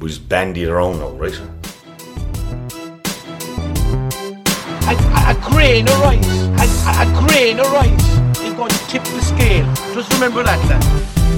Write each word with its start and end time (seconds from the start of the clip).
We 0.00 0.08
just 0.08 0.26
bandy 0.30 0.64
around 0.64 0.98
now, 0.98 1.10
right? 1.10 1.36
A, 4.88 4.96
a, 4.96 5.20
a 5.28 5.36
grain 5.44 5.86
of 5.86 6.00
rice, 6.00 6.24
a, 6.56 6.64
a, 6.88 7.04
a 7.04 7.28
grain 7.28 7.60
of 7.60 7.70
rice 7.70 8.40
is 8.40 8.54
going 8.54 8.70
to 8.70 8.86
tip 8.88 9.04
the 9.04 9.20
scale. 9.20 9.68
Just 9.92 10.10
remember 10.14 10.42
that, 10.42 10.56
lad. 10.72 10.80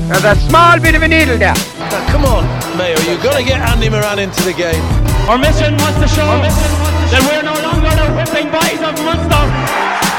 There's 0.07 0.39
a 0.39 0.41
small 0.49 0.79
bit 0.79 0.95
of 0.95 1.03
a 1.03 1.09
needle 1.09 1.39
there. 1.39 1.59
Now, 1.91 2.07
come 2.07 2.25
on, 2.25 2.47
Mayo, 2.79 2.95
you've 3.11 3.23
got 3.23 3.37
to 3.37 3.43
get 3.43 3.59
Andy 3.67 3.91
Moran 3.91 4.21
into 4.21 4.43
the 4.45 4.53
game. 4.53 4.83
Our 5.27 5.39
mission 5.39 5.75
was 5.83 5.99
to 5.99 6.07
show 6.07 6.31
that 6.31 7.23
we're 7.27 7.43
no 7.43 7.59
longer 7.67 7.91
the 7.99 8.15
whipping 8.15 8.47
boys 8.47 8.79
of 8.79 8.95
Munster. 9.03 10.12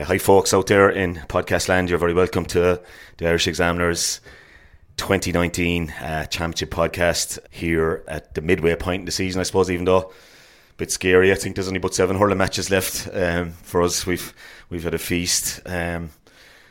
Uh, 0.00 0.04
hi, 0.04 0.16
folks 0.16 0.54
out 0.54 0.66
there 0.66 0.88
in 0.88 1.16
podcast 1.28 1.68
land. 1.68 1.90
You're 1.90 1.98
very 1.98 2.14
welcome 2.14 2.46
to 2.46 2.80
the 3.18 3.28
Irish 3.28 3.46
Examiners 3.46 4.22
2019 4.96 5.90
uh, 5.90 6.24
Championship 6.24 6.70
podcast 6.70 7.38
here 7.50 8.02
at 8.08 8.32
the 8.32 8.40
midway 8.40 8.74
point 8.76 9.00
in 9.00 9.04
the 9.04 9.12
season, 9.12 9.40
I 9.40 9.42
suppose, 9.42 9.70
even 9.70 9.84
though 9.84 9.98
a 9.98 10.74
bit 10.78 10.90
scary. 10.90 11.30
I 11.30 11.34
think 11.34 11.54
there's 11.54 11.68
only 11.68 11.78
about 11.78 11.92
seven 11.92 12.16
hurling 12.16 12.38
matches 12.38 12.70
left 12.70 13.10
um, 13.12 13.50
for 13.50 13.82
us. 13.82 14.06
We've 14.06 14.32
we've 14.70 14.84
had 14.84 14.94
a 14.94 14.98
feast. 14.98 15.60
Um, 15.66 16.08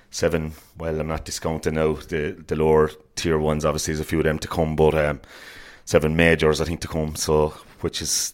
seven, 0.09 0.53
well, 0.79 0.99
I'm 0.99 1.07
not 1.07 1.25
discounting 1.25 1.75
now 1.75 1.93
the, 1.93 2.35
the 2.47 2.55
lower 2.55 2.89
tier 3.15 3.37
ones. 3.37 3.63
Obviously, 3.63 3.93
there's 3.93 4.07
a 4.07 4.09
few 4.09 4.17
of 4.19 4.25
them 4.25 4.39
to 4.39 4.47
come, 4.47 4.75
but 4.75 4.95
um, 4.95 5.21
seven 5.85 6.15
majors, 6.15 6.61
I 6.61 6.65
think, 6.65 6.81
to 6.81 6.87
come. 6.87 7.15
So, 7.15 7.49
which 7.81 8.01
is 8.01 8.33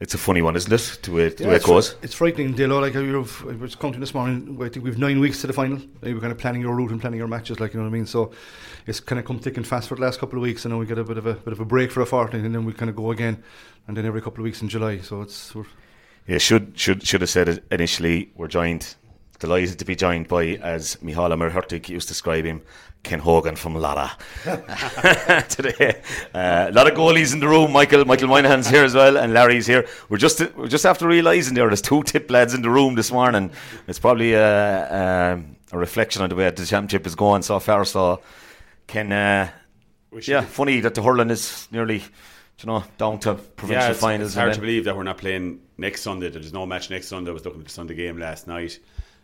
it's 0.00 0.14
a 0.14 0.18
funny 0.18 0.42
one, 0.42 0.56
isn't 0.56 0.72
it? 0.72 0.98
The 1.02 1.12
uh, 1.12 1.14
way, 1.14 1.28
the 1.28 1.44
way 1.46 1.52
it 1.52 1.56
it's, 1.56 1.66
goes. 1.66 1.92
fri- 1.92 1.98
it's 2.02 2.14
frightening, 2.14 2.54
Dalo. 2.54 2.80
Like 2.80 2.96
I 2.96 3.54
was 3.54 3.74
counting 3.74 4.00
this 4.00 4.12
morning. 4.14 4.58
I 4.60 4.68
think 4.68 4.84
we've 4.84 4.98
nine 4.98 5.20
weeks 5.20 5.40
to 5.42 5.46
the 5.46 5.52
final. 5.52 5.78
Were 6.02 6.20
kind 6.20 6.32
of 6.32 6.38
planning 6.38 6.62
your 6.62 6.74
route 6.74 6.90
and 6.90 7.00
planning 7.00 7.18
your 7.18 7.28
matches, 7.28 7.60
like 7.60 7.72
you 7.72 7.78
know 7.78 7.84
what 7.84 7.90
I 7.90 7.92
mean. 7.92 8.06
So 8.06 8.32
it's 8.86 9.00
kind 9.00 9.18
of 9.18 9.24
come 9.24 9.38
thick 9.38 9.56
and 9.56 9.66
fast 9.66 9.88
for 9.88 9.94
the 9.94 10.02
last 10.02 10.18
couple 10.20 10.38
of 10.38 10.42
weeks, 10.42 10.64
and 10.64 10.72
then 10.72 10.78
we 10.78 10.86
get 10.86 10.98
a 10.98 11.04
bit 11.04 11.18
of 11.18 11.26
a 11.26 11.34
bit 11.34 11.52
of 11.52 11.60
a 11.60 11.64
break 11.64 11.90
for 11.90 12.00
a 12.00 12.06
fortnight, 12.06 12.44
and 12.44 12.54
then 12.54 12.64
we 12.64 12.72
kind 12.72 12.90
of 12.90 12.96
go 12.96 13.10
again, 13.12 13.42
and 13.86 13.96
then 13.96 14.04
every 14.04 14.20
couple 14.20 14.40
of 14.40 14.44
weeks 14.44 14.62
in 14.62 14.68
July. 14.68 14.98
So 14.98 15.22
it's 15.22 15.54
Yeah, 16.26 16.38
should 16.38 16.78
should 16.78 17.06
should 17.06 17.20
have 17.20 17.30
said 17.30 17.48
it 17.48 17.64
initially. 17.70 18.32
We're 18.34 18.48
joined, 18.48 18.96
delighted 19.38 19.78
to 19.78 19.84
be 19.84 19.94
joined 19.94 20.28
by, 20.28 20.56
as 20.56 20.96
Mihala 20.96 21.36
Merhurtig 21.38 21.88
used 21.88 22.08
to 22.08 22.14
describe 22.14 22.44
him, 22.44 22.62
Ken 23.04 23.20
Hogan 23.20 23.54
from 23.54 23.74
Lorrha. 23.74 24.10
Today, 25.48 26.02
uh, 26.34 26.66
a 26.70 26.72
lot 26.72 26.90
of 26.90 26.94
goalies 26.94 27.32
in 27.32 27.40
the 27.40 27.46
room. 27.46 27.70
Michael 27.70 28.04
Michael 28.04 28.28
Moynihan's 28.28 28.68
here 28.68 28.82
as 28.82 28.94
well, 28.94 29.16
and 29.18 29.32
Larry's 29.32 29.66
here. 29.66 29.86
We're 30.08 30.16
just 30.16 30.40
we're 30.56 30.68
just 30.68 30.86
after 30.86 31.06
realising 31.06 31.54
there 31.54 31.66
there's 31.68 31.82
two 31.82 32.02
tip 32.02 32.30
lads 32.30 32.54
in 32.54 32.62
the 32.62 32.70
room 32.70 32.94
this 32.94 33.12
morning. 33.12 33.50
It's 33.86 33.98
probably 33.98 34.32
a, 34.32 35.32
um 35.32 35.56
a 35.70 35.78
reflection 35.78 36.22
on 36.22 36.30
the 36.30 36.34
way 36.34 36.50
the 36.50 36.64
championship 36.64 37.06
is 37.06 37.14
going 37.14 37.42
so 37.42 37.60
far. 37.60 37.84
So, 37.84 38.22
Ken, 38.86 39.12
uh, 39.12 39.50
yeah, 40.22 40.40
funny 40.40 40.80
that 40.80 40.94
the 40.94 41.02
hurling 41.02 41.30
is 41.30 41.68
nearly. 41.70 42.02
You 42.60 42.66
know, 42.66 42.84
down 42.98 43.18
to 43.18 43.34
provincial 43.34 43.82
yeah, 43.82 43.90
it's, 43.90 44.00
finals. 44.00 44.28
It's 44.28 44.36
hard 44.36 44.54
to 44.54 44.60
believe 44.60 44.84
that 44.84 44.96
we're 44.96 45.02
not 45.02 45.18
playing 45.18 45.60
next 45.76 46.02
Sunday. 46.02 46.30
There's 46.30 46.52
no 46.52 46.64
match 46.66 46.88
next 46.88 47.08
Sunday. 47.08 47.32
I 47.32 47.34
was 47.34 47.44
looking 47.44 47.60
at 47.60 47.66
the 47.66 47.72
Sunday 47.72 47.96
game 47.96 48.16
last 48.16 48.46
night, 48.46 48.78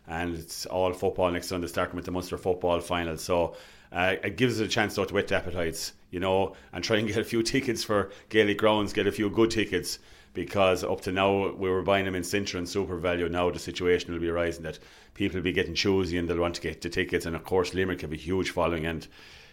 and 0.07 0.35
it's 0.35 0.65
all 0.65 0.93
football 0.93 1.31
next 1.31 1.47
Sunday, 1.47 1.67
starting 1.67 1.95
with 1.95 2.05
the 2.05 2.11
Munster 2.11 2.37
football 2.37 2.79
final. 2.79 3.17
So 3.17 3.55
uh, 3.91 4.15
it 4.23 4.37
gives 4.37 4.59
us 4.59 4.65
a 4.65 4.69
chance 4.69 4.95
though, 4.95 5.05
to 5.05 5.13
whet 5.13 5.27
the 5.27 5.35
appetites, 5.35 5.93
you 6.09 6.19
know, 6.19 6.55
and 6.73 6.83
try 6.83 6.97
and 6.97 7.07
get 7.07 7.17
a 7.17 7.23
few 7.23 7.43
tickets 7.53 7.83
for 7.83 8.11
Gaelic 8.29 8.57
grounds, 8.57 8.93
get 8.93 9.07
a 9.07 9.11
few 9.11 9.29
good 9.29 9.51
tickets. 9.51 9.99
Because 10.33 10.85
up 10.85 11.01
to 11.01 11.11
now 11.11 11.51
we 11.51 11.69
were 11.69 11.81
buying 11.81 12.05
them 12.05 12.15
in 12.15 12.23
Centra 12.23 12.55
and 12.55 12.65
SuperValu. 12.65 13.29
Now 13.29 13.51
the 13.51 13.59
situation 13.59 14.13
will 14.13 14.21
be 14.21 14.29
arising 14.29 14.63
that 14.63 14.79
people 15.13 15.35
will 15.35 15.43
be 15.43 15.51
getting 15.51 15.75
choosy 15.75 16.17
and 16.17 16.29
they'll 16.29 16.39
want 16.39 16.55
to 16.55 16.61
get 16.61 16.79
the 16.79 16.87
tickets. 16.87 17.25
And 17.25 17.35
of 17.35 17.43
course, 17.43 17.73
Limerick 17.73 17.99
have 17.99 18.13
a 18.13 18.15
huge 18.15 18.51
following. 18.51 18.85
And 18.85 19.05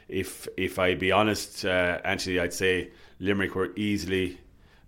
if 0.06 0.46
if 0.56 0.78
I 0.78 0.94
be 0.94 1.10
honest, 1.10 1.64
uh, 1.64 1.98
Anthony, 2.04 2.38
I'd 2.38 2.52
say 2.52 2.92
Limerick 3.18 3.56
were 3.56 3.72
easily 3.74 4.38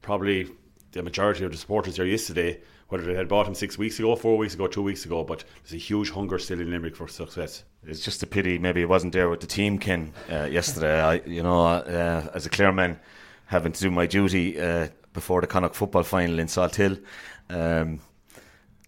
probably 0.01 0.49
the 0.93 1.03
majority 1.03 1.45
of 1.45 1.51
the 1.51 1.59
supporters 1.59 1.97
there 1.97 2.07
yesterday, 2.07 2.61
whether 2.91 3.05
they 3.05 3.15
had 3.15 3.29
bought 3.29 3.47
him 3.47 3.55
six 3.55 3.79
weeks 3.79 3.99
ago, 3.99 4.15
four 4.17 4.37
weeks 4.37 4.55
ago, 4.55 4.67
two 4.67 4.83
weeks 4.83 5.05
ago, 5.05 5.25
but 5.25 5.45
there's 5.63 5.73
a 5.73 5.85
huge 5.85 6.11
hunger 6.11 6.39
still 6.39 6.61
in 6.61 6.71
Limerick 6.71 6.97
for 6.97 7.09
success. 7.09 7.65
It's 7.87 8.05
just 8.05 8.23
a 8.23 8.27
pity 8.27 8.59
maybe 8.59 8.83
it 8.83 8.89
wasn't 8.89 9.13
there 9.13 9.31
with 9.31 9.41
the 9.41 9.47
team, 9.47 9.79
Ken, 9.79 10.13
uh, 10.31 10.45
yesterday. 10.45 11.01
I, 11.01 11.15
you 11.25 11.43
know, 11.43 11.65
uh, 11.65 12.31
as 12.35 12.47
a 12.47 12.51
Clareman, 12.51 12.99
having 13.47 13.73
to 13.73 13.81
do 13.81 13.91
my 13.91 14.07
duty 14.07 14.61
uh, 14.61 14.89
before 15.13 15.41
the 15.41 15.47
Connacht 15.47 15.75
football 15.75 16.03
final 16.03 16.39
in 16.39 16.47
Salthill. 16.47 17.03
Um, 17.49 18.01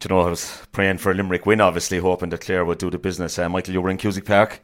you 0.02 0.08
know, 0.08 0.20
I 0.20 0.30
was 0.30 0.60
praying 0.72 0.98
for 0.98 1.12
a 1.12 1.14
Limerick 1.14 1.46
win, 1.46 1.60
obviously, 1.60 1.98
hoping 1.98 2.30
that 2.30 2.40
Clare 2.40 2.64
would 2.64 2.78
do 2.78 2.90
the 2.90 2.98
business. 2.98 3.38
Uh, 3.38 3.48
Michael, 3.48 3.74
you 3.74 3.80
were 3.80 3.90
in 3.90 3.98
Cusack 3.98 4.24
Park. 4.24 4.60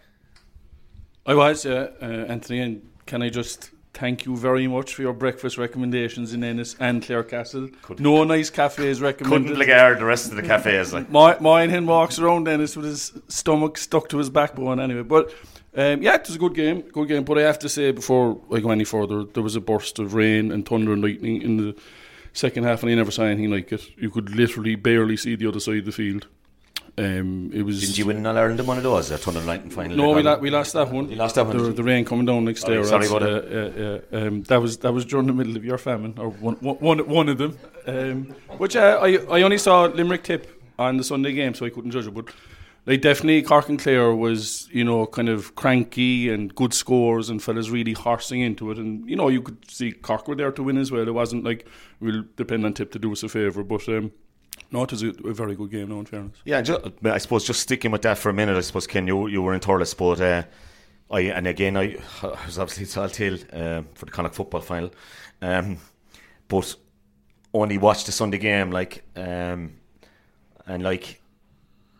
I 1.25 1.35
was, 1.35 1.65
uh, 1.65 1.93
uh, 2.03 2.05
Anthony, 2.05 2.61
and 2.61 2.89
can 3.07 3.23
I 3.23 3.29
just 3.29 3.71
thank 3.99 4.25
you 4.25 4.37
very 4.37 4.67
much 4.67 4.95
for 4.95 5.03
your 5.03 5.13
breakfast 5.13 5.59
recommendations 5.59 6.33
in 6.33 6.45
Ennis 6.45 6.77
and 6.79 7.03
Clarecastle. 7.03 7.75
No 7.99 8.25
nice 8.25 8.51
cafes 8.51 9.01
recommended. 9.01 9.49
Couldn't 9.49 9.59
regard 9.59 9.99
the 9.99 10.05
rest 10.05 10.31
of 10.31 10.37
the 10.37 10.43
cafes. 10.43 10.93
Like. 10.93 11.11
My, 11.11 11.39
mine 11.41 11.87
walks 11.87 12.19
around 12.19 12.47
Ennis 12.47 12.77
with 12.77 12.87
his 12.87 13.13
stomach 13.29 13.77
stuck 13.77 14.09
to 14.11 14.19
his 14.19 14.31
backbone 14.31 14.79
anyway. 14.81 15.03
But 15.03 15.35
um, 15.75 16.03
yeah, 16.03 16.15
it 16.15 16.27
was 16.27 16.37
a 16.37 16.39
good 16.39 16.55
game, 16.55 16.83
good 16.83 17.09
game. 17.09 17.25
But 17.25 17.39
I 17.39 17.43
have 17.43 17.59
to 17.61 17.69
say, 17.69 17.91
before 17.91 18.41
I 18.53 18.61
go 18.61 18.71
any 18.71 18.85
further, 18.85 19.25
there 19.25 19.43
was 19.43 19.57
a 19.57 19.61
burst 19.61 19.99
of 19.99 20.15
rain 20.15 20.53
and 20.53 20.67
thunder 20.67 20.93
and 20.93 21.03
lightning 21.03 21.43
in 21.43 21.57
the 21.57 21.77
second 22.33 22.65
half, 22.65 22.83
and 22.83 22.93
I 22.93 22.95
never 22.95 23.11
saw 23.11 23.25
anything 23.25 23.51
like 23.51 23.73
it. 23.73 23.89
You 23.99 24.11
could 24.11 24.35
literally 24.35 24.77
barely 24.77 25.17
see 25.17 25.35
the 25.35 25.49
other 25.49 25.61
side 25.61 25.79
of 25.79 25.85
the 25.87 25.93
field. 25.93 26.29
Um, 26.99 27.51
it 27.55 27.63
was. 27.63 27.81
Didn't 27.81 27.99
you 27.99 28.07
win 28.07 28.17
in 28.17 28.27
All 28.27 28.37
Ireland 28.37 28.59
in 28.61 28.67
one 28.67 28.77
of 28.77 28.83
those? 28.83 29.11
A 29.11 29.19
Thunder 29.19 29.43
Night 29.43 29.73
final? 29.73 29.97
No, 29.97 30.11
we, 30.11 30.23
la- 30.23 30.39
we 30.39 30.51
lost 30.51 30.73
that 30.73 30.91
one. 30.91 31.09
You 31.11 31.17
lost 31.17 31.37
that 31.37 31.47
one, 31.47 31.57
The, 31.57 31.73
the 31.73 31.83
rain 31.85 32.05
coming 32.05 32.27
down 32.27 32.45
next 32.45 32.65
day. 32.65 32.83
sorry 32.83 33.07
about 33.07 33.23
uh, 33.23 33.27
uh, 33.27 34.01
uh, 34.13 34.27
um, 34.27 34.43
that 34.45 34.61
was 34.61 34.79
that 34.79 34.93
was 34.93 35.05
during 35.05 35.27
the 35.27 35.33
middle 35.33 35.57
of 35.57 35.65
your 35.65 35.79
famine, 35.79 36.15
or 36.19 36.29
one 36.31 36.57
one, 36.57 36.99
one 37.09 37.29
of 37.29 37.39
them. 37.39 37.59
Um, 37.87 38.35
which 38.59 38.75
uh, 38.77 38.99
I 39.03 39.19
I 39.31 39.43
only 39.43 39.59
saw 39.59 39.85
Limerick 39.85 40.25
tip 40.25 40.61
on 40.79 40.97
the 40.97 41.05
Sunday 41.05 41.33
game, 41.33 41.55
so 41.55 41.65
I 41.67 41.71
couldn't 41.71 41.91
judge 41.93 42.07
it. 42.07 42.15
But 42.15 42.31
like 42.87 43.01
definitely, 43.03 43.43
Cork 43.43 43.69
and 43.69 43.79
Clare 43.79 44.15
was 44.15 44.69
you 44.73 44.85
know 44.85 45.07
kind 45.07 45.29
of 45.29 45.55
cranky 45.55 46.29
and 46.31 46.55
good 46.55 46.75
scores, 46.75 47.31
and 47.31 47.43
fellas 47.43 47.71
really 47.71 47.93
horsing 47.93 48.41
into 48.41 48.71
it. 48.71 48.79
And 48.79 49.09
you 49.09 49.15
know 49.17 49.29
you 49.29 49.43
could 49.43 49.71
see 49.71 49.93
Cork 49.93 50.27
were 50.27 50.35
there 50.37 50.53
to 50.53 50.63
win 50.63 50.79
as 50.79 50.91
well. 50.91 51.07
It 51.07 51.15
wasn't 51.15 51.45
like 51.45 51.67
we'll 52.01 52.25
depend 52.37 52.65
on 52.67 52.75
tip 52.75 52.91
to 52.93 52.99
do 52.99 53.13
us 53.13 53.23
a 53.23 53.29
favour, 53.29 53.63
but. 53.63 53.89
Um, 53.89 54.11
no, 54.71 54.83
it 54.83 54.91
was 54.91 55.03
a, 55.03 55.09
a 55.25 55.33
very 55.33 55.55
good 55.55 55.71
game, 55.71 55.89
no, 55.89 56.01
in 56.01 56.07
fairness. 56.07 56.37
Yeah, 56.45 56.61
ju- 56.61 56.93
I 57.05 57.19
suppose 57.19 57.45
just 57.45 57.61
sticking 57.61 57.91
with 57.91 58.03
that 58.03 58.19
for 58.19 58.29
a 58.31 58.35
minute. 58.35 58.57
I 58.57 58.61
suppose 58.61 58.87
Ken, 58.87 59.07
you 59.07 59.27
you 59.29 59.43
were 59.43 59.55
in 59.55 59.61
Thurles, 59.61 59.97
but 59.97 60.21
uh, 60.21 60.43
I 61.11 61.21
and 61.21 61.47
again 61.47 61.77
I, 61.77 61.97
I 62.23 62.47
was 62.47 62.59
obviously 62.59 62.85
Salthill 62.85 63.43
um, 63.55 63.89
for 63.95 64.05
the 64.05 64.11
Connacht 64.13 64.35
football 64.35 64.61
final, 64.61 64.91
um, 65.41 65.79
but 66.49 66.75
only 67.55 67.79
watched 67.79 68.07
the 68.07 68.13
Sunday 68.13 68.39
game. 68.39 68.71
Like, 68.71 69.05
um, 69.17 69.75
and 70.67 70.83
like 70.83 71.21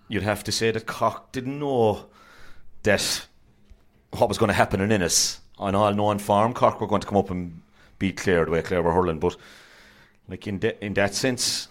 you'd 0.09 0.23
have 0.23 0.45
to 0.45 0.53
say 0.53 0.71
that 0.71 0.87
Cork 0.87 1.33
didn't 1.33 1.59
know 1.59 2.07
that 2.83 3.27
what 4.13 4.29
was 4.29 4.39
going 4.39 4.49
to 4.49 4.55
happen 4.55 4.81
in 4.81 4.93
Ennis 4.93 5.41
on 5.59 5.75
all 5.75 5.93
known 5.95 6.19
form. 6.19 6.53
Cork 6.55 6.81
were 6.81 6.87
going 6.87 7.01
to 7.01 7.07
come 7.07 7.19
up 7.19 7.31
and 7.31 7.63
beat 7.99 8.17
Clare 8.19 8.45
the 8.45 8.51
way 8.51 8.63
Clare 8.63 8.83
were 8.83 8.93
hurling, 8.93 9.19
but 9.19 9.37
like 10.29 10.47
in 10.47 10.59
de- 10.59 10.85
in 10.85 10.95
that 10.95 11.15
sense 11.15 11.69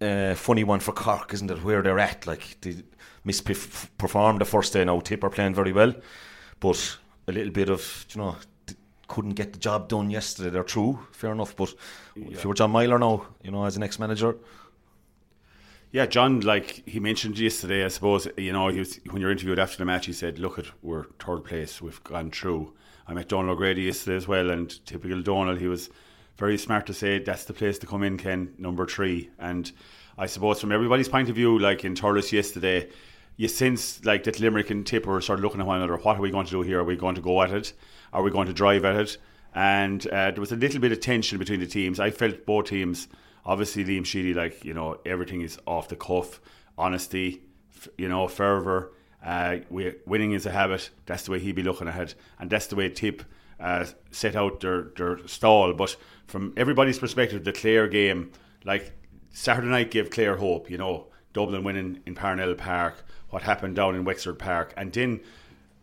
uh, 0.00 0.34
funny 0.34 0.64
one 0.64 0.80
for 0.80 0.92
Cork, 0.92 1.32
isn't 1.34 1.50
it? 1.50 1.62
Where 1.64 1.82
they're 1.82 1.98
at, 1.98 2.26
like 2.26 2.58
they 2.60 2.76
misperformed 3.26 4.38
the 4.38 4.44
first 4.44 4.72
day. 4.72 4.84
Now 4.84 5.00
Tip 5.00 5.24
are 5.24 5.30
playing 5.30 5.54
very 5.54 5.72
well, 5.72 5.94
but 6.60 6.98
a 7.28 7.32
little 7.32 7.52
bit 7.52 7.68
of 7.68 8.06
you 8.14 8.20
know 8.20 8.36
couldn't 9.08 9.34
get 9.34 9.52
the 9.52 9.58
job 9.58 9.88
done 9.88 10.10
yesterday. 10.10 10.50
They're 10.50 10.64
true, 10.64 10.98
fair 11.12 11.32
enough. 11.32 11.54
But 11.56 11.74
if 12.16 12.42
you 12.42 12.48
were 12.48 12.54
John 12.54 12.72
Meyler 12.72 12.98
now, 12.98 13.26
you 13.42 13.50
know, 13.50 13.64
as 13.64 13.76
an 13.76 13.82
ex 13.82 13.98
manager, 13.98 14.36
Yeah, 15.92 16.06
John, 16.06 16.40
like 16.40 16.82
he 16.86 17.00
mentioned 17.00 17.38
yesterday, 17.38 17.84
I 17.84 17.88
suppose, 17.88 18.26
you 18.36 18.52
know, 18.52 18.68
he 18.68 18.80
was, 18.80 19.00
when 19.10 19.22
you're 19.22 19.30
interviewed 19.30 19.58
after 19.58 19.78
the 19.78 19.84
match, 19.84 20.06
he 20.06 20.12
said, 20.12 20.38
Look, 20.38 20.58
at 20.58 20.66
we're 20.82 21.04
third 21.18 21.44
place, 21.44 21.80
we've 21.80 22.02
gone 22.04 22.30
through. 22.30 22.74
I 23.06 23.14
met 23.14 23.28
Donal 23.28 23.52
O'Grady 23.52 23.82
yesterday 23.82 24.16
as 24.16 24.26
well, 24.26 24.50
and 24.50 24.84
typical 24.84 25.22
Donal, 25.22 25.56
he 25.56 25.68
was 25.68 25.88
very 26.36 26.58
smart 26.58 26.86
to 26.86 26.94
say 26.94 27.18
that's 27.18 27.44
the 27.44 27.52
place 27.52 27.78
to 27.78 27.86
come 27.86 28.02
in, 28.02 28.18
Ken, 28.18 28.54
number 28.58 28.86
three. 28.86 29.30
And 29.38 29.70
I 30.18 30.26
suppose 30.26 30.60
from 30.60 30.72
everybody's 30.72 31.08
point 31.08 31.28
of 31.28 31.34
view, 31.34 31.58
like 31.58 31.84
in 31.84 31.94
Thurles 31.94 32.32
yesterday, 32.32 32.88
you 33.36 33.48
sense 33.48 34.04
like 34.04 34.24
that 34.24 34.40
Limerick 34.40 34.70
and 34.70 34.86
Tipper 34.86 35.18
of 35.18 35.40
looking 35.40 35.60
at 35.60 35.66
one 35.66 35.78
another. 35.78 35.96
What 35.96 36.16
are 36.16 36.20
we 36.20 36.30
going 36.30 36.46
to 36.46 36.50
do 36.50 36.62
here? 36.62 36.80
Are 36.80 36.84
we 36.84 36.96
going 36.96 37.14
to 37.16 37.20
go 37.20 37.42
at 37.42 37.50
it? 37.50 37.72
Are 38.12 38.22
we 38.22 38.30
going 38.30 38.46
to 38.46 38.52
drive 38.52 38.84
at 38.84 38.96
it? 38.96 39.18
And 39.54 40.06
uh, 40.08 40.30
there 40.30 40.40
was 40.40 40.52
a 40.52 40.56
little 40.56 40.80
bit 40.80 40.92
of 40.92 41.00
tension 41.00 41.38
between 41.38 41.60
the 41.60 41.66
teams. 41.66 41.98
I 41.98 42.10
felt 42.10 42.44
both 42.44 42.66
teams, 42.66 43.08
obviously 43.44 43.84
Liam 43.84 44.04
Sheedy, 44.04 44.34
like 44.34 44.64
you 44.64 44.74
know, 44.74 44.98
everything 45.06 45.40
is 45.40 45.58
off 45.66 45.88
the 45.88 45.96
cuff, 45.96 46.40
honesty, 46.76 47.42
f- 47.74 47.88
you 47.96 48.08
know, 48.08 48.28
fervour. 48.28 48.92
Uh, 49.24 49.58
we, 49.70 49.94
winning 50.06 50.32
is 50.32 50.46
a 50.46 50.50
habit. 50.50 50.90
That's 51.06 51.24
the 51.24 51.32
way 51.32 51.38
he'd 51.38 51.54
be 51.54 51.62
looking 51.62 51.88
at 51.88 52.00
it, 52.00 52.14
and 52.38 52.50
that's 52.50 52.66
the 52.66 52.76
way 52.76 52.88
Tip 52.90 53.22
uh, 53.58 53.86
set 54.10 54.36
out 54.36 54.60
their 54.60 54.88
their 54.96 55.26
stall. 55.26 55.72
But 55.72 55.96
from 56.26 56.52
everybody's 56.56 56.98
perspective, 56.98 57.44
the 57.44 57.52
Clare 57.52 57.88
game, 57.88 58.32
like 58.64 58.92
Saturday 59.30 59.68
night, 59.68 59.90
gave 59.90 60.10
Clare 60.10 60.36
hope. 60.36 60.70
You 60.70 60.78
know, 60.78 61.06
Dublin 61.32 61.64
winning 61.64 62.00
in 62.06 62.14
Parnell 62.14 62.54
Park, 62.54 63.04
what 63.30 63.42
happened 63.42 63.76
down 63.76 63.94
in 63.94 64.04
Wexford 64.04 64.38
Park, 64.38 64.72
and 64.76 64.92
then 64.92 65.20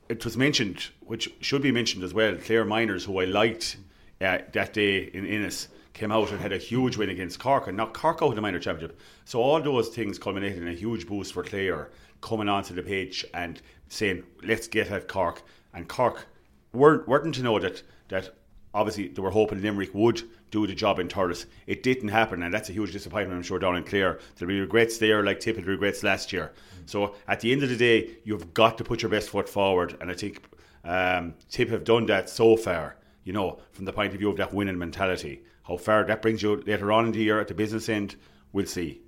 it 0.10 0.24
was 0.26 0.38
mentioned, 0.38 0.90
which 1.02 1.30
should 1.40 1.62
be 1.62 1.72
mentioned 1.72 2.04
as 2.04 2.14
well. 2.14 2.36
Clare 2.36 2.66
Minors, 2.66 3.06
who 3.06 3.20
I 3.20 3.26
liked 3.26 3.78
uh, 4.22 4.40
that 4.52 4.74
day 4.74 5.04
in 5.04 5.26
Ennis, 5.26 5.70
came 5.94 6.12
out 6.12 6.32
and 6.32 6.40
had 6.40 6.52
a 6.52 6.58
huge 6.58 6.98
win 6.98 7.10
against 7.10 7.40
Cork 7.40 7.68
and 7.68 7.78
knocked 7.78 7.96
Cork 7.96 8.22
out 8.22 8.30
of 8.30 8.36
the 8.36 8.42
minor 8.42 8.60
championship. 8.60 9.00
So 9.26 9.42
all 9.42 9.62
those 9.62 9.90
things 9.90 10.20
culminated 10.20 10.62
in 10.62 10.68
a 10.68 10.74
huge 10.74 11.08
boost 11.08 11.34
for 11.34 11.44
Clare 11.44 11.90
coming 12.22 12.50
onto 12.50 12.74
the 12.74 12.82
pitch 12.82 13.26
and 13.34 13.62
saying, 13.90 14.24
"Let's 14.42 14.68
get 14.68 14.92
at 14.92 15.08
Cork." 15.08 15.44
And 15.74 15.88
Cork 15.88 16.28
weren't 16.74 17.08
weren't 17.08 17.36
to 17.36 17.44
know 17.44 17.60
that 17.60 17.84
that 18.10 18.36
obviously 18.74 19.08
they 19.08 19.22
were 19.22 19.32
hoping 19.32 19.62
Limerick 19.62 19.94
would 19.94 20.24
do 20.52 20.68
the 20.68 20.74
job 20.74 21.00
in 21.00 21.08
Thurles. 21.08 21.46
It 21.68 21.84
didn't 21.84 22.10
happen, 22.10 22.44
and 22.44 22.54
that's 22.54 22.70
a 22.70 22.74
huge 22.74 22.92
disappointment, 22.92 23.38
I'm 23.38 23.44
sure, 23.44 23.60
down 23.60 23.76
in 23.76 23.84
Clare. 23.84 24.20
There'll 24.36 24.54
be 24.54 24.60
regrets 24.60 24.98
there, 24.98 25.24
like 25.24 25.40
Tip 25.40 25.56
had 25.56 25.66
regrets 25.66 26.04
last 26.04 26.34
year. 26.34 26.52
So 26.86 27.16
at 27.28 27.40
the 27.40 27.52
end 27.52 27.64
of 27.64 27.70
the 27.70 27.78
day, 27.78 28.18
you've 28.24 28.54
got 28.54 28.78
to 28.78 28.84
put 28.84 29.02
your 29.02 29.12
best 29.12 29.30
foot 29.30 29.48
forward, 29.50 29.98
and 30.02 30.12
I 30.12 30.14
think 30.16 30.44
um, 30.84 31.36
Tip 31.50 31.70
have 31.70 31.84
done 31.84 32.06
that 32.08 32.30
so 32.30 32.56
far. 32.56 32.98
You 33.24 33.32
know, 33.32 33.60
from 33.72 33.86
the 33.86 33.94
point 33.94 34.14
of 34.14 34.20
view 34.20 34.30
of 34.30 34.38
that 34.38 34.54
winning 34.54 34.78
mentality, 34.78 35.44
how 35.64 35.78
far 35.78 36.04
that 36.04 36.22
brings 36.22 36.44
you 36.44 36.62
later 36.68 36.92
on 36.92 37.06
in 37.06 37.12
the 37.14 37.20
year 37.20 37.40
at 37.40 37.48
the 37.48 37.54
business 37.54 37.88
end, 37.88 38.16
we'll 38.52 38.66
see. 38.66 39.02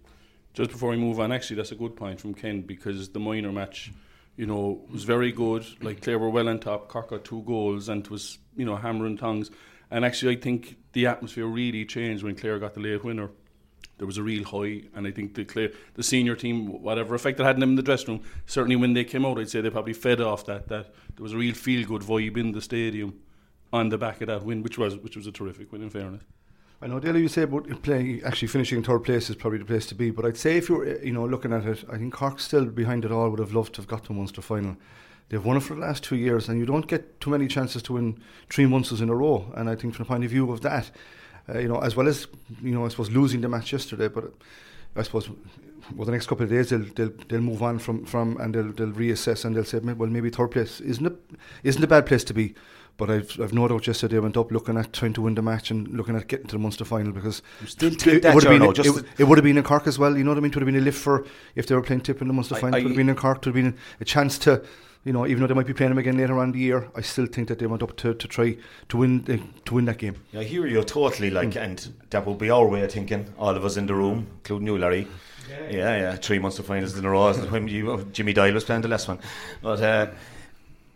Just 0.53 0.71
before 0.71 0.91
we 0.91 0.97
move 0.97 1.19
on, 1.19 1.33
actually, 1.33 1.57
that's 1.57 1.73
a 1.73 1.75
good 1.75 1.97
point 1.97 2.21
from 2.21 2.33
Ken 2.33 2.61
because 2.61 3.09
the 3.09 3.19
minor 3.19 3.51
match, 3.51 3.91
you 4.37 4.45
know, 4.45 4.81
it 4.87 4.91
was 4.91 5.03
very 5.03 5.31
good. 5.31 5.65
Like 5.81 6.01
Clare 6.01 6.19
were 6.19 6.29
well 6.29 6.49
on 6.49 6.59
top. 6.59 6.89
Cork 6.89 7.09
got 7.09 7.23
two 7.23 7.41
goals 7.43 7.89
and 7.89 8.05
it 8.05 8.11
was, 8.11 8.37
you 8.55 8.65
know, 8.65 8.75
hammer 8.75 9.05
and 9.05 9.17
tongs. 9.17 9.49
And 9.91 10.03
actually, 10.03 10.35
I 10.35 10.39
think 10.39 10.77
the 10.93 11.07
atmosphere 11.07 11.45
really 11.45 11.85
changed 11.85 12.23
when 12.23 12.35
Clare 12.35 12.59
got 12.59 12.73
the 12.73 12.81
late 12.81 13.03
winner. 13.03 13.29
There 13.97 14.07
was 14.07 14.17
a 14.17 14.23
real 14.23 14.43
high, 14.43 14.83
and 14.93 15.07
I 15.07 15.11
think 15.11 15.35
the 15.35 15.45
Clare, 15.45 15.71
the 15.93 16.03
senior 16.03 16.35
team, 16.35 16.81
whatever 16.81 17.15
effect 17.15 17.39
it 17.39 17.45
had 17.45 17.55
on 17.55 17.61
them 17.61 17.69
in 17.69 17.75
the 17.75 17.81
dressing 17.81 18.15
room, 18.15 18.23
certainly 18.45 18.75
when 18.75 18.93
they 18.93 19.05
came 19.05 19.25
out, 19.25 19.39
I'd 19.39 19.49
say 19.49 19.61
they 19.61 19.69
probably 19.69 19.93
fed 19.93 20.19
off 20.19 20.45
that. 20.47 20.67
That 20.67 20.93
there 21.15 21.23
was 21.23 21.31
a 21.31 21.37
real 21.37 21.53
feel 21.53 21.87
good 21.87 22.01
vibe 22.01 22.35
in 22.35 22.51
the 22.51 22.61
stadium 22.61 23.21
on 23.71 23.87
the 23.87 23.97
back 23.97 24.19
of 24.19 24.27
that 24.27 24.43
win, 24.43 24.63
which 24.63 24.77
was 24.77 24.97
which 24.97 25.15
was 25.15 25.27
a 25.27 25.31
terrific 25.31 25.71
win. 25.71 25.81
In 25.81 25.89
fairness. 25.89 26.23
I 26.81 26.87
know, 26.87 26.99
Dalo, 26.99 27.19
you 27.19 27.29
say 27.29 27.43
about 27.43 27.81
playing, 27.83 28.21
actually 28.23 28.49
finishing 28.49 28.77
in 28.79 28.83
third 28.83 29.03
place 29.03 29.29
is 29.29 29.35
probably 29.35 29.59
the 29.59 29.65
place 29.65 29.85
to 29.87 29.95
be. 29.95 30.11
But 30.11 30.25
I'd 30.25 30.37
say 30.37 30.57
if 30.57 30.67
you're, 30.67 30.99
you 30.99 31.13
know, 31.13 31.25
looking 31.25 31.53
at 31.53 31.65
it, 31.65 31.85
I 31.91 31.97
think 31.97 32.13
Cork 32.13 32.39
still 32.39 32.65
behind 32.65 33.05
it 33.05 33.11
all 33.11 33.29
would 33.29 33.39
have 33.39 33.53
loved 33.53 33.73
to 33.75 33.81
have 33.81 33.87
got 33.87 34.03
to 34.05 34.13
Munster 34.13 34.41
final. 34.41 34.75
They've 35.29 35.43
won 35.43 35.57
it 35.57 35.61
for 35.61 35.75
the 35.75 35.81
last 35.81 36.03
two 36.03 36.17
years, 36.17 36.49
and 36.49 36.59
you 36.59 36.65
don't 36.65 36.87
get 36.87 37.19
too 37.21 37.29
many 37.29 37.47
chances 37.47 37.81
to 37.83 37.93
win 37.93 38.21
three 38.49 38.65
Munsters 38.65 39.01
in 39.01 39.09
a 39.09 39.15
row. 39.15 39.51
And 39.55 39.69
I 39.69 39.75
think 39.75 39.95
from 39.95 40.03
the 40.03 40.07
point 40.07 40.25
of 40.25 40.29
view 40.29 40.51
of 40.51 40.61
that, 40.61 40.91
uh, 41.47 41.59
you 41.59 41.67
know, 41.67 41.79
as 41.79 41.95
well 41.95 42.07
as 42.07 42.27
you 42.61 42.71
know, 42.71 42.85
I 42.85 42.89
suppose 42.89 43.09
losing 43.09 43.41
the 43.41 43.49
match 43.49 43.71
yesterday, 43.71 44.09
but 44.09 44.33
I 44.95 45.03
suppose 45.03 45.29
well, 45.95 46.05
the 46.05 46.11
next 46.11 46.27
couple 46.27 46.43
of 46.43 46.49
days 46.49 46.69
they'll 46.69 46.85
they'll, 46.95 47.13
they'll 47.27 47.41
move 47.41 47.63
on 47.63 47.79
from, 47.79 48.05
from 48.05 48.37
and 48.37 48.53
they'll 48.53 48.71
they'll 48.71 48.91
reassess 48.91 49.45
and 49.45 49.55
they'll 49.55 49.63
say, 49.63 49.79
well, 49.79 50.09
maybe 50.09 50.29
third 50.29 50.51
place 50.51 50.79
isn't 50.81 51.05
a, 51.07 51.15
isn't 51.63 51.83
a 51.83 51.87
bad 51.87 52.05
place 52.05 52.23
to 52.25 52.33
be. 52.33 52.53
But 52.97 53.09
I've, 53.09 53.39
I've 53.41 53.53
no 53.53 53.67
doubt 53.67 53.87
yesterday 53.87 54.15
they 54.15 54.19
went 54.21 54.37
up 54.37 54.51
looking 54.51 54.77
at 54.77 54.93
trying 54.93 55.13
to 55.13 55.21
win 55.21 55.35
the 55.35 55.41
match 55.41 55.69
and 55.69 55.87
looking 55.89 56.15
at 56.15 56.27
getting 56.27 56.47
to 56.47 56.55
the 56.55 56.59
Munster 56.59 56.85
final 56.85 57.11
because 57.11 57.41
still 57.65 57.91
it, 57.91 58.01
think 58.01 58.23
it 58.23 58.33
would 58.33 58.43
have 58.43 58.51
been 58.57 58.61
Jarno, 58.61 58.95
a- 58.95 58.99
it, 58.99 59.05
it 59.17 59.23
would 59.25 59.37
have 59.37 59.43
been 59.43 59.57
in 59.57 59.63
Cork 59.63 59.85
as 59.87 59.99
well. 59.99 60.17
You 60.17 60.23
know 60.23 60.31
what 60.31 60.37
I 60.37 60.41
mean? 60.41 60.51
It 60.51 60.55
would 60.55 60.61
have 60.61 60.73
been 60.73 60.81
a 60.81 60.85
lift 60.85 60.99
for 60.99 61.25
if 61.55 61.67
they 61.67 61.75
were 61.75 61.81
playing 61.81 62.01
Tip 62.01 62.21
in 62.21 62.27
the 62.29 62.33
Munster 62.33 62.55
I- 62.55 62.61
final. 62.61 62.79
it 62.79 62.83
would 62.83 62.91
have 62.91 62.97
been 62.97 63.09
in 63.09 63.15
Cork. 63.15 63.39
It 63.39 63.47
would 63.47 63.55
have 63.55 63.73
been 63.73 63.79
a 63.99 64.05
chance 64.05 64.37
to. 64.39 64.63
You 65.03 65.13
know, 65.13 65.27
even 65.27 65.41
though 65.41 65.47
they 65.47 65.53
might 65.53 65.67
be 65.67 65.73
playing 65.73 65.91
them 65.91 65.99
again 65.99 66.17
later 66.17 66.39
on 66.39 66.45
in 66.45 66.51
the 66.53 66.57
year, 66.59 66.89
I 66.95 67.01
still 67.01 67.27
think 67.27 67.47
that 67.49 67.59
they 67.59 67.67
went 67.67 67.83
up 67.83 67.95
to, 67.97 68.15
to 68.15 68.27
try 68.27 68.57
to 68.89 68.97
win 68.97 69.23
the, 69.25 69.39
to 69.65 69.75
win 69.75 69.85
that 69.85 69.99
game. 69.99 70.15
Yeah, 70.31 70.39
I 70.39 70.45
hear 70.45 70.65
you 70.65 70.81
totally. 70.83 71.29
Like, 71.29 71.55
and 71.55 71.87
that 72.09 72.25
would 72.25 72.39
be 72.39 72.49
our 72.49 72.67
way 72.67 72.81
of 72.81 72.91
thinking. 72.91 73.31
All 73.37 73.55
of 73.55 73.63
us 73.63 73.77
in 73.77 73.85
the 73.85 73.93
room, 73.93 74.25
including 74.37 74.65
you, 74.65 74.79
Larry. 74.79 75.07
Yeah, 75.47 75.69
yeah, 75.69 75.97
yeah 75.97 76.15
three 76.15 76.39
months 76.39 76.57
of 76.57 76.65
finals 76.65 76.97
in 76.97 77.05
a 77.05 77.09
row. 77.11 77.31
when 77.49 77.67
you, 77.67 78.09
Jimmy 78.13 78.33
Dial 78.33 78.51
was 78.51 78.63
playing 78.63 78.81
the 78.81 78.87
last 78.87 79.07
one, 79.07 79.19
but 79.61 79.79
uh, 79.79 80.07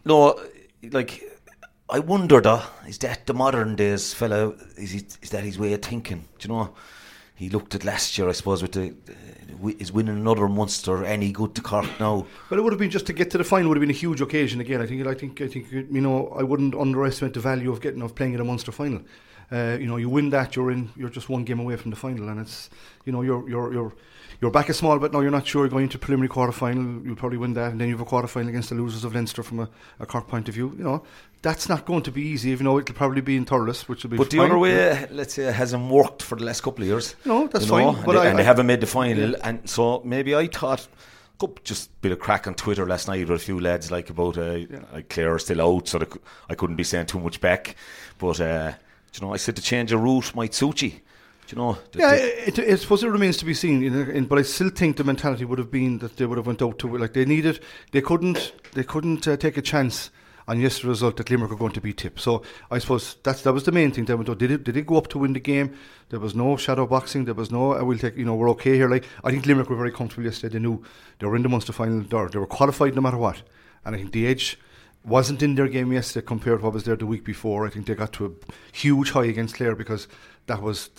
no, 0.06 0.42
like 0.92 1.29
I 1.92 2.00
wonder 2.00 2.40
though, 2.40 2.62
is 2.88 3.00
that 3.00 3.26
the 3.26 3.34
modern 3.34 3.76
days 3.76 4.14
fellow? 4.14 4.56
Is 4.78 4.94
is 4.94 5.30
that 5.32 5.44
his 5.44 5.58
way 5.58 5.74
of 5.74 5.82
thinking? 5.82 6.26
Do 6.38 6.48
you 6.48 6.54
know? 6.54 6.76
He 7.36 7.50
looked 7.50 7.74
at 7.74 7.86
last 7.86 8.18
year, 8.18 8.28
I 8.28 8.34
suppose, 8.34 8.62
with 8.62 8.74
the 8.74 8.90
uh, 8.90 9.72
is 9.80 9.92
winning 9.92 10.18
another 10.18 10.48
Munster 10.48 11.06
any 11.06 11.32
good 11.32 11.56
to 11.56 11.62
Cork 11.62 11.88
now? 12.00 12.28
Well, 12.50 12.60
it 12.60 12.64
would 12.64 12.74
have 12.74 12.80
been 12.80 12.90
just 12.90 13.08
to 13.08 13.14
get 13.14 13.32
to 13.32 13.38
the 13.38 13.44
final 13.44 13.70
would 13.70 13.78
have 13.78 13.82
been 13.82 13.90
a 13.90 13.94
huge 13.94 14.22
occasion 14.22 14.60
again. 14.60 14.82
I 14.82 14.86
think. 14.86 15.08
I 15.08 15.14
think. 15.14 15.42
I 15.42 15.48
think. 15.48 15.72
You 15.72 16.02
know, 16.02 16.28
I 16.38 16.44
wouldn't 16.44 16.76
underestimate 16.76 17.34
the 17.34 17.40
value 17.40 17.72
of 17.72 17.82
getting 17.82 18.02
of 18.04 18.14
playing 18.14 18.34
in 18.34 18.40
a 18.40 18.44
Munster 18.44 18.72
final. 18.72 19.02
Uh, 19.52 19.78
you 19.80 19.88
know, 19.88 19.98
you 19.98 20.10
win 20.10 20.30
that, 20.30 20.56
you're 20.56 20.70
in. 20.70 20.90
You're 20.96 21.10
just 21.10 21.28
one 21.28 21.44
game 21.44 21.60
away 21.60 21.76
from 21.76 21.90
the 21.90 21.98
final, 21.98 22.30
and 22.30 22.40
it's. 22.40 22.70
You 23.06 23.14
know, 23.14 23.22
you're 23.24 23.50
you're 23.50 23.74
you're 23.74 23.94
you're 24.42 24.52
back 24.52 24.70
a 24.70 24.74
small 24.74 24.98
bit 25.00 25.12
now. 25.12 25.20
You're 25.20 25.32
not 25.32 25.46
sure 25.46 25.64
you're 25.64 25.70
going 25.70 25.90
to 25.90 26.00
preliminary 26.00 26.30
quarter 26.30 26.52
final. 26.52 27.02
You'll 27.06 27.16
probably 27.16 27.38
win 27.38 27.54
that, 27.54 27.72
and 27.72 27.82
then 27.82 27.88
you 27.90 27.94
have 27.96 28.02
a 28.02 28.06
quarter 28.10 28.28
final 28.28 28.50
against 28.50 28.70
the 28.70 28.76
losers 28.76 29.04
of 29.04 29.14
Leinster 29.14 29.44
from 29.44 29.60
a, 29.60 29.70
a 30.00 30.06
Cork 30.06 30.28
point 30.28 30.48
of 30.48 30.56
view. 30.56 30.74
You 30.78 30.84
know, 30.84 31.04
that's 31.42 31.68
not 31.68 31.86
going 31.86 32.04
to 32.04 32.12
be 32.12 32.22
easy. 32.22 32.52
Even 32.52 32.66
though 32.66 32.78
it'll 32.80 32.96
probably 32.96 33.22
be 33.22 33.36
in 33.36 33.46
Thurles, 33.46 33.82
which 33.90 34.04
will 34.04 34.12
be. 34.12 34.18
But 34.18 34.30
the 34.30 34.40
other 34.40 34.58
way, 34.58 35.08
let's 35.12 35.34
say, 35.34 35.44
hasn't 35.52 35.90
worked 35.92 36.22
for 36.24 36.36
the 36.38 36.46
last 36.46 36.62
couple 36.62 36.84
of 36.84 36.88
years. 36.88 37.16
No, 37.26 37.48
that's 37.48 37.66
you 37.66 37.72
know, 37.72 37.78
fine, 37.92 37.96
And, 37.98 38.06
but 38.06 38.12
they, 38.14 38.20
I- 38.20 38.26
and 38.28 38.40
they 38.40 38.44
haven't 38.44 38.68
made 38.68 38.82
the 38.82 38.88
final, 38.88 39.36
and 39.44 39.70
so 39.70 40.02
maybe 40.06 40.36
I 40.36 40.48
thought. 40.48 40.88
Just 41.64 42.02
bit 42.02 42.12
of 42.12 42.20
crack 42.20 42.48
on 42.48 42.54
Twitter 42.54 42.86
last 42.86 43.08
night 43.08 43.22
with 43.26 43.38
a 43.38 43.40
few 43.42 43.62
lads 43.62 43.90
like 43.92 44.10
about 44.10 44.38
uh, 44.38 44.60
like 44.92 45.08
Clare 45.08 45.36
are 45.36 45.40
still 45.40 45.62
out, 45.62 45.88
so 45.88 45.98
they 46.00 46.06
I 46.50 46.56
couldn't 46.56 46.76
be 46.76 46.84
saying 46.84 47.06
too 47.06 47.18
much 47.22 47.40
back. 47.40 47.78
But 48.18 48.42
uh, 48.42 48.74
you 49.14 49.26
know, 49.26 49.34
I 49.34 49.38
said 49.38 49.56
the 49.56 49.62
change 49.62 49.94
of 49.94 50.02
route 50.02 50.36
might 50.36 50.54
suit 50.54 50.82
you. 50.82 50.92
You 51.52 51.58
know? 51.58 51.78
Yeah, 51.94 52.14
it, 52.14 52.60
it, 52.60 52.70
I 52.72 52.76
suppose 52.76 53.04
it 53.04 53.10
remains 53.10 53.38
to 53.38 53.46
be 53.46 53.54
seen. 53.54 53.84
In, 53.84 54.12
in, 54.12 54.26
but 54.26 54.40
I 54.40 54.44
still 54.44 54.70
think 54.70 54.98
the 54.98 55.04
mentality 55.04 55.46
would 55.46 55.60
have 55.60 55.72
been 55.72 56.00
that 56.00 56.18
they 56.18 56.26
would 56.26 56.38
have 56.38 56.48
went 56.48 56.62
out 56.62 56.80
to 56.80 56.98
like 56.98 57.14
they 57.14 57.26
needed. 57.26 57.60
They 57.92 58.02
couldn't. 58.02 58.54
They 58.74 58.84
couldn't 58.84 59.28
uh, 59.28 59.38
take 59.38 59.58
a 59.58 59.62
chance 59.62 60.12
on 60.50 60.60
yesterday's 60.60 60.90
result 60.90 61.18
that 61.18 61.30
Limerick 61.30 61.52
were 61.52 61.58
going 61.58 61.72
to 61.74 61.82
be 61.82 61.94
tipped. 61.94 62.20
So 62.20 62.42
I 62.72 62.80
suppose 62.80 63.18
that's 63.24 63.44
that 63.44 63.54
was 63.54 63.64
the 63.64 63.72
main 63.72 63.92
thing. 63.92 64.06
They 64.06 64.16
went 64.16 64.30
out. 64.30 64.40
Did 64.40 64.52
it? 64.52 64.64
Did 64.64 64.78
it 64.78 64.88
go 64.88 64.98
up 64.98 65.08
to 65.10 65.20
win 65.20 65.34
the 65.34 65.40
game? 65.40 65.76
There 66.10 66.20
was 66.20 66.36
no 66.36 66.58
shadow 66.58 66.88
boxing. 66.88 67.26
There 67.26 67.36
was 67.36 67.52
no. 67.52 67.74
I 67.74 67.84
will 67.84 67.98
take. 67.98 68.18
You 68.18 68.26
know, 68.26 68.36
we're 68.36 68.50
okay 68.52 68.76
here. 68.76 68.90
Like 68.90 69.06
I 69.24 69.32
think 69.32 69.46
Limerick 69.46 69.70
were 69.70 69.76
very 69.76 69.92
comfortable 69.92 70.26
yesterday. 70.26 70.54
They 70.54 70.60
knew 70.60 70.84
they 71.20 71.28
were 71.28 71.36
in 71.36 71.44
the 71.44 71.50
Munster 71.50 71.74
final. 71.74 72.02
They 72.02 72.18
were, 72.18 72.30
they 72.30 72.40
were 72.40 72.48
qualified 72.48 72.96
no 72.96 73.02
matter 73.02 73.18
what. 73.18 73.44
And 73.86 73.96
I 73.96 74.00
think 74.00 74.12
the 74.12 74.28
edge 74.28 74.60
wasn't 75.06 75.42
in 75.42 75.56
their 75.56 75.68
game 75.68 75.92
yesterday 75.94 76.26
compared 76.26 76.60
to 76.60 76.66
what 76.66 76.74
was 76.74 76.84
there 76.84 76.96
the 76.96 77.06
week 77.06 77.24
before. 77.24 77.66
I 77.66 77.70
think 77.70 77.86
they 77.86 77.96
got 77.96 78.12
to 78.14 78.26
a 78.26 78.76
huge 78.76 79.12
high 79.12 79.26
against 79.26 79.56
Clare 79.56 79.76
because 79.76 80.08
that 80.48 80.62
was 80.62 80.90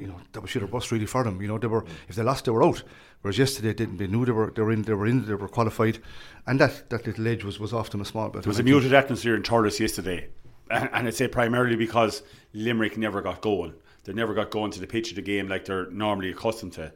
you 0.00 0.06
know, 0.06 0.16
that 0.32 0.40
was 0.40 0.50
shit 0.50 0.62
or 0.62 0.66
bust 0.66 0.90
really 0.90 1.06
for 1.06 1.22
them. 1.24 1.40
You 1.42 1.48
know, 1.48 1.58
they 1.58 1.66
were 1.66 1.84
if 2.08 2.16
they 2.16 2.22
lost, 2.22 2.44
they 2.46 2.50
were 2.50 2.64
out. 2.64 2.82
Whereas 3.22 3.38
yesterday, 3.38 3.68
they 3.68 3.74
didn't. 3.74 3.98
They 3.98 4.06
knew 4.06 4.24
they 4.24 4.32
were 4.32 4.50
they 4.50 4.62
were 4.62 4.72
in. 4.72 4.82
They 4.82 4.94
were 4.94 5.06
in. 5.06 5.26
They 5.26 5.34
were 5.34 5.48
qualified, 5.48 5.98
and 6.46 6.58
that, 6.60 6.88
that 6.90 7.06
little 7.06 7.28
edge 7.28 7.44
was, 7.44 7.60
was 7.60 7.72
off 7.74 7.90
them 7.90 8.00
a 8.00 8.04
small 8.04 8.30
bit. 8.30 8.42
There 8.42 8.48
was 8.50 8.58
a 8.58 8.60
And 8.60 8.68
I 8.68 8.72
think- 8.72 8.82
muted 8.82 8.94
atmosphere 8.96 9.34
in 9.36 9.42
Thurles 9.42 9.78
yesterday, 9.78 10.28
and, 10.70 10.88
and 10.92 11.06
I'd 11.06 11.14
say 11.14 11.28
primarily 11.28 11.76
because 11.76 12.22
Limerick 12.54 12.96
never 12.96 13.20
got 13.20 13.42
going. 13.42 13.74
They 14.04 14.14
never 14.14 14.32
got 14.32 14.50
going 14.50 14.70
to 14.72 14.80
the 14.80 14.86
pitch 14.86 15.10
of 15.10 15.16
the 15.16 15.22
game 15.22 15.48
like 15.48 15.66
they're 15.66 15.90
normally 15.90 16.30
accustomed 16.30 16.72
to. 16.74 16.90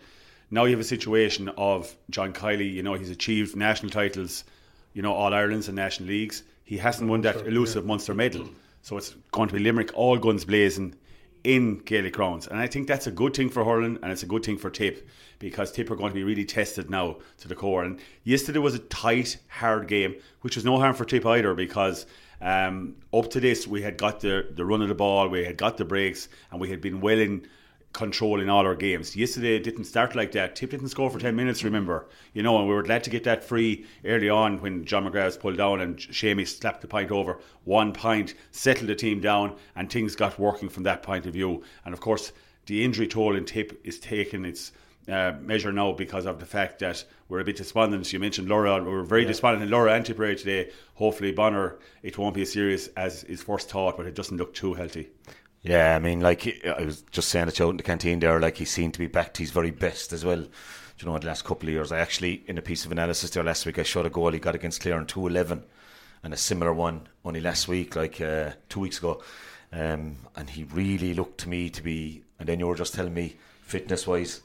Now 0.51 0.65
you 0.65 0.71
have 0.71 0.81
a 0.81 0.85
situation 0.85 1.51
of 1.59 1.95
John 2.09 2.33
Kiely. 2.33 2.73
You 2.73 2.83
know 2.83 2.95
he's 2.95 3.11
achieved 3.11 3.55
national 3.55 3.91
titles, 3.91 4.45
you 4.95 5.03
know 5.03 5.13
All 5.13 5.35
Ireland's 5.35 5.69
and 5.69 5.77
national 5.77 6.09
leagues. 6.09 6.43
He 6.65 6.79
hasn't 6.79 7.11
won 7.11 7.21
that 7.21 7.47
elusive 7.47 7.85
Munster 7.85 8.15
medal, 8.15 8.49
so 8.81 8.97
it's 8.97 9.15
going 9.33 9.49
to 9.51 9.55
be 9.55 9.61
Limerick 9.61 9.91
all 9.95 10.17
guns 10.17 10.47
blazing 10.47 10.95
in 11.45 11.79
Gaelic 11.79 12.15
grounds, 12.15 12.47
and 12.47 12.59
I 12.59 12.67
think 12.67 12.89
that's 12.89 13.07
a 13.07 13.11
good 13.11 13.35
thing 13.35 13.51
for 13.51 13.65
hurling 13.65 13.99
and 14.03 14.11
it's 14.11 14.23
a 14.23 14.27
good 14.27 14.45
thing 14.45 14.57
for 14.57 14.71
Tip 14.71 15.07
because 15.39 15.71
Tip 15.71 15.91
are 15.91 15.97
going 15.97 16.11
to 16.11 16.15
be 16.15 16.25
really 16.25 16.45
tested 16.45 16.91
now 16.91 17.19
to 17.39 17.49
the 17.49 17.55
core. 17.55 17.85
And 17.85 18.01
yesterday 18.25 18.59
was 18.59 18.75
a 18.75 18.79
tight, 18.79 19.37
hard 19.49 19.87
game, 19.87 20.17
which 20.41 20.57
was 20.57 20.65
no 20.65 20.79
harm 20.79 20.95
for 20.95 21.05
Tip 21.05 21.27
either 21.27 21.55
because 21.55 22.07
um, 22.41 22.97
up 23.13 23.31
to 23.31 23.41
this 23.41 23.67
we 23.67 23.83
had 23.83 23.99
got 23.99 24.21
the 24.21 24.49
the 24.51 24.65
run 24.65 24.83
of 24.83 24.89
the 24.89 24.95
ball, 24.95 25.29
we 25.29 25.45
had 25.45 25.59
got 25.59 25.77
the 25.77 25.85
breaks, 25.85 26.29
and 26.51 26.61
we 26.61 26.71
had 26.71 26.81
been 26.81 27.01
well 27.01 27.19
in 27.19 27.47
control 27.95 28.41
in 28.41 28.51
all 28.51 28.67
our 28.67 28.75
games. 28.75 29.17
Yesterday 29.17 29.57
it 29.57 29.65
didn't 29.65 29.85
start 29.85 30.15
like 30.15 30.33
that. 30.33 30.55
Tip 30.55 30.71
didn't 30.71 30.89
score 30.89 31.09
for 31.09 31.19
10 31.19 31.35
minutes, 31.35 31.65
remember. 31.65 32.07
You 32.35 32.43
know, 32.43 32.59
and 32.59 32.69
we 32.69 32.75
were 32.75 32.83
glad 32.83 33.05
to 33.05 33.11
get 33.11 33.25
that 33.25 33.43
free 33.43 33.87
early 34.05 34.29
on 34.29 34.61
when 34.61 34.85
John 34.85 35.07
McGrath 35.07 35.25
was 35.25 35.39
pulled 35.39 35.57
down 35.57 35.81
and 35.81 35.99
Shamey 35.99 36.45
slapped 36.45 36.83
the 36.83 36.89
point 36.89 37.11
over. 37.11 37.39
One 37.65 37.93
point, 37.93 38.35
settled 38.51 38.89
the 38.89 38.95
team 38.95 39.21
down, 39.21 39.57
and 39.77 39.91
things 39.91 40.17
got 40.17 40.39
working 40.39 40.69
from 40.69 40.83
that 40.83 41.03
point 41.03 41.25
of 41.25 41.33
view. 41.33 41.63
And 41.85 41.95
of 41.95 42.01
course, 42.01 42.33
the 42.67 42.85
injury 42.85 43.07
toll 43.07 43.37
in 43.37 43.45
Tip 43.45 43.81
is 43.85 43.99
taking 43.99 44.45
It's 44.45 44.73
uh, 45.09 45.33
measure 45.41 45.73
now 45.73 45.93
because 45.93 46.27
of 46.27 46.41
the 46.41 46.47
fact 46.47 46.79
that 46.81 47.05
we're 47.29 47.41
a 47.41 47.45
bit 47.45 47.57
despondent. 47.57 48.13
You 48.13 48.19
mentioned 48.19 48.49
Lorrha, 48.49 48.83
we 48.83 48.91
were 48.91 49.05
very 49.05 49.23
yeah. 49.23 49.29
despondent 49.29 49.63
in 49.63 49.71
Lorrha 49.71 49.97
and 49.97 50.05
Tipperary 50.05 50.35
today. 50.35 50.71
Hopefully, 50.95 51.31
Bonner, 51.31 51.77
it 52.03 52.19
won't 52.19 52.35
be 52.35 52.43
as 52.43 52.53
serious 52.53 52.89
as 52.97 53.23
is 53.25 53.43
first 53.43 53.71
thought, 53.71 53.97
but 53.97 54.07
it 54.07 54.15
doesn't 54.15 54.37
look 54.37 54.55
too 54.55 54.75
healthy. 54.75 55.11
Yeah, 55.65 55.97
I 55.97 55.99
mean, 55.99 56.21
like 56.21 56.63
I 56.65 56.85
was 56.85 57.03
just 57.11 57.31
saying 57.31 57.49
it 57.49 57.61
out 57.61 57.71
in 57.71 57.79
the 57.79 57.83
canteen 57.83 58.21
there, 58.21 58.39
like 58.39 58.59
he 58.59 58.67
seemed 58.67 58.93
to 58.95 59.01
be 59.01 59.07
back 59.07 59.33
to 59.35 59.43
his 59.43 59.51
very 59.51 59.71
best 59.71 60.13
as 60.13 60.25
well. 60.25 60.43
Do 60.43 60.49
You 60.99 61.07
know, 61.07 61.19
the 61.19 61.27
last 61.27 61.45
couple 61.45 61.69
of 61.69 61.73
years, 61.73 61.91
I 61.91 61.99
actually 61.99 62.45
in 62.47 62.59
a 62.59 62.63
piece 62.63 62.85
of 62.85 62.93
analysis 62.93 63.31
there 63.31 63.43
last 63.43 63.65
week, 63.67 63.79
I 63.79 63.83
showed 63.83 64.07
a 64.07 64.11
goal 64.11 64.31
he 64.31 64.39
got 64.39 64.55
against 64.55 64.83
Clare 64.83 64.99
in 64.99 65.07
two 65.07 65.27
eleven, 65.27 65.65
and 66.23 66.33
a 66.33 66.37
similar 66.37 66.73
one 66.73 67.09
only 67.25 67.41
last 67.41 67.67
week, 67.67 67.97
like 67.97 68.21
uh, 68.21 68.51
two 68.69 68.81
weeks 68.81 68.99
ago, 68.99 69.23
um, 69.73 70.17
and 70.37 70.51
he 70.51 70.65
really 70.65 71.15
looked 71.15 71.39
to 71.41 71.49
me 71.49 71.71
to 71.71 71.83
be. 71.83 72.23
And 72.39 72.49
then 72.49 72.61
you 72.61 72.67
were 72.67 72.75
just 72.75 72.95
telling 72.95 73.15
me 73.15 73.37
fitness 73.63 74.07
wise 74.07 74.43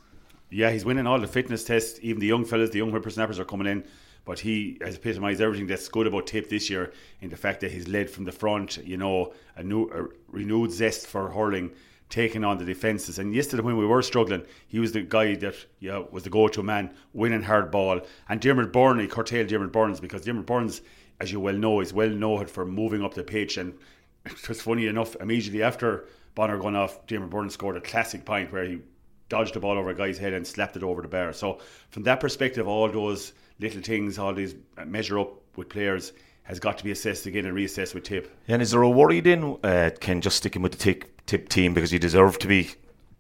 yeah, 0.50 0.72
he's 0.72 0.86
winning 0.86 1.08
all 1.08 1.20
the 1.20 1.28
fitness 1.28 1.64
tests. 1.64 2.00
Even 2.02 2.20
the 2.20 2.28
young 2.28 2.46
fellas, 2.46 2.72
the 2.72 2.80
young 2.80 2.92
whippersnappers 2.92 3.40
are 3.40 3.46
coming 3.46 3.68
in. 3.68 3.84
But 4.30 4.38
he 4.38 4.78
has 4.82 4.94
epitomised 4.94 5.42
everything 5.42 5.66
that's 5.66 5.90
good 5.90 6.06
about 6.06 6.28
Tip 6.28 6.50
this 6.50 6.70
year 6.70 6.94
in 7.20 7.32
the 7.32 7.36
fact 7.36 7.62
that 7.62 7.72
he's 7.72 7.88
led 7.88 8.12
from 8.12 8.26
the 8.26 8.32
front, 8.32 8.78
you 8.86 8.96
know, 8.96 9.34
a, 9.56 9.64
new, 9.64 9.90
a 9.90 10.06
renewed 10.32 10.72
zest 10.72 11.08
for 11.08 11.32
hurling, 11.32 11.72
taking 12.10 12.44
on 12.44 12.60
the 12.60 12.64
defences. 12.64 13.18
And 13.18 13.34
yesterday, 13.34 13.64
when 13.64 13.76
we 13.76 13.88
were 13.88 14.04
struggling, 14.04 14.46
he 14.68 14.78
was 14.78 14.92
the 14.92 15.02
guy 15.02 15.34
that 15.38 15.56
yeah, 15.80 16.04
was 16.12 16.26
the 16.26 16.30
go 16.30 16.48
to 16.48 16.62
man, 16.62 16.94
winning 17.12 17.42
hard 17.42 17.72
ball. 17.72 18.02
And 18.28 18.40
Dermot 18.40 18.72
Byrne, 18.72 19.00
he 19.00 19.08
curtailed 19.08 19.48
Diarmaid 19.48 19.72
Byrnes 19.72 20.00
because 20.00 20.22
Diarmaid 20.22 20.46
Byrnes, 20.46 20.82
as 21.20 21.32
you 21.32 21.40
well 21.40 21.56
know, 21.56 21.82
is 21.82 21.92
well 21.92 22.12
known 22.12 22.46
for 22.46 22.68
moving 22.68 23.04
up 23.04 23.16
the 23.16 23.24
pitch. 23.24 23.58
And 23.58 23.74
it 24.28 24.48
was 24.48 24.62
funny 24.62 24.86
enough, 24.86 25.16
immediately 25.16 25.64
after 25.64 26.06
Bonner 26.36 26.60
gone 26.60 26.76
off, 26.76 27.04
Diarmaid 27.08 27.32
Byrnes 27.32 27.56
scored 27.56 27.78
a 27.78 27.82
classic 27.82 28.26
point 28.26 28.54
where 28.54 28.66
he 28.66 28.82
dodged 29.28 29.56
the 29.56 29.60
ball 29.60 29.80
over 29.80 29.90
a 29.90 29.96
guy's 29.96 30.20
head 30.20 30.34
and 30.34 30.46
slapped 30.46 30.76
it 30.76 30.84
over 30.84 31.02
the 31.02 31.08
bar. 31.08 31.34
So 31.34 31.58
from 31.90 32.04
that 32.04 32.20
perspective, 32.20 32.68
all 32.68 32.88
those 32.90 33.34
little 33.60 33.82
things, 33.82 34.18
all 34.18 34.34
these 34.34 34.56
measure 34.86 35.20
up 35.20 35.34
with 35.56 35.70
players 35.70 36.14
has 36.44 36.60
got 36.60 36.78
to 36.80 36.84
be 36.84 36.92
assessed 36.92 37.26
again 37.26 37.46
and 37.46 37.56
reassessed 37.56 37.94
with 37.94 38.04
Tip. 38.04 38.36
And 38.48 38.62
is 38.62 38.72
there 38.72 38.82
a 38.82 38.90
worry 38.90 39.20
then, 39.20 39.58
uh, 39.64 39.92
Ken, 40.00 40.22
just 40.22 40.38
sticking 40.38 40.62
with 40.62 40.72
the 40.72 40.78
tip, 40.78 41.26
tip 41.26 41.48
team 41.48 41.74
because 41.74 41.94
you 41.94 42.00
deserve 42.00 42.40
to 42.40 42.48
be 42.48 42.72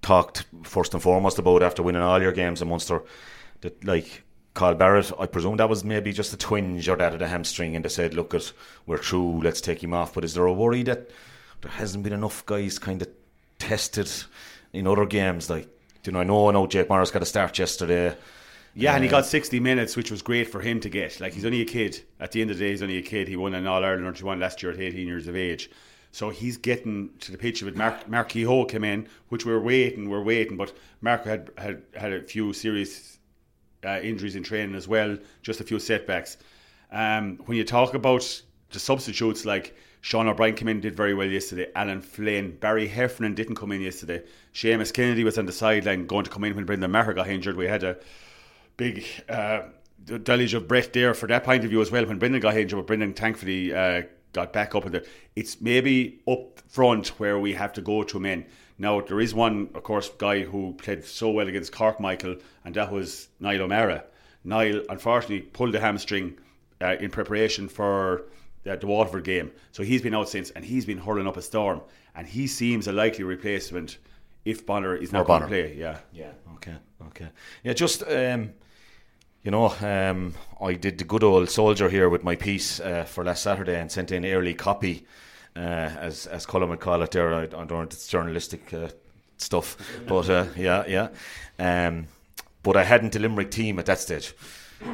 talked 0.01 0.45
first 0.63 0.93
and 0.93 1.03
foremost 1.03 1.37
about 1.37 1.61
after 1.61 1.83
winning 1.83 2.01
all 2.01 2.21
your 2.21 2.31
games 2.31 2.61
in 2.61 2.69
Munster? 2.69 3.03
That 3.61 3.83
like 3.83 4.23
Cathal 4.55 4.75
Barrett, 4.75 5.11
I 5.19 5.27
presume 5.27 5.57
that 5.57 5.69
was 5.69 5.83
maybe 5.83 6.11
just 6.11 6.33
a 6.33 6.37
twinge 6.37 6.89
or 6.89 6.95
that 6.95 7.13
of 7.13 7.19
the 7.19 7.27
hamstring, 7.27 7.75
and 7.75 7.85
they 7.85 7.89
said, 7.89 8.13
"Look, 8.13 8.33
at 8.33 8.51
we're 8.85 8.97
true, 8.97 9.41
Let's 9.43 9.61
take 9.61 9.83
him 9.83 9.93
off." 9.93 10.13
But 10.13 10.23
is 10.23 10.33
there 10.33 10.45
a 10.45 10.53
worry 10.53 10.83
that 10.83 11.09
there 11.61 11.71
hasn't 11.71 12.03
been 12.03 12.13
enough 12.13 12.45
guys 12.45 12.79
kind 12.79 13.01
of 13.01 13.09
tested 13.59 14.09
in 14.73 14.87
other 14.87 15.05
games, 15.05 15.49
like 15.49 15.67
you 16.05 16.13
know, 16.13 16.21
I 16.21 16.23
know, 16.23 16.49
I 16.49 16.53
know 16.53 16.65
Jake 16.65 16.89
Morris 16.89 17.11
got 17.11 17.21
a 17.21 17.25
start 17.25 17.59
yesterday. 17.59 18.15
Yeah, 18.79 18.93
uh, 18.93 18.95
and 18.95 19.03
he 19.03 19.09
got 19.09 19.25
60 19.25 19.59
minutes, 19.59 19.97
which 19.97 20.09
was 20.09 20.21
great 20.21 20.49
for 20.49 20.61
him 20.61 20.79
to 20.79 20.89
get. 20.89 21.19
Like, 21.19 21.33
he's 21.33 21.43
only 21.43 21.61
a 21.61 21.65
kid. 21.65 22.01
At 22.19 22.31
the 22.31 22.41
end 22.41 22.49
of 22.49 22.57
the 22.57 22.63
day, 22.63 22.69
he's 22.71 22.81
only 22.81 22.97
a 22.97 23.01
kid. 23.01 23.27
He 23.27 23.35
won 23.35 23.53
an 23.53 23.67
All 23.67 23.83
Ireland 23.83 24.07
or 24.07 24.13
he 24.13 24.23
won 24.23 24.39
last 24.39 24.63
year 24.63 24.71
at 24.71 24.79
18 24.79 25.05
years 25.05 25.27
of 25.27 25.35
age. 25.35 25.69
So 26.11 26.29
he's 26.29 26.57
getting 26.57 27.09
to 27.19 27.33
the 27.33 27.37
pitch 27.37 27.61
of 27.61 27.67
it. 27.67 27.75
Mark, 27.75 28.07
Mark 28.07 28.29
Kehoe 28.29 28.65
came 28.65 28.85
in, 28.85 29.07
which 29.27 29.45
we're 29.45 29.59
waiting, 29.59 30.09
we're 30.09 30.23
waiting. 30.23 30.55
But 30.55 30.73
Mark 31.01 31.25
had, 31.25 31.51
had, 31.57 31.83
had 31.93 32.13
a 32.13 32.23
few 32.23 32.53
serious 32.53 33.19
uh, 33.85 33.99
injuries 34.01 34.35
in 34.35 34.43
training 34.43 34.75
as 34.75 34.87
well, 34.87 35.17
just 35.41 35.59
a 35.59 35.63
few 35.65 35.77
setbacks. 35.79 36.37
Um, 36.91 37.37
when 37.45 37.57
you 37.57 37.65
talk 37.65 37.93
about 37.93 38.41
the 38.71 38.79
substitutes, 38.79 39.43
like 39.43 39.75
Sean 40.01 40.27
O'Brien 40.27 40.55
came 40.55 40.69
in, 40.69 40.79
did 40.79 40.95
very 40.95 41.13
well 41.13 41.27
yesterday. 41.27 41.67
Alan 41.75 42.01
Flynn, 42.01 42.55
Barry 42.55 42.87
Heffernan 42.87 43.35
didn't 43.35 43.55
come 43.55 43.73
in 43.73 43.81
yesterday. 43.81 44.23
Seamus 44.53 44.93
Kennedy 44.93 45.25
was 45.25 45.37
on 45.37 45.45
the 45.45 45.51
sideline 45.51 46.07
going 46.07 46.23
to 46.23 46.31
come 46.31 46.45
in 46.45 46.55
when 46.55 46.65
Brendan 46.65 46.91
Maher 46.91 47.13
got 47.13 47.27
injured. 47.27 47.57
We 47.57 47.67
had 47.67 47.83
a 47.83 47.97
big 48.79 49.05
uh, 49.27 49.61
deluge 50.23 50.53
of 50.53 50.67
breath 50.67 50.93
there 50.93 51.13
for 51.13 51.27
that 51.27 51.43
point 51.43 51.63
of 51.65 51.69
view 51.69 51.81
as 51.81 51.91
well 51.91 52.05
when 52.05 52.17
Brendan 52.17 52.41
got 52.41 52.57
injured. 52.57 52.77
But 52.77 52.87
Brendan 52.87 53.13
thankfully 53.13 53.73
uh, 53.73 54.03
got 54.33 54.53
back 54.53 54.73
up. 54.73 54.85
And 54.85 55.03
it's 55.35 55.61
maybe 55.61 56.21
up 56.27 56.59
front 56.67 57.09
where 57.19 57.37
we 57.37 57.53
have 57.53 57.73
to 57.73 57.81
go 57.81 58.03
to 58.03 58.19
men. 58.19 58.45
Now 58.77 59.01
there 59.01 59.19
is 59.19 59.35
one, 59.35 59.69
of 59.75 59.83
course, 59.83 60.09
guy 60.17 60.43
who 60.43 60.73
played 60.73 61.03
so 61.03 61.29
well 61.29 61.47
against 61.47 61.73
Cork, 61.73 61.99
Michael, 61.99 62.37
and 62.63 62.73
that 62.75 62.91
was 62.91 63.27
Niall 63.41 63.63
O'Meara. 63.63 64.05
Niall 64.45 64.81
unfortunately 64.89 65.41
pulled 65.41 65.73
the 65.73 65.81
hamstring 65.81 66.37
uh, 66.81 66.95
in 67.01 67.11
preparation 67.11 67.67
for 67.67 68.23
the, 68.63 68.77
the 68.77 68.87
Waterford 68.87 69.25
game. 69.25 69.51
So 69.73 69.83
he's 69.83 70.01
been 70.01 70.15
out 70.15 70.29
since, 70.29 70.51
and 70.51 70.63
he's 70.63 70.85
been 70.85 70.99
hurling 70.99 71.27
up 71.27 71.35
a 71.35 71.41
storm. 71.41 71.81
And 72.15 72.25
he 72.25 72.47
seems 72.47 72.87
a 72.87 72.93
likely 72.93 73.25
replacement 73.25 73.97
if 74.45 74.65
Bonner 74.65 74.95
is 74.95 75.11
not 75.11 75.27
going 75.27 75.41
to 75.41 75.47
play. 75.47 75.75
Yeah, 75.75 75.99
yeah, 76.13 76.31
okay, 76.55 76.75
okay, 77.07 77.27
yeah. 77.63 77.73
Just 77.73 78.03
um, 78.03 78.53
you 79.49 79.51
know, 79.51 79.73
um, 79.81 80.35
I 80.61 80.73
did 80.73 80.99
the 80.99 81.03
good 81.03 81.23
old 81.23 81.49
soldier 81.49 81.89
here 81.89 82.07
with 82.07 82.23
my 82.23 82.35
piece 82.35 82.79
uh, 82.79 83.03
for 83.05 83.23
last 83.23 83.41
Saturday 83.41 83.79
and 83.79 83.91
sent 83.91 84.11
in 84.11 84.23
early 84.23 84.53
copy, 84.53 85.07
uh, 85.55 85.59
as 85.59 86.27
as 86.27 86.45
Colin 86.45 86.69
would 86.69 86.79
call 86.79 87.01
it. 87.01 87.09
There, 87.09 87.33
I, 87.33 87.41
I 87.41 87.45
don't 87.47 87.71
know 87.71 87.81
it's 87.81 88.07
journalistic 88.07 88.71
uh, 88.71 88.89
stuff, 89.37 89.75
but 90.07 90.29
uh, 90.29 90.45
yeah, 90.55 90.83
yeah. 90.87 91.07
Um, 91.57 92.05
but 92.61 92.77
I 92.77 92.83
hadn't 92.83 93.15
a 93.15 93.19
Limerick 93.19 93.49
team 93.49 93.79
at 93.79 93.87
that 93.87 93.97
stage. 93.97 94.35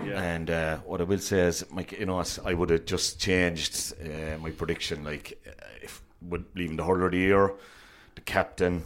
Yeah. 0.06 0.22
And 0.22 0.50
uh, 0.50 0.78
what 0.86 1.02
I 1.02 1.04
will 1.04 1.20
say 1.20 1.42
is, 1.42 1.70
Mike, 1.70 1.92
you 1.92 2.06
know, 2.06 2.24
I 2.46 2.54
would 2.54 2.70
have 2.70 2.86
just 2.86 3.20
changed 3.20 3.92
uh, 4.02 4.38
my 4.38 4.52
prediction. 4.52 5.04
Like, 5.04 5.38
if 5.82 6.02
leaving 6.56 6.78
the 6.78 6.86
hurler 6.86 7.08
of 7.08 7.12
the 7.12 7.18
year, 7.18 7.52
the 8.16 8.22
captain, 8.22 8.86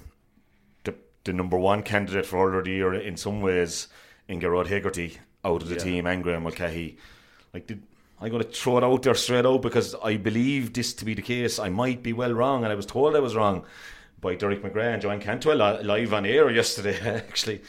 the 0.84 0.96
the 1.26 1.34
number 1.34 1.60
one 1.60 1.84
candidate 1.84 2.26
for 2.26 2.38
hurler 2.38 2.58
of 2.58 2.66
the 2.66 2.72
year 2.72 2.96
in 2.96 3.18
some 3.18 3.42
ways, 3.42 3.88
in 4.28 4.40
Gearóid 4.40 4.66
Hegarty 4.66 5.20
out 5.44 5.62
of 5.62 5.70
the 5.70 5.76
yeah. 5.76 5.82
team, 5.82 6.08
and 6.08 6.24
Graeme 6.24 6.44
Mulcahy. 6.44 6.98
Like, 7.54 7.68
did, 7.68 7.82
I 8.22 8.30
got 8.30 8.40
to 8.40 8.44
throw 8.44 8.78
it 8.78 8.84
out 8.84 9.04
there 9.04 9.16
straight 9.16 9.46
out 9.46 9.62
because 9.62 9.96
I 10.04 10.18
believe 10.18 10.74
this 10.74 10.94
to 10.96 11.06
be 11.06 11.14
the 11.14 11.22
case. 11.22 11.58
I 11.60 11.70
might 11.70 12.04
be 12.04 12.14
well 12.14 12.34
wrong, 12.34 12.64
and 12.64 12.72
I 12.72 12.76
was 12.76 12.86
told 12.86 13.16
I 13.16 13.20
was 13.20 13.36
wrong 13.36 13.66
by 14.20 14.36
Derek 14.36 14.62
McGrath 14.62 14.94
and 14.94 15.02
Joanne 15.02 15.22
Cantwell 15.22 15.82
live 15.84 16.14
on 16.14 16.26
air 16.26 16.50
yesterday, 16.52 17.00
actually. 17.02 17.62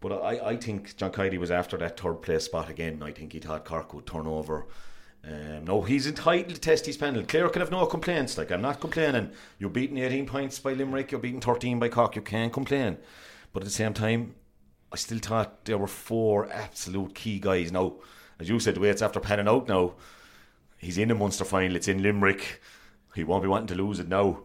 But 0.00 0.22
I, 0.22 0.50
I 0.50 0.56
think 0.56 0.96
John 0.96 1.12
Kiely 1.12 1.38
was 1.38 1.50
after 1.50 1.78
that 1.78 1.98
third 1.98 2.20
place 2.20 2.44
spot 2.44 2.68
again. 2.68 3.02
I 3.02 3.12
think 3.12 3.32
he 3.32 3.38
thought 3.38 3.64
Cork 3.64 3.94
would 3.94 4.06
turn 4.06 4.26
over. 4.26 4.66
Um, 5.26 5.64
no, 5.64 5.80
he's 5.80 6.06
entitled 6.06 6.54
to 6.54 6.60
test 6.60 6.84
his 6.84 6.98
penalty. 6.98 7.26
Clare 7.26 7.48
can 7.48 7.60
have 7.60 7.70
no 7.70 7.86
complaints. 7.86 8.36
Like 8.36 8.52
I'm 8.52 8.60
not 8.60 8.80
complaining. 8.80 9.30
You're 9.58 9.70
beating 9.70 9.96
18 9.96 10.26
points 10.26 10.58
by 10.58 10.74
Limerick. 10.74 11.10
You're 11.10 11.20
beating 11.20 11.40
13 11.40 11.78
by 11.78 11.88
Cork. 11.88 12.16
You 12.16 12.22
can't 12.22 12.52
complain. 12.52 12.98
But 13.54 13.62
at 13.62 13.64
the 13.64 13.70
same 13.70 13.94
time, 13.94 14.34
I 14.94 14.96
still 14.96 15.18
thought 15.18 15.64
there 15.64 15.76
were 15.76 15.88
four 15.88 16.48
absolute 16.52 17.16
key 17.16 17.40
guys. 17.40 17.72
Now, 17.72 17.94
as 18.38 18.48
you 18.48 18.60
said, 18.60 18.76
the 18.76 18.80
way 18.80 18.90
it's 18.90 19.02
after 19.02 19.18
panning 19.18 19.48
out 19.48 19.66
now, 19.66 19.94
he's 20.78 20.98
in 20.98 21.08
the 21.08 21.16
Munster 21.16 21.44
final. 21.44 21.74
It's 21.74 21.88
in 21.88 22.00
Limerick. 22.00 22.62
He 23.12 23.24
won't 23.24 23.42
be 23.42 23.48
wanting 23.48 23.76
to 23.76 23.82
lose 23.82 23.98
it 23.98 24.06
now. 24.06 24.44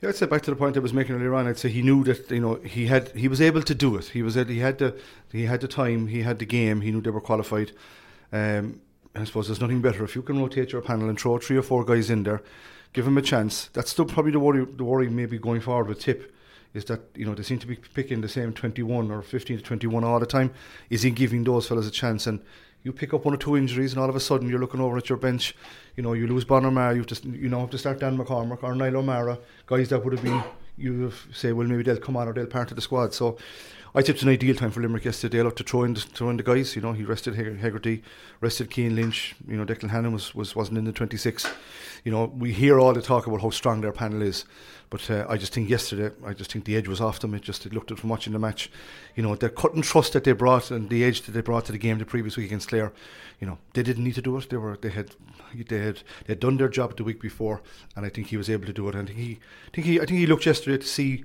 Yeah, 0.00 0.10
I'd 0.10 0.14
say 0.14 0.26
back 0.26 0.42
to 0.42 0.50
the 0.52 0.56
point 0.56 0.76
I 0.76 0.80
was 0.80 0.92
making 0.92 1.16
earlier 1.16 1.34
on. 1.34 1.48
I'd 1.48 1.58
say 1.58 1.70
he 1.70 1.82
knew 1.82 2.04
that 2.04 2.30
you 2.30 2.38
know 2.38 2.54
he 2.54 2.86
had 2.86 3.08
he 3.16 3.26
was 3.26 3.40
able 3.40 3.62
to 3.62 3.74
do 3.74 3.96
it. 3.96 4.04
He 4.04 4.22
was 4.22 4.36
he 4.36 4.60
had 4.60 4.78
the 4.78 4.96
he 5.32 5.46
had 5.46 5.60
the 5.60 5.66
time. 5.66 6.06
He 6.06 6.22
had 6.22 6.38
the 6.38 6.46
game. 6.46 6.82
He 6.82 6.92
knew 6.92 7.00
they 7.00 7.10
were 7.10 7.20
qualified. 7.20 7.72
Um, 8.30 8.82
I 9.16 9.24
suppose 9.24 9.48
there's 9.48 9.60
nothing 9.60 9.82
better 9.82 10.04
if 10.04 10.14
you 10.14 10.22
can 10.22 10.38
rotate 10.38 10.70
your 10.70 10.82
panel 10.82 11.08
and 11.08 11.18
throw 11.18 11.38
three 11.38 11.56
or 11.56 11.62
four 11.62 11.84
guys 11.84 12.10
in 12.10 12.22
there, 12.22 12.44
give 12.92 13.08
him 13.08 13.18
a 13.18 13.22
chance. 13.22 13.70
That's 13.72 13.90
still 13.90 14.04
probably 14.04 14.30
the 14.30 14.38
worry. 14.38 14.64
The 14.64 14.84
worry 14.84 15.08
maybe 15.08 15.36
going 15.36 15.62
forward 15.62 15.88
with 15.88 15.98
Tip 15.98 16.32
is 16.74 16.84
that 16.86 17.00
you 17.14 17.24
know 17.26 17.34
they 17.34 17.42
seem 17.42 17.58
to 17.58 17.66
be 17.66 17.76
picking 17.76 18.20
the 18.20 18.28
same 18.28 18.52
21 18.52 19.10
or 19.10 19.22
15 19.22 19.58
to 19.58 19.62
21 19.62 20.04
all 20.04 20.20
the 20.20 20.26
time. 20.26 20.52
Is 20.88 21.02
he 21.02 21.10
giving 21.10 21.44
those 21.44 21.66
fellas 21.66 21.86
a 21.86 21.90
chance? 21.90 22.26
And 22.26 22.40
you 22.82 22.92
pick 22.92 23.12
up 23.12 23.24
one 23.24 23.34
or 23.34 23.38
two 23.38 23.56
injuries, 23.56 23.92
and 23.92 24.00
all 24.00 24.08
of 24.08 24.16
a 24.16 24.20
sudden 24.20 24.48
you're 24.48 24.60
looking 24.60 24.80
over 24.80 24.96
at 24.96 25.08
your 25.08 25.18
bench. 25.18 25.54
You 25.96 26.02
know, 26.02 26.12
you 26.14 26.26
lose 26.26 26.44
Bonner 26.44 26.70
Maher, 26.70 26.94
you 26.94 27.04
to 27.04 27.28
you 27.28 27.48
know 27.48 27.60
have 27.60 27.70
to 27.70 27.78
start 27.78 28.00
Dan 28.00 28.16
McCormack 28.16 28.62
or 28.62 28.74
Niall 28.74 28.98
O'Meara, 28.98 29.38
guys 29.66 29.88
that 29.90 30.04
would 30.04 30.12
have 30.14 30.22
been 30.22 30.42
you 30.80 31.12
say, 31.32 31.52
well 31.52 31.66
maybe 31.66 31.82
they'll 31.82 31.98
come 31.98 32.16
on 32.16 32.28
or 32.28 32.32
they'll 32.32 32.46
part 32.46 32.70
of 32.70 32.76
the 32.76 32.82
squad. 32.82 33.14
So 33.14 33.36
I 33.92 34.02
tipped 34.02 34.22
an 34.22 34.28
ideal 34.28 34.54
time 34.54 34.70
for 34.70 34.80
Limerick 34.80 35.04
yesterday. 35.04 35.38
They'll 35.38 35.50
to 35.50 35.64
throw 35.64 35.82
in 35.82 35.94
the, 35.94 36.00
throw 36.00 36.30
in 36.30 36.36
the 36.36 36.44
guys. 36.44 36.76
You 36.76 36.82
know, 36.82 36.92
he 36.92 37.02
rested 37.02 37.34
Hegarty, 37.34 38.02
rested 38.40 38.72
Cian 38.72 38.94
Lynch. 38.94 39.34
You 39.48 39.56
know, 39.56 39.64
Declan 39.64 39.90
Hannon 39.90 40.12
was, 40.12 40.32
was 40.32 40.54
wasn't 40.54 40.78
in 40.78 40.84
the 40.84 40.92
26. 40.92 41.44
You 42.04 42.12
know, 42.12 42.26
we 42.26 42.52
hear 42.52 42.78
all 42.78 42.92
the 42.92 43.02
talk 43.02 43.26
about 43.26 43.40
how 43.40 43.50
strong 43.50 43.80
their 43.80 43.90
panel 43.90 44.22
is, 44.22 44.44
but 44.90 45.10
uh, 45.10 45.26
I 45.28 45.36
just 45.36 45.52
think 45.52 45.68
yesterday, 45.68 46.14
I 46.24 46.34
just 46.34 46.52
think 46.52 46.66
the 46.66 46.76
edge 46.76 46.86
was 46.86 47.00
off 47.00 47.18
them. 47.18 47.34
It 47.34 47.42
just 47.42 47.66
it 47.66 47.74
looked 47.74 47.90
at 47.90 47.98
from 47.98 48.10
watching 48.10 48.32
the 48.32 48.38
match. 48.38 48.70
You 49.16 49.24
know, 49.24 49.34
the 49.34 49.50
cut 49.50 49.74
and 49.74 49.82
trust 49.82 50.12
that 50.12 50.22
they 50.22 50.32
brought 50.32 50.70
and 50.70 50.88
the 50.88 51.02
edge 51.02 51.22
that 51.22 51.32
they 51.32 51.40
brought 51.40 51.64
to 51.64 51.72
the 51.72 51.78
game 51.78 51.98
the 51.98 52.04
previous 52.04 52.36
week 52.36 52.46
against 52.46 52.68
Clare. 52.68 52.92
You 53.40 53.48
know, 53.48 53.58
they 53.74 53.82
didn't 53.82 54.04
need 54.04 54.14
to 54.14 54.22
do 54.22 54.36
it. 54.38 54.50
They 54.50 54.56
were 54.56 54.76
they 54.76 54.90
had 54.90 55.16
they 55.66 55.78
had 55.78 55.96
they 56.26 56.34
had 56.34 56.40
done 56.40 56.58
their 56.58 56.68
job 56.68 56.96
the 56.96 57.02
week 57.02 57.20
before, 57.20 57.60
and 57.96 58.06
I 58.06 58.08
think 58.08 58.28
he 58.28 58.36
was 58.36 58.48
able 58.48 58.66
to 58.66 58.72
do 58.72 58.88
it. 58.88 58.94
And 58.94 59.10
I 59.10 59.12
he, 59.12 59.38
I 59.66 59.70
think 59.74 59.86
he, 59.88 59.96
I 60.00 60.04
think 60.04 60.20
he 60.20 60.26
looked 60.26 60.46
yesterday 60.46 60.78
to 60.78 60.86
see 60.86 61.24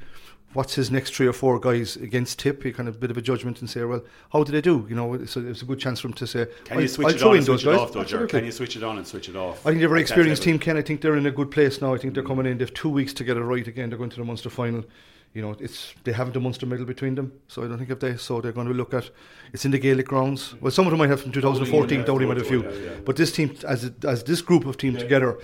what's 0.56 0.76
his 0.76 0.90
next 0.90 1.14
three 1.14 1.28
or 1.28 1.34
four 1.34 1.60
guys 1.60 1.96
against 1.98 2.40
Tip? 2.40 2.64
He 2.64 2.72
kind 2.72 2.90
of 2.90 2.96
a 2.96 2.98
bit 2.98 3.12
of 3.12 3.18
a 3.18 3.22
judgment 3.22 3.60
and 3.60 3.70
say, 3.70 3.84
well, 3.84 4.02
how 4.32 4.44
did 4.44 4.54
they 4.54 4.62
do? 4.62 4.86
You 4.90 4.96
know, 4.96 5.26
so 5.26 5.42
it's 5.42 5.62
a 5.62 5.66
good 5.66 5.80
chance 5.80 6.00
for 6.00 6.08
him 6.08 6.14
to 6.14 6.26
say, 6.26 6.48
can 6.64 6.80
you 6.80 6.88
switch 6.88 7.08
I'll 7.08 7.16
it 7.16 7.24
on 7.24 7.36
and 7.36 7.46
switch 7.46 7.66
it 7.66 7.76
off, 7.76 7.92
though, 7.92 8.28
Can 8.28 8.46
you 8.46 8.52
switch 8.52 8.76
it 8.76 8.84
on 8.84 8.98
and 8.98 9.06
switch 9.06 9.30
it 9.30 9.36
off? 9.36 9.66
I 9.66 9.70
think 9.70 9.80
they're 9.80 9.88
a 9.88 9.90
very 9.90 10.02
experienced 10.02 10.44
team, 10.44 10.58
Ken. 10.58 10.78
I 10.78 10.82
think 10.82 11.02
they're 11.02 11.18
in 11.18 11.26
a 11.26 11.32
good 11.32 11.52
place 11.52 11.82
now. 11.82 11.94
I 11.94 11.98
think 11.98 12.14
they're 12.14 12.24
coming 12.24 12.46
in. 12.46 12.58
They've 12.58 12.74
two 12.74 12.90
weeks 12.90 13.14
to 13.14 13.24
get 13.24 13.38
it 13.38 13.42
right 13.42 13.68
again. 13.68 13.90
They're 13.90 13.98
going 13.98 14.10
to 14.12 14.18
the 14.18 14.26
Munster 14.26 14.50
final. 14.50 14.84
you 15.34 15.42
know, 15.42 15.56
it's 15.60 15.94
they 16.06 16.14
haven't 16.14 16.36
a 16.38 16.40
Munster 16.40 16.66
medal 16.66 16.86
between 16.86 17.16
them, 17.16 17.34
so 17.50 17.64
I 17.64 17.68
don't 17.68 17.78
think 17.78 17.90
if 17.90 18.00
they 18.00 18.16
so 18.16 18.40
they're 18.40 18.54
going 18.54 18.68
to 18.68 18.74
look 18.74 18.94
at 18.94 19.10
it's 19.52 19.66
in 19.66 19.72
the 19.72 19.78
Gaelic 19.78 20.08
grounds. 20.08 20.56
Well, 20.62 20.72
some 20.72 20.88
of 20.88 20.92
them 20.92 21.00
might 21.00 21.10
have 21.10 21.22
from 21.22 21.34
2014. 21.34 22.00
yeah, 22.00 22.06
Dowdy 22.06 22.26
might 22.26 22.38
have 22.38 22.46
a 22.46 22.50
few, 22.50 22.64
yeah, 22.64 22.70
yeah. 22.72 22.90
but 23.04 23.18
this 23.18 23.34
team 23.34 23.54
as 23.68 23.92
as 24.08 24.24
this 24.24 24.42
group 24.42 24.66
of 24.66 24.78
teams 24.78 25.00
together, 25.00 25.38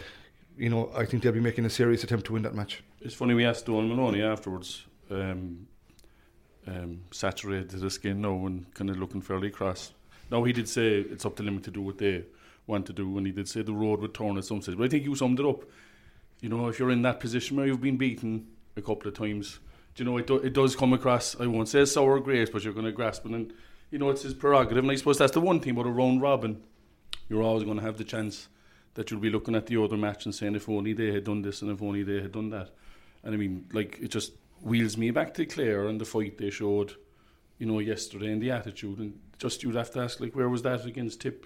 you 0.58 0.70
know, 0.70 0.90
I 0.96 1.06
think 1.06 1.24
they'll 1.24 1.34
be 1.34 1.42
making 1.42 1.66
a 1.66 1.70
serious 1.70 2.06
attempt 2.06 2.26
to 2.28 2.34
win 2.34 2.44
that 2.44 2.56
match. 2.56 2.84
It's 3.02 3.14
funny 3.14 3.34
we 3.34 3.44
asked 3.46 3.66
Donal 3.66 3.84
Moloney 3.94 4.22
afterwards. 4.22 4.86
Um, 5.12 5.68
um, 6.68 7.02
saturated 7.12 7.70
the 7.72 7.90
skin 7.90 8.22
now 8.22 8.46
and 8.46 8.72
kind 8.74 8.90
of 8.90 8.98
looking 8.98 9.22
fairly 9.22 9.50
cross. 9.50 9.92
Now 10.30 10.44
he 10.44 10.54
did 10.54 10.70
say 10.70 11.00
it's 11.00 11.26
up 11.26 11.36
to 11.38 11.44
them 11.44 11.60
to 11.62 11.72
do 11.72 11.82
what 11.82 11.98
they 11.98 12.24
want 12.68 12.86
to 12.88 12.94
do, 12.94 13.18
and 13.18 13.26
he 13.26 13.34
did 13.34 13.50
say 13.50 13.62
the 13.62 13.74
road 13.74 14.00
would 14.00 14.14
turn 14.14 14.38
at 14.38 14.46
some 14.46 14.62
stage. 14.62 14.78
But 14.78 14.86
I 14.86 14.88
think 14.88 15.04
you 15.04 15.16
summed 15.16 15.40
it 15.40 15.46
up. 15.46 15.64
You 16.40 16.50
know, 16.50 16.68
if 16.68 16.80
you're 16.80 16.92
in 16.92 17.02
that 17.04 17.20
position 17.20 17.58
where 17.58 17.68
you've 17.68 17.82
been 17.82 17.98
beaten 17.98 18.48
a 18.76 18.82
couple 18.82 19.08
of 19.08 19.14
times, 19.14 19.60
do 19.96 20.04
you 20.04 20.10
know 20.10 20.18
it, 20.18 20.28
do, 20.28 20.38
it 20.38 20.54
does 20.54 20.76
come 20.76 20.94
across. 20.94 21.40
I 21.40 21.48
won't 21.48 21.68
say 21.68 21.84
sour 21.86 22.20
grapes, 22.20 22.50
but 22.50 22.64
you're 22.64 22.74
going 22.74 22.86
to 22.86 22.92
grasp 22.92 23.26
it, 23.26 23.32
and 23.32 23.54
you 23.90 24.00
know 24.00 24.10
it's 24.10 24.24
his 24.24 24.34
prerogative. 24.34 24.84
And 24.84 24.92
I 24.92 24.96
suppose 24.96 25.18
that's 25.18 25.34
the 25.34 25.42
one 25.42 25.60
thing 25.60 25.74
about 25.74 25.88
a 25.88 25.92
round 25.92 26.22
robin. 26.22 26.62
You're 27.30 27.44
always 27.44 27.64
going 27.64 27.78
to 27.78 27.84
have 27.84 27.98
the 27.98 28.04
chance 28.04 28.48
that 28.94 29.10
you'll 29.10 29.20
be 29.20 29.30
looking 29.30 29.56
at 29.56 29.68
the 29.68 29.82
other 29.82 29.96
match 29.96 30.26
and 30.26 30.36
saying, 30.36 30.56
if 30.56 30.68
only 30.68 30.92
they 30.92 31.14
had 31.14 31.24
done 31.24 31.42
this 31.42 31.62
and 31.62 31.72
if 31.72 31.82
only 31.82 32.04
they 32.04 32.22
had 32.22 32.34
done 32.34 32.50
that. 32.50 32.72
And 33.24 33.34
I 33.34 33.38
mean, 33.38 33.70
like 33.72 34.00
it 34.02 34.10
just 34.10 34.34
wheels 34.62 34.98
me 34.98 35.12
back 35.12 35.34
to 35.36 35.46
Clare 35.46 35.88
and 35.88 36.00
the 36.00 36.06
fight 36.06 36.38
they 36.38 36.50
showed, 36.50 36.96
you 37.58 37.66
know, 37.66 37.80
yesterday 37.80 38.32
and 38.32 38.42
the 38.42 38.52
attitude. 38.52 39.00
And 39.00 39.20
just 39.38 39.64
you'd 39.64 39.76
have 39.76 39.92
to 39.92 40.00
ask, 40.00 40.20
like, 40.20 40.36
where 40.36 40.50
was 40.50 40.62
that 40.62 40.86
against 40.86 41.22
Tip 41.22 41.46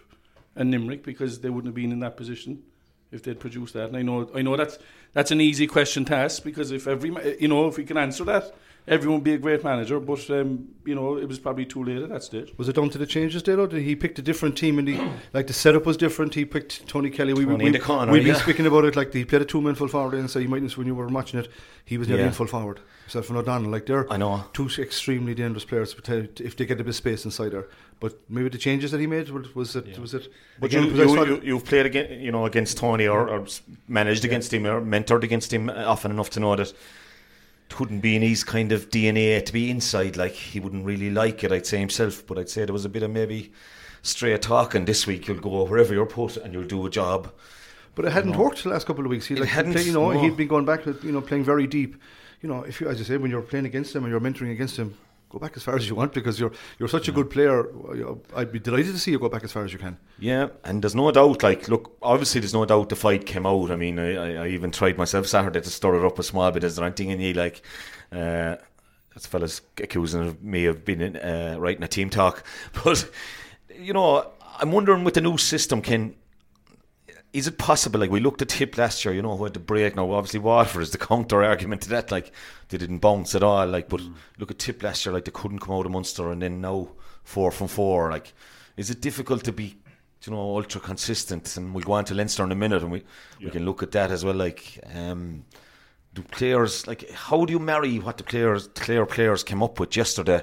and 0.55 0.71
Limerick 0.71 1.03
because 1.03 1.39
they 1.39 1.49
wouldn't 1.49 1.67
have 1.67 1.75
been 1.75 1.91
in 1.91 1.99
that 1.99 2.17
position 2.17 2.63
if 3.11 3.23
they'd 3.23 3.39
produced 3.39 3.73
that. 3.73 3.87
And 3.87 3.97
I 3.97 4.01
know, 4.01 4.29
I 4.35 4.41
know 4.41 4.55
that's 4.57 4.77
that's 5.13 5.31
an 5.31 5.41
easy 5.41 5.67
question 5.67 6.03
to 6.05 6.15
ask 6.15 6.43
because 6.43 6.71
if 6.71 6.87
every, 6.87 7.37
you 7.39 7.47
know, 7.47 7.67
if 7.67 7.77
we 7.77 7.85
can 7.85 7.97
answer 7.97 8.23
that, 8.25 8.53
everyone 8.87 9.19
would 9.19 9.23
be 9.23 9.33
a 9.33 9.37
great 9.37 9.63
manager. 9.63 9.99
But 9.99 10.29
um, 10.29 10.67
you 10.85 10.95
know, 10.95 11.17
it 11.17 11.27
was 11.27 11.39
probably 11.39 11.65
too 11.65 11.83
late 11.83 11.97
at 12.03 12.09
that 12.09 12.23
stage. 12.23 12.53
Was 12.57 12.69
it 12.69 12.75
down 12.75 12.89
to 12.91 12.97
the 12.97 13.05
changes, 13.05 13.41
Dalo? 13.43 13.67
Did 13.69 13.81
he 13.83 13.95
picked 13.95 14.19
a 14.19 14.21
different 14.21 14.57
team 14.57 14.77
and 14.79 14.87
he 14.87 15.01
like 15.33 15.47
the 15.47 15.53
setup 15.53 15.85
was 15.85 15.97
different? 15.97 16.33
He 16.35 16.45
picked 16.45 16.87
Tony 16.87 17.09
Kelly. 17.09 17.33
We, 17.33 17.45
Tony 17.45 17.57
we, 17.57 17.65
in 17.67 17.71
the 17.73 17.79
corner, 17.79 18.11
we've 18.11 18.23
been 18.23 18.35
yeah. 18.35 18.41
speaking 18.41 18.65
about 18.65 18.85
it 18.85 18.95
like 18.95 19.13
he 19.13 19.25
played 19.25 19.41
a 19.41 19.45
two 19.45 19.61
man 19.61 19.75
full 19.75 19.87
forward 19.87 20.13
and 20.15 20.29
so 20.29 20.39
you 20.39 20.47
might 20.49 20.61
notice 20.61 20.77
when 20.77 20.87
you 20.87 20.95
were 20.95 21.07
watching 21.07 21.39
it, 21.39 21.49
he 21.83 21.97
was 21.97 22.07
nearly 22.07 22.23
Yeah. 22.23 22.27
in 22.29 22.33
full 22.33 22.47
forward. 22.47 22.79
Himself 23.05 23.29
and 23.29 23.37
O'Donnell, 23.37 23.69
like 23.69 23.85
they're 23.85 24.11
I 24.11 24.17
know. 24.17 24.45
two 24.53 24.67
extremely 24.79 25.35
dangerous 25.35 25.63
players 25.63 25.93
uh, 26.09 26.23
if 26.39 26.55
they 26.57 26.65
get 26.65 26.79
a 26.81 26.83
bit 26.83 26.87
of 26.89 26.95
space 26.95 27.23
inside 27.23 27.49
there. 27.51 27.67
But 27.99 28.19
maybe 28.29 28.49
the 28.49 28.57
changes 28.57 28.91
that 28.91 28.99
he 28.99 29.05
made 29.07 29.29
was, 29.29 29.53
was 29.55 29.75
it 29.75 29.97
was 29.99 30.13
it? 30.15 30.27
But 30.59 30.71
again, 30.71 30.85
you, 30.85 30.91
because 30.91 31.07
I 31.07 31.11
you, 31.11 31.15
saw- 31.15 31.23
you, 31.25 31.41
you've 31.43 31.65
played 31.65 31.85
against, 31.85 32.11
you 32.13 32.31
know, 32.31 32.45
against 32.45 32.77
Tony 32.77 33.07
or, 33.07 33.29
or 33.29 33.43
s- 33.43 33.61
managed 33.87 34.25
against 34.25 34.51
him 34.51 34.65
or 34.65 34.81
mentored 34.81 35.23
against 35.23 35.53
him 35.53 35.69
often 35.69 36.09
enough 36.11 36.29
to 36.31 36.39
know 36.39 36.55
that 36.55 36.67
it 36.69 36.73
wouldn't 37.79 38.01
be 38.01 38.15
in 38.15 38.21
his 38.21 38.43
kind 38.43 38.71
of 38.71 38.89
DNA 38.89 39.43
to 39.43 39.53
be 39.53 39.69
inside. 39.69 40.17
Like 40.17 40.33
he 40.33 40.59
wouldn't 40.59 40.85
really 40.85 41.09
like 41.09 41.43
it, 41.43 41.51
I'd 41.51 41.65
say 41.65 41.79
himself. 41.79 42.25
But 42.25 42.37
I'd 42.37 42.49
say 42.49 42.65
there 42.65 42.73
was 42.73 42.85
a 42.85 42.89
bit 42.89 43.03
of 43.03 43.11
maybe 43.11 43.51
straight 44.01 44.41
talking. 44.41 44.85
This 44.85 45.07
week 45.07 45.27
you'll 45.27 45.39
go 45.39 45.63
wherever 45.63 45.93
you're 45.93 46.05
put 46.05 46.37
and 46.37 46.53
you'll 46.53 46.63
do 46.63 46.85
a 46.85 46.89
job. 46.89 47.31
But 47.95 48.05
it 48.05 48.11
hadn't 48.11 48.37
worked 48.37 48.63
the 48.63 48.69
last 48.69 48.85
couple 48.85 49.05
of 49.05 49.09
weeks. 49.09 49.25
He 49.25 49.35
like 49.35 49.49
hadn't, 49.49 49.73
play, 49.73 49.83
you 49.83 49.93
know 49.93 50.11
no. 50.11 50.19
he'd 50.19 50.35
been 50.35 50.49
going 50.49 50.65
back, 50.65 50.85
with, 50.85 51.03
you 51.03 51.13
know, 51.13 51.21
playing 51.21 51.45
very 51.45 51.65
deep. 51.65 51.95
You 52.41 52.49
know, 52.49 52.63
if 52.63 52.81
you, 52.81 52.89
as 52.89 52.99
I 52.99 53.03
say, 53.05 53.17
when 53.17 53.31
you're 53.31 53.41
playing 53.41 53.65
against 53.65 53.95
him 53.95 54.03
and 54.03 54.11
you're 54.11 54.19
mentoring 54.19 54.51
against 54.51 54.75
him, 54.75 54.97
go 55.35 55.39
back 55.39 55.57
as 55.57 55.63
far 55.63 55.75
as 55.75 55.89
you 55.89 55.95
want 55.95 56.13
because 56.13 56.39
you're 56.39 56.53
you're 56.79 56.87
such 56.87 57.09
a 57.09 57.11
good 57.11 57.29
player. 57.29 57.67
I'd 58.35 58.53
be 58.53 58.59
delighted 58.59 58.93
to 58.93 58.99
see 58.99 59.11
you 59.11 59.19
go 59.19 59.27
back 59.27 59.43
as 59.43 59.51
far 59.51 59.65
as 59.65 59.73
you 59.73 59.79
can. 59.79 59.97
Yeah, 60.17 60.47
and 60.63 60.81
there's 60.81 60.95
no 60.95 61.11
doubt. 61.11 61.43
Like, 61.43 61.67
look, 61.67 61.97
obviously, 62.01 62.39
there's 62.39 62.53
no 62.53 62.63
doubt 62.63 62.87
the 62.87 62.95
fight 62.95 63.25
came 63.25 63.45
out. 63.45 63.69
I 63.69 63.75
mean, 63.75 63.99
I, 63.99 64.43
I, 64.43 64.47
even 64.47 64.71
tried 64.71 64.97
myself 64.97 65.27
Saturday 65.27 65.59
to 65.59 65.69
stir 65.69 65.95
it 65.95 66.05
up 66.05 66.17
a 66.19 66.23
small 66.23 66.49
bit. 66.51 66.63
Is 66.63 66.77
there 66.77 66.85
anything 66.85 67.09
in 67.09 67.19
you 67.19 67.33
like? 67.33 67.61
Uh, 68.11 68.55
as 69.15 69.25
fellas 69.25 69.61
accusing 69.77 70.37
me 70.41 70.65
of 70.65 70.83
being 70.83 71.01
in, 71.01 71.15
uh, 71.17 71.55
writing 71.57 71.83
a 71.83 71.87
team 71.87 72.09
talk, 72.09 72.43
but 72.83 73.09
you 73.77 73.93
know, 73.93 74.31
I'm 74.59 74.71
wondering 74.71 75.03
with 75.03 75.15
the 75.15 75.21
new 75.21 75.37
system, 75.37 75.81
can 75.81 76.15
is 77.35 77.47
it 77.47 77.57
possible? 77.57 77.99
Like 77.99 78.11
we 78.11 78.21
looked 78.21 78.41
at 78.41 78.47
Tip 78.47 78.77
last 78.77 79.03
year, 79.03 79.13
you 79.13 79.21
know, 79.21 79.35
who 79.35 79.43
had 79.43 79.53
the 79.53 79.59
break. 79.59 79.97
Now, 79.97 80.09
obviously, 80.13 80.39
Waterford 80.39 80.83
is 80.83 80.91
the 80.91 80.97
counter 80.97 81.43
argument 81.43 81.81
to 81.81 81.89
that. 81.89 82.09
Like 82.09 82.31
they 82.69 82.77
didn't 82.77 82.99
bounce 82.99 83.35
at 83.35 83.43
all. 83.43 83.67
Like, 83.67 83.89
but 83.89 84.01
look 84.39 84.51
at 84.51 84.59
Tip 84.59 84.81
last 84.81 85.05
year, 85.05 85.11
like 85.11 85.25
they 85.25 85.31
couldn't 85.31 85.59
come 85.59 85.75
out 85.75 85.85
of 85.85 85.91
Munster, 85.91 86.31
and 86.31 86.41
then 86.41 86.61
now 86.61 86.87
four 87.23 87.51
from 87.51 87.67
four. 87.67 88.09
Like, 88.09 88.33
is 88.77 88.89
it 88.89 89.01
difficult 89.01 89.43
to 89.43 89.51
be, 89.51 89.75
you 90.23 90.31
know, 90.31 90.55
ultra 90.55 90.79
consistent? 90.79 91.57
And 91.57 91.75
we'll 91.75 91.83
go 91.83 91.91
on 91.91 92.05
to 92.05 92.13
Leinster 92.13 92.45
in 92.45 92.53
a 92.53 92.55
minute, 92.55 92.81
and 92.83 92.91
we 92.91 93.03
we 93.41 93.49
can 93.51 93.65
look 93.65 93.83
at 93.83 93.91
that 93.91 94.11
as 94.11 94.23
well. 94.23 94.35
Like, 94.35 94.79
um, 94.93 95.43
do 96.13 96.21
players 96.21 96.87
like 96.87 97.11
how 97.11 97.43
do 97.43 97.51
you 97.51 97.59
marry 97.59 97.99
what 97.99 98.17
the 98.17 98.23
players, 98.23 98.69
Clare 98.75 99.05
players 99.05 99.43
came 99.43 99.61
up 99.61 99.77
with 99.77 99.97
yesterday? 99.97 100.41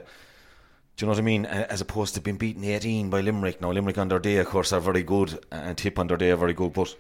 Do 0.97 1.05
you 1.05 1.07
know 1.07 1.13
what 1.13 1.19
I 1.19 1.23
mean? 1.23 1.47
As 1.47 1.81
opposed 1.81 2.15
to 2.15 2.21
being 2.21 2.37
beaten 2.37 2.65
18 2.65 3.11
by 3.11 3.23
Limerick. 3.23 3.61
Now, 3.61 3.73
Limerick 3.73 3.99
on 3.99 4.09
their 4.09 4.19
day, 4.19 4.37
of 4.37 4.47
course, 4.47 4.73
are 4.73 4.81
very 4.81 5.03
good, 5.03 5.45
and 5.51 5.77
Tip 5.77 5.99
on 5.99 6.07
their 6.07 6.17
day 6.17 6.31
are 6.31 6.37
very 6.37 6.53
good, 6.53 6.73
but 6.73 6.95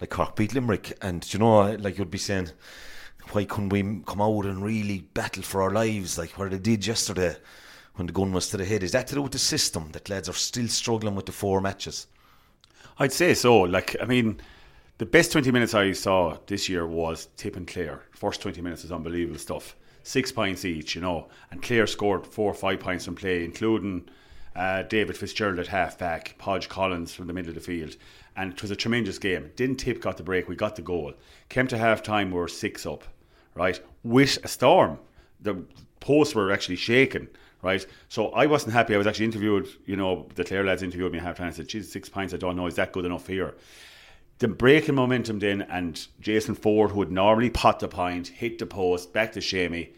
like 0.00 0.10
Cork 0.10 0.36
beat 0.36 0.54
Limerick, 0.54 0.96
and 1.02 1.32
you 1.32 1.40
know, 1.40 1.72
like 1.72 1.98
you'd 1.98 2.10
be 2.10 2.18
saying, 2.18 2.50
why 3.32 3.44
couldn't 3.44 3.70
we 3.70 3.82
come 4.06 4.20
out 4.20 4.46
and 4.46 4.62
really 4.62 5.00
battle 5.00 5.42
for 5.42 5.62
our 5.62 5.70
lives 5.70 6.16
like 6.16 6.38
what 6.38 6.50
they 6.50 6.58
did 6.58 6.86
yesterday 6.86 7.36
when 7.96 8.06
the 8.06 8.12
gun 8.12 8.32
was 8.32 8.48
to 8.50 8.56
the 8.56 8.64
head? 8.64 8.82
Is 8.82 8.92
that 8.92 9.06
to 9.08 9.16
do 9.16 9.22
with 9.22 9.32
the 9.32 9.38
system 9.38 9.90
that 9.92 10.08
lads 10.08 10.28
are 10.28 10.34
still 10.34 10.68
struggling 10.68 11.14
with 11.14 11.26
the 11.26 11.32
four 11.32 11.60
matches? 11.60 12.06
I'd 12.98 13.12
say 13.12 13.34
so. 13.34 13.60
Like, 13.60 13.96
I 14.00 14.06
mean, 14.06 14.40
the 14.98 15.06
best 15.06 15.32
20 15.32 15.50
minutes 15.50 15.74
I 15.74 15.92
saw 15.92 16.36
this 16.46 16.68
year 16.68 16.86
was 16.86 17.28
Tip 17.36 17.56
and 17.56 17.66
Clare. 17.66 18.02
First 18.12 18.40
20 18.42 18.62
minutes 18.62 18.84
is 18.84 18.92
unbelievable 18.92 19.38
stuff. 19.38 19.76
Six 20.08 20.32
points 20.32 20.64
each, 20.64 20.94
you 20.94 21.02
know. 21.02 21.28
And 21.50 21.62
Clare 21.62 21.86
scored 21.86 22.26
four 22.26 22.50
or 22.50 22.54
five 22.54 22.80
points 22.80 23.04
from 23.04 23.14
play, 23.14 23.44
including 23.44 24.08
uh, 24.56 24.84
David 24.84 25.18
Fitzgerald 25.18 25.58
at 25.58 25.66
half 25.66 25.98
back, 25.98 26.34
Podge 26.38 26.70
Collins 26.70 27.12
from 27.12 27.26
the 27.26 27.34
middle 27.34 27.50
of 27.50 27.54
the 27.54 27.60
field. 27.60 27.94
And 28.34 28.54
it 28.54 28.62
was 28.62 28.70
a 28.70 28.76
tremendous 28.76 29.18
game. 29.18 29.50
Didn't 29.54 29.76
Tip 29.76 30.00
got 30.00 30.16
the 30.16 30.22
break, 30.22 30.48
we 30.48 30.56
got 30.56 30.76
the 30.76 30.82
goal. 30.82 31.12
Came 31.50 31.66
to 31.66 31.76
half 31.76 32.02
time, 32.02 32.30
we 32.30 32.38
were 32.38 32.48
six 32.48 32.86
up, 32.86 33.04
right? 33.54 33.78
With 34.02 34.38
a 34.42 34.48
storm. 34.48 34.98
The 35.42 35.62
posts 36.00 36.34
were 36.34 36.52
actually 36.52 36.76
shaking 36.76 37.28
right? 37.60 37.84
So 38.08 38.28
I 38.28 38.46
wasn't 38.46 38.72
happy. 38.72 38.94
I 38.94 38.98
was 38.98 39.06
actually 39.08 39.26
interviewed, 39.26 39.68
you 39.84 39.96
know, 39.96 40.28
the 40.36 40.44
Clare 40.44 40.64
lads 40.64 40.82
interviewed 40.82 41.12
me 41.12 41.18
half 41.18 41.36
time 41.36 41.48
and 41.48 41.56
said, 41.56 41.68
geez, 41.68 41.90
six 41.90 42.08
pints, 42.08 42.32
I 42.32 42.36
don't 42.36 42.54
know, 42.54 42.68
is 42.68 42.76
that 42.76 42.92
good 42.92 43.04
enough 43.04 43.26
here? 43.26 43.56
The 44.38 44.46
break 44.46 44.88
in 44.88 44.94
momentum 44.94 45.40
then, 45.40 45.62
and 45.62 46.06
Jason 46.20 46.54
Forde, 46.54 46.92
who 46.92 46.98
would 46.98 47.10
normally 47.10 47.50
pot 47.50 47.80
the 47.80 47.88
point, 47.88 48.28
hit 48.28 48.60
the 48.60 48.66
post, 48.66 49.12
back 49.12 49.32
to 49.32 49.40
Shamey, 49.40 49.90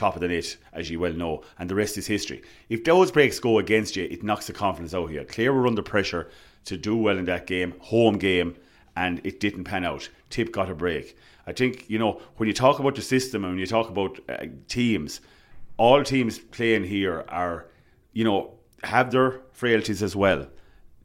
top 0.00 0.16
of 0.16 0.20
the 0.22 0.28
net, 0.28 0.56
as 0.72 0.90
you 0.90 0.98
well 0.98 1.12
know, 1.12 1.42
and 1.58 1.68
the 1.68 1.74
rest 1.74 1.98
is 1.98 2.06
history. 2.06 2.42
If 2.68 2.84
those 2.84 3.12
breaks 3.12 3.38
go 3.38 3.58
against 3.58 3.96
you, 3.96 4.04
it 4.04 4.22
knocks 4.22 4.46
the 4.46 4.52
confidence 4.52 4.94
out 4.94 5.10
here. 5.10 5.24
Clare 5.24 5.52
were 5.52 5.66
under 5.66 5.82
pressure 5.82 6.30
to 6.64 6.76
do 6.76 6.96
well 6.96 7.18
in 7.18 7.26
that 7.26 7.46
game, 7.46 7.74
home 7.80 8.18
game, 8.18 8.56
and 8.96 9.20
it 9.24 9.40
didn't 9.40 9.64
pan 9.64 9.84
out. 9.84 10.08
Tip 10.30 10.52
got 10.52 10.70
a 10.70 10.74
break. 10.74 11.16
I 11.46 11.52
think, 11.52 11.88
you 11.88 11.98
know, 11.98 12.20
when 12.36 12.48
you 12.48 12.54
talk 12.54 12.78
about 12.78 12.94
the 12.94 13.02
system 13.02 13.44
and 13.44 13.52
when 13.52 13.60
you 13.60 13.66
talk 13.66 13.88
about 13.88 14.18
uh, 14.28 14.46
teams, 14.68 15.20
all 15.76 16.02
teams 16.02 16.38
playing 16.38 16.84
here 16.84 17.24
are, 17.28 17.66
you 18.12 18.24
know, 18.24 18.54
have 18.82 19.10
their 19.10 19.40
frailties 19.52 20.02
as 20.02 20.16
well. 20.16 20.46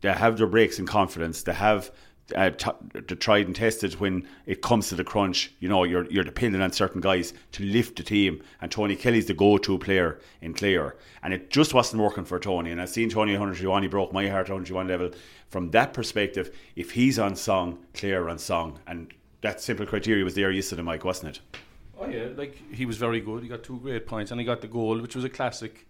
They 0.02 0.12
have 0.12 0.38
their 0.38 0.48
breaks 0.48 0.80
in 0.80 0.86
confidence. 0.86 1.44
They 1.44 1.54
have 1.54 1.92
uh, 2.36 2.50
t- 2.50 3.16
tried 3.16 3.48
and 3.48 3.56
tested 3.56 4.00
when 4.00 4.28
it 4.46 4.62
comes 4.62 4.90
to 4.90 4.96
the 4.96 5.04
crunch. 5.04 5.52
You 5.60 5.70
know, 5.70 5.84
you're 5.84 6.06
you're 6.12 6.24
dependent 6.24 6.64
on 6.64 6.72
certain 6.72 7.02
guys 7.02 7.34
to 7.54 7.64
lift 7.64 7.98
the 7.98 8.04
team, 8.04 8.42
and 8.62 8.72
Tony 8.72 8.96
Kelly's 8.96 9.28
the 9.28 9.34
go-to 9.34 9.78
player 9.78 10.20
in 10.42 10.54
Clare, 10.54 10.96
and 11.22 11.34
it 11.34 11.50
just 11.50 11.74
wasn't 11.74 12.02
working 12.02 12.26
for 12.26 12.40
Tony. 12.40 12.72
And 12.72 12.82
I've 12.82 12.90
seen 12.90 13.10
Tony 13.10 13.34
101, 13.34 13.84
he 13.84 13.88
broke 13.88 14.14
my 14.14 14.28
heart 14.28 14.50
at 14.50 14.54
101 14.54 14.88
level. 14.88 15.12
From 15.50 15.72
that 15.72 15.94
perspective, 15.94 16.56
if 16.76 16.92
he's 16.92 17.20
on 17.20 17.36
song, 17.36 17.80
Clare 17.94 18.30
on 18.30 18.40
song, 18.40 18.80
and 18.88 19.14
that 19.42 19.62
simple 19.62 19.86
criteria 19.86 20.24
was 20.24 20.34
there 20.34 20.52
yesterday, 20.52 20.82
Mike, 20.82 21.06
wasn't 21.06 21.38
it? 21.38 21.60
Oh 22.00 22.08
yeah, 22.08 22.28
like 22.36 22.60
he 22.74 22.86
was 22.86 22.98
very 22.98 23.22
good. 23.22 23.44
He 23.44 23.50
got 23.50 23.64
two 23.64 23.80
great 23.80 24.08
points, 24.08 24.32
and 24.32 24.40
he 24.40 24.46
got 24.46 24.62
the 24.62 24.68
goal, 24.68 25.00
which 25.00 25.16
was 25.16 25.24
a 25.24 25.30
classic, 25.30 25.88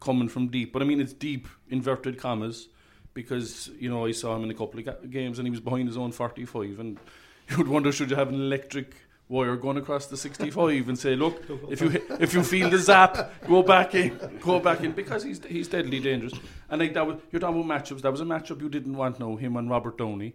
coming 0.00 0.28
from 0.28 0.48
deep. 0.48 0.72
But 0.72 0.82
I 0.82 0.84
mean, 0.84 1.00
it's 1.00 1.12
deep 1.12 1.48
inverted 1.70 2.18
commas, 2.18 2.68
because 3.14 3.70
you 3.78 3.88
know 3.90 4.06
I 4.06 4.12
saw 4.12 4.36
him 4.36 4.44
in 4.44 4.50
a 4.50 4.54
couple 4.54 4.78
of 4.80 4.86
ga- 4.86 5.06
games, 5.08 5.38
and 5.38 5.46
he 5.46 5.50
was 5.50 5.60
behind 5.60 5.88
his 5.88 5.96
own 5.96 6.12
forty-five, 6.12 6.78
and 6.78 6.98
you 7.50 7.56
would 7.58 7.68
wonder 7.68 7.92
should 7.92 8.10
you 8.10 8.16
have 8.16 8.28
an 8.28 8.34
electric 8.36 8.94
wire 9.30 9.56
going 9.56 9.76
across 9.76 10.06
the 10.06 10.16
sixty-five 10.16 10.88
and 10.88 10.98
say, 10.98 11.14
look, 11.16 11.42
if 11.70 11.80
you 11.80 12.00
if 12.20 12.32
you 12.34 12.42
feel 12.42 12.70
the 12.70 12.78
zap, 12.78 13.32
go 13.46 13.62
back 13.62 13.94
in, 13.94 14.18
go 14.40 14.58
back 14.60 14.82
in, 14.82 14.92
because 14.92 15.22
he's 15.22 15.44
he's 15.44 15.68
deadly 15.68 16.00
dangerous. 16.00 16.32
And 16.70 16.80
like 16.80 16.94
that 16.94 17.06
was 17.06 17.16
you're 17.30 17.40
talking 17.40 17.60
about 17.62 17.84
matchups. 17.84 18.02
That 18.02 18.10
was 18.12 18.20
a 18.20 18.24
matchup 18.24 18.60
you 18.60 18.68
didn't 18.68 18.96
want 18.96 19.18
now. 19.20 19.36
Him 19.36 19.56
and 19.56 19.68
Robert 19.70 19.98
Downey. 19.98 20.34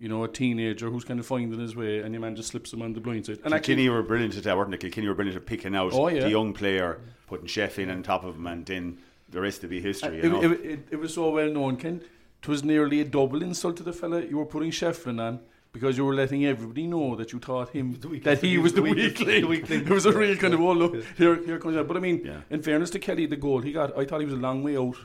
You 0.00 0.08
know, 0.08 0.24
a 0.24 0.28
teenager 0.28 0.90
who's 0.90 1.04
kind 1.04 1.20
of 1.20 1.24
finding 1.24 1.58
his 1.58 1.76
way, 1.76 2.00
and 2.00 2.12
your 2.12 2.20
man 2.20 2.34
just 2.34 2.48
slips 2.50 2.72
him 2.72 2.82
on 2.82 2.92
the 2.94 3.00
blind 3.00 3.26
side. 3.26 3.38
And 3.44 3.52
Kilkenny 3.54 3.88
were 3.88 4.02
brilliant 4.02 4.36
at 4.36 4.42
that, 4.42 4.56
weren't 4.56 4.72
they? 4.72 4.76
Kilkenny 4.76 5.06
were 5.06 5.14
brilliant 5.14 5.36
at 5.40 5.46
picking 5.46 5.74
out 5.76 5.92
Oh, 5.94 6.08
yeah. 6.08 6.24
the 6.24 6.30
young 6.30 6.52
player, 6.52 7.00
putting 7.28 7.46
Shefflin 7.46 7.90
on 7.92 8.02
top 8.02 8.24
of 8.24 8.34
him, 8.34 8.46
and 8.48 8.66
then 8.66 8.98
the 9.30 9.40
rest 9.40 9.60
to 9.60 9.68
be 9.68 9.80
history. 9.80 10.20
Uh, 10.20 10.20
it, 10.20 10.24
You 10.24 10.30
know? 10.30 10.42
it, 10.42 10.60
it, 10.64 10.88
it 10.90 10.96
was 10.96 11.14
so 11.14 11.30
well 11.30 11.48
known, 11.48 11.76
Ken. 11.76 12.02
It 12.44 12.48
was 12.48 12.62
nearly 12.62 13.00
a 13.00 13.04
double 13.04 13.42
insult 13.42 13.78
to 13.78 13.82
the 13.82 13.92
fella. 13.92 14.22
You 14.22 14.36
were 14.38 14.44
putting 14.44 14.70
Shefflin 14.70 15.18
on 15.18 15.40
because 15.72 15.96
you 15.96 16.04
were 16.04 16.14
letting 16.14 16.44
everybody 16.44 16.86
know 16.86 17.16
that 17.16 17.32
you 17.32 17.38
thought 17.38 17.70
him 17.70 17.98
that 18.22 18.40
he 18.42 18.58
was 18.58 18.74
the 18.74 18.82
weakling. 18.82 19.06
weakling. 19.06 19.40
The 19.40 19.48
weakling. 19.48 19.80
it 19.86 19.88
was 19.88 20.04
a 20.04 20.12
real 20.12 20.36
kind 20.36 20.52
of 20.52 20.60
oh 20.60 20.72
look 20.72 20.94
here 21.16 21.42
here 21.42 21.58
comes 21.58 21.74
that. 21.74 21.88
But 21.88 21.96
I 21.96 22.00
mean, 22.00 22.20
Yeah. 22.22 22.40
in 22.50 22.62
fairness 22.62 22.90
to 22.90 22.98
Kelly, 22.98 23.24
the 23.26 23.36
goal 23.36 23.60
he 23.62 23.72
got, 23.72 23.96
I 23.98 24.04
thought 24.04 24.20
he 24.20 24.26
was 24.26 24.34
a 24.34 24.44
long 24.48 24.62
way 24.62 24.76
out 24.76 24.96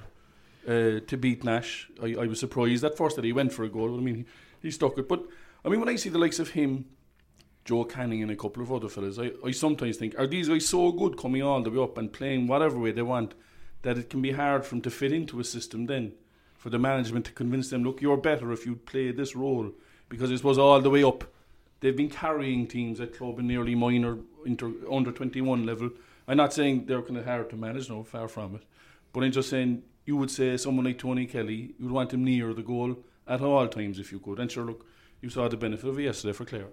uh, 0.68 1.00
to 1.08 1.18
beat 1.18 1.46
Nash. 1.46 1.90
I, 2.04 2.16
I 2.24 2.28
was 2.28 2.40
surprised 2.42 2.84
at 2.84 2.98
first 2.98 3.16
that 3.16 3.24
he 3.26 3.32
went 3.32 3.54
for 3.54 3.64
a 3.64 3.70
goal. 3.70 3.88
But 3.90 4.00
I 4.00 4.02
mean, 4.02 4.16
he, 4.16 4.26
he 4.64 4.72
stuck 4.72 4.98
it. 4.98 5.08
But 5.08 5.24
I 5.64 5.70
mean, 5.70 5.80
when 5.80 5.90
I 5.90 5.96
see 5.96 6.10
the 6.10 6.20
likes 6.20 6.40
of 6.40 6.50
him. 6.50 6.86
Joe 7.66 7.84
Canning 7.84 8.24
and 8.24 8.32
a 8.32 8.36
couple 8.36 8.64
of 8.64 8.72
other 8.72 8.90
fellas. 8.90 9.20
I, 9.20 9.32
I 9.46 9.52
sometimes 9.52 9.98
think, 9.98 10.18
are 10.18 10.26
these 10.26 10.48
guys 10.50 10.66
so 10.68 10.92
good 10.92 11.18
coming 11.18 11.44
all 11.44 11.62
the 11.62 11.70
way 11.70 11.84
up 11.84 12.00
and 12.00 12.12
playing 12.12 12.48
whatever 12.48 12.80
way 12.80 12.92
they 12.92 13.04
want 13.04 13.36
that 13.84 13.96
it 13.98 14.10
can 14.10 14.24
be 14.24 14.32
hard 14.32 14.64
for 14.66 14.72
them 14.72 14.82
to 14.82 14.90
fit 14.90 15.12
into 15.12 15.40
a 15.40 15.44
system 15.44 15.86
then? 15.86 16.14
For 16.60 16.70
the 16.70 16.78
management 16.78 17.26
to 17.26 17.32
convince 17.32 17.70
them, 17.70 17.84
look, 17.84 18.02
you're 18.02 18.18
better 18.18 18.52
if 18.52 18.66
you 18.66 18.76
play 18.76 19.12
this 19.12 19.36
role. 19.36 19.72
Because 20.10 20.30
it 20.30 20.44
was 20.44 20.58
all 20.58 20.82
the 20.82 20.90
way 20.90 21.04
up. 21.04 21.24
They've 21.80 21.96
been 21.96 22.10
carrying 22.10 22.68
teams 22.68 23.00
at 23.00 23.16
club 23.18 23.40
and 23.40 23.48
nearly 23.48 23.76
minor, 23.76 24.18
inter, 24.46 24.72
under 24.92 25.12
21 25.12 25.66
level. 25.66 25.90
I'm 26.28 26.36
not 26.38 26.54
saying 26.54 26.86
they're 26.86 27.02
kind 27.02 27.18
of 27.18 27.26
hard 27.26 27.50
to 27.52 27.56
manage, 27.56 27.90
no, 27.90 28.04
far 28.04 28.28
from 28.28 28.56
it. 28.56 28.64
But 29.14 29.24
I'm 29.24 29.32
just 29.32 29.50
saying, 29.50 29.84
you 30.06 30.18
would 30.18 30.30
say 30.30 30.58
someone 30.58 30.86
like 30.86 31.00
Tony 31.00 31.26
Kelly, 31.26 31.74
you'd 31.80 31.92
want 31.92 32.14
him 32.14 32.26
near 32.26 32.54
the 32.54 32.62
goal 32.62 32.98
at 33.26 33.42
all 33.42 33.68
times 33.70 33.98
if 33.98 34.12
you 34.12 34.20
could. 34.20 34.40
And 34.40 34.52
sure, 34.52 34.66
look, 34.66 34.86
you 35.22 35.30
saw 35.30 35.48
the 35.48 35.56
benefit 35.56 35.90
of 35.90 35.98
it 35.98 36.04
yesterday 36.04 36.34
for 36.34 36.44
Clare. 36.44 36.68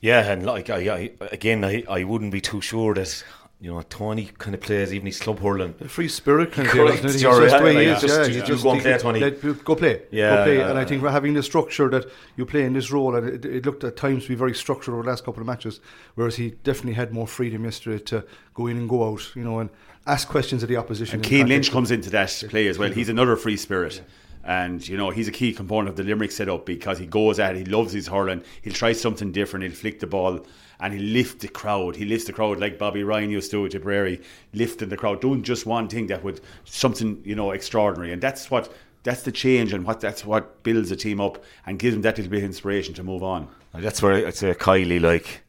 Yeah, 0.00 0.32
and 0.32 0.44
like 0.44 0.68
I, 0.68 0.88
I 0.88 1.10
again, 1.30 1.64
I, 1.64 1.84
I 1.88 2.02
wouldn't 2.02 2.32
be 2.32 2.40
too 2.40 2.60
sure 2.60 2.94
that 2.94 3.22
you 3.62 3.70
know 3.72 3.80
Tony 3.82 4.28
kind 4.38 4.54
of 4.56 4.60
plays 4.60 4.92
even 4.92 5.06
his 5.06 5.20
club 5.20 5.38
hurling. 5.38 5.74
A 5.80 5.88
free 5.88 6.08
spirit 6.08 6.50
kind 6.50 6.66
of 6.66 6.74
Correct, 6.74 7.00
deal, 7.00 7.06
isn't 7.06 7.08
it? 7.10 7.12
He's 7.12 7.22
you're 7.22 7.40
just 7.42 7.56
the 7.56 7.62
way 7.62 7.74
he 7.76 7.82
yeah. 7.84 7.94
is, 7.94 8.00
Just- 8.02 8.30
yeah. 8.32 8.44
just- 8.44 8.62
go 8.64 8.72
and 8.72 8.82
play, 8.82 8.98
Tony. 8.98 9.20
go 9.52 9.76
play. 9.76 10.02
Yeah, 10.10 10.30
go 10.36 10.44
play. 10.44 10.60
uh, 10.62 10.70
and 10.70 10.78
I 10.80 10.84
think 10.84 11.00
we're 11.00 11.12
having 11.12 11.34
the 11.34 11.44
structure 11.44 11.88
that 11.90 12.06
you 12.36 12.44
play 12.44 12.64
in 12.64 12.72
this 12.72 12.90
role, 12.90 13.14
and 13.14 13.28
it, 13.28 13.44
it 13.44 13.64
looked 13.64 13.84
at 13.84 13.96
times 13.96 14.24
to 14.24 14.30
be 14.30 14.34
very 14.34 14.52
structured 14.54 14.94
over 14.94 15.04
the 15.04 15.08
last 15.10 15.24
couple 15.24 15.40
of 15.40 15.46
matches, 15.46 15.80
whereas 16.16 16.34
he 16.36 16.50
definitely 16.64 16.94
had 16.94 17.12
more 17.12 17.28
freedom 17.28 17.62
yesterday 17.64 18.02
to 18.06 18.24
go 18.54 18.66
in 18.66 18.76
and 18.78 18.88
go 18.88 19.08
out, 19.08 19.30
you 19.36 19.44
know, 19.44 19.60
and 19.60 19.70
ask 20.08 20.28
questions 20.28 20.64
of 20.64 20.68
the 20.68 20.76
opposition. 20.76 21.20
And 21.20 21.26
Cian 21.26 21.46
Lynch 21.46 21.70
comes 21.70 21.92
into 21.92 22.10
that 22.10 22.42
play 22.50 22.66
as 22.66 22.78
well. 22.80 22.90
He's 22.90 23.08
another 23.08 23.36
free 23.36 23.56
spirit. 23.56 24.02
And, 24.44 24.86
you 24.88 24.96
know, 24.96 25.10
he's 25.10 25.28
a 25.28 25.30
key 25.30 25.52
component 25.52 25.90
of 25.90 25.94
the 25.96 26.02
Limerick 26.02 26.32
setup 26.32 26.66
because 26.66 26.98
he 26.98 27.06
goes 27.06 27.38
at 27.38 27.54
it, 27.54 27.58
he 27.68 27.72
loves 27.72 27.92
his 27.92 28.08
hurling, 28.08 28.42
he'll 28.62 28.72
try 28.72 28.92
something 28.92 29.30
different, 29.30 29.62
he'll 29.62 29.72
flick 29.72 30.00
the 30.00 30.08
ball 30.08 30.44
and 30.82 30.92
he'll 30.92 31.12
lift 31.12 31.40
the 31.40 31.48
crowd. 31.48 31.94
He 31.94 32.04
lifts 32.04 32.26
the 32.26 32.32
crowd 32.32 32.58
like 32.58 32.76
Bobby 32.76 33.04
Ryan 33.04 33.30
used 33.30 33.52
to 33.52 33.64
at 33.64 33.70
Tipperary, 33.70 34.20
lifting 34.52 34.88
the 34.88 34.96
crowd, 34.96 35.20
doing 35.20 35.42
just 35.42 35.64
one 35.64 35.88
thing 35.88 36.08
that 36.08 36.24
would 36.24 36.40
something, 36.64 37.22
you 37.24 37.36
know, 37.36 37.52
extraordinary. 37.52 38.12
And 38.12 38.20
that's 38.20 38.50
what 38.50 38.70
that's 39.04 39.22
the 39.22 39.32
change 39.32 39.72
and 39.72 39.86
what 39.86 40.00
that's 40.00 40.26
what 40.26 40.64
builds 40.64 40.90
a 40.90 40.96
team 40.96 41.20
up 41.20 41.42
and 41.66 41.78
gives 41.78 41.94
them 41.94 42.02
that 42.02 42.18
little 42.18 42.30
bit 42.30 42.38
of 42.38 42.44
inspiration 42.44 42.94
to 42.94 43.04
move 43.04 43.22
on. 43.22 43.48
That's 43.72 44.02
where 44.02 44.26
I'd 44.26 44.34
say 44.34 44.52
Kiely 44.54 45.00
like 45.00 45.44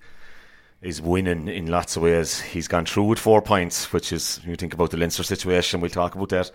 is 0.84 1.02
winning 1.02 1.48
in 1.48 1.66
lots 1.66 1.96
of 1.96 2.04
ways. 2.04 2.40
He's 2.40 2.68
gone 2.68 2.86
through 2.86 3.06
with 3.06 3.20
four 3.20 3.42
points, 3.42 3.92
which 3.92 4.14
is 4.14 4.40
you 4.46 4.56
think 4.56 4.76
about 4.76 4.92
the 4.92 4.98
Leinster 4.98 5.24
situation. 5.24 5.82
We'll 5.82 5.90
talk 5.90 6.14
about 6.14 6.30
that, 6.30 6.52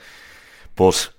but 0.76 1.10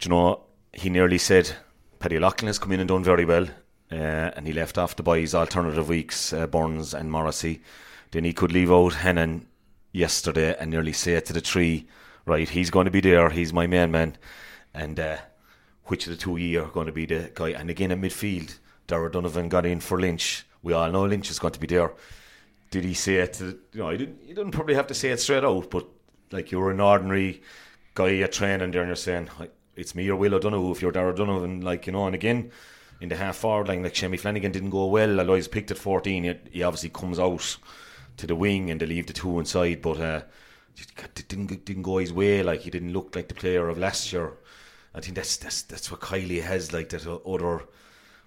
you 0.00 0.10
know 0.10 0.44
he 0.72 0.90
nearly 0.90 1.18
said 1.18 1.50
Paddy 1.98 2.20
Loughlin 2.20 2.46
has 2.46 2.60
come 2.60 2.70
in 2.70 2.80
and 2.80 2.88
done 2.88 3.02
very 3.02 3.24
well, 3.24 3.48
uh, 3.92 4.32
and 4.36 4.46
he 4.46 4.52
left 4.52 4.78
off 4.78 4.96
the 4.96 5.02
boys' 5.02 5.34
alternative 5.34 5.88
weeks, 5.88 6.32
uh, 6.32 6.46
Byrnes 6.46 6.94
and 6.94 7.10
Morrissey. 7.10 7.62
Then 8.10 8.24
he 8.24 8.32
could 8.32 8.52
leave 8.52 8.72
out 8.72 8.94
Hannon 8.94 9.46
yesterday 9.92 10.56
and 10.58 10.70
nearly 10.70 10.92
say 10.92 11.12
it 11.14 11.26
to 11.26 11.32
the 11.32 11.40
tree, 11.40 11.86
right? 12.26 12.48
He's 12.48 12.70
going 12.70 12.86
to 12.86 12.90
be 12.90 13.00
there. 13.00 13.30
He's 13.30 13.52
my 13.52 13.66
main 13.66 13.90
man, 13.90 14.16
and. 14.74 14.98
Uh, 14.98 15.16
which 15.86 16.06
of 16.06 16.12
the 16.12 16.16
two 16.16 16.36
ye 16.36 16.56
are 16.56 16.68
going 16.68 16.86
to 16.86 16.92
be 16.92 17.06
the 17.06 17.30
guy. 17.34 17.50
And 17.50 17.70
again, 17.70 17.90
in 17.90 18.00
midfield, 18.00 18.58
Dara 18.86 19.10
Donovan 19.10 19.48
got 19.48 19.66
in 19.66 19.80
for 19.80 20.00
Lynch. 20.00 20.46
We 20.62 20.72
all 20.72 20.90
know 20.90 21.04
Lynch 21.04 21.30
is 21.30 21.38
going 21.38 21.52
to 21.54 21.60
be 21.60 21.66
there. 21.66 21.92
Did 22.70 22.84
he 22.84 22.94
say 22.94 23.16
it? 23.16 23.34
To, 23.34 23.58
you 23.72 23.80
know, 23.80 23.90
he 23.90 23.98
didn't. 23.98 24.22
You 24.24 24.34
didn't 24.34 24.52
probably 24.52 24.74
have 24.74 24.86
to 24.86 24.94
say 24.94 25.10
it 25.10 25.20
straight 25.20 25.44
out, 25.44 25.70
but 25.70 25.86
like 26.30 26.50
you're 26.50 26.70
an 26.70 26.80
ordinary 26.80 27.42
guy 27.94 28.18
at 28.20 28.32
training 28.32 28.70
there, 28.70 28.82
and 28.82 28.88
you're 28.88 28.96
saying 28.96 29.28
it's 29.76 29.94
me 29.94 30.08
or 30.08 30.16
Will 30.16 30.34
O'Donoghue 30.34 30.72
if 30.72 30.80
you're 30.80 30.92
Dara 30.92 31.14
Donovan, 31.14 31.60
like 31.60 31.86
you 31.86 31.92
know. 31.92 32.06
And 32.06 32.14
again, 32.14 32.50
in 33.02 33.08
the 33.08 33.16
half 33.16 33.36
forward 33.36 33.68
line, 33.68 33.82
like 33.82 33.94
Shemmy 33.94 34.16
Flanagan 34.16 34.52
didn't 34.52 34.70
go 34.70 34.86
well. 34.86 35.34
He's 35.34 35.48
picked 35.48 35.70
at 35.70 35.78
14, 35.78 36.24
he, 36.24 36.34
he 36.50 36.62
obviously 36.62 36.90
comes 36.90 37.18
out 37.18 37.56
to 38.16 38.26
the 38.26 38.34
wing 38.34 38.70
and 38.70 38.80
they 38.80 38.86
leave 38.86 39.06
the 39.06 39.12
two 39.12 39.38
inside, 39.38 39.82
but. 39.82 40.00
uh 40.00 40.22
it 41.16 41.28
didn't 41.28 41.64
didn't 41.64 41.82
go 41.82 41.98
his 41.98 42.12
way. 42.12 42.42
Like 42.42 42.60
he 42.60 42.70
didn't 42.70 42.92
look 42.92 43.14
like 43.14 43.28
the 43.28 43.34
player 43.34 43.68
of 43.68 43.78
last 43.78 44.12
year. 44.12 44.32
I 44.94 45.00
think 45.00 45.16
that's 45.16 45.36
that's 45.36 45.62
that's 45.62 45.90
what 45.90 46.00
Kiely 46.00 46.42
has 46.42 46.72
like 46.72 46.88
that 46.90 47.06
other 47.06 47.64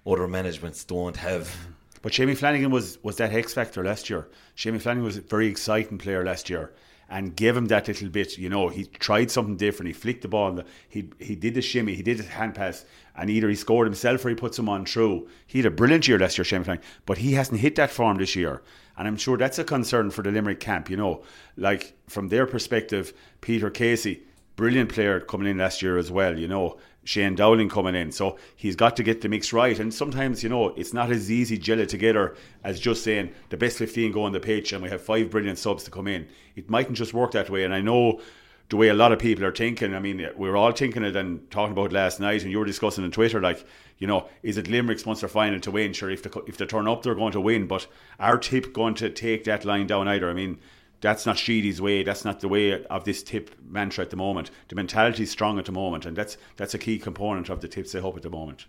other 0.06 0.28
managements 0.28 0.84
don't 0.84 1.16
have. 1.16 1.54
But 2.02 2.12
Shamie 2.12 2.36
Flanagan 2.36 2.70
was, 2.70 3.02
was 3.02 3.16
that 3.16 3.32
X 3.32 3.52
factor 3.52 3.82
last 3.82 4.08
year. 4.08 4.28
Shamie 4.56 4.80
Flanagan 4.80 5.04
was 5.04 5.16
a 5.16 5.22
very 5.22 5.48
exciting 5.48 5.98
player 5.98 6.24
last 6.24 6.48
year 6.48 6.72
and 7.08 7.36
gave 7.36 7.56
him 7.56 7.66
that 7.66 7.86
little 7.86 8.08
bit, 8.08 8.36
you 8.36 8.48
know, 8.48 8.68
he 8.68 8.84
tried 8.84 9.30
something 9.30 9.56
different. 9.56 9.88
He 9.88 9.92
flicked 9.92 10.22
the 10.22 10.28
ball, 10.28 10.60
he 10.88 11.08
he 11.18 11.36
did 11.36 11.54
the 11.54 11.62
shimmy, 11.62 11.94
he 11.94 12.02
did 12.02 12.18
the 12.18 12.24
hand 12.24 12.54
pass, 12.54 12.84
and 13.14 13.30
either 13.30 13.48
he 13.48 13.54
scored 13.54 13.86
himself 13.86 14.24
or 14.24 14.28
he 14.28 14.34
put 14.34 14.54
someone 14.54 14.84
through. 14.84 15.28
He 15.46 15.58
had 15.60 15.66
a 15.66 15.70
brilliant 15.70 16.08
year 16.08 16.18
last 16.18 16.36
year, 16.38 16.44
Shamie 16.44 16.64
Flanagan, 16.64 16.86
but 17.04 17.18
he 17.18 17.32
hasn't 17.32 17.60
hit 17.60 17.76
that 17.76 17.90
form 17.90 18.18
this 18.18 18.34
year. 18.34 18.62
And 18.98 19.06
I'm 19.06 19.16
sure 19.16 19.36
that's 19.36 19.58
a 19.58 19.64
concern 19.64 20.10
for 20.10 20.22
the 20.22 20.30
Limerick 20.30 20.60
camp, 20.60 20.90
you 20.90 20.96
know. 20.96 21.22
Like 21.56 21.94
from 22.08 22.28
their 22.28 22.46
perspective, 22.46 23.12
Peter 23.40 23.70
Casey, 23.70 24.22
brilliant 24.56 24.92
player 24.92 25.20
coming 25.20 25.48
in 25.48 25.58
last 25.58 25.82
year 25.82 25.98
as 25.98 26.10
well, 26.10 26.38
you 26.38 26.48
know. 26.48 26.78
Shane 27.06 27.36
Dowling 27.36 27.68
coming 27.68 27.94
in. 27.94 28.10
So 28.10 28.36
he's 28.56 28.76
got 28.76 28.96
to 28.96 29.02
get 29.02 29.20
the 29.20 29.28
mix 29.28 29.52
right. 29.52 29.78
And 29.78 29.94
sometimes, 29.94 30.42
you 30.42 30.48
know, 30.48 30.70
it's 30.70 30.92
not 30.92 31.10
as 31.10 31.30
easy 31.30 31.56
gel 31.56 31.78
it 31.78 31.88
together 31.88 32.36
as 32.64 32.80
just 32.80 33.04
saying 33.04 33.32
the 33.48 33.56
best 33.56 33.78
15 33.78 34.12
go 34.12 34.24
on 34.24 34.32
the 34.32 34.40
pitch 34.40 34.72
and 34.72 34.82
we 34.82 34.90
have 34.90 35.00
five 35.00 35.30
brilliant 35.30 35.58
subs 35.58 35.84
to 35.84 35.90
come 35.90 36.08
in. 36.08 36.26
It 36.56 36.68
mightn't 36.68 36.98
just 36.98 37.14
work 37.14 37.30
that 37.32 37.48
way. 37.48 37.64
And 37.64 37.72
I 37.72 37.80
know 37.80 38.20
the 38.68 38.76
way 38.76 38.88
a 38.88 38.94
lot 38.94 39.12
of 39.12 39.20
people 39.20 39.44
are 39.44 39.54
thinking, 39.54 39.94
I 39.94 40.00
mean, 40.00 40.28
we 40.36 40.48
were 40.48 40.56
all 40.56 40.72
thinking 40.72 41.04
it 41.04 41.14
and 41.14 41.48
talking 41.50 41.72
about 41.72 41.92
last 41.92 42.18
night, 42.18 42.42
and 42.42 42.50
you 42.50 42.58
were 42.58 42.64
discussing 42.64 43.04
on 43.04 43.12
Twitter, 43.12 43.40
like, 43.40 43.64
you 43.98 44.08
know, 44.08 44.28
is 44.42 44.58
it 44.58 44.68
Limerick's 44.68 45.06
Munster 45.06 45.28
final 45.28 45.60
to 45.60 45.70
win? 45.70 45.92
Sure, 45.92 46.10
if 46.10 46.24
they, 46.24 46.30
if 46.48 46.56
they 46.56 46.66
turn 46.66 46.88
up, 46.88 47.02
they're 47.02 47.14
going 47.14 47.32
to 47.32 47.40
win. 47.40 47.68
But 47.68 47.86
our 48.18 48.38
tip 48.38 48.72
going 48.72 48.94
to 48.96 49.08
take 49.08 49.44
that 49.44 49.64
line 49.64 49.86
down 49.86 50.08
either? 50.08 50.28
I 50.28 50.34
mean, 50.34 50.58
that's 51.00 51.26
not 51.26 51.38
Sheedy's 51.38 51.80
way. 51.80 52.02
That's 52.02 52.24
not 52.24 52.40
the 52.40 52.48
way 52.48 52.84
of 52.84 53.04
this 53.04 53.22
tip 53.22 53.50
mantra 53.62 54.02
at 54.02 54.10
the 54.10 54.16
moment. 54.16 54.50
The 54.68 54.74
mentality 54.74 55.24
is 55.24 55.30
strong 55.30 55.58
at 55.58 55.66
the 55.66 55.72
moment, 55.72 56.06
and 56.06 56.16
that's 56.16 56.36
that's 56.56 56.74
a 56.74 56.78
key 56.78 56.98
component 56.98 57.48
of 57.48 57.60
the 57.60 57.68
tips 57.68 57.92
they 57.92 58.00
hope 58.00 58.16
at 58.16 58.22
the 58.22 58.30
moment. 58.30 58.66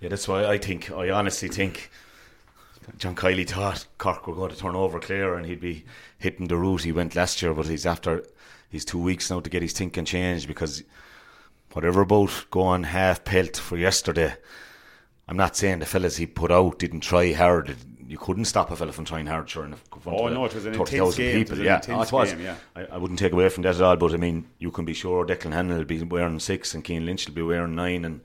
Yeah, 0.00 0.08
that's 0.10 0.28
why 0.28 0.46
I 0.46 0.58
think 0.58 0.90
I 0.90 1.10
honestly 1.10 1.48
think 1.48 1.90
John 2.98 3.14
Kiely 3.14 3.48
thought 3.48 3.86
Cork 3.98 4.26
were 4.26 4.34
going 4.34 4.50
to 4.50 4.56
turn 4.56 4.74
over 4.74 5.00
clear 5.00 5.34
and 5.34 5.46
he'd 5.46 5.60
be 5.60 5.84
hitting 6.18 6.48
the 6.48 6.56
route 6.56 6.82
he 6.82 6.92
went 6.92 7.16
last 7.16 7.40
year, 7.40 7.54
but 7.54 7.66
he's 7.66 7.86
after 7.86 8.24
he's 8.68 8.84
two 8.84 8.98
weeks 8.98 9.30
now 9.30 9.40
to 9.40 9.50
get 9.50 9.62
his 9.62 9.72
thinking 9.72 10.04
changed 10.04 10.46
because 10.46 10.82
whatever 11.72 12.02
about 12.02 12.46
going 12.50 12.84
half 12.84 13.24
pelt 13.24 13.56
for 13.56 13.76
yesterday. 13.76 14.34
I'm 15.26 15.36
not 15.36 15.56
saying 15.56 15.78
the 15.78 15.86
fellas 15.86 16.18
he 16.18 16.26
put 16.26 16.50
out 16.50 16.78
didn't 16.78 17.00
try 17.00 17.32
hard. 17.32 17.76
You 18.06 18.18
couldn't 18.18 18.44
stop 18.44 18.70
a 18.70 18.76
fella 18.76 18.92
from 18.92 19.04
trying 19.04 19.26
hard, 19.26 19.48
sure. 19.48 19.64
In 19.64 19.74
front 19.74 20.20
Oh, 20.20 20.28
no, 20.28 20.44
it 20.44 20.54
was 20.54 20.66
an 20.66 20.74
intense 20.74 21.16
game. 21.16 21.36
It 21.36 21.38
People. 21.40 21.52
was 21.52 21.58
an 21.60 21.64
yeah, 21.64 21.76
intense 21.76 22.12
oh, 22.12 22.18
it 22.18 22.20
was. 22.20 22.32
game, 22.32 22.42
yeah. 22.42 22.56
I, 22.76 22.84
I 22.86 22.96
wouldn't 22.98 23.18
take 23.18 23.32
away 23.32 23.48
from 23.48 23.62
that 23.62 23.76
at 23.76 23.80
all. 23.80 23.96
But 23.96 24.14
I 24.14 24.16
mean, 24.18 24.46
you 24.58 24.70
can 24.70 24.84
be 24.84 24.94
sure 24.94 25.24
Declan 25.26 25.52
Hannon 25.52 25.78
will 25.78 25.84
be 25.84 26.02
wearing 26.02 26.38
six, 26.40 26.74
and 26.74 26.86
Cian 26.86 27.06
Lynch 27.06 27.26
will 27.26 27.34
be 27.34 27.42
wearing 27.42 27.74
nine, 27.74 28.04
and 28.04 28.20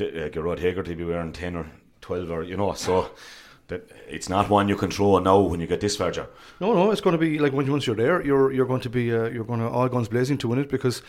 uh, 0.00 0.28
Gerard 0.28 0.58
Hager 0.60 0.82
will 0.82 0.94
be 0.94 1.04
wearing 1.04 1.32
ten 1.32 1.56
or 1.56 1.66
twelve, 2.00 2.30
or 2.30 2.42
you 2.42 2.56
know. 2.56 2.72
So 2.72 3.10
that 3.68 3.88
it's 4.08 4.28
not 4.28 4.48
one 4.50 4.68
you 4.68 4.76
can 4.76 4.90
throw 4.90 5.18
now 5.18 5.38
when 5.40 5.60
you 5.60 5.66
get 5.66 5.80
this 5.80 5.96
far, 5.96 6.10
Joe. 6.10 6.26
No, 6.60 6.74
no, 6.74 6.90
it's 6.90 7.00
going 7.00 7.12
to 7.14 7.18
be 7.18 7.38
like 7.38 7.52
when 7.52 7.70
once 7.70 7.86
you're 7.86 7.96
there, 7.96 8.24
you're 8.24 8.50
you're 8.52 8.66
going 8.66 8.80
to 8.82 8.90
be 8.90 9.14
uh, 9.14 9.28
you're 9.28 9.44
going 9.44 9.60
to 9.60 9.68
all 9.68 9.88
guns 9.88 10.08
blazing 10.08 10.38
to 10.38 10.48
win 10.48 10.58
it 10.58 10.68
because, 10.68 11.02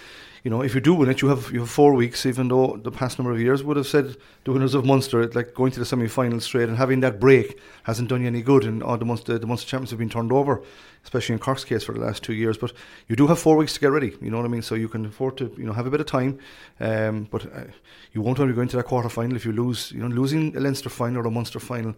you 0.43 0.51
know, 0.51 0.61
if 0.61 0.75
you 0.75 0.81
do 0.81 0.93
win 0.93 1.09
it, 1.09 1.21
you 1.21 1.29
have 1.29 1.51
you 1.53 1.61
have 1.61 1.69
four 1.69 1.93
weeks. 1.93 2.25
Even 2.25 2.49
though 2.49 2.77
the 2.83 2.91
past 2.91 3.17
number 3.17 3.31
of 3.31 3.39
years 3.39 3.63
would 3.63 3.77
have 3.77 3.87
said 3.87 4.17
the 4.43 4.51
winners 4.51 4.73
of 4.73 4.85
Munster, 4.85 5.25
like 5.29 5.53
going 5.53 5.71
to 5.71 5.79
the 5.79 5.85
semi-final 5.85 6.41
straight 6.41 6.67
and 6.67 6.77
having 6.77 6.99
that 6.99 7.17
break 7.17 7.57
hasn't 7.83 8.09
done 8.09 8.21
you 8.21 8.27
any 8.27 8.41
good, 8.41 8.65
and 8.65 8.83
all 8.83 8.97
the 8.97 9.05
Munster 9.05 9.39
the 9.39 9.47
Munster 9.47 9.69
champions 9.69 9.91
have 9.91 9.99
been 9.99 10.09
turned 10.09 10.33
over, 10.33 10.61
especially 11.05 11.33
in 11.33 11.39
Cork's 11.39 11.63
case 11.63 11.85
for 11.85 11.93
the 11.93 12.01
last 12.01 12.23
two 12.23 12.33
years. 12.33 12.57
But 12.57 12.73
you 13.07 13.15
do 13.15 13.27
have 13.27 13.39
four 13.39 13.55
weeks 13.55 13.73
to 13.75 13.79
get 13.79 13.91
ready. 13.91 14.17
You 14.21 14.31
know 14.31 14.37
what 14.37 14.45
I 14.45 14.49
mean? 14.49 14.61
So 14.61 14.75
you 14.75 14.89
can 14.89 15.05
afford 15.05 15.37
to 15.37 15.53
you 15.57 15.63
know 15.63 15.71
have 15.71 15.87
a 15.87 15.91
bit 15.91 16.01
of 16.01 16.07
time, 16.07 16.39
um, 16.81 17.29
but 17.31 17.45
uh, 17.45 17.63
you 18.11 18.21
won't 18.21 18.37
want 18.37 18.49
to 18.49 18.55
go 18.55 18.61
into 18.61 18.75
that 18.75 18.83
quarter 18.83 19.07
final 19.07 19.37
if 19.37 19.45
you 19.45 19.53
lose. 19.53 19.93
You 19.93 20.01
know, 20.01 20.13
losing 20.13 20.57
a 20.57 20.59
Leinster 20.59 20.89
final 20.89 21.21
or 21.21 21.27
a 21.27 21.31
Munster 21.31 21.61
final 21.61 21.95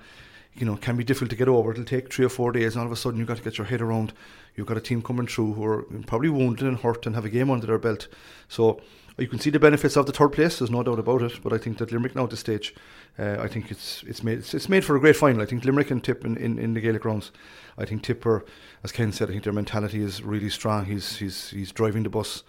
you 0.56 0.66
know, 0.66 0.76
can 0.78 0.96
be 0.96 1.04
difficult 1.04 1.30
to 1.32 1.36
get 1.36 1.48
over. 1.48 1.72
It'll 1.72 1.84
take 1.84 2.12
three 2.12 2.26
or 2.26 2.30
four 2.30 2.52
days, 2.52 2.76
and 2.76 2.82
all 2.82 2.86
of 2.86 2.92
a 2.92 2.96
sudden 2.96 3.20
you've 3.20 3.28
got 3.28 3.38
to 3.38 3.44
get 3.44 3.58
your 3.58 3.68
head 3.68 3.82
around. 3.82 4.14
You've 4.56 4.68
got 4.68 4.78
a 4.78 4.82
team 4.82 5.02
coming 5.02 5.28
through 5.28 5.54
who 5.54 5.64
are 5.66 5.82
probably 6.08 6.30
wounded 6.30 6.66
and 6.66 6.78
hurt 6.78 7.06
and 7.06 7.16
have 7.16 7.26
a 7.26 7.30
game 7.30 7.52
under 7.52 7.68
their 7.68 7.78
belt. 7.78 8.08
So 8.48 8.80
you 9.18 9.28
can 9.28 9.40
see 9.40 9.50
the 9.50 9.60
benefits 9.60 9.96
of 9.96 10.06
the 10.06 10.12
third 10.12 10.30
place. 10.30 10.60
There's 10.60 10.72
no 10.72 10.84
doubt 10.84 11.00
about 11.00 11.22
it. 11.22 11.42
But 11.44 11.54
I 11.54 11.58
think 11.58 11.78
that 11.78 11.92
Limerick 11.92 12.16
now 12.16 12.26
at 12.26 12.30
this 12.30 12.40
stage, 12.40 12.74
uh, 13.18 13.38
I 13.40 13.48
think 13.48 13.72
it's 13.72 14.04
it's 14.04 14.24
made 14.24 14.40
it's, 14.40 14.54
it's, 14.54 14.70
made 14.70 14.84
for 14.84 14.96
a 14.96 15.00
great 15.00 15.16
final. 15.16 15.42
I 15.42 15.46
think 15.46 15.64
Limerick 15.66 15.92
and 15.92 16.04
Tip 16.04 16.26
in, 16.26 16.38
in, 16.38 16.60
in 16.60 16.74
the 16.74 16.82
Gaelic 16.82 17.06
rounds. 17.06 17.32
I 17.78 17.86
think 17.86 18.04
Tipper, 18.04 18.46
as 18.84 18.92
Ken 18.92 19.12
said, 19.12 19.30
I 19.30 19.32
think 19.34 19.44
their 19.44 19.54
mentality 19.54 20.02
is 20.02 20.22
really 20.22 20.50
strong. 20.50 20.86
He's 20.86 21.18
he's 21.18 21.50
he's 21.50 21.72
driving 21.72 22.04
the 22.04 22.10
bus. 22.10 22.44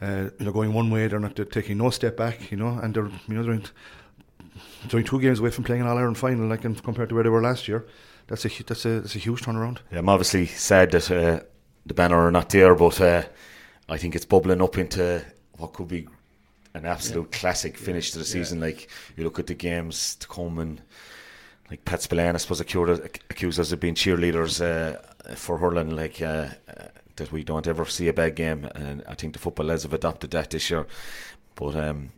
Uh, 0.00 0.30
know, 0.40 0.52
going 0.52 0.72
one 0.72 0.90
way, 0.90 1.06
they're 1.06 1.20
not 1.20 1.36
they're 1.36 1.44
taking 1.44 1.76
no 1.76 1.90
step 1.90 2.16
back. 2.16 2.50
You 2.50 2.56
know, 2.56 2.78
and 2.82 2.94
they're 2.94 3.10
you 3.28 3.34
know 3.34 3.42
they're 3.42 3.54
in, 3.54 3.64
it's 4.84 4.94
only 4.94 5.06
two 5.06 5.20
games 5.20 5.40
away 5.40 5.50
from 5.50 5.64
playing 5.64 5.82
an 5.82 5.88
All 5.88 5.98
Ireland 5.98 6.18
final, 6.18 6.46
like 6.46 6.64
and 6.64 6.82
compared 6.82 7.08
to 7.10 7.14
where 7.14 7.24
they 7.24 7.30
were 7.30 7.42
last 7.42 7.68
year. 7.68 7.86
That's 8.26 8.44
a 8.44 8.48
that's 8.64 8.84
a 8.84 9.00
that's 9.00 9.16
a 9.16 9.18
huge 9.18 9.42
turnaround. 9.42 9.78
Yeah, 9.90 9.98
I'm 9.98 10.08
obviously 10.08 10.46
sad 10.46 10.90
that 10.92 11.10
uh, 11.10 11.40
the 11.86 11.94
banner 11.94 12.16
are 12.16 12.30
not 12.30 12.50
there, 12.50 12.74
but 12.74 13.00
uh, 13.00 13.24
I 13.88 13.96
think 13.96 14.14
it's 14.14 14.24
bubbling 14.24 14.62
up 14.62 14.78
into 14.78 15.24
what 15.56 15.72
could 15.72 15.88
be 15.88 16.06
an 16.74 16.86
absolute 16.86 17.32
classic 17.32 17.76
finish 17.76 18.12
to 18.12 18.18
the 18.18 18.24
season. 18.24 18.60
Like 18.60 18.88
you 19.16 19.24
look 19.24 19.38
at 19.38 19.48
the 19.48 19.54
games 19.54 20.14
to 20.16 20.28
come 20.28 20.58
and 20.58 20.80
like 21.70 21.84
Pat 21.84 22.02
Spillane, 22.02 22.34
I 22.34 22.38
suppose, 22.38 22.60
accused, 22.60 23.02
accused 23.30 23.60
us 23.60 23.72
of 23.72 23.80
being 23.80 23.94
cheerleaders 23.94 24.60
uh, 24.60 25.34
for 25.36 25.58
hurling, 25.58 25.94
like 25.94 26.20
uh, 26.20 26.48
uh, 26.68 26.88
that 27.16 27.30
we 27.30 27.44
don't 27.44 27.66
ever 27.66 27.84
see 27.84 28.08
a 28.08 28.12
bad 28.12 28.34
game, 28.34 28.64
and 28.74 29.04
I 29.06 29.14
think 29.14 29.34
the 29.34 29.38
football 29.38 29.66
lads 29.66 29.84
have 29.84 29.92
adopted 29.92 30.32
that 30.32 30.50
this 30.50 30.70
year. 30.70 30.86
But 31.54 31.76
um, 31.76 32.10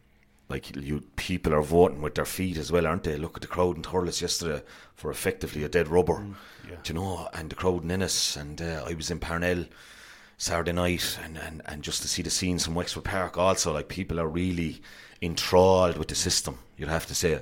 like 0.52 0.76
you, 0.76 1.02
people 1.16 1.54
are 1.54 1.62
voting 1.62 2.02
with 2.02 2.14
their 2.14 2.24
feet 2.24 2.58
as 2.58 2.70
well, 2.70 2.86
aren't 2.86 3.04
they? 3.04 3.16
Look 3.16 3.36
at 3.36 3.40
the 3.40 3.48
crowd 3.48 3.76
in 3.76 3.82
Thurles 3.82 4.20
yesterday 4.20 4.62
for 4.94 5.10
effectively 5.10 5.64
a 5.64 5.68
dead 5.68 5.88
rubber, 5.88 6.24
Do 6.84 6.92
you 6.92 7.00
know, 7.00 7.28
and 7.32 7.50
the 7.50 7.56
crowd 7.56 7.82
in 7.82 7.90
Ennis, 7.90 8.36
and 8.36 8.60
uh, 8.60 8.84
I 8.86 8.94
was 8.94 9.10
in 9.10 9.18
Parnell. 9.18 9.64
Saturday 10.38 10.72
night 10.72 11.20
and, 11.22 11.38
and, 11.38 11.62
and 11.66 11.84
just 11.84 12.02
to 12.02 12.08
see 12.08 12.20
the 12.20 12.30
scenes 12.30 12.64
from 12.64 12.74
Wexford 12.74 13.04
Park 13.04 13.38
also 13.38 13.72
like 13.72 13.86
people 13.86 14.18
are 14.18 14.26
really 14.26 14.82
enthralled 15.20 15.96
with 15.96 16.08
the 16.08 16.16
system 16.16 16.58
you'd 16.76 16.88
have 16.88 17.06
to 17.06 17.14
say 17.14 17.38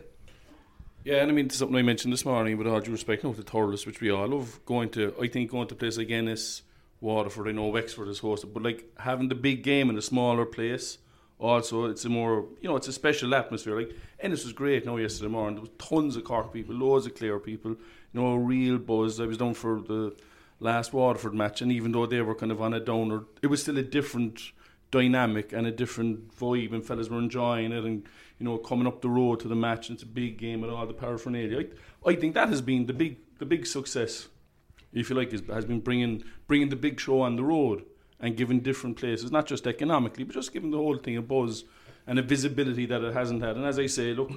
Yeah, 1.03 1.23
and 1.23 1.31
I 1.31 1.35
mean 1.35 1.49
something 1.49 1.79
I 1.79 1.83
mentioned 1.83 2.13
this 2.13 2.27
morning, 2.27 2.59
with 2.59 2.67
all 2.67 2.79
due 2.81 2.93
respect, 2.93 3.25
now 3.25 3.33
to 3.33 3.43
Thurles, 3.43 3.87
which 3.87 4.03
we 4.03 4.11
all 4.11 4.29
love 4.29 4.61
going 4.67 4.91
to. 4.91 5.15
I 5.19 5.29
think 5.29 5.51
going 5.51 5.69
to 5.69 5.75
places 5.75 5.97
like 5.97 6.11
Ennis, 6.11 6.61
Waterford, 7.01 7.49
I 7.49 7.53
know 7.53 7.69
Wexford 7.69 8.09
is 8.09 8.21
hosted, 8.21 8.53
but 8.53 8.63
like 8.63 8.85
having 8.99 9.29
the 9.31 9.35
big 9.35 9.63
game 9.63 9.89
in 9.89 9.97
a 9.97 10.03
smaller 10.03 10.45
place, 10.45 10.99
also 11.41 11.87
it's 11.87 12.05
a 12.05 12.09
more 12.09 12.47
you 12.61 12.69
know 12.69 12.77
it's 12.77 12.89
a 12.89 12.93
special 12.93 13.35
atmosphere. 13.35 13.79
Like 13.79 13.97
Ennis 14.21 14.45
was 14.45 14.53
great 14.53 14.85
now 14.85 14.97
yesterday 14.97 15.31
morning. 15.31 15.55
There 15.55 15.63
was 15.63 15.71
tons 15.79 16.17
of 16.17 16.25
Cork 16.25 16.53
people, 16.53 16.75
loads 16.75 17.07
of 17.07 17.15
Clare 17.15 17.39
people, 17.39 17.73
you 17.73 17.79
know, 18.21 18.35
real 18.37 18.79
buzz. 18.79 19.19
I 19.21 19.27
was 19.27 19.39
down 19.39 19.55
for 19.55 19.81
the 19.81 20.15
last 20.61 20.93
Waterford 20.93 21.35
match, 21.35 21.63
and 21.63 21.73
even 21.73 21.93
though 21.93 22.07
they 22.07 22.21
were 22.21 22.35
kind 22.35 22.53
of 22.53 22.61
on 22.61 22.75
a 22.75 22.81
downer, 22.81 23.25
it 23.43 23.47
was 23.47 23.63
still 23.63 23.79
a 23.79 23.83
different 23.83 24.53
dynamic 24.91 25.53
and 25.53 25.67
a 25.67 25.71
different 25.71 26.37
vibe, 26.37 26.73
and 26.73 26.85
fellas 26.85 27.09
were 27.09 27.19
enjoying 27.19 27.73
it, 27.73 27.85
and 27.85 28.07
you 28.39 28.45
know, 28.45 28.59
coming 28.59 28.87
up 28.87 29.01
the 29.01 29.09
road 29.09 29.41
to 29.41 29.49
the 29.49 29.57
match. 29.57 29.89
And 29.89 29.97
it's 29.97 30.03
a 30.03 30.07
big 30.07 30.39
game 30.39 30.61
with 30.61 30.71
all 30.71 30.87
the 30.87 30.95
paraphernalia. 30.95 31.67
I, 32.05 32.11
I 32.11 32.15
think 32.17 32.35
that 32.35 32.49
has 32.49 32.61
been 32.61 32.87
the 32.87 32.93
big, 32.93 33.17
the 33.39 33.47
big 33.47 33.67
success, 33.67 34.29
if 34.93 35.09
you 35.09 35.17
like, 35.17 35.33
has 35.33 35.65
been 35.65 35.81
bringing 35.81 36.23
bringing 36.47 36.69
the 36.69 36.77
big 36.77 37.01
show 37.01 37.23
on 37.23 37.37
the 37.37 37.45
road 37.45 37.85
and 38.21 38.37
giving 38.37 38.61
different 38.61 38.97
places, 38.97 39.33
not 39.33 39.47
just 39.47 39.67
economically, 39.67 40.25
but 40.25 40.35
just 40.35 40.53
giving 40.53 40.71
the 40.71 40.77
whole 40.77 40.97
thing 40.97 41.17
a 41.17 41.23
buzz 41.23 41.65
and 42.07 42.19
a 42.19 42.23
visibility 42.23 42.87
that 42.87 43.03
it 43.03 43.15
hasn't 43.15 43.43
had. 43.43 43.57
And 43.57 43.65
as 43.65 43.79
I 43.79 43.87
say, 43.87 44.15
look. 44.15 44.31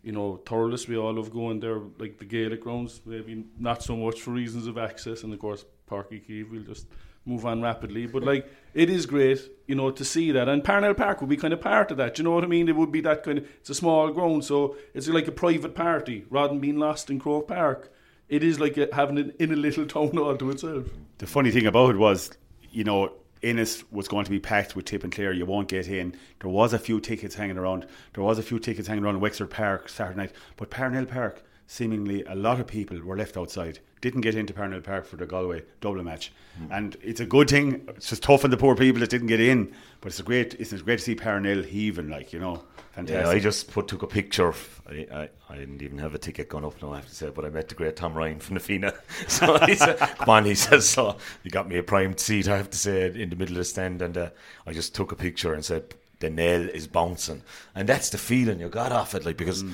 You 0.00 0.12
know, 0.12 0.40
Thurles, 0.46 0.86
we 0.86 0.96
all 0.96 1.12
love 1.12 1.32
going 1.32 1.58
there, 1.58 1.80
like 1.98 2.18
the 2.18 2.24
Gaelic 2.24 2.60
grounds, 2.60 3.00
maybe 3.04 3.44
not 3.58 3.82
so 3.82 3.96
much 3.96 4.20
for 4.20 4.30
reasons 4.30 4.68
of 4.68 4.78
access, 4.78 5.24
and 5.24 5.34
of 5.34 5.40
course, 5.40 5.64
Páirc 5.90 6.12
Uí 6.12 6.24
Chaoimh, 6.24 6.50
we'll 6.52 6.62
just 6.62 6.86
move 7.28 7.44
on 7.46 7.62
rapidly. 7.62 8.06
But 8.06 8.24
like, 8.24 8.50
it 8.74 8.90
is 8.90 9.06
great, 9.06 9.40
you 9.66 9.74
know, 9.74 9.90
to 9.90 10.04
see 10.04 10.32
that. 10.32 10.48
And 10.48 10.64
Parnell 10.64 10.94
Park 10.94 11.20
would 11.20 11.30
be 11.30 11.36
kind 11.36 11.52
of 11.52 11.60
part 11.60 11.90
of 11.90 11.96
that. 11.98 12.14
Do 12.14 12.20
you 12.20 12.24
know 12.24 12.34
what 12.34 12.44
I 12.44 12.48
mean? 12.48 12.68
It 12.68 12.76
would 12.76 12.90
be 12.90 13.00
that 13.02 13.22
kind 13.22 13.38
of. 13.38 13.48
It's 13.60 13.70
a 13.70 13.74
small 13.74 14.10
ground, 14.10 14.44
so 14.44 14.76
it's 14.94 15.08
like 15.08 15.28
a 15.28 15.32
private 15.32 15.74
party 15.74 16.24
rather 16.30 16.48
than 16.48 16.60
being 16.60 16.78
lost 16.78 17.10
in 17.10 17.20
Croke 17.20 17.48
Park. 17.48 17.92
It 18.28 18.42
is 18.42 18.58
like 18.58 18.76
having 18.92 19.18
it 19.18 19.36
in 19.38 19.52
a 19.52 19.56
little 19.56 19.86
town 19.94 20.18
all 20.18 20.36
to 20.36 20.50
itself. 20.50 20.86
The 21.18 21.26
funny 21.26 21.50
thing 21.50 21.66
about 21.66 21.90
it 21.90 21.98
was, 21.98 22.30
you 22.70 22.84
know, 22.84 23.12
Ennis 23.42 23.84
was 23.90 24.08
going 24.08 24.24
to 24.24 24.30
be 24.30 24.40
packed 24.40 24.74
with 24.74 24.84
Tip 24.84 25.04
and 25.04 25.12
Clare. 25.12 25.32
You 25.32 25.46
won't 25.46 25.68
get 25.68 25.88
in. 25.88 26.14
There 26.40 26.50
was 26.50 26.72
a 26.72 26.78
few 26.78 27.00
tickets 27.00 27.36
hanging 27.36 27.58
around. 27.58 27.86
There 28.14 28.24
was 28.24 28.38
a 28.38 28.42
few 28.42 28.58
tickets 28.58 28.88
hanging 28.88 29.04
around 29.04 29.20
Wexford 29.20 29.50
Park 29.50 29.88
Saturday 29.88 30.16
night. 30.16 30.32
But 30.56 30.70
Parnell 30.70 31.06
Park, 31.06 31.44
seemingly 31.66 32.24
a 32.24 32.34
lot 32.34 32.60
of 32.60 32.66
people 32.66 33.00
were 33.00 33.16
left 33.16 33.36
outside. 33.36 33.78
Didn't 34.00 34.20
get 34.22 34.34
into 34.34 34.52
Parnell 34.52 34.80
Park 34.80 35.06
for 35.06 35.16
the 35.16 35.26
Galway 35.26 35.62
Dublin 35.80 36.04
match. 36.04 36.32
Hmm. 36.56 36.72
And 36.72 36.96
it's 37.02 37.20
a 37.20 37.26
good 37.26 37.48
thing. 37.48 37.84
It's 37.88 38.10
just 38.10 38.22
tough 38.22 38.44
on 38.44 38.50
the 38.50 38.56
poor 38.56 38.74
people 38.74 39.00
that 39.00 39.10
didn't 39.10 39.28
get 39.28 39.40
in. 39.40 39.72
But 40.00 40.08
it's 40.08 40.20
a 40.20 40.24
great 40.24 40.54
it's 40.54 40.72
a 40.72 40.78
great 40.78 40.98
to 40.98 41.04
see 41.04 41.14
Parnell 41.14 41.62
heaving, 41.62 42.08
like, 42.08 42.32
you 42.32 42.38
know. 42.38 42.64
Fantastic. 42.98 43.26
Yeah, 43.26 43.30
I 43.30 43.38
just 43.38 43.70
put 43.70 43.86
took 43.86 44.02
a 44.02 44.08
picture. 44.08 44.48
Of, 44.48 44.80
I, 44.90 45.06
I, 45.12 45.28
I 45.48 45.56
didn't 45.56 45.82
even 45.82 45.98
have 45.98 46.16
a 46.16 46.18
ticket 46.18 46.48
gone 46.48 46.64
up 46.64 46.82
now, 46.82 46.94
I 46.94 46.96
have 46.96 47.06
to 47.06 47.14
say, 47.14 47.30
but 47.30 47.44
I 47.44 47.48
met 47.48 47.68
the 47.68 47.76
great 47.76 47.94
Tom 47.94 48.12
Ryan 48.12 48.40
from 48.40 48.54
the 48.54 48.60
FINA. 48.60 48.92
So 49.28 49.56
he 49.66 49.76
said, 49.76 49.98
come 49.98 50.28
on, 50.30 50.44
he 50.44 50.56
says, 50.56 50.88
so 50.88 51.16
you 51.44 51.50
got 51.52 51.68
me 51.68 51.78
a 51.78 51.82
prime 51.84 52.18
seat, 52.18 52.48
I 52.48 52.56
have 52.56 52.70
to 52.70 52.78
say, 52.78 53.06
in 53.06 53.30
the 53.30 53.36
middle 53.36 53.54
of 53.54 53.58
the 53.58 53.64
stand. 53.64 54.02
And 54.02 54.18
uh, 54.18 54.30
I 54.66 54.72
just 54.72 54.96
took 54.96 55.12
a 55.12 55.16
picture 55.16 55.54
and 55.54 55.64
said, 55.64 55.94
the 56.18 56.28
nail 56.28 56.68
is 56.68 56.88
bouncing. 56.88 57.44
And 57.72 57.88
that's 57.88 58.10
the 58.10 58.18
feeling 58.18 58.58
you 58.58 58.68
got 58.68 58.90
off 58.90 59.14
it, 59.14 59.24
like, 59.24 59.36
because 59.36 59.64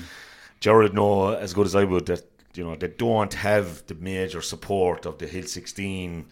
Jared 0.59 0.93
know 0.93 1.33
as 1.33 1.55
good 1.55 1.65
as 1.65 1.75
I 1.75 1.83
would 1.83 2.05
that, 2.05 2.23
you 2.53 2.63
know, 2.63 2.75
they 2.75 2.89
don't 2.89 3.33
have 3.33 3.87
the 3.87 3.95
major 3.95 4.41
support 4.41 5.07
of 5.07 5.17
the 5.17 5.25
Hill 5.25 5.47
16 5.47 6.27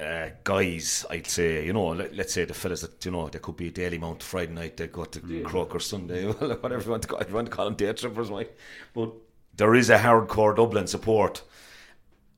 uh, 0.00 0.30
guys, 0.44 1.04
I'd 1.10 1.26
say, 1.26 1.66
you 1.66 1.72
know, 1.72 1.88
let, 1.88 2.18
us 2.18 2.32
say 2.32 2.44
the 2.44 2.54
fellas 2.54 2.80
that, 2.80 3.04
you 3.04 3.10
know, 3.10 3.28
there 3.28 3.40
could 3.40 3.56
be 3.56 3.68
a 3.68 3.70
daily 3.70 3.98
mount 3.98 4.22
Friday 4.22 4.52
night, 4.52 4.76
they 4.76 4.86
go 4.86 5.04
to 5.04 5.42
Croker 5.42 5.78
Sunday, 5.78 6.26
whatever 6.30 6.82
you 6.82 6.90
want 6.90 7.02
to 7.02 7.08
call, 7.08 7.22
you 7.26 7.34
want 7.34 7.50
to 7.50 7.52
call 7.52 7.66
them 7.66 7.74
day 7.74 7.92
trippers, 7.92 8.30
Mike. 8.30 8.56
But 8.94 9.12
there 9.56 9.74
is 9.74 9.90
a 9.90 9.98
hardcore 9.98 10.56
Dublin 10.56 10.86
support, 10.86 11.42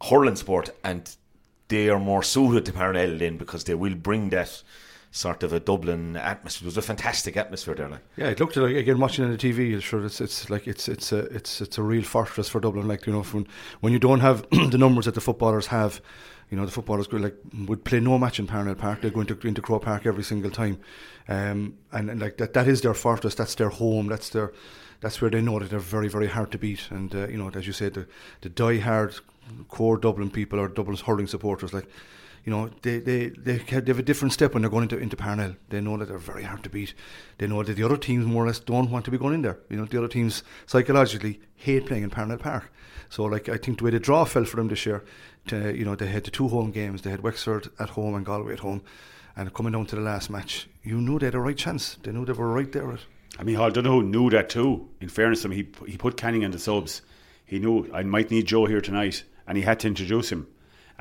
hurling 0.02 0.36
support, 0.36 0.70
and 0.82 1.14
they 1.68 1.88
are 1.88 2.00
more 2.00 2.22
suited 2.22 2.66
to 2.66 2.72
Parnell 2.72 3.16
then 3.16 3.38
because 3.38 3.64
they 3.64 3.74
will 3.74 3.94
bring 3.94 4.30
that 4.30 4.62
sort 5.12 5.42
of 5.42 5.52
a 5.52 5.60
Dublin 5.60 6.16
atmosphere. 6.16 6.66
It 6.66 6.70
was 6.70 6.76
a 6.78 6.82
fantastic 6.82 7.36
atmosphere 7.36 7.74
there, 7.74 7.88
like. 7.88 8.00
Yeah, 8.16 8.28
it 8.28 8.40
looked 8.40 8.56
like 8.56 8.74
again 8.74 8.98
watching 8.98 9.24
on 9.24 9.30
the 9.30 9.38
TV. 9.38 9.80
Sure, 9.80 10.04
it's 10.04 10.20
it's 10.20 10.50
like 10.50 10.66
it's 10.66 10.88
it's 10.88 11.12
a 11.12 11.18
it's 11.26 11.60
it's 11.60 11.78
a 11.78 11.82
real 11.82 12.02
fortress 12.02 12.48
for 12.48 12.60
Dublin. 12.60 12.88
Like 12.88 13.06
you 13.06 13.12
know, 13.12 13.22
when 13.22 13.46
when 13.80 13.92
you 13.92 13.98
don't 13.98 14.20
have 14.20 14.46
the 14.50 14.78
numbers 14.78 15.04
that 15.04 15.14
the 15.14 15.20
footballers 15.20 15.68
have, 15.68 16.00
you 16.52 16.58
know, 16.58 16.66
the 16.66 16.70
footballers 16.70 17.06
go 17.06 17.16
like 17.16 17.34
would 17.66 17.82
play 17.82 17.98
no 17.98 18.18
match 18.18 18.38
in 18.38 18.46
Parnell 18.46 18.74
Park. 18.74 19.00
They're 19.00 19.10
going 19.10 19.26
to 19.28 19.48
into 19.48 19.62
Croke 19.62 19.84
Park 19.84 20.04
every 20.04 20.22
single 20.22 20.50
time, 20.50 20.78
um, 21.26 21.78
and, 21.92 22.10
and 22.10 22.20
like 22.20 22.36
that 22.36 22.52
that 22.52 22.68
is 22.68 22.82
their 22.82 22.92
fortress. 22.92 23.34
That's 23.34 23.54
their 23.54 23.70
home. 23.70 24.08
That's 24.08 24.28
their 24.28 24.52
that's 25.00 25.22
where 25.22 25.30
they 25.30 25.40
know 25.40 25.58
that 25.58 25.70
they're 25.70 25.78
very 25.78 26.08
very 26.08 26.26
hard 26.26 26.52
to 26.52 26.58
beat. 26.58 26.90
And 26.90 27.14
uh, 27.14 27.28
you 27.28 27.38
know, 27.38 27.50
as 27.54 27.66
you 27.66 27.72
said, 27.72 27.94
the 27.94 28.06
the 28.42 28.50
die 28.50 28.80
hard 28.80 29.14
core 29.68 29.96
Dublin 29.96 30.30
people 30.30 30.60
or 30.60 30.68
Dublin's 30.68 31.00
hurling 31.00 31.26
supporters 31.26 31.72
like 31.72 31.88
you 32.44 32.50
know, 32.50 32.70
they, 32.82 32.98
they, 32.98 33.28
they, 33.28 33.58
have 33.58 33.98
a 34.00 34.02
different 34.02 34.32
step 34.32 34.52
when 34.52 34.62
they're 34.62 34.70
going 34.70 34.82
into, 34.82 34.98
into 34.98 35.16
Parnell. 35.16 35.54
They 35.68 35.80
know 35.80 35.96
that 35.96 36.08
they're 36.08 36.18
very 36.18 36.42
hard 36.42 36.64
to 36.64 36.70
beat. 36.70 36.92
They 37.38 37.46
know 37.46 37.62
that 37.62 37.74
the 37.74 37.84
other 37.84 37.96
teams 37.96 38.26
more 38.26 38.42
or 38.42 38.46
less 38.48 38.58
don't 38.58 38.90
want 38.90 39.04
to 39.04 39.12
be 39.12 39.18
going 39.18 39.34
in 39.34 39.42
there. 39.42 39.58
You 39.70 39.76
know, 39.76 39.84
the 39.84 39.98
other 39.98 40.08
teams 40.08 40.42
psychologically 40.66 41.40
hate 41.54 41.86
playing 41.86 42.02
in 42.02 42.10
Parnell 42.10 42.38
Park. 42.38 42.72
So, 43.10 43.24
like, 43.24 43.48
I 43.48 43.58
think 43.58 43.78
the 43.78 43.84
way 43.84 43.90
the 43.90 44.00
draw 44.00 44.24
fell 44.24 44.44
for 44.44 44.56
them 44.56 44.68
this 44.68 44.86
year, 44.86 45.04
to, 45.46 45.76
you 45.76 45.84
know, 45.84 45.94
they 45.94 46.06
had 46.06 46.24
the 46.24 46.30
two 46.30 46.48
home 46.48 46.70
games. 46.70 47.02
They 47.02 47.10
had 47.10 47.22
Wexford 47.22 47.68
at 47.78 47.90
home 47.90 48.14
and 48.14 48.24
Galway 48.24 48.54
at 48.54 48.60
home. 48.60 48.82
And 49.36 49.52
coming 49.54 49.72
down 49.72 49.86
to 49.86 49.96
the 49.96 50.02
last 50.02 50.30
match, 50.30 50.68
you 50.82 51.00
knew 51.00 51.18
they 51.18 51.26
had 51.26 51.34
a 51.34 51.40
right 51.40 51.56
chance. 51.56 51.96
They 52.02 52.12
knew 52.12 52.24
they 52.24 52.32
were 52.32 52.52
right 52.52 52.70
there. 52.70 52.98
I 53.38 53.44
mean, 53.44 53.56
Hall 53.56 53.70
Donoghue 53.70 54.02
knew 54.02 54.28
that 54.30 54.50
too. 54.50 54.88
In 55.00 55.08
fairness 55.08 55.42
to 55.42 55.48
him, 55.48 55.52
he, 55.52 55.68
he 55.86 55.96
put 55.96 56.16
Canning 56.16 56.44
on 56.44 56.50
the 56.50 56.58
subs. 56.58 57.02
He 57.46 57.58
knew 57.58 57.90
I 57.92 58.02
might 58.02 58.30
need 58.30 58.46
Joe 58.46 58.66
here 58.66 58.80
tonight, 58.80 59.24
and 59.46 59.56
he 59.56 59.64
had 59.64 59.80
to 59.80 59.88
introduce 59.88 60.30
him 60.30 60.46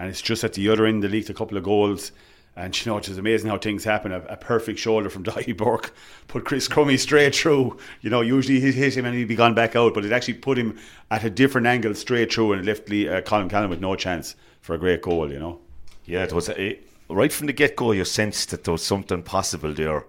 and 0.01 0.10
it's 0.10 0.21
just 0.21 0.43
at 0.43 0.54
the 0.54 0.67
other 0.69 0.88
end 0.88 1.04
they 1.04 1.08
leaked 1.08 1.30
a 1.30 1.34
couple 1.34 1.58
of 1.58 1.63
goals. 1.63 2.12
And 2.55 2.77
you 2.77 2.91
know, 2.91 2.97
it's 2.97 3.07
just 3.07 3.19
amazing 3.19 3.49
how 3.49 3.57
things 3.57 3.83
happen. 3.83 4.11
A, 4.11 4.19
a 4.21 4.37
perfect 4.37 4.77
shoulder 4.77 5.09
from 5.09 5.23
Daithí 5.25 5.55
Burke 5.55 5.93
put 6.27 6.45
Chris 6.45 6.67
Crummey 6.67 6.99
straight 6.99 7.35
through. 7.35 7.77
You 8.01 8.09
know, 8.09 8.21
usually 8.21 8.59
he'd 8.59 8.73
hit 8.73 8.97
him 8.97 9.05
and 9.05 9.15
he'd 9.15 9.27
be 9.27 9.35
gone 9.35 9.53
back 9.53 9.75
out, 9.75 9.93
but 9.93 10.03
it 10.03 10.11
actually 10.11 10.35
put 10.35 10.57
him 10.57 10.77
at 11.09 11.23
a 11.23 11.29
different 11.29 11.67
angle 11.67 11.95
straight 11.95 12.33
through 12.33 12.53
and 12.53 12.65
left 12.65 12.89
Lee, 12.89 13.07
uh, 13.07 13.21
Colin 13.21 13.49
Callan 13.49 13.69
with 13.69 13.79
no 13.79 13.95
chance 13.95 14.35
for 14.61 14.75
a 14.75 14.77
great 14.77 15.01
goal, 15.01 15.31
you 15.31 15.39
know. 15.39 15.59
Yeah, 16.05 16.23
it 16.23 16.33
was 16.33 16.49
a, 16.49 16.79
right 17.09 17.31
from 17.31 17.47
the 17.47 17.53
get 17.53 17.75
go, 17.75 17.93
you 17.93 18.03
sensed 18.05 18.51
that 18.51 18.63
there 18.63 18.73
was 18.73 18.83
something 18.83 19.23
possible 19.23 19.73
there. 19.73 20.05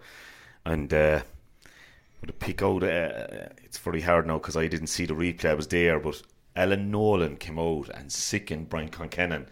And 0.65 0.93
uh, 0.93 1.23
to 2.27 2.33
pick 2.33 2.63
out, 2.63 2.83
uh, 2.83 3.49
it's 3.63 3.79
very 3.79 4.01
hard 4.01 4.27
now 4.27 4.39
because 4.39 4.57
I 4.57 4.67
didn't 4.67 4.89
see 4.89 5.07
the 5.07 5.15
replay, 5.15 5.51
I 5.51 5.55
was 5.55 5.69
there, 5.69 6.01
but 6.01 6.23
Alan 6.57 6.91
Nolan 6.91 7.37
came 7.37 7.59
out 7.59 7.89
and 7.89 8.11
sickened 8.13 8.69
Brian 8.69 8.91
Concannon 8.91 9.47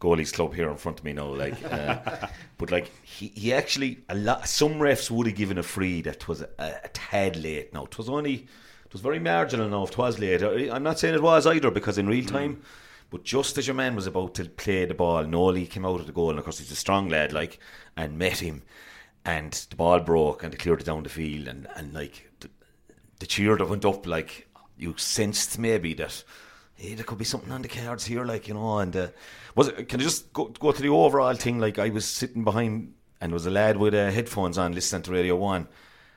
goalies 0.00 0.32
club 0.32 0.54
here 0.54 0.70
in 0.70 0.76
front 0.76 0.98
of 0.98 1.04
me 1.04 1.12
now. 1.12 1.26
Like, 1.26 1.62
uh, 1.64 2.28
but 2.58 2.70
like 2.70 2.90
he, 3.04 3.28
he 3.34 3.52
actually 3.52 3.98
a 4.08 4.14
lot. 4.14 4.48
Some 4.48 4.74
refs 4.74 5.10
would 5.10 5.26
have 5.26 5.36
given 5.36 5.58
a 5.58 5.62
free 5.62 6.02
that 6.02 6.28
was 6.28 6.42
a, 6.42 6.48
a 6.58 6.88
tad 6.92 7.36
late. 7.36 7.72
Now 7.74 7.84
it 7.84 7.98
was 7.98 8.08
only 8.08 8.34
it 8.34 8.92
was 8.92 9.02
very 9.02 9.18
marginal. 9.18 9.68
Now 9.68 9.84
if 9.84 9.90
it 9.90 9.98
was 9.98 10.18
late, 10.18 10.42
I'm 10.42 10.82
not 10.82 10.98
saying 10.98 11.14
it 11.14 11.22
was 11.22 11.46
either 11.46 11.70
because 11.70 11.98
in 11.98 12.06
real 12.06 12.24
time. 12.24 12.56
Mm. 12.56 12.62
But 13.10 13.24
just 13.24 13.56
as 13.56 13.66
your 13.66 13.74
man 13.74 13.94
was 13.94 14.06
about 14.06 14.34
to 14.34 14.44
play 14.44 14.84
the 14.84 14.92
ball, 14.92 15.24
Nolly 15.24 15.66
came 15.66 15.86
out 15.86 16.00
of 16.00 16.06
the 16.06 16.12
goal, 16.12 16.28
and 16.28 16.38
of 16.38 16.44
course 16.44 16.58
he's 16.58 16.70
a 16.70 16.76
strong 16.76 17.08
lad, 17.08 17.32
like, 17.32 17.58
and 17.96 18.18
met 18.18 18.40
him, 18.40 18.62
and 19.24 19.52
the 19.70 19.76
ball 19.76 20.00
broke, 20.00 20.42
and 20.42 20.52
they 20.52 20.58
cleared 20.58 20.82
it 20.82 20.84
down 20.84 21.04
the 21.04 21.08
field, 21.08 21.48
and 21.48 21.66
and 21.74 21.94
like 21.94 22.30
the, 22.40 22.50
the 23.18 23.26
cheer 23.26 23.56
that 23.56 23.68
went 23.68 23.86
up, 23.86 24.06
like 24.06 24.46
you 24.76 24.94
sensed 24.98 25.58
maybe 25.58 25.94
that 25.94 26.22
hey, 26.78 26.94
there 26.94 27.04
could 27.04 27.18
be 27.18 27.24
something 27.24 27.50
on 27.52 27.62
the 27.62 27.68
cards 27.68 28.06
here, 28.06 28.24
like 28.24 28.48
you 28.48 28.54
know. 28.54 28.78
And 28.78 28.96
uh, 28.96 29.08
was 29.54 29.68
it? 29.68 29.88
Can 29.88 30.00
I 30.00 30.04
just 30.04 30.32
go 30.32 30.46
go 30.46 30.72
to 30.72 30.80
the 30.80 30.88
overall 30.88 31.34
thing? 31.34 31.58
Like 31.58 31.78
I 31.78 31.90
was 31.90 32.06
sitting 32.06 32.44
behind, 32.44 32.94
and 33.20 33.30
there 33.30 33.34
was 33.34 33.46
a 33.46 33.50
lad 33.50 33.76
with 33.76 33.94
uh, 33.94 34.10
headphones 34.10 34.56
on, 34.56 34.72
listening 34.72 35.02
to 35.02 35.12
Radio 35.12 35.36
One, 35.36 35.68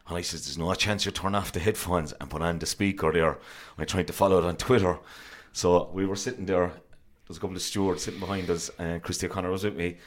And 0.07 0.17
I 0.17 0.21
says, 0.21 0.45
There's 0.45 0.57
no 0.57 0.73
chance 0.75 1.05
you 1.05 1.11
turn 1.11 1.35
off 1.35 1.51
the 1.51 1.59
headphones 1.59 2.13
and 2.13 2.29
put 2.29 2.41
on 2.41 2.59
the 2.59 2.65
speaker 2.65 3.11
there. 3.11 3.39
I'm 3.77 3.85
trying 3.85 4.05
to 4.05 4.13
follow 4.13 4.37
it 4.37 4.45
on 4.45 4.55
Twitter. 4.55 4.99
So 5.53 5.89
we 5.91 6.05
were 6.05 6.15
sitting 6.15 6.45
there, 6.45 6.67
there 6.67 6.81
was 7.27 7.37
a 7.37 7.39
couple 7.41 7.55
of 7.55 7.61
stewards 7.61 8.03
sitting 8.03 8.19
behind 8.19 8.49
us, 8.49 8.69
and 8.77 9.01
Christy 9.01 9.27
O'Connor 9.27 9.51
was 9.51 9.63
with 9.63 9.75
me. 9.75 9.97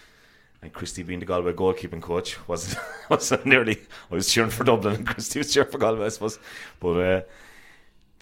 And 0.63 0.73
Christy, 0.73 1.03
being 1.03 1.21
the 1.21 1.27
Galway 1.27 1.53
goalkeeping 1.53 2.01
coach, 2.01 2.39
was 2.49 2.75
was 3.11 3.33
nearly. 3.45 3.79
I 4.11 4.15
was 4.15 4.33
cheering 4.33 4.51
for 4.51 4.65
Dublin, 4.65 4.95
and 4.95 5.07
Christy 5.07 5.41
was 5.41 5.53
cheering 5.53 5.71
for 5.71 5.79
Galway, 5.79 6.07
I 6.07 6.09
suppose. 6.09 6.39
But 6.81 7.01
uh, 7.01 7.21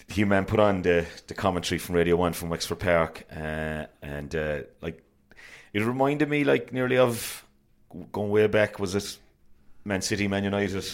he 0.07 0.23
man 0.23 0.45
put 0.45 0.59
on 0.59 0.81
the, 0.81 1.05
the 1.27 1.33
commentary 1.33 1.79
from 1.79 1.95
Radio 1.95 2.15
One 2.15 2.33
from 2.33 2.49
Wexford 2.49 2.79
Park, 2.79 3.25
uh, 3.31 3.85
and 4.01 4.35
uh, 4.35 4.59
like 4.81 5.03
it 5.73 5.81
reminded 5.81 6.29
me 6.29 6.43
like 6.43 6.71
nearly 6.71 6.97
of 6.97 7.45
going 8.11 8.29
way 8.29 8.47
back. 8.47 8.79
Was 8.79 8.95
it 8.95 9.17
Man 9.85 10.01
City, 10.01 10.27
Man 10.27 10.43
United? 10.43 10.85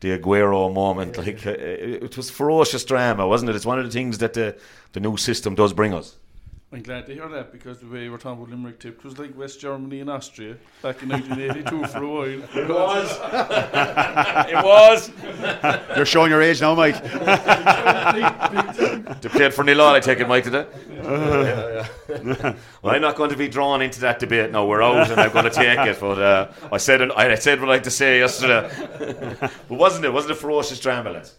The 0.00 0.18
Aguero 0.18 0.72
moment, 0.74 1.16
like 1.16 1.46
uh, 1.46 1.50
it, 1.50 2.02
it 2.02 2.16
was 2.16 2.28
ferocious 2.28 2.84
drama, 2.84 3.26
wasn't 3.26 3.50
it? 3.50 3.56
It's 3.56 3.64
one 3.64 3.78
of 3.78 3.86
the 3.86 3.90
things 3.90 4.18
that 4.18 4.34
the 4.34 4.58
the 4.92 5.00
new 5.00 5.16
system 5.16 5.54
does 5.54 5.72
bring 5.72 5.94
us. 5.94 6.16
I'm 6.74 6.82
glad 6.82 7.06
to 7.06 7.14
hear 7.14 7.28
that 7.28 7.52
because 7.52 7.78
the 7.78 7.86
way 7.86 8.02
you 8.02 8.10
were 8.10 8.18
talking 8.18 8.42
about 8.42 8.50
Limerick 8.50 8.80
tip 8.80 8.98
it 8.98 9.04
was 9.04 9.16
like 9.16 9.38
West 9.38 9.60
Germany 9.60 10.00
and 10.00 10.10
Austria 10.10 10.56
back 10.82 11.04
in 11.04 11.10
1982 11.10 11.86
for 11.86 12.02
a 12.02 12.08
while. 12.08 12.26
It 12.56 12.68
was. 12.68 13.20
it 14.50 14.64
was. 14.64 15.12
You're 15.96 16.04
showing 16.04 16.32
your 16.32 16.42
age 16.42 16.60
now, 16.60 16.74
Mike. 16.74 17.00
they 19.20 19.28
played 19.28 19.54
for 19.54 19.62
nil 19.62 19.80
all, 19.80 19.94
I 19.94 20.00
take 20.00 20.18
it, 20.18 20.26
Mike, 20.26 20.42
today. 20.42 20.66
well, 22.82 22.82
I'm 22.82 23.02
not 23.02 23.14
going 23.14 23.30
to 23.30 23.36
be 23.36 23.46
drawn 23.46 23.80
into 23.80 24.00
that 24.00 24.18
debate 24.18 24.50
now. 24.50 24.66
We're 24.66 24.82
out, 24.82 25.12
and 25.12 25.20
I'm 25.20 25.30
going 25.30 25.44
to 25.44 25.52
take 25.52 25.78
it. 25.78 26.00
But 26.00 26.20
uh, 26.20 26.50
I 26.72 26.78
said 26.78 27.02
it. 27.02 27.12
I 27.16 27.32
said 27.36 27.60
what 27.60 27.70
I 27.70 27.74
had 27.74 27.84
to 27.84 27.90
say 27.90 28.18
yesterday. 28.18 28.68
but 29.38 29.78
wasn't 29.78 30.06
it? 30.06 30.12
Wasn't 30.12 30.32
it 30.32 30.38
ferocious 30.38 30.80
drama, 30.80 31.10
lads? 31.10 31.36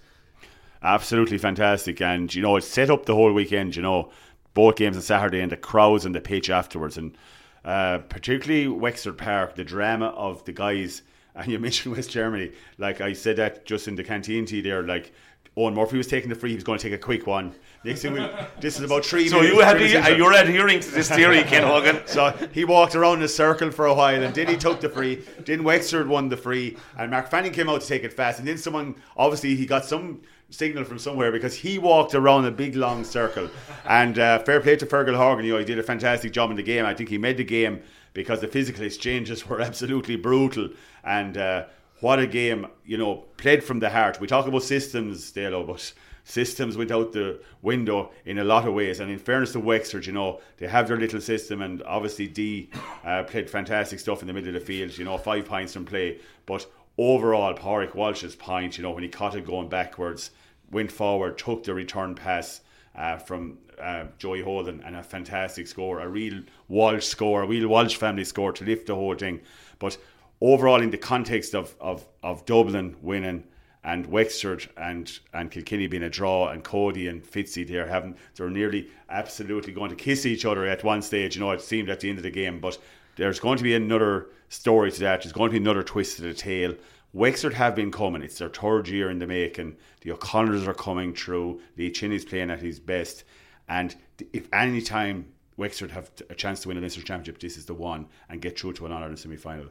Absolutely 0.82 1.38
fantastic, 1.40 2.02
and 2.02 2.34
you 2.34 2.42
know 2.42 2.56
it 2.56 2.64
set 2.64 2.90
up 2.90 3.06
the 3.06 3.16
whole 3.16 3.34
weekend. 3.34 3.76
You 3.76 3.82
know 3.82 4.12
both 4.56 4.78
games 4.78 4.96
on 4.96 5.04
Saturday 5.04 5.42
and 5.42 5.52
the 5.52 5.58
crowds 5.58 6.08
on 6.08 6.14
the 6.14 6.22
pitch 6.22 6.50
afterwards, 6.50 6.98
and 6.98 7.16
uh, 7.64 8.00
particularly 8.10 8.68
Wexford 8.68 9.20
Park, 9.20 9.56
the 9.56 9.64
drama 9.64 10.08
of 10.08 10.44
the 10.46 10.52
guys. 10.52 11.04
And 11.38 11.52
you 11.52 11.60
mentioned 11.60 11.94
West 11.94 12.12
Germany, 12.12 12.54
like 12.78 13.02
I 13.02 13.12
said 13.12 13.36
that 13.36 13.66
just 13.66 13.90
in 13.90 13.96
the 13.96 14.06
canteen 14.06 14.46
tea 14.46 14.62
there, 14.62 14.84
like 14.84 15.12
Eoin 15.58 15.74
Murphy 15.74 15.98
was 15.98 16.08
taking 16.08 16.30
the 16.30 16.36
free, 16.36 16.50
he 16.50 16.56
was 16.56 16.64
going 16.64 16.80
to 16.80 16.84
take 16.84 16.94
a 16.94 17.02
quick 17.02 17.28
one. 17.28 17.54
Next 17.84 18.02
thing 18.02 18.14
we, 18.14 18.20
this 18.60 18.78
is 18.78 18.84
about 18.84 19.06
three. 19.06 19.28
So 19.28 19.42
minutes, 19.42 19.54
you 19.54 19.62
had 20.02 20.18
you're 20.18 20.34
adhering 20.34 20.80
to 20.82 20.92
this 20.92 21.10
theory, 21.10 21.44
Ken 21.44 21.64
Hogan. 21.64 22.02
so 22.06 22.32
he 22.54 22.66
walked 22.66 22.96
around 22.96 23.18
in 23.18 23.24
a 23.24 23.28
circle 23.28 23.72
for 23.72 23.86
a 23.86 23.94
while, 23.94 24.22
and 24.22 24.34
then 24.34 24.48
he 24.48 24.58
took 24.58 24.82
the 24.82 24.90
free. 24.90 25.24
Then 25.46 25.64
Wexford 25.64 26.08
won 26.08 26.28
the 26.30 26.38
free, 26.38 26.78
and 26.98 27.12
Mark 27.12 27.30
Fanning 27.30 27.52
came 27.52 27.70
out 27.70 27.82
to 27.82 27.88
take 27.88 28.04
it 28.04 28.12
fast, 28.12 28.40
and 28.40 28.48
then 28.48 28.58
someone 28.58 28.96
obviously 29.16 29.56
he 29.56 29.66
got 29.66 29.86
some 29.86 30.22
signal 30.56 30.84
from 30.84 31.00
somewhere 31.00 31.32
because 31.32 31.56
he 31.56 31.78
walked 31.78 32.16
around 32.16 32.46
a 32.46 32.52
big 32.52 32.76
long 32.76 33.04
circle. 33.04 33.50
And 33.86 34.18
uh, 34.18 34.40
fair 34.40 34.60
play 34.62 34.76
to 34.78 34.86
Fergal 34.86 35.16
Horgan, 35.16 35.46
you 35.46 35.54
know, 35.54 35.60
he 35.60 35.66
did 35.66 35.80
a 35.80 35.84
fantastic 35.84 36.32
job 36.32 36.50
in 36.50 36.58
the 36.58 36.64
game. 36.64 36.86
I 36.86 36.94
think 36.94 37.10
he 37.10 37.18
made 37.18 37.38
the 37.38 37.44
game 37.44 37.82
because 38.14 38.42
the 38.42 38.48
physical 38.48 38.84
exchanges 38.84 39.46
were 39.50 39.62
absolutely 39.62 40.16
brutal. 40.16 40.70
And 41.04 41.38
uh, 41.38 41.66
what 42.00 42.20
a 42.20 42.28
game, 42.28 42.68
you 42.86 42.98
know, 42.98 43.26
played 43.38 43.64
from 43.64 43.80
the 43.80 43.90
heart. 43.90 44.20
We 44.20 44.28
talk 44.28 44.48
about 44.48 44.64
systems, 44.64 45.32
Dalo, 45.32 45.66
but 45.66 45.94
systems 46.24 46.76
went 46.76 46.92
out 46.92 47.14
the 47.14 47.40
window 47.62 48.12
in 48.26 48.40
a 48.40 48.44
lot 48.44 48.68
of 48.68 48.74
ways. 48.74 49.00
And 49.00 49.12
in 49.12 49.20
fairness 49.20 49.54
to 49.54 49.60
Wexford, 49.60 50.06
you 50.06 50.12
know, 50.14 50.42
they 50.58 50.68
have 50.68 50.88
their 50.88 50.98
little 50.98 51.22
system, 51.22 51.62
and 51.62 51.82
obviously 51.84 52.28
D 52.28 52.70
uh, 53.06 53.24
played 53.24 53.50
fantastic 53.50 54.00
stuff 54.00 54.22
in 54.22 54.28
the 54.28 54.34
middle 54.34 54.50
of 54.50 54.56
the 54.56 54.60
field, 54.60 54.98
you 54.98 55.06
know, 55.06 55.18
five 55.18 55.46
points 55.46 55.74
from 55.74 55.86
play. 55.86 56.20
But 56.46 56.66
overall, 56.98 57.54
Pádraig 57.54 57.96
Walsh's 57.96 58.36
point, 58.36 58.78
you 58.78 58.84
know, 58.84 58.92
when 58.92 59.04
he 59.04 59.10
caught 59.10 59.36
it 59.36 59.46
going 59.46 59.70
backwards, 59.70 60.32
went 60.72 60.92
forward, 60.92 61.38
took 61.38 61.64
the 61.64 61.74
return 61.74 62.16
pass 62.16 62.62
uh, 62.96 63.18
from 63.18 63.58
uh, 63.82 64.06
Joey 64.18 64.42
Holden, 64.42 64.82
and 64.86 64.96
a 64.96 65.04
fantastic 65.04 65.68
score, 65.68 66.00
a 66.00 66.08
real 66.08 66.42
Walsh 66.68 67.06
score, 67.06 67.44
a 67.44 67.48
real 67.48 67.68
Walsh 67.68 67.96
family 67.96 68.24
score 68.24 68.54
to 68.54 68.64
lift 68.64 68.88
the 68.88 68.96
whole 68.96 69.16
thing. 69.16 69.42
But 69.80 69.98
overall, 70.42 70.82
in 70.82 70.92
the 70.92 70.98
context 70.98 71.54
of, 71.56 71.76
of, 71.80 72.08
of 72.24 72.46
Dublin 72.46 72.96
winning, 73.02 73.44
and 73.86 74.08
Wexford 74.08 74.68
and 74.78 75.20
and 75.32 75.52
Kilkenny 75.52 75.86
being 75.86 76.04
a 76.04 76.10
draw 76.10 76.50
and 76.50 76.64
Cody 76.64 77.08
and 77.08 77.24
Fitzy 77.24 77.66
there 77.68 77.88
having 77.88 78.16
they're 78.36 78.50
nearly 78.50 78.90
absolutely 79.10 79.74
going 79.74 79.92
to 79.92 79.96
kiss 79.96 80.26
each 80.26 80.44
other 80.44 80.66
at 80.66 80.84
one 80.84 81.04
stage. 81.04 81.36
You 81.36 81.42
know, 81.42 81.52
it 81.52 81.62
seemed 81.62 81.90
at 81.90 82.00
the 82.00 82.10
end 82.10 82.18
of 82.18 82.24
the 82.24 82.32
game, 82.32 82.60
but 82.60 82.80
there's 83.16 83.40
going 83.40 83.58
to 83.60 83.64
be 83.64 83.76
another 83.76 84.28
story 84.50 84.92
to 84.92 85.00
that. 85.02 85.22
There's 85.22 85.34
going 85.34 85.50
to 85.50 85.60
be 85.60 85.64
another 85.64 85.84
twist 85.84 86.18
to 86.18 86.24
the 86.24 86.34
tale. 86.34 86.74
Wexford 87.16 87.54
have 87.54 87.76
been 87.76 87.92
coming. 87.92 88.22
It's 88.22 88.40
their 88.40 88.50
third 88.50 88.90
year 88.90 89.10
in 89.10 89.20
the 89.20 89.26
making. 89.26 89.78
The 90.02 90.12
O'Connors 90.12 90.68
are 90.68 90.74
coming 90.74 91.14
through. 91.14 91.62
Lee 91.78 91.90
Chin 91.90 92.12
is 92.12 92.26
playing 92.26 92.52
at 92.52 92.60
his 92.60 92.78
best. 92.78 93.24
And 93.70 93.96
if 94.34 94.50
any 94.52 94.82
time 94.82 95.32
Wexford 95.56 95.92
have 95.92 96.12
a 96.30 96.36
chance 96.36 96.60
to 96.60 96.68
win 96.68 96.78
a 96.78 96.82
Leinster 96.82 97.02
Championship, 97.02 97.40
this 97.40 97.56
is 97.56 97.68
the 97.68 97.74
one 97.74 98.08
and 98.28 98.42
get 98.42 98.60
through 98.60 98.74
to 98.74 98.86
an 98.86 98.92
Ireland 98.92 99.18
semi 99.18 99.38
final. 99.38 99.68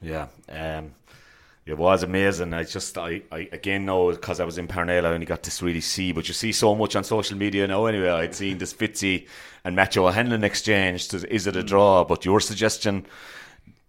Yeah. 0.00 0.28
Um, 0.48 0.94
it 1.66 1.76
was 1.76 2.04
amazing. 2.04 2.54
I 2.54 2.62
just, 2.62 2.96
I, 2.96 3.22
I 3.32 3.48
again 3.50 3.84
know 3.86 4.12
because 4.12 4.38
I 4.38 4.44
was 4.44 4.56
in 4.56 4.68
Parnell, 4.68 5.04
I 5.04 5.10
only 5.10 5.26
got 5.26 5.42
to 5.42 5.64
really 5.64 5.80
see, 5.80 6.12
but 6.12 6.28
you 6.28 6.34
see 6.34 6.52
so 6.52 6.76
much 6.76 6.94
on 6.94 7.02
social 7.02 7.36
media 7.36 7.66
now 7.66 7.86
anyway. 7.86 8.10
I'd 8.10 8.36
seen 8.36 8.58
this 8.58 8.72
Fitzy 8.72 9.26
and 9.64 9.74
Matthew 9.74 10.06
O'Hanlon 10.06 10.44
exchange. 10.44 11.12
Is 11.12 11.48
it 11.48 11.56
a 11.56 11.64
draw? 11.64 12.04
But 12.04 12.24
your 12.24 12.38
suggestion 12.38 13.04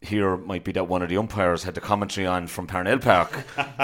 here 0.06 0.38
might 0.38 0.64
be 0.64 0.72
that 0.74 0.88
one 0.88 1.02
of 1.02 1.10
the 1.10 1.18
umpires 1.18 1.64
had 1.64 1.76
the 1.76 1.82
commentary 1.82 2.26
on 2.28 2.48
from 2.48 2.68
Parnell 2.68 3.00
Park 3.00 3.32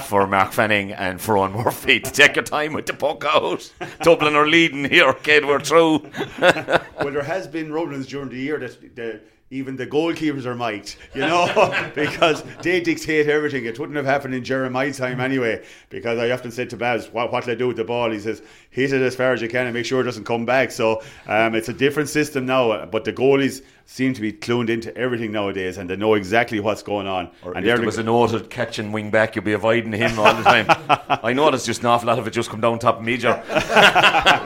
for 0.06 0.28
Mark 0.28 0.52
Fanning 0.52 0.92
and 0.92 1.20
for 1.20 1.36
Eoin 1.36 1.54
Murphy 1.54 2.00
to 2.00 2.12
take 2.12 2.36
your 2.36 2.46
time 2.46 2.74
with 2.74 2.86
the 2.86 2.94
puck 2.94 3.24
out. 3.26 3.72
Dublin 4.02 4.36
are 4.36 4.48
leading 4.48 4.90
here, 4.90 5.14
kid, 5.14 5.46
we're 5.46 5.60
through. 5.60 6.10
well, 6.40 7.12
there 7.12 7.24
has 7.24 7.48
been 7.48 7.72
rumblings 7.72 8.08
during 8.08 8.30
the 8.30 8.38
year 8.38 8.60
that 8.60 8.96
the 8.96 9.22
even 9.52 9.76
the 9.76 9.86
goalkeepers 9.86 10.46
are 10.46 10.56
mic'd, 10.56 10.96
you 11.14 11.20
know, 11.20 11.46
because 11.96 12.42
they 12.62 12.80
dictate 12.80 13.28
everything. 13.28 13.66
It 13.66 13.78
wouldn't 13.78 13.98
have 13.98 14.06
happened 14.06 14.34
in 14.34 14.46
Jeremiah's 14.46 14.98
time 14.98 15.20
anyway, 15.20 15.66
because 15.90 16.18
I 16.18 16.32
often 16.32 16.52
said 16.52 16.70
to 16.70 16.78
Baz, 16.78 17.10
what, 17.10 17.34
what 17.34 17.46
will 17.46 17.52
I 17.52 17.56
do 17.56 17.68
with 17.68 17.76
the 17.76 17.84
ball? 17.84 18.10
He 18.12 18.20
says, 18.20 18.42
hit 18.70 18.94
it 18.94 19.02
as 19.02 19.14
far 19.14 19.34
as 19.34 19.42
you 19.42 19.50
can 19.50 19.66
and 19.68 19.74
make 19.74 19.86
sure 19.86 20.00
it 20.00 20.06
doesn't 20.06 20.24
come 20.24 20.46
back. 20.46 20.72
So 20.72 21.04
um, 21.28 21.54
it's 21.54 21.68
a 21.68 21.74
different 21.74 22.08
system 22.08 22.46
now, 22.46 22.86
but 22.86 23.04
the 23.04 23.12
goalies 23.12 23.62
seem 23.92 24.14
to 24.14 24.22
be 24.22 24.32
clued 24.32 24.70
into 24.70 24.96
everything 24.96 25.34
nowadays 25.34 25.78
and 25.78 25.90
they 25.90 25.98
know 25.98 26.14
exactly 26.14 26.62
what's 26.62 26.82
going 26.82 27.08
on. 27.08 27.30
Or 27.44 27.52
and 27.52 27.68
if 27.68 27.76
there 27.76 27.86
was 27.86 27.98
a 27.98 28.04
noted 28.04 28.50
catching 28.50 28.94
wing 28.94 29.12
back, 29.12 29.36
you'll 29.36 29.44
be 29.44 29.52
avoiding 29.52 29.92
him 29.92 30.18
all 30.18 30.34
the 30.34 30.44
time. 30.44 30.66
I 31.22 31.34
know 31.34 31.52
there's 31.52 31.66
just 31.66 31.82
an 31.82 31.88
awful 31.88 32.08
lot 32.08 32.18
of 32.18 32.26
it 32.26 32.32
just 32.32 32.50
come 32.50 32.62
down 32.62 32.80
top 32.80 33.00
of 33.00 33.04
me, 33.04 33.18
Jar. 33.18 33.44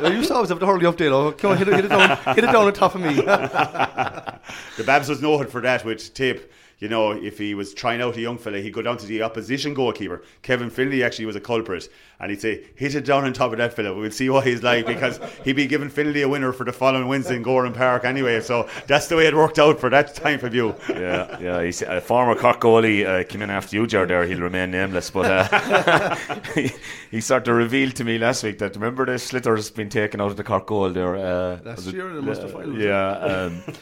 you 0.03 0.23
saw 0.23 0.41
us 0.41 0.49
have 0.49 0.59
the 0.59 0.65
hurley 0.65 0.85
update. 0.85 1.11
Oh, 1.11 1.31
come 1.31 1.51
on, 1.51 1.57
hit 1.57 1.67
it, 1.67 1.75
hit 1.75 1.85
it 1.85 1.89
down, 1.89 2.17
hit 2.33 2.43
it 2.43 2.51
down 2.51 2.65
on 2.65 2.73
top 2.73 2.95
of 2.95 3.01
me. 3.01 3.13
the 4.77 4.83
Babs 4.83 5.09
was 5.09 5.21
noted 5.21 5.51
for 5.51 5.61
that 5.61 5.85
with 5.85 6.11
tip 6.15 6.51
you 6.79 6.89
know, 6.89 7.11
if 7.11 7.37
he 7.37 7.53
was 7.55 7.73
trying 7.73 8.01
out 8.01 8.17
a 8.17 8.21
young 8.21 8.37
fella, 8.37 8.59
he'd 8.59 8.73
go 8.73 8.81
down 8.81 8.97
to 8.97 9.05
the 9.05 9.21
opposition 9.21 9.73
goalkeeper. 9.73 10.21
Kevin 10.41 10.69
Fennelly 10.69 11.05
actually 11.05 11.25
was 11.25 11.35
a 11.35 11.41
culprit. 11.41 11.89
And 12.19 12.31
he'd 12.31 12.41
say, 12.41 12.63
hit 12.75 12.95
it 12.95 13.05
down 13.05 13.25
on 13.25 13.33
top 13.33 13.51
of 13.51 13.57
that 13.57 13.73
fella. 13.73 13.93
We'll 13.93 14.11
see 14.11 14.29
what 14.29 14.45
he's 14.45 14.63
like 14.63 14.85
because 14.85 15.19
he'd 15.43 15.53
be 15.53 15.67
giving 15.67 15.89
Fennelly 15.89 16.23
a 16.23 16.29
winner 16.29 16.53
for 16.53 16.63
the 16.63 16.71
following 16.73 17.07
Wednesday 17.07 17.35
in 17.35 17.43
Gowran 17.43 17.73
Park 17.73 18.05
anyway. 18.05 18.41
So 18.41 18.69
that's 18.87 19.07
the 19.07 19.15
way 19.15 19.27
it 19.27 19.35
worked 19.35 19.59
out 19.59 19.79
for 19.79 19.89
that 19.89 20.15
time 20.15 20.39
for 20.39 20.47
you. 20.47 20.75
Yeah, 20.89 21.39
yeah. 21.39 21.63
He's 21.63 21.81
a 21.81 21.99
former 22.01 22.35
Cork 22.35 22.61
goalie 22.61 23.05
uh, 23.05 23.23
came 23.25 23.41
in 23.41 23.49
after 23.49 23.75
you, 23.75 23.87
Jar, 23.87 24.05
there. 24.05 24.25
He'll 24.25 24.41
remain 24.41 24.71
nameless. 24.71 25.09
But 25.09 25.51
uh, 25.51 26.15
he, 26.55 26.71
he 27.11 27.21
sort 27.21 27.47
of 27.47 27.55
revealed 27.55 27.95
to 27.97 28.03
me 28.03 28.17
last 28.17 28.43
week 28.43 28.59
that 28.59 28.75
remember 28.75 29.05
the 29.05 29.13
sliotar's 29.13 29.69
been 29.69 29.89
taken 29.89 30.21
out 30.21 30.31
of 30.31 30.37
the 30.37 30.43
Cork 30.43 30.67
goal 30.67 30.89
there. 30.91 31.15
Uh, 31.15 31.59
last 31.63 31.85
year 31.87 32.09
in 32.09 32.15
the 32.15 32.21
Munster 32.21 32.47
final. 32.47 32.79
Yeah. 32.79 33.09
Um, 33.11 33.63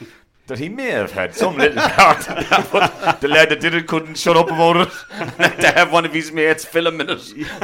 that 0.47 0.60
he 0.60 0.67
may 0.67 0.89
have 0.89 1.12
had 1.12 1.34
some 1.34 1.58
little 1.58 1.82
part 1.82 2.27
in 2.27 2.36
that, 2.49 2.69
but 2.69 3.21
the 3.21 3.29
lad 3.29 3.49
that 3.49 3.62
did 3.62 3.73
it 3.73 3.88
couldn't 3.88 4.15
shut 4.15 4.36
up 4.36 4.47
about 4.47 4.75
it. 4.75 4.89
And 5.12 5.32
to 5.62 5.71
have 5.71 5.91
one 5.93 6.06
of 6.06 6.13
his 6.13 6.34
mates 6.34 6.65
fill 6.65 6.84
film 6.84 6.99
it, 6.99 7.08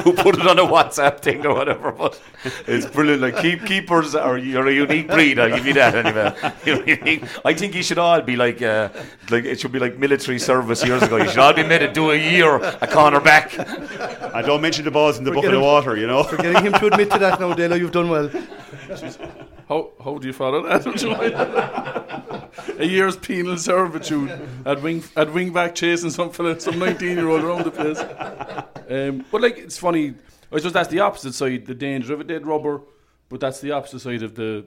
who 0.04 0.14
put 0.14 0.40
it 0.40 0.48
on 0.48 0.58
a 0.60 0.64
WhatsApp 0.64 1.20
thing 1.20 1.46
or 1.46 1.54
whatever. 1.54 1.92
But 1.92 2.22
it's 2.68 2.86
brilliant. 2.86 3.22
Like 3.22 3.38
keep 3.38 3.66
keepers 3.66 4.16
are 4.16 4.38
you're 4.38 4.68
a 4.68 4.72
unique 4.72 5.10
breed. 5.10 5.40
I'll 5.40 5.50
give 5.50 5.66
you 5.66 5.74
that 5.74 5.94
anyway. 5.94 6.34
I 7.46 7.54
think 7.54 7.76
you 7.76 7.84
should 7.84 7.98
all 7.98 8.22
be 8.22 8.38
like 8.38 8.62
uh, 8.62 8.90
like 9.30 9.44
it 9.44 9.60
should 9.60 9.74
be 9.74 9.80
like 9.80 9.98
military 9.98 10.40
service 10.40 10.86
years 10.86 11.04
ago. 11.04 11.18
You 11.18 11.28
should 11.28 11.40
all 11.40 11.54
be 11.54 11.64
made 11.64 11.80
to 11.80 11.92
do 11.92 12.12
a 12.12 12.16
year 12.16 12.56
a 12.56 12.88
corner 12.88 13.20
back. 13.20 13.60
I 14.34 14.42
don't 14.42 14.62
mention 14.62 14.86
the 14.86 14.92
balls 14.92 15.18
in 15.18 15.26
the 15.26 15.32
bucket 15.32 15.54
of 15.54 15.62
water. 15.62 15.98
You 15.98 16.08
know, 16.08 16.24
for 16.24 16.38
getting 16.38 16.64
him 16.64 16.74
to 16.74 16.88
admit 16.88 17.12
to 17.12 17.20
that 17.20 17.42
now, 17.42 17.54
Dalo, 17.54 17.78
you've 17.78 17.92
done 17.92 18.10
well. 18.10 18.30
How, 19.68 19.92
how 20.04 20.18
do 20.18 20.26
you 20.26 20.34
follow 20.34 20.64
that? 20.64 21.89
A 22.80 22.86
year's 22.86 23.18
penal 23.18 23.58
servitude 23.58 24.32
at 24.66 24.82
wing 24.82 25.04
at 25.16 25.32
wing 25.34 25.54
back 25.54 25.76
chasing 25.76 26.10
some 26.10 26.32
fella, 26.32 26.60
some 26.60 26.80
nineteen 26.80 27.18
year 27.18 27.28
old 27.28 27.44
around 27.44 27.66
the 27.66 27.72
place. 27.72 28.00
Um, 28.90 29.26
but 29.32 29.42
like 29.42 29.58
it's 29.58 29.78
funny. 29.78 30.16
I 30.52 30.58
suppose 30.58 30.74
that's 30.74 30.90
the 30.90 31.02
opposite 31.02 31.34
side, 31.34 31.68
the 31.68 31.76
danger 31.76 32.14
of 32.14 32.22
a 32.22 32.24
dead 32.24 32.48
rubber. 32.48 32.82
But 33.28 33.40
that's 33.40 33.62
the 33.62 33.72
opposite 33.72 34.00
side 34.00 34.24
of 34.24 34.34
the 34.34 34.66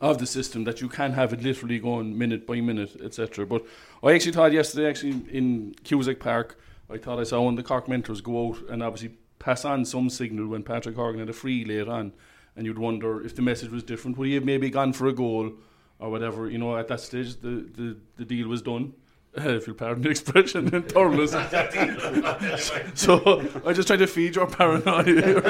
of 0.00 0.18
the 0.18 0.26
system 0.26 0.62
that 0.64 0.80
you 0.80 0.88
can 0.88 1.12
have 1.12 1.32
it 1.32 1.42
literally 1.42 1.80
going 1.80 2.16
minute 2.16 2.46
by 2.46 2.60
minute, 2.60 2.96
etc. 3.02 3.46
But 3.46 3.64
I 4.02 4.12
actually 4.12 4.32
thought 4.32 4.52
yesterday, 4.52 4.88
actually 4.88 5.22
in 5.30 5.74
Cusack 5.82 6.20
Park, 6.20 6.56
I 6.88 6.98
thought 6.98 7.18
I 7.18 7.24
saw 7.24 7.40
one 7.42 7.54
of 7.54 7.56
the 7.56 7.64
Cork 7.64 7.88
mentors 7.88 8.20
go 8.20 8.50
out 8.50 8.58
and 8.68 8.82
obviously 8.82 9.16
pass 9.40 9.64
on 9.64 9.84
some 9.84 10.08
signal 10.10 10.48
when 10.48 10.62
Patrick 10.62 10.94
Horgan 10.94 11.20
had 11.20 11.28
a 11.28 11.32
free 11.32 11.64
later 11.64 11.90
on, 11.90 12.12
and 12.54 12.64
you'd 12.66 12.78
wonder 12.78 13.24
if 13.24 13.34
the 13.34 13.42
message 13.42 13.70
was 13.70 13.82
different. 13.82 14.16
Would 14.18 14.28
he 14.28 14.34
have 14.34 14.44
maybe 14.44 14.70
gone 14.70 14.92
for 14.92 15.08
a 15.08 15.12
goal 15.12 15.52
or 15.98 16.10
whatever? 16.10 16.48
You 16.48 16.58
know, 16.58 16.76
at 16.76 16.88
that 16.88 17.00
stage, 17.00 17.40
the, 17.40 17.68
the, 17.74 17.96
the 18.16 18.24
deal 18.24 18.48
was 18.48 18.62
done. 18.62 18.94
if 19.34 19.66
you'll 19.66 19.76
pardon 19.76 20.02
the 20.02 20.10
expression, 20.10 20.68
in 20.74 20.82
thoroughness. 20.82 21.32
so 22.94 23.40
I 23.64 23.72
just 23.72 23.86
trying 23.88 24.00
to 24.00 24.06
feed 24.06 24.36
your 24.36 24.46
paranoia. 24.46 25.42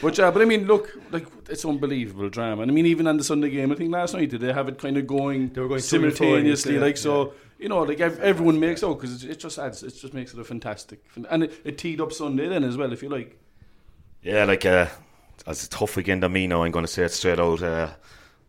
but 0.00 0.16
yeah, 0.18 0.30
but 0.30 0.42
I 0.42 0.44
mean, 0.44 0.66
look, 0.66 0.96
like 1.10 1.26
it's 1.48 1.64
unbelievable 1.64 2.28
drama. 2.28 2.62
And 2.62 2.70
I 2.70 2.74
mean, 2.74 2.86
even 2.86 3.06
on 3.06 3.16
the 3.16 3.24
Sunday 3.24 3.50
game, 3.50 3.70
I 3.70 3.74
think 3.74 3.92
last 3.92 4.14
night 4.14 4.30
did 4.30 4.40
they 4.40 4.52
have 4.52 4.68
it 4.68 4.78
kind 4.78 4.96
of 4.96 5.06
going, 5.06 5.50
They 5.50 5.60
were 5.60 5.68
going 5.68 5.80
to 5.80 5.96
and 5.96 6.14
simultaneously, 6.14 6.74
yeah, 6.74 6.80
like 6.80 6.96
so. 6.96 7.26
yeah. 7.26 7.30
You 7.58 7.68
know, 7.68 7.80
like 7.82 8.00
ev- 8.00 8.20
everyone 8.20 8.58
makes 8.58 8.82
out 8.82 8.98
because 8.98 9.22
it 9.22 9.38
just 9.38 9.58
adds, 9.58 9.82
it 9.82 9.90
just 9.94 10.14
makes 10.14 10.32
it 10.32 10.40
a 10.40 10.44
fantastic, 10.44 11.04
and 11.28 11.44
it, 11.44 11.60
it 11.62 11.76
teed 11.76 12.00
up 12.00 12.10
Sunday 12.10 12.48
then 12.48 12.64
as 12.64 12.78
well, 12.78 12.90
if 12.90 13.02
you 13.02 13.10
like. 13.10 13.38
Yeah, 14.22 14.44
like 14.44 14.64
uh, 14.64 14.86
it's 15.46 15.66
a 15.66 15.68
tough 15.68 15.96
weekend 15.96 16.24
on 16.24 16.32
me 16.32 16.46
now. 16.46 16.62
I'm 16.62 16.70
going 16.72 16.86
to 16.86 16.90
say 16.90 17.04
it 17.04 17.12
straight 17.12 17.38
out. 17.38 17.62
Uh, 17.62 17.90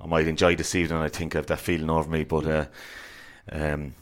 I 0.03 0.07
might 0.07 0.27
enjoy 0.27 0.55
this 0.55 0.73
evening. 0.73 0.99
I 0.99 1.09
think 1.09 1.35
I 1.35 1.39
have 1.39 1.47
that 1.47 1.59
feeling 1.59 1.89
over 1.89 2.09
me, 2.09 2.23
but 2.23 2.47
uh, 2.47 2.65
um, 3.51 3.93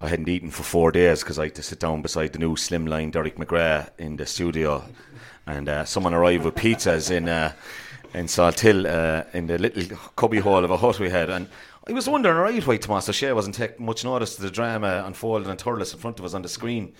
I 0.00 0.08
hadn't 0.08 0.28
eaten 0.28 0.50
for 0.50 0.62
four 0.62 0.90
days 0.90 1.20
because 1.20 1.38
I 1.38 1.44
had 1.44 1.54
to 1.56 1.62
sit 1.62 1.78
down 1.78 2.02
beside 2.02 2.32
the 2.32 2.38
new 2.38 2.56
slimline 2.56 3.12
Derek 3.12 3.36
McGrath 3.36 3.90
in 3.98 4.16
the 4.16 4.26
studio, 4.26 4.84
and 5.46 5.68
uh, 5.68 5.84
someone 5.84 6.14
arrived 6.14 6.44
with 6.44 6.56
pizzas 6.56 7.10
in 7.10 7.28
uh, 7.28 7.52
in 8.12 8.26
Salthill 8.26 8.86
uh, 8.86 9.24
in 9.32 9.46
the 9.46 9.58
little 9.58 9.96
cubby 10.16 10.38
hole 10.38 10.64
of 10.64 10.70
a 10.70 10.76
hut 10.76 10.98
we 10.98 11.10
had, 11.10 11.30
and 11.30 11.48
I 11.88 11.92
was 11.92 12.08
wondering, 12.08 12.36
right, 12.36 12.66
why 12.66 12.76
Tomas 12.76 13.08
O'Shea 13.08 13.32
wasn't 13.32 13.54
taking 13.54 13.86
much 13.86 14.04
notice 14.04 14.36
of 14.36 14.42
the 14.42 14.50
drama 14.50 15.02
unfolding 15.06 15.50
in 15.50 15.56
Thurles 15.56 15.92
in 15.92 15.98
front 15.98 16.18
of 16.18 16.24
us 16.24 16.34
on 16.34 16.42
the 16.42 16.48
screen. 16.48 16.92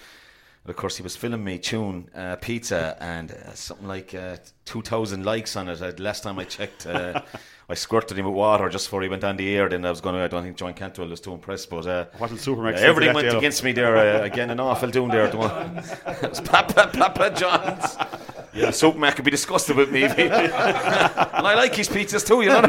But 0.64 0.70
of 0.70 0.76
course, 0.76 0.96
he 0.96 1.02
was 1.02 1.16
filming 1.16 1.44
me 1.44 1.58
tune 1.58 2.10
uh, 2.14 2.36
pizza 2.36 2.96
and 3.00 3.30
uh, 3.30 3.54
something 3.54 3.88
like 3.88 4.14
uh, 4.14 4.36
2,000 4.66 5.24
likes 5.24 5.56
on 5.56 5.68
it. 5.68 5.80
Uh, 5.80 5.92
last 5.98 6.22
time 6.22 6.38
I 6.38 6.44
checked, 6.44 6.86
uh, 6.86 7.22
I 7.70 7.74
squirted 7.74 8.18
him 8.18 8.26
with 8.26 8.34
water 8.34 8.68
just 8.68 8.86
before 8.86 9.02
he 9.02 9.08
went 9.08 9.22
on 9.22 9.36
the 9.36 9.54
air. 9.54 9.68
Then 9.68 9.84
I 9.84 9.90
was 9.90 10.00
going 10.00 10.16
to, 10.16 10.22
I 10.22 10.26
don't 10.26 10.42
think 10.42 10.56
Joanne 10.56 10.74
Cantwell 10.74 11.06
was 11.06 11.20
too 11.20 11.32
impressed. 11.32 11.70
But 11.70 11.86
uh, 11.86 12.06
What 12.18 12.32
Supermac's 12.32 12.82
uh, 12.82 12.86
everything 12.86 13.14
went 13.14 13.28
against 13.28 13.62
me 13.62 13.70
there 13.70 13.96
uh, 13.96 14.24
again. 14.24 14.50
An 14.50 14.58
awful 14.58 14.90
doing 14.90 15.08
there. 15.08 15.26
at 15.26 15.34
it 16.24 16.30
was 16.30 16.40
Papa, 16.40 16.90
Papa 16.92 17.30
John's. 17.30 17.96
Yeah, 18.52 18.70
Supermac 18.82 19.14
could 19.14 19.24
be 19.24 19.30
disgusted 19.30 19.76
with 19.76 19.92
me. 19.92 20.02
and 20.04 20.12
I 20.20 21.54
like 21.54 21.76
his 21.76 21.88
pizzas 21.88 22.26
too, 22.26 22.42
you 22.42 22.48
know. 22.48 22.62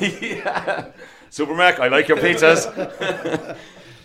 yeah. 0.00 0.86
Supermac, 1.30 1.78
I 1.78 1.88
like 1.88 2.08
your 2.08 2.16
pizzas. 2.16 2.64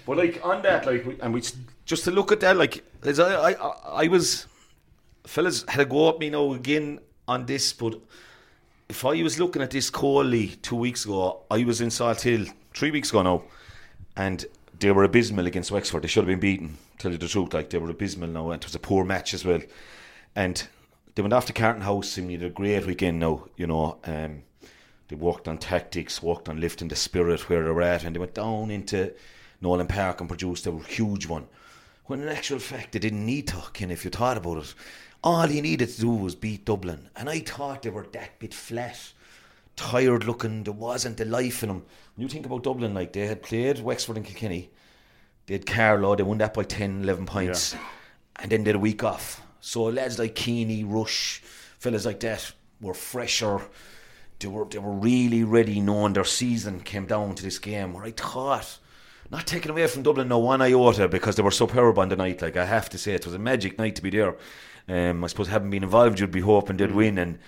but 0.05 0.17
like 0.17 0.41
on 0.43 0.61
that, 0.63 0.85
like, 0.85 1.05
and 1.21 1.33
we 1.33 1.41
just 1.85 2.03
to 2.03 2.11
look 2.11 2.33
at 2.33 2.41
that, 2.41 2.57
like, 2.57 2.83
I, 3.05 3.53
I, 3.53 3.53
I 4.03 4.07
was, 4.09 4.47
fellas 5.25 5.65
had 5.67 5.81
a 5.81 5.85
go 5.85 6.09
at 6.09 6.19
me 6.19 6.29
now 6.29 6.53
again 6.53 6.99
on 7.27 7.45
this, 7.45 7.73
but 7.73 7.99
if 8.89 9.03
I 9.03 9.21
was 9.23 9.39
looking 9.39 9.61
at 9.61 9.71
this 9.71 9.89
coldly 9.89 10.49
two 10.61 10.75
weeks 10.75 11.05
ago, 11.05 11.43
I 11.49 11.63
was 11.63 11.81
in 11.81 11.89
Salthill 11.89 12.51
three 12.73 12.91
weeks 12.91 13.09
ago 13.09 13.23
now, 13.23 13.43
and 14.15 14.45
they 14.79 14.91
were 14.91 15.03
abysmal 15.03 15.47
against 15.47 15.71
Wexford. 15.71 16.03
They 16.03 16.07
should 16.07 16.23
have 16.23 16.27
been 16.27 16.39
beaten. 16.39 16.77
Tell 16.97 17.11
you 17.11 17.17
the 17.17 17.27
truth, 17.27 17.53
like 17.53 17.69
they 17.69 17.77
were 17.77 17.89
abysmal 17.89 18.29
now, 18.29 18.51
and 18.51 18.61
it 18.61 18.65
was 18.65 18.75
a 18.75 18.79
poor 18.79 19.03
match 19.03 19.33
as 19.33 19.43
well. 19.43 19.61
And 20.35 20.67
they 21.15 21.21
went 21.21 21.33
off 21.33 21.45
to 21.47 21.53
Carton 21.53 21.81
House 21.81 22.17
and 22.17 22.29
they 22.29 22.33
had 22.33 22.43
a 22.43 22.49
great 22.49 22.85
weekend 22.85 23.19
now. 23.19 23.45
You 23.57 23.67
know, 23.67 23.97
um, 24.03 24.43
they 25.07 25.15
worked 25.15 25.47
on 25.47 25.57
tactics, 25.57 26.21
worked 26.21 26.49
on 26.49 26.59
lifting 26.59 26.89
the 26.89 26.95
spirit 26.95 27.49
where 27.49 27.63
they 27.63 27.71
were 27.71 27.81
at, 27.81 28.03
and 28.03 28.15
they 28.15 28.19
went 28.19 28.35
down 28.35 28.69
into 28.69 29.13
Nolan 29.61 29.87
Park 29.87 30.19
and 30.19 30.29
produced 30.29 30.67
a 30.67 30.77
huge 30.77 31.25
one. 31.27 31.47
When 32.05 32.21
in 32.21 32.27
actual 32.27 32.59
fact 32.59 32.91
they 32.91 32.99
didn't 32.99 33.25
need 33.25 33.47
to, 33.47 33.63
Ken, 33.73 33.91
if 33.91 34.05
you 34.05 34.11
thought 34.11 34.37
about 34.37 34.57
it. 34.57 34.73
All 35.25 35.47
he 35.47 35.59
needed 35.59 35.89
to 35.89 36.01
do 36.01 36.11
was 36.11 36.35
beat 36.35 36.65
Dublin. 36.65 37.09
And 37.15 37.27
I 37.27 37.39
thought 37.39 37.81
they 37.81 37.89
were 37.89 38.05
that 38.13 38.37
bit 38.37 38.53
flat, 38.53 39.11
tired 39.75 40.25
looking, 40.25 40.63
there 40.63 40.71
wasn't 40.71 41.17
the 41.17 41.25
life 41.25 41.63
in 41.63 41.69
them. 41.69 41.83
When 42.15 42.27
you 42.27 42.29
think 42.29 42.45
about 42.45 42.61
Dublin, 42.61 42.93
like 42.93 43.11
they 43.11 43.25
had 43.25 43.41
played 43.41 43.79
Wexford 43.79 44.17
and 44.17 44.25
Kilkenny, 44.25 44.69
they 45.47 45.55
had 45.55 45.65
Carlow, 45.65 46.15
they 46.15 46.21
won 46.21 46.37
that 46.37 46.53
by 46.53 46.61
10, 46.61 47.01
11 47.01 47.25
points, 47.25 47.75
and 48.35 48.51
then 48.51 48.63
they 48.63 48.69
had 48.69 48.75
a 48.75 48.79
week 48.79 49.03
off. 49.03 49.41
So 49.61 49.85
lads 49.85 50.19
like 50.19 50.35
Keaney, 50.35 50.85
Rushe, 50.87 51.41
fellas 51.79 52.05
like 52.05 52.19
that 52.19 52.51
were 52.79 52.93
fresher. 52.93 53.61
They 54.37 54.47
were 54.47 54.65
they 54.65 54.77
were 54.77 54.91
really 54.91 55.43
ready, 55.43 55.79
knowing 55.79 56.13
their 56.13 56.23
season 56.23 56.81
came 56.81 57.07
down 57.07 57.33
to 57.33 57.43
this 57.43 57.57
game. 57.57 57.93
Where 57.93 58.03
I 58.03 58.11
thought, 58.11 58.77
not 59.31 59.47
taken 59.47 59.71
away 59.71 59.87
from 59.87 60.03
Dublin 60.03 60.27
no 60.27 60.37
one 60.37 60.61
iota 60.61 61.07
because 61.07 61.35
they 61.35 61.41
were 61.41 61.51
superb 61.51 61.97
on 61.97 62.09
the 62.09 62.15
night. 62.15 62.43
Like 62.43 62.57
I 62.57 62.65
have 62.65 62.89
to 62.89 62.97
say, 62.99 63.13
it 63.13 63.25
was 63.25 63.33
a 63.33 63.39
magic 63.39 63.79
night 63.79 63.95
to 63.95 64.03
be 64.03 64.11
there. 64.11 64.35
Um, 64.87 65.23
I 65.23 65.27
suppose 65.27 65.47
having 65.47 65.69
been 65.69 65.83
involved, 65.83 66.19
you'd 66.19 66.31
be 66.31 66.41
hoping 66.41 66.77
they'd 66.77 66.91
win 66.91 67.17
and. 67.17 67.39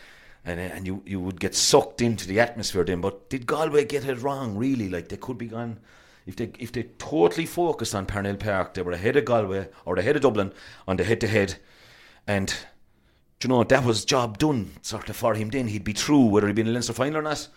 And, 0.45 0.61
and 0.61 0.87
you, 0.87 1.03
you 1.05 1.19
would 1.19 1.41
get 1.41 1.55
sucked 1.55 2.01
into 2.01 2.25
the 2.25 2.39
atmosphere 2.39 2.85
then. 2.85 3.01
But 3.01 3.29
did 3.29 3.45
Galway 3.45 3.83
get 3.83 4.05
it 4.05 4.21
wrong? 4.21 4.55
Really, 4.55 4.87
like 4.87 5.09
they 5.09 5.17
could 5.17 5.37
be 5.37 5.47
gone 5.47 5.81
if 6.27 6.35
they 6.35 6.51
if 6.59 6.73
they 6.73 6.83
totally 6.99 7.45
focused 7.45 7.95
on 7.95 8.05
Parnell 8.05 8.35
Park, 8.35 8.73
they 8.73 8.81
were 8.81 8.91
ahead 8.91 9.15
of 9.15 9.25
Galway 9.25 9.69
or 9.85 9.95
ahead 9.95 10.17
of 10.17 10.21
Dublin 10.21 10.53
on 10.87 10.97
the 10.97 11.03
head 11.05 11.21
to 11.21 11.27
head, 11.27 11.55
and 12.27 12.53
do 13.39 13.47
you 13.47 13.49
know 13.49 13.63
that 13.63 13.85
was 13.85 14.03
job 14.03 14.37
done 14.37 14.71
sort 14.81 15.09
of 15.09 15.15
for 15.15 15.33
him. 15.33 15.49
Then 15.49 15.67
he'd 15.67 15.85
be 15.85 15.93
through 15.93 16.25
whether 16.25 16.47
he'd 16.47 16.55
been 16.55 16.67
in 16.67 16.73
the 16.73 16.77
Leinster 16.77 16.93
final 16.93 17.19
or 17.19 17.21
not. 17.21 17.47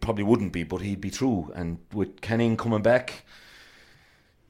Probably 0.00 0.24
wouldn't 0.24 0.52
be, 0.52 0.62
but 0.62 0.82
he'd 0.82 1.00
be 1.00 1.10
through. 1.10 1.52
And 1.54 1.78
with 1.92 2.20
Canning 2.20 2.56
coming 2.56 2.82
back, 2.82 3.24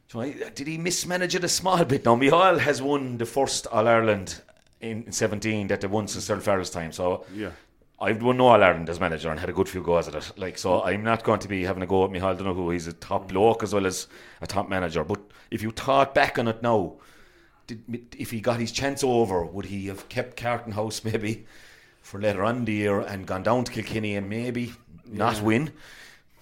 do 0.09 0.21
you 0.21 0.35
know, 0.35 0.51
did 0.51 0.67
he 0.67 0.79
mismanage 0.79 1.35
it 1.35 1.45
a 1.45 1.49
small 1.49 1.85
bit? 1.85 2.05
Now 2.05 2.17
Micheál 2.17 2.59
has 2.59 2.83
won 2.83 3.19
the 3.19 3.27
first 3.27 3.67
All 3.69 3.87
Ireland 3.87 4.43
in 4.81 5.11
17 5.11 5.69
that 5.69 5.81
they 5.81 5.87
won 5.87 6.09
since 6.09 6.25
Cyril 6.27 6.43
Farrell's 6.43 6.71
time. 6.71 6.93
So 6.93 7.25
Yeah. 7.35 7.51
I've 7.99 8.23
won 8.23 8.39
All 8.43 8.63
Ireland 8.63 8.91
as 8.91 9.01
manager 9.01 9.31
and 9.31 9.41
had 9.41 9.49
a 9.49 9.55
good 9.55 9.71
few 9.71 9.83
goes 9.83 10.07
at 10.07 10.15
it. 10.15 10.33
Like 10.37 10.59
so, 10.59 10.83
I'm 10.83 11.03
not 11.03 11.25
going 11.25 11.41
to 11.41 11.49
be 11.49 11.65
having 11.65 11.83
a 11.83 11.87
go 11.87 12.05
at 12.05 12.11
Micheál 12.11 12.37
Donoghue. 12.37 12.69
He's 12.71 12.87
a 12.87 12.93
top 12.93 13.29
bloke 13.29 13.63
as 13.63 13.73
well 13.73 13.87
as 13.87 14.07
a 14.43 14.47
top 14.47 14.69
manager. 14.69 15.03
But 15.03 15.21
if 15.51 15.63
you 15.63 15.71
thought 15.71 16.15
back 16.15 16.39
on 16.39 16.47
it 16.47 16.63
now, 16.63 16.97
did, 17.67 18.15
if 18.19 18.31
he 18.31 18.41
got 18.41 18.61
his 18.61 18.71
chance 18.71 19.03
over, 19.03 19.47
would 19.47 19.65
he 19.65 19.87
have 19.87 20.09
kept 20.11 20.37
Carton 20.37 20.73
House 20.73 21.05
maybe 21.05 21.47
for 22.03 22.21
later 22.21 22.45
on 22.45 22.67
the 22.67 22.73
year 22.75 23.01
and 23.01 23.27
gone 23.27 23.43
down 23.43 23.65
to 23.65 23.73
Kilkenny 23.73 24.15
and 24.15 24.29
maybe 24.29 24.75
not 25.07 25.41
win? 25.41 25.73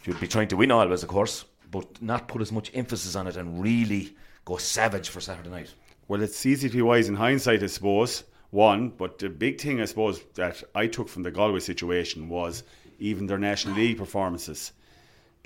You'd 0.05 0.19
be 0.19 0.27
trying 0.27 0.49
to 0.49 0.57
win 0.57 0.73
always, 0.73 1.05
of 1.05 1.09
course, 1.09 1.45
but 1.71 2.03
not 2.03 2.27
put 2.27 2.43
as 2.43 2.51
much 2.51 2.73
emphasis 2.75 3.15
on 3.15 3.29
it 3.29 3.37
and 3.37 3.63
really 3.63 4.17
go 4.45 4.57
savage 4.57 5.09
for 5.09 5.21
Saturday 5.21 5.51
night. 5.51 5.73
Well, 6.07 6.23
it's 6.23 6.45
easy 6.45 6.69
to 6.69 6.77
be 6.77 6.83
wise 6.83 7.09
in 7.09 7.15
hindsight, 7.15 7.63
I 7.63 7.67
suppose. 7.67 8.25
One, 8.51 8.91
but 8.91 9.19
the 9.19 9.29
big 9.31 9.61
thing, 9.61 9.81
I 9.81 9.87
suppose, 9.87 10.23
that 10.35 10.63
I 10.75 10.87
took 10.87 11.09
from 11.09 11.23
the 11.23 11.31
Galway 11.31 11.61
situation 11.61 12.29
was 12.29 12.63
even 12.99 13.27
their 13.27 13.39
National 13.39 13.75
League 13.75 13.99
performances. 13.99 14.73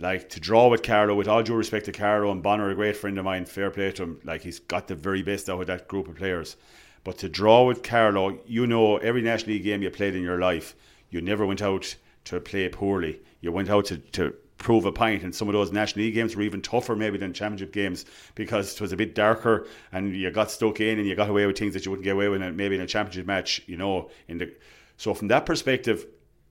Like 0.00 0.28
to 0.30 0.40
draw 0.40 0.68
with 0.68 0.82
Carlow, 0.82 1.14
with 1.14 1.28
all 1.28 1.42
due 1.42 1.54
respect 1.54 1.86
to 1.86 1.92
Carlow 1.92 2.30
and 2.30 2.42
Bonnar, 2.42 2.70
a 2.70 2.74
great 2.74 2.96
friend 2.96 3.18
of 3.18 3.24
mine, 3.24 3.46
fair 3.46 3.70
play 3.70 3.92
to 3.92 4.02
him. 4.02 4.20
Like 4.24 4.42
he's 4.42 4.59
got 4.59 4.88
the 4.88 4.94
very 4.94 5.22
best 5.22 5.48
out 5.48 5.61
of 5.61 5.66
that 5.68 5.88
group 5.88 6.09
of 6.09 6.16
players. 6.16 6.56
But 7.04 7.18
to 7.18 7.28
draw 7.28 7.64
with 7.64 7.82
Carlow, 7.82 8.38
you 8.46 8.66
know, 8.66 8.96
every 8.98 9.22
National 9.22 9.52
League 9.52 9.64
game 9.64 9.82
you 9.82 9.90
played 9.90 10.14
in 10.14 10.22
your 10.22 10.38
life, 10.38 10.74
you 11.11 11.20
never 11.20 11.46
went 11.46 11.62
out 11.62 11.96
to 12.24 12.40
play 12.40 12.68
poorly. 12.68 13.20
You 13.40 13.52
went 13.52 13.70
out 13.70 13.86
to, 13.86 13.98
to 13.98 14.34
prove 14.59 14.84
a 14.84 14.92
point, 14.92 15.22
and 15.22 15.34
some 15.34 15.48
of 15.48 15.54
those 15.54 15.72
National 15.72 16.04
League 16.04 16.14
games 16.14 16.36
were 16.36 16.42
even 16.42 16.61
tougher 16.61 16.94
maybe 16.94 17.16
than 17.16 17.32
Championship 17.32 17.72
games 17.72 18.04
because 18.34 18.74
it 18.74 18.80
was 18.80 18.92
a 18.92 18.96
bit 18.96 19.14
darker, 19.14 19.66
and 19.92 20.14
you 20.14 20.30
got 20.30 20.50
stuck 20.50 20.80
in 20.80 20.98
and 20.98 21.09
you 21.09 21.14
got 21.14 21.30
away 21.30 21.46
with 21.46 21.56
things 21.56 21.74
that 21.74 21.84
you 21.84 21.90
wouldn't 21.90 22.04
get 22.04 22.14
away 22.14 22.28
with 22.28 22.42
maybe 22.54 22.74
in 22.74 22.80
a 22.80 22.86
Championship 22.86 23.26
match. 23.26 23.62
You 23.66 23.76
know, 23.76 24.11
in 24.26 24.38
the 24.38 24.52
so 24.96 25.14
from 25.14 25.28
that 25.28 25.46
perspective, 25.46 26.06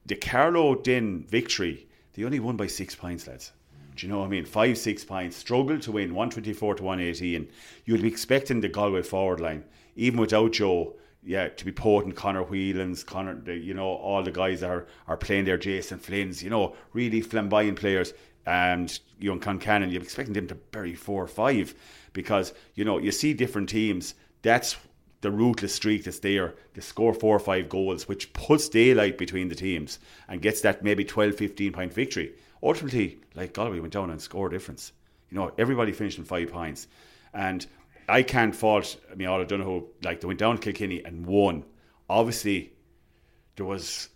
the 0.06 0.16
Carlow 0.16 0.76
Din 0.76 1.26
victory, 1.28 1.88
they 2.14 2.24
only 2.24 2.40
won 2.40 2.56
by 2.56 2.68
six 2.68 2.96
points, 2.96 3.28
lads. 3.28 3.52
Do 3.96 4.06
you 4.06 4.14
know 4.14 4.20
what 4.20 4.26
I 4.26 4.30
mean? 4.30 4.46
Five, 4.46 4.78
six 4.78 5.04
points, 5.04 5.36
struggled 5.36 5.82
to 5.82 5.92
win 5.92 6.14
124 6.14 6.76
to 6.76 6.84
118. 6.84 7.50
You'd 7.86 8.02
be 8.02 8.08
expecting 8.08 8.62
the 8.62 8.70
Galway 8.70 9.02
forward 9.02 9.40
line, 9.40 9.66
even 9.96 10.20
without 10.20 10.54
Joe, 10.54 10.96
yeah, 11.28 11.50
to 11.50 11.66
be 11.66 11.74
potent. 11.74 12.16
Connor 12.16 12.44
Whelans, 12.44 13.06
Connor, 13.06 13.36
the, 13.36 13.54
you 13.54 13.74
know, 13.74 13.86
all 13.86 14.24
the 14.24 14.32
guys 14.32 14.64
are, 14.64 14.88
are 15.08 15.18
playing 15.18 15.44
there, 15.44 15.58
Jason 15.58 16.00
Flynn's, 16.00 16.42
you 16.42 16.50
know, 16.50 16.74
really 16.94 17.20
flamboyant 17.20 17.78
players. 17.78 18.14
And 18.46 18.98
young 19.20 19.42
Concannon, 19.42 19.92
you're 19.92 20.02
expecting 20.02 20.34
them 20.34 20.48
to 20.48 20.56
bury 20.56 20.96
four 20.96 21.22
or 21.22 21.28
five 21.28 21.76
because, 22.14 22.54
you 22.76 22.86
know, 22.86 22.98
you 22.98 23.12
see 23.12 23.34
different 23.34 23.68
teams. 23.68 24.14
That's 24.42 24.78
the 25.20 25.30
ruthless 25.30 25.76
streak 25.76 26.06
that's 26.06 26.20
there. 26.20 26.56
They 26.74 26.82
score 26.82 27.14
four 27.14 27.36
or 27.36 27.40
five 27.40 27.68
goals, 27.68 28.08
which 28.08 28.32
puts 28.32 28.70
daylight 28.70 29.18
between 29.18 29.50
the 29.50 29.56
teams 29.56 30.00
and 30.30 30.42
gets 30.42 30.62
that 30.62 30.82
maybe 30.82 31.04
12, 31.04 31.36
15 31.36 31.74
point 31.74 31.94
victory. 31.94 32.36
Ultimately, 32.64 33.20
like 33.36 33.52
Galway 33.52 33.82
went 33.82 33.92
down 33.92 34.12
and 34.12 34.22
scored 34.22 34.54
difference. 34.54 34.94
You 35.30 35.38
know, 35.38 35.52
everybody 35.58 35.92
finished 35.92 36.20
in 36.20 36.24
five 36.24 36.50
points. 36.54 36.88
And 37.34 37.68
I 38.08 38.24
can't 38.24 38.56
fault, 38.56 38.98
I 39.12 39.16
mean, 39.16 39.28
all 39.28 39.44
Donoghue, 39.44 39.86
like 40.04 40.22
they 40.22 40.28
went 40.28 40.40
down 40.40 40.58
to 40.58 40.62
Kilkenny 40.62 41.04
and 41.04 41.26
won. 41.26 41.66
Obviously, 42.10 42.74
there 43.56 43.66
was 43.66 44.10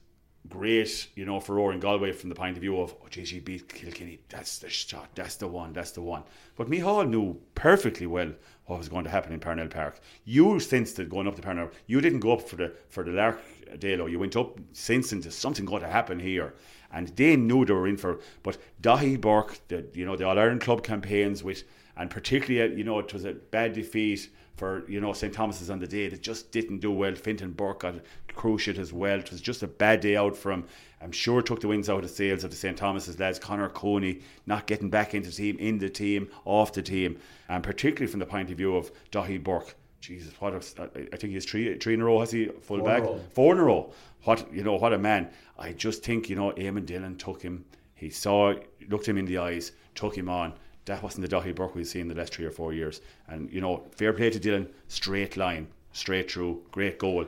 great, 0.48 1.10
you 1.16 1.26
know, 1.26 1.40
for 1.40 1.56
Roaring 1.56 1.80
Galway 1.80 2.12
from 2.14 2.30
the 2.30 2.36
point 2.36 2.56
of 2.56 2.62
view 2.62 2.80
of, 2.80 2.96
oh, 3.02 3.08
geez, 3.10 3.32
you 3.32 3.42
beat 3.42 3.68
Kilkenny, 3.68 4.20
that's 4.30 4.60
the 4.60 4.70
shot, 4.70 5.10
that's 5.14 5.36
the 5.36 5.48
one, 5.48 5.74
that's 5.74 5.92
the 5.92 6.02
one. 6.02 6.24
But 6.56 6.70
Micheál 6.70 7.10
knew 7.10 7.40
perfectly 7.56 8.08
well 8.08 8.32
what 8.66 8.80
was 8.80 8.90
going 8.90 9.04
to 9.04 9.10
happen 9.10 9.34
in 9.34 9.40
Parnell 9.40 9.68
Park. 9.68 10.00
You 10.24 10.60
sensed 10.60 11.00
it 11.00 11.10
going 11.10 11.28
up 11.28 11.36
to 11.36 11.42
Parnell. 11.42 11.72
You 11.88 12.00
didn't 12.00 12.20
go 12.20 12.34
up 12.34 12.48
for 12.48 12.56
the 12.56 12.74
for 12.90 13.04
the 13.04 13.12
Lark 13.12 13.42
Dalo. 13.76 14.10
You 14.10 14.20
went 14.20 14.38
up 14.38 14.60
sensing 14.72 15.22
that 15.22 15.34
something 15.34 15.66
going 15.66 15.82
to 15.82 15.90
happen 15.90 16.20
here. 16.20 16.54
And 16.94 17.10
they 17.10 17.36
knew 17.36 17.66
they 17.66 17.74
were 17.74 17.88
in 17.88 17.98
for. 17.98 18.20
But 18.44 18.58
Daithí 18.82 19.20
Burke, 19.20 19.60
the 19.68 19.86
you 19.94 20.06
know 20.06 20.16
the 20.16 20.26
All 20.28 20.40
Ireland 20.40 20.62
club 20.62 20.84
campaigns 20.84 21.44
with, 21.44 21.64
and 21.98 22.10
particularly 22.10 22.74
uh, 22.74 22.76
you 22.76 22.84
know 22.84 23.00
it 23.00 23.14
was 23.14 23.26
a 23.26 23.34
bad 23.34 23.74
defeat 23.74 24.30
for 24.56 24.90
you 24.90 25.02
know 25.02 25.14
St 25.14 25.34
Thomas's 25.34 25.70
on 25.70 25.80
the 25.80 25.88
day 25.88 26.08
that 26.10 26.22
just 26.22 26.52
didn't 26.52 26.80
do 26.80 26.92
well. 26.92 27.16
Fintan 27.16 27.52
Burke 27.52 27.80
got 27.80 27.96
cruciate 28.36 28.78
as 28.78 28.94
well. 28.94 29.20
It 29.20 29.32
was 29.32 29.42
just 29.42 29.64
a 29.64 29.68
bad 29.68 30.02
day 30.02 30.16
out 30.16 30.36
for 30.36 30.52
him. 30.52 30.66
I'm 31.02 31.12
sure 31.12 31.42
took 31.42 31.62
the 31.62 31.68
wins 31.68 31.90
out 31.90 32.04
of 32.04 32.10
sails 32.10 32.44
of 32.44 32.52
the 32.52 32.58
St 32.58 32.78
Thomas's 32.78 33.20
lads. 33.20 33.40
Connor 33.40 33.70
Cooney 33.70 34.22
not 34.46 34.68
getting 34.68 34.90
back 34.90 35.14
into 35.16 35.30
the 35.30 35.36
team, 35.36 35.58
in 35.58 35.80
the 35.80 35.90
team, 35.90 36.30
off 36.46 36.74
the 36.74 36.84
team, 36.84 37.18
and 37.50 37.64
particularly 37.64 38.10
from 38.10 38.20
the 38.20 38.26
point 38.26 38.52
of 38.52 38.58
view 38.58 38.76
of 38.76 38.92
Daithí 39.12 39.44
Burke. 39.44 39.76
Jesus, 40.00 40.34
what 40.40 40.54
a, 40.54 40.84
I 41.14 41.16
think 41.16 41.34
he's 41.34 41.46
three 41.46 41.78
three 41.78 41.94
in 41.94 42.02
a 42.02 42.06
row. 42.06 42.20
Has 42.20 42.32
he 42.32 42.48
full 42.48 42.80
Four 42.80 42.86
back? 42.86 43.04
in. 43.04 43.20
Four 43.30 43.54
in 43.54 43.60
a 43.60 43.64
row. 43.64 43.94
What 44.24 44.52
you 44.54 44.64
know? 44.64 44.76
What 44.76 44.94
a 44.94 44.98
man! 44.98 45.30
I 45.58 45.74
just 45.74 46.04
think 46.04 46.30
you 46.30 46.36
know, 46.36 46.52
Eamon 46.52 46.86
Dillon 46.86 47.18
took 47.18 47.42
him. 47.42 47.66
He 47.96 48.10
saw, 48.10 48.56
looked 48.90 49.08
him 49.08 49.18
in 49.20 49.26
the 49.26 49.38
eyes, 49.38 49.74
took 49.94 50.18
him 50.18 50.28
on. 50.28 50.54
That 50.86 51.04
wasn't 51.04 51.30
the 51.30 51.36
Daithí 51.36 51.54
Burke 51.56 51.76
we've 51.76 51.88
seen 51.88 52.08
the 52.08 52.16
last 52.16 52.34
three 52.34 52.46
or 52.46 52.52
four 52.52 52.74
years. 52.74 53.02
And 53.28 53.52
you 53.52 53.62
know, 53.62 53.84
fair 53.96 54.14
play 54.14 54.30
to 54.30 54.40
Dillon, 54.40 54.68
Straight 54.88 55.38
line, 55.38 55.68
straight 55.94 56.32
through, 56.32 56.64
great 56.72 56.98
goal. 56.98 57.26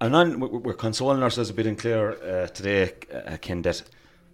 And 0.00 0.14
then 0.14 0.40
we- 0.40 0.48
we're 0.48 0.74
consoling 0.74 1.22
ourselves 1.22 1.50
a 1.50 1.54
bit 1.54 1.66
in 1.66 1.76
Clare 1.76 2.22
uh, 2.22 2.46
today, 2.48 2.92
uh, 3.12 3.36
Ken, 3.40 3.62
that 3.62 3.82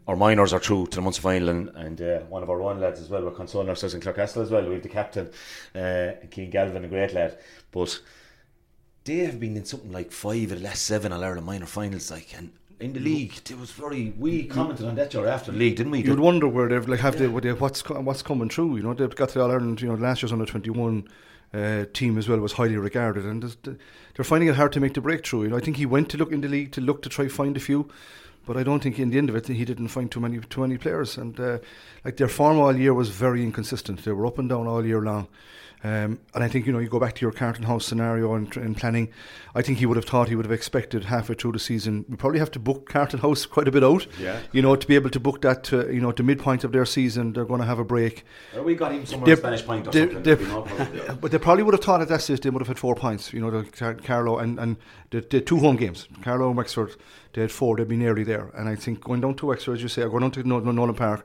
our 0.09 0.17
minors 0.17 0.55
are 0.55 0.59
through 0.59 0.87
to 0.87 0.97
the 0.97 1.03
Munster 1.03 1.21
final, 1.23 1.51
and, 1.51 1.69
and 1.77 2.01
uh, 2.01 2.19
one 2.21 2.43
of 2.43 2.49
our 2.49 2.59
one 2.59 2.81
lads 2.81 2.99
as 3.01 3.11
well. 3.11 3.23
We're 3.23 3.31
consoling 3.33 3.69
ourselves 3.69 3.95
in 3.95 4.01
Clarecastle 4.01 4.43
as 4.43 4.51
well. 4.51 4.67
We 4.67 4.75
have 4.75 4.83
the 4.83 4.89
captain, 4.89 5.31
uh, 5.75 6.13
Keane 6.31 6.51
Galvin, 6.51 6.85
a 6.85 6.89
great 6.89 7.13
lad. 7.13 7.39
But 7.71 8.01
they 9.05 9.19
have 9.19 9.39
been 9.39 9.57
in 9.59 9.67
something 9.67 9.93
like 9.93 10.11
five 10.11 10.51
of 10.51 10.59
the 10.61 10.65
last 10.65 10.85
seven 10.85 11.13
All 11.13 11.23
Ireland 11.23 11.45
minor 11.47 11.67
finals, 11.67 12.11
like, 12.11 12.35
and 12.37 12.51
in 12.81 12.93
the 12.93 13.01
league, 13.01 13.33
it 13.51 13.59
was 13.59 13.71
very. 13.73 14.13
We 14.17 14.45
commented 14.45 14.87
on 14.87 14.95
that 14.97 15.13
year 15.13 15.27
after 15.27 15.51
the 15.51 15.59
league, 15.59 15.77
didn't 15.77 15.93
we? 15.93 16.03
You'd 16.03 16.21
wonder 16.21 16.47
where 16.47 16.69
they've 16.69 16.89
like 16.89 17.01
have 17.01 17.19
they, 17.19 17.27
what 17.27 17.43
they, 17.43 17.53
what's 17.53 17.81
what's 17.89 18.23
coming 18.23 18.49
through. 18.49 18.77
You 18.77 18.83
know, 18.83 18.95
they've 18.95 19.15
got 19.15 19.31
the 19.31 19.43
All 19.43 19.51
Ireland. 19.51 19.81
You 19.81 19.89
know, 19.89 19.95
last 19.95 20.23
year's 20.23 20.33
under 20.33 20.47
twenty 20.47 20.71
one 20.71 21.09
uh, 21.53 21.87
team 21.93 22.19
as 22.19 22.29
well 22.29 22.39
was 22.39 22.53
highly 22.53 22.77
regarded, 22.77 23.25
and 23.25 23.43
they're 24.15 24.25
finding 24.25 24.49
it 24.49 24.57
hard 24.57 24.73
to 24.73 24.81
make 24.81 24.95
the 24.95 25.01
breakthrough. 25.01 25.45
You 25.45 25.49
know, 25.49 25.57
I 25.57 25.61
think 25.61 25.77
he 25.77 25.87
went 25.87 26.09
to 26.11 26.17
look 26.17 26.33
in 26.33 26.41
the 26.41 26.49
league 26.49 26.73
to 26.73 26.81
look 26.81 27.03
to 27.03 27.09
try 27.09 27.29
find 27.29 27.57
a 27.57 27.61
few. 27.61 27.89
But 28.47 28.57
I 28.57 28.63
don't 28.63 28.83
think 28.83 28.99
in 28.99 29.11
the 29.11 29.19
end 29.19 29.29
of 29.29 29.37
it 29.37 29.47
he 29.47 29.65
didn't 29.65 29.89
find 29.89 30.11
too 30.11 30.21
many 30.21 30.39
too 30.39 30.63
many 30.63 30.79
players, 30.79 31.19
and 31.19 31.39
uh, 31.39 31.59
like 32.05 32.17
their 32.17 32.29
form 32.29 32.59
all 32.59 32.75
year 32.75 32.95
was 32.95 33.11
very 33.11 33.43
inconsistent. 33.43 34.05
They 34.05 34.13
were 34.13 34.25
up 34.25 34.39
and 34.39 34.49
down 34.49 34.67
all 34.67 34.87
year 34.87 35.03
long, 35.03 35.29
um, 35.85 36.19
and 36.35 36.43
I 36.43 36.49
think 36.49 36.67
you 36.67 36.73
know 36.73 36.81
you 36.81 36.89
go 36.89 36.99
back 36.99 37.15
to 37.15 37.21
your 37.21 37.31
Carton 37.31 37.63
House 37.65 37.87
scenario 37.87 38.35
and, 38.35 38.55
and 38.57 38.77
planning. 38.77 39.11
I 39.55 39.63
think 39.63 39.79
he 39.79 39.87
would 39.87 39.97
have 39.97 40.05
thought 40.07 40.29
he 40.29 40.35
would 40.35 40.45
have 40.45 40.53
expected 40.53 41.05
halfway 41.05 41.35
through 41.37 41.53
the 41.53 41.59
season. 41.59 42.05
We 42.09 42.17
probably 42.17 42.39
have 42.41 42.51
to 42.53 42.59
book 42.59 42.89
Carton 42.89 43.21
House 43.21 43.47
quite 43.55 43.69
a 43.69 43.71
bit 43.71 43.85
out. 43.85 44.07
Yeah. 44.21 44.41
You 44.53 44.61
know, 44.63 44.75
to 44.77 44.87
be 44.87 44.95
able 44.97 45.11
to 45.11 45.21
book 45.21 45.41
that 45.43 45.63
to 45.65 45.93
you 45.93 46.01
know 46.01 46.11
the 46.13 46.23
midpoint 46.25 46.65
of 46.65 46.73
their 46.73 46.85
season, 46.85 47.33
they're 47.33 47.45
going 47.45 47.61
to 47.61 47.67
have 47.67 47.79
a 47.79 47.85
break. 47.85 48.25
Or 48.57 48.63
we 48.65 48.75
got 48.75 48.93
him 48.93 49.07
somewhere 49.07 49.27
They- 49.27 49.33
in 49.33 49.39
Spanish 49.39 49.65
Point 49.65 49.87
or 49.87 49.91
they- 49.93 50.01
something. 50.01 50.17
they- 50.23 50.35
there'd 50.35 50.39
be 50.41 50.45
no 50.47 50.63
problem 50.63 50.97
there. 50.97 51.13
but 51.21 51.31
they 51.31 51.39
probably 51.39 51.63
would 51.63 51.75
have 51.75 51.85
thought 51.85 52.01
at 52.03 52.09
that 52.09 52.23
stage 52.23 52.41
they 52.41 52.51
would 52.51 52.61
have 52.61 52.69
had 52.69 52.79
four 52.79 52.95
points. 52.97 53.33
You 53.33 53.41
know, 53.41 53.51
the 53.51 53.65
Car- 53.71 53.95
Carlow 53.95 54.39
and 54.39 54.59
and 54.59 54.77
the, 55.11 55.21
the 55.21 55.41
two 55.41 55.59
home 55.59 55.77
games, 55.77 56.09
Carlow 56.23 56.49
and 56.49 56.57
Wexford, 56.57 56.97
they 57.35 57.41
had 57.43 57.53
four. 57.53 57.77
They'd 57.77 57.89
be 57.89 57.97
nearly 57.97 58.25
there. 58.25 58.51
And 58.57 58.69
I 58.69 58.75
think 58.75 59.01
going 59.03 59.21
down 59.21 59.35
to 59.37 59.47
Wexford, 59.47 59.77
as 59.77 59.83
you 59.83 59.89
say, 59.89 60.03
or 60.03 60.09
going 60.11 60.23
down 60.23 60.33
to 60.33 60.43
Nol- 60.43 60.61
Nolan 60.61 60.95
Park. 60.97 61.25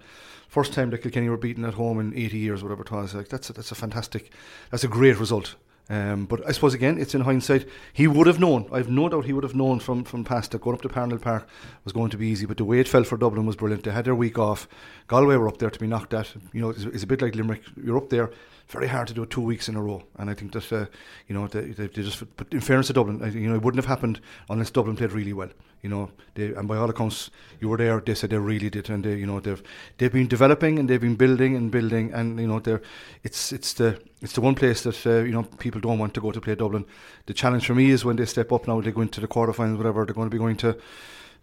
First 0.53 0.73
time 0.73 0.91
that 0.91 1.01
Kilkenny 1.01 1.29
were 1.29 1.37
beaten 1.37 1.65
at 1.65 1.73
home 1.73 1.99
in 1.99 2.15
80 2.15 2.37
years, 2.37 2.61
whatever 2.61 2.83
it 2.83 2.91
was. 2.91 3.15
Like 3.15 3.27
that's 3.27 3.49
a, 3.49 3.53
that's 3.53 3.71
a 3.71 3.75
fantastic, 3.75 4.29
that's 4.69 4.83
a 4.83 4.87
great 4.87 5.17
result. 5.17 5.55
Um, 5.89 6.27
but 6.27 6.47
I 6.47 6.51
suppose 6.51 6.75
again, 6.75 6.99
it's 6.99 7.15
in 7.15 7.21
hindsight. 7.21 7.67
He 7.91 8.05
would 8.05 8.27
have 8.27 8.39
known. 8.39 8.69
I've 8.71 8.87
no 8.87 9.09
doubt 9.09 9.25
he 9.25 9.33
would 9.33 9.43
have 9.43 9.55
known 9.55 9.79
from 9.79 10.03
from 10.03 10.23
past 10.23 10.51
that 10.51 10.61
going 10.61 10.75
up 10.75 10.83
to 10.83 10.89
Parnell 10.89 11.17
Park 11.17 11.47
was 11.85 11.91
going 11.91 12.11
to 12.11 12.19
be 12.19 12.27
easy. 12.27 12.45
But 12.45 12.57
the 12.57 12.65
way 12.65 12.79
it 12.79 12.87
fell 12.87 13.03
for 13.03 13.17
Dublin 13.17 13.47
was 13.47 13.55
brilliant. 13.55 13.83
They 13.83 13.89
had 13.89 14.05
their 14.05 14.13
week 14.13 14.37
off. 14.37 14.67
Galway 15.07 15.37
were 15.37 15.47
up 15.47 15.57
there 15.57 15.71
to 15.71 15.79
be 15.79 15.87
knocked 15.87 16.13
at. 16.13 16.31
You 16.53 16.61
know, 16.61 16.69
it's, 16.69 16.83
it's 16.83 17.03
a 17.03 17.07
bit 17.07 17.23
like 17.23 17.33
Limerick. 17.33 17.63
You're 17.83 17.97
up 17.97 18.11
there. 18.11 18.29
Very 18.67 18.89
hard 18.89 19.07
to 19.07 19.15
do 19.15 19.23
it 19.23 19.31
two 19.31 19.41
weeks 19.41 19.67
in 19.67 19.75
a 19.75 19.81
row. 19.81 20.03
And 20.19 20.29
I 20.29 20.35
think 20.35 20.51
that 20.51 20.71
uh, 20.71 20.85
you 21.27 21.33
know 21.33 21.47
they, 21.47 21.61
they, 21.61 21.87
just. 21.87 22.23
But 22.37 22.53
in 22.53 22.61
fairness 22.61 22.87
to 22.87 22.93
Dublin, 22.93 23.19
you 23.33 23.49
know, 23.49 23.55
it 23.55 23.63
wouldn't 23.63 23.83
have 23.83 23.89
happened 23.89 24.21
unless 24.51 24.69
Dublin 24.69 24.97
played 24.97 25.13
really 25.13 25.33
well. 25.33 25.49
You 25.84 25.89
know, 25.89 26.09
they, 26.34 26.45
and 26.45 26.67
by 26.67 26.77
all 26.77 26.89
accounts, 26.89 27.29
you 27.59 27.69
were 27.69 27.77
there. 27.77 27.99
They 27.99 28.15
said 28.15 28.31
they 28.31 28.38
really 28.38 28.69
did, 28.69 28.89
and 28.89 29.03
they, 29.03 29.15
you 29.17 29.27
know, 29.27 29.39
they've 29.39 29.61
they've 29.97 30.11
been 30.11 30.27
developing 30.27 30.79
and 30.79 30.89
they've 30.89 30.99
been 30.99 31.15
building 31.15 31.55
and 31.55 31.69
building, 31.69 32.13
and 32.13 32.39
you 32.39 32.47
know, 32.47 32.59
they're 32.59 32.81
it's 33.23 33.51
it's 33.51 33.73
the 33.73 34.01
it's 34.21 34.34
the 34.34 34.41
one 34.41 34.55
place 34.55 34.81
that 34.84 35.05
uh, 35.05 35.23
you 35.23 35.34
know 35.34 35.43
people 35.43 35.81
don't 35.81 35.99
want 35.99 36.13
to 36.13 36.21
go 36.21 36.31
to 36.31 36.41
play 36.41 36.55
Dublin. 36.55 36.86
The 37.25 37.34
challenge 37.34 37.67
for 37.67 37.75
me 37.75 37.91
is 37.91 38.03
when 38.03 38.15
they 38.15 38.25
step 38.25 38.51
up 38.51 38.67
now, 38.67 38.81
they 38.81 38.91
go 38.91 39.01
into 39.01 39.21
the 39.21 39.27
quarterfinals, 39.27 39.77
whatever. 39.77 40.05
They're 40.05 40.15
going 40.15 40.29
to 40.29 40.34
be 40.34 40.39
going 40.39 40.57
to 40.57 40.77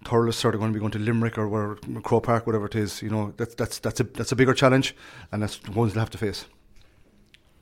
Thurles 0.05 0.43
or 0.45 0.51
they're 0.51 0.59
going 0.59 0.73
to 0.73 0.75
be 0.75 0.81
going 0.81 0.93
to 0.93 0.99
Limerick 0.99 1.37
or 1.37 1.47
where 1.47 1.75
Croke 2.03 2.25
Park, 2.25 2.47
whatever 2.47 2.67
it 2.67 2.75
is. 2.75 3.03
You 3.03 3.11
know, 3.11 3.35
that's 3.37 3.55
that's 3.55 3.79
that's 3.79 4.01
a 4.01 4.05
that's 4.05 4.33
a 4.33 4.37
bigger 4.37 4.55
challenge, 4.55 4.97
and 5.31 5.43
that's 5.43 5.59
the 5.59 5.73
ones 5.73 5.95
they 5.95 6.01
have 6.01 6.11
to 6.11 6.19
face. 6.19 6.47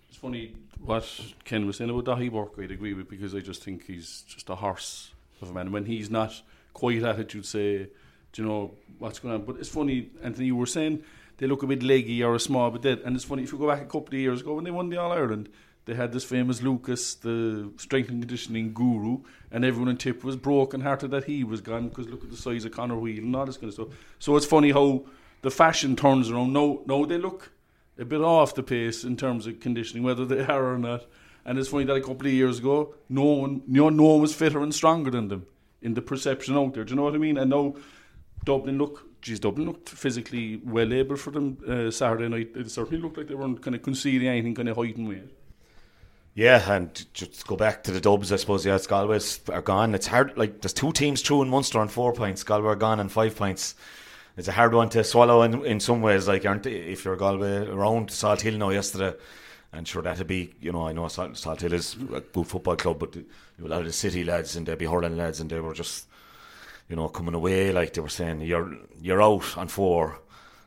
It's 0.08 0.18
funny 0.18 0.54
what 0.80 1.04
Ken 1.44 1.66
was 1.66 1.76
saying 1.76 1.90
about 1.90 2.04
Daithí 2.04 2.30
Burke. 2.30 2.54
I'd 2.62 2.70
agree 2.70 2.94
with 2.94 3.08
because 3.08 3.34
I 3.34 3.40
just 3.40 3.64
think 3.64 3.86
he's 3.86 4.22
just 4.28 4.48
a 4.48 4.54
horse 4.54 5.10
of 5.42 5.50
a 5.50 5.52
man. 5.52 5.72
When 5.72 5.86
he's 5.86 6.10
not 6.10 6.40
quiet 6.78 7.02
attitude, 7.02 7.44
say, 7.44 7.88
do 8.32 8.42
you 8.42 8.48
know 8.48 8.70
what's 9.00 9.18
going 9.18 9.34
on? 9.34 9.42
But 9.42 9.56
it's 9.56 9.68
funny, 9.68 10.10
Anthony. 10.22 10.46
You 10.46 10.56
were 10.56 10.66
saying 10.66 11.02
they 11.38 11.48
look 11.48 11.64
a 11.64 11.66
bit 11.66 11.82
leggy 11.82 12.22
or 12.22 12.36
a 12.36 12.40
small 12.40 12.70
bit 12.70 12.82
dead, 12.82 13.00
and 13.04 13.16
it's 13.16 13.24
funny 13.24 13.42
if 13.42 13.50
you 13.50 13.58
go 13.58 13.66
back 13.66 13.82
a 13.82 13.86
couple 13.86 14.08
of 14.08 14.14
years 14.14 14.42
ago 14.42 14.54
when 14.54 14.64
they 14.64 14.70
won 14.70 14.88
the 14.88 14.96
All 14.96 15.10
Ireland. 15.10 15.48
They 15.86 15.94
had 15.94 16.12
this 16.12 16.22
famous 16.22 16.62
Lucas, 16.62 17.14
the 17.14 17.72
strength 17.78 18.10
and 18.10 18.20
conditioning 18.20 18.74
guru, 18.74 19.22
and 19.50 19.64
everyone 19.64 19.88
in 19.88 19.96
Tip 19.96 20.22
was 20.22 20.36
broken 20.36 20.82
hearted 20.82 21.10
that 21.10 21.24
he 21.24 21.42
was 21.42 21.60
gone 21.60 21.88
because 21.88 22.06
look 22.08 22.22
at 22.22 22.30
the 22.30 22.36
size 22.36 22.64
of 22.64 22.72
Conor 22.72 22.98
Wheel 22.98 23.24
and 23.24 23.34
all 23.34 23.46
this 23.46 23.56
kind 23.56 23.68
of 23.68 23.74
stuff. 23.74 23.88
So 24.20 24.36
it's 24.36 24.46
funny 24.46 24.70
how 24.70 25.04
the 25.42 25.50
fashion 25.50 25.96
turns 25.96 26.30
around. 26.30 26.52
No, 26.52 26.82
no, 26.86 27.06
they 27.06 27.18
look 27.18 27.50
a 27.98 28.04
bit 28.04 28.20
off 28.20 28.54
the 28.54 28.62
pace 28.62 29.02
in 29.02 29.16
terms 29.16 29.48
of 29.48 29.58
conditioning, 29.58 30.04
whether 30.04 30.24
they 30.24 30.44
are 30.54 30.74
or 30.74 30.78
not. 30.78 31.06
And 31.44 31.58
it's 31.58 31.70
funny 31.70 31.84
that 31.84 31.96
a 31.96 32.02
couple 32.02 32.26
of 32.28 32.32
years 32.32 32.58
ago, 32.60 32.94
no 33.08 33.24
one, 33.24 33.62
you 33.66 33.90
no 33.90 34.04
one 34.04 34.20
was 34.20 34.34
fitter 34.34 34.62
and 34.62 34.72
stronger 34.72 35.10
than 35.10 35.26
them 35.26 35.46
in 35.82 35.94
the 35.94 36.02
perception 36.02 36.56
out 36.56 36.74
there. 36.74 36.84
Do 36.84 36.90
you 36.90 36.96
know 36.96 37.04
what 37.04 37.14
I 37.14 37.18
mean? 37.18 37.38
And 37.38 37.50
now 37.50 37.74
Dublin 38.44 38.78
look, 38.78 39.06
geez, 39.22 39.40
Dublin 39.40 39.66
looked 39.66 39.88
physically 39.88 40.60
well 40.64 40.92
able 40.92 41.16
for 41.16 41.30
them 41.30 41.58
uh, 41.68 41.90
Saturday 41.90 42.28
night. 42.28 42.50
It 42.54 42.70
certainly 42.70 43.02
looked 43.02 43.18
like 43.18 43.28
they 43.28 43.34
weren't 43.34 43.62
kind 43.62 43.74
of 43.74 43.82
conceding 43.82 44.28
anything, 44.28 44.54
kind 44.54 44.68
of 44.68 44.76
hiding 44.76 45.06
with. 45.06 45.30
Yeah, 46.34 46.70
and 46.70 47.04
just 47.14 47.46
go 47.48 47.56
back 47.56 47.82
to 47.84 47.90
the 47.90 48.00
Dubs, 48.00 48.32
I 48.32 48.36
suppose. 48.36 48.64
Yeah, 48.64 48.78
Galway's 48.86 49.40
are 49.48 49.60
gone. 49.60 49.94
It's 49.94 50.06
hard. 50.06 50.38
Like 50.38 50.60
there's 50.60 50.72
two 50.72 50.92
teams 50.92 51.20
through 51.20 51.42
in 51.42 51.48
Munster 51.48 51.80
on 51.80 51.88
four 51.88 52.12
points. 52.12 52.44
Galway 52.44 52.68
are 52.68 52.76
gone 52.76 53.00
on 53.00 53.08
five 53.08 53.34
points. 53.34 53.74
It's 54.36 54.46
a 54.46 54.52
hard 54.52 54.72
one 54.72 54.88
to 54.90 55.02
swallow 55.02 55.42
in, 55.42 55.64
in 55.66 55.80
some 55.80 56.00
ways. 56.00 56.28
Like, 56.28 56.46
aren't 56.46 56.62
they, 56.62 56.74
if 56.74 57.04
you're 57.04 57.16
Galway 57.16 57.66
around 57.66 58.10
Salthill 58.10 58.56
now 58.56 58.70
yesterday, 58.70 59.18
and 59.72 59.86
sure 59.86 60.02
that'd 60.02 60.26
be. 60.26 60.54
You 60.60 60.72
know, 60.72 60.86
I 60.86 60.92
know 60.92 61.08
Salt, 61.08 61.32
Salthill 61.32 61.72
is 61.72 61.96
a 62.14 62.20
good 62.20 62.46
football 62.46 62.76
club, 62.76 62.98
but 62.98 63.14
you 63.16 63.26
lot 63.58 63.80
of 63.80 63.86
the 63.86 63.92
city 63.92 64.24
lads 64.24 64.56
and 64.56 64.66
they'd 64.66 64.78
be 64.78 64.86
hurling 64.86 65.16
lads, 65.16 65.40
and 65.40 65.50
they 65.50 65.60
were 65.60 65.74
just, 65.74 66.06
you 66.88 66.96
know, 66.96 67.08
coming 67.08 67.34
away 67.34 67.72
like 67.72 67.92
they 67.92 68.00
were 68.00 68.08
saying, 68.08 68.40
"You're 68.42 68.76
you're 69.00 69.22
out 69.22 69.56
on 69.56 69.68
four, 69.68 70.20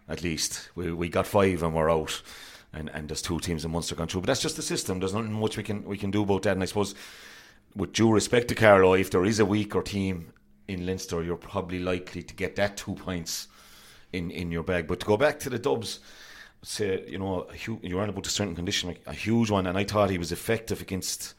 at 0.08 0.24
least. 0.24 0.70
We 0.76 0.92
we 0.92 1.10
got 1.10 1.28
five 1.28 1.64
and 1.64 1.74
we're 1.74 1.92
out." 1.92 2.22
and 2.74 2.90
and 2.94 3.10
there's 3.10 3.22
two 3.22 3.40
teams 3.40 3.66
in 3.66 3.72
Munster 3.72 3.96
gone 3.96 4.08
through. 4.08 4.22
But 4.22 4.28
that's 4.28 4.42
just 4.42 4.56
the 4.56 4.62
system. 4.62 5.00
There's 5.00 5.14
nothing 5.14 5.34
much 5.34 5.58
we 5.58 5.64
can 5.64 5.84
we 5.84 5.98
can 5.98 6.12
do 6.12 6.24
about 6.24 6.44
that. 6.44 6.54
And 6.54 6.64
I 6.64 6.66
suppose, 6.66 6.96
with 7.76 7.94
due 7.94 8.12
respect 8.12 8.48
to 8.50 8.56
Carlow, 8.56 8.94
if 8.94 9.12
there 9.12 9.26
is 9.26 9.40
a 9.40 9.46
weaker 9.46 9.82
team 9.82 10.34
in 10.68 10.86
Leinster, 10.86 11.24
you're 11.24 11.38
probably 11.38 11.80
likely 11.80 12.24
to 12.24 12.34
get 12.34 12.56
that 12.56 12.78
two 12.78 12.96
points 12.96 13.48
in 14.14 14.32
in 14.32 14.52
your 14.52 14.64
bag. 14.64 14.88
But 14.88 15.02
to 15.02 15.06
go 15.06 15.18
back 15.18 15.40
to 15.40 15.50
the 15.50 15.60
Dubs, 15.60 16.00
say 16.64 17.04
you 17.08 17.18
know 17.18 17.42
a 17.42 17.58
hu- 17.58 17.80
you're 17.82 18.02
on 18.02 18.10
about 18.10 18.24
the 18.24 18.30
strength 18.30 18.50
and 18.50 18.58
conditioning, 18.58 18.98
a 19.06 19.14
huge 19.14 19.50
one, 19.50 19.68
and 19.68 19.78
I 19.78 19.84
thought 19.84 20.10
he 20.10 20.18
was 20.18 20.32
effective 20.32 20.82
against 20.82 21.34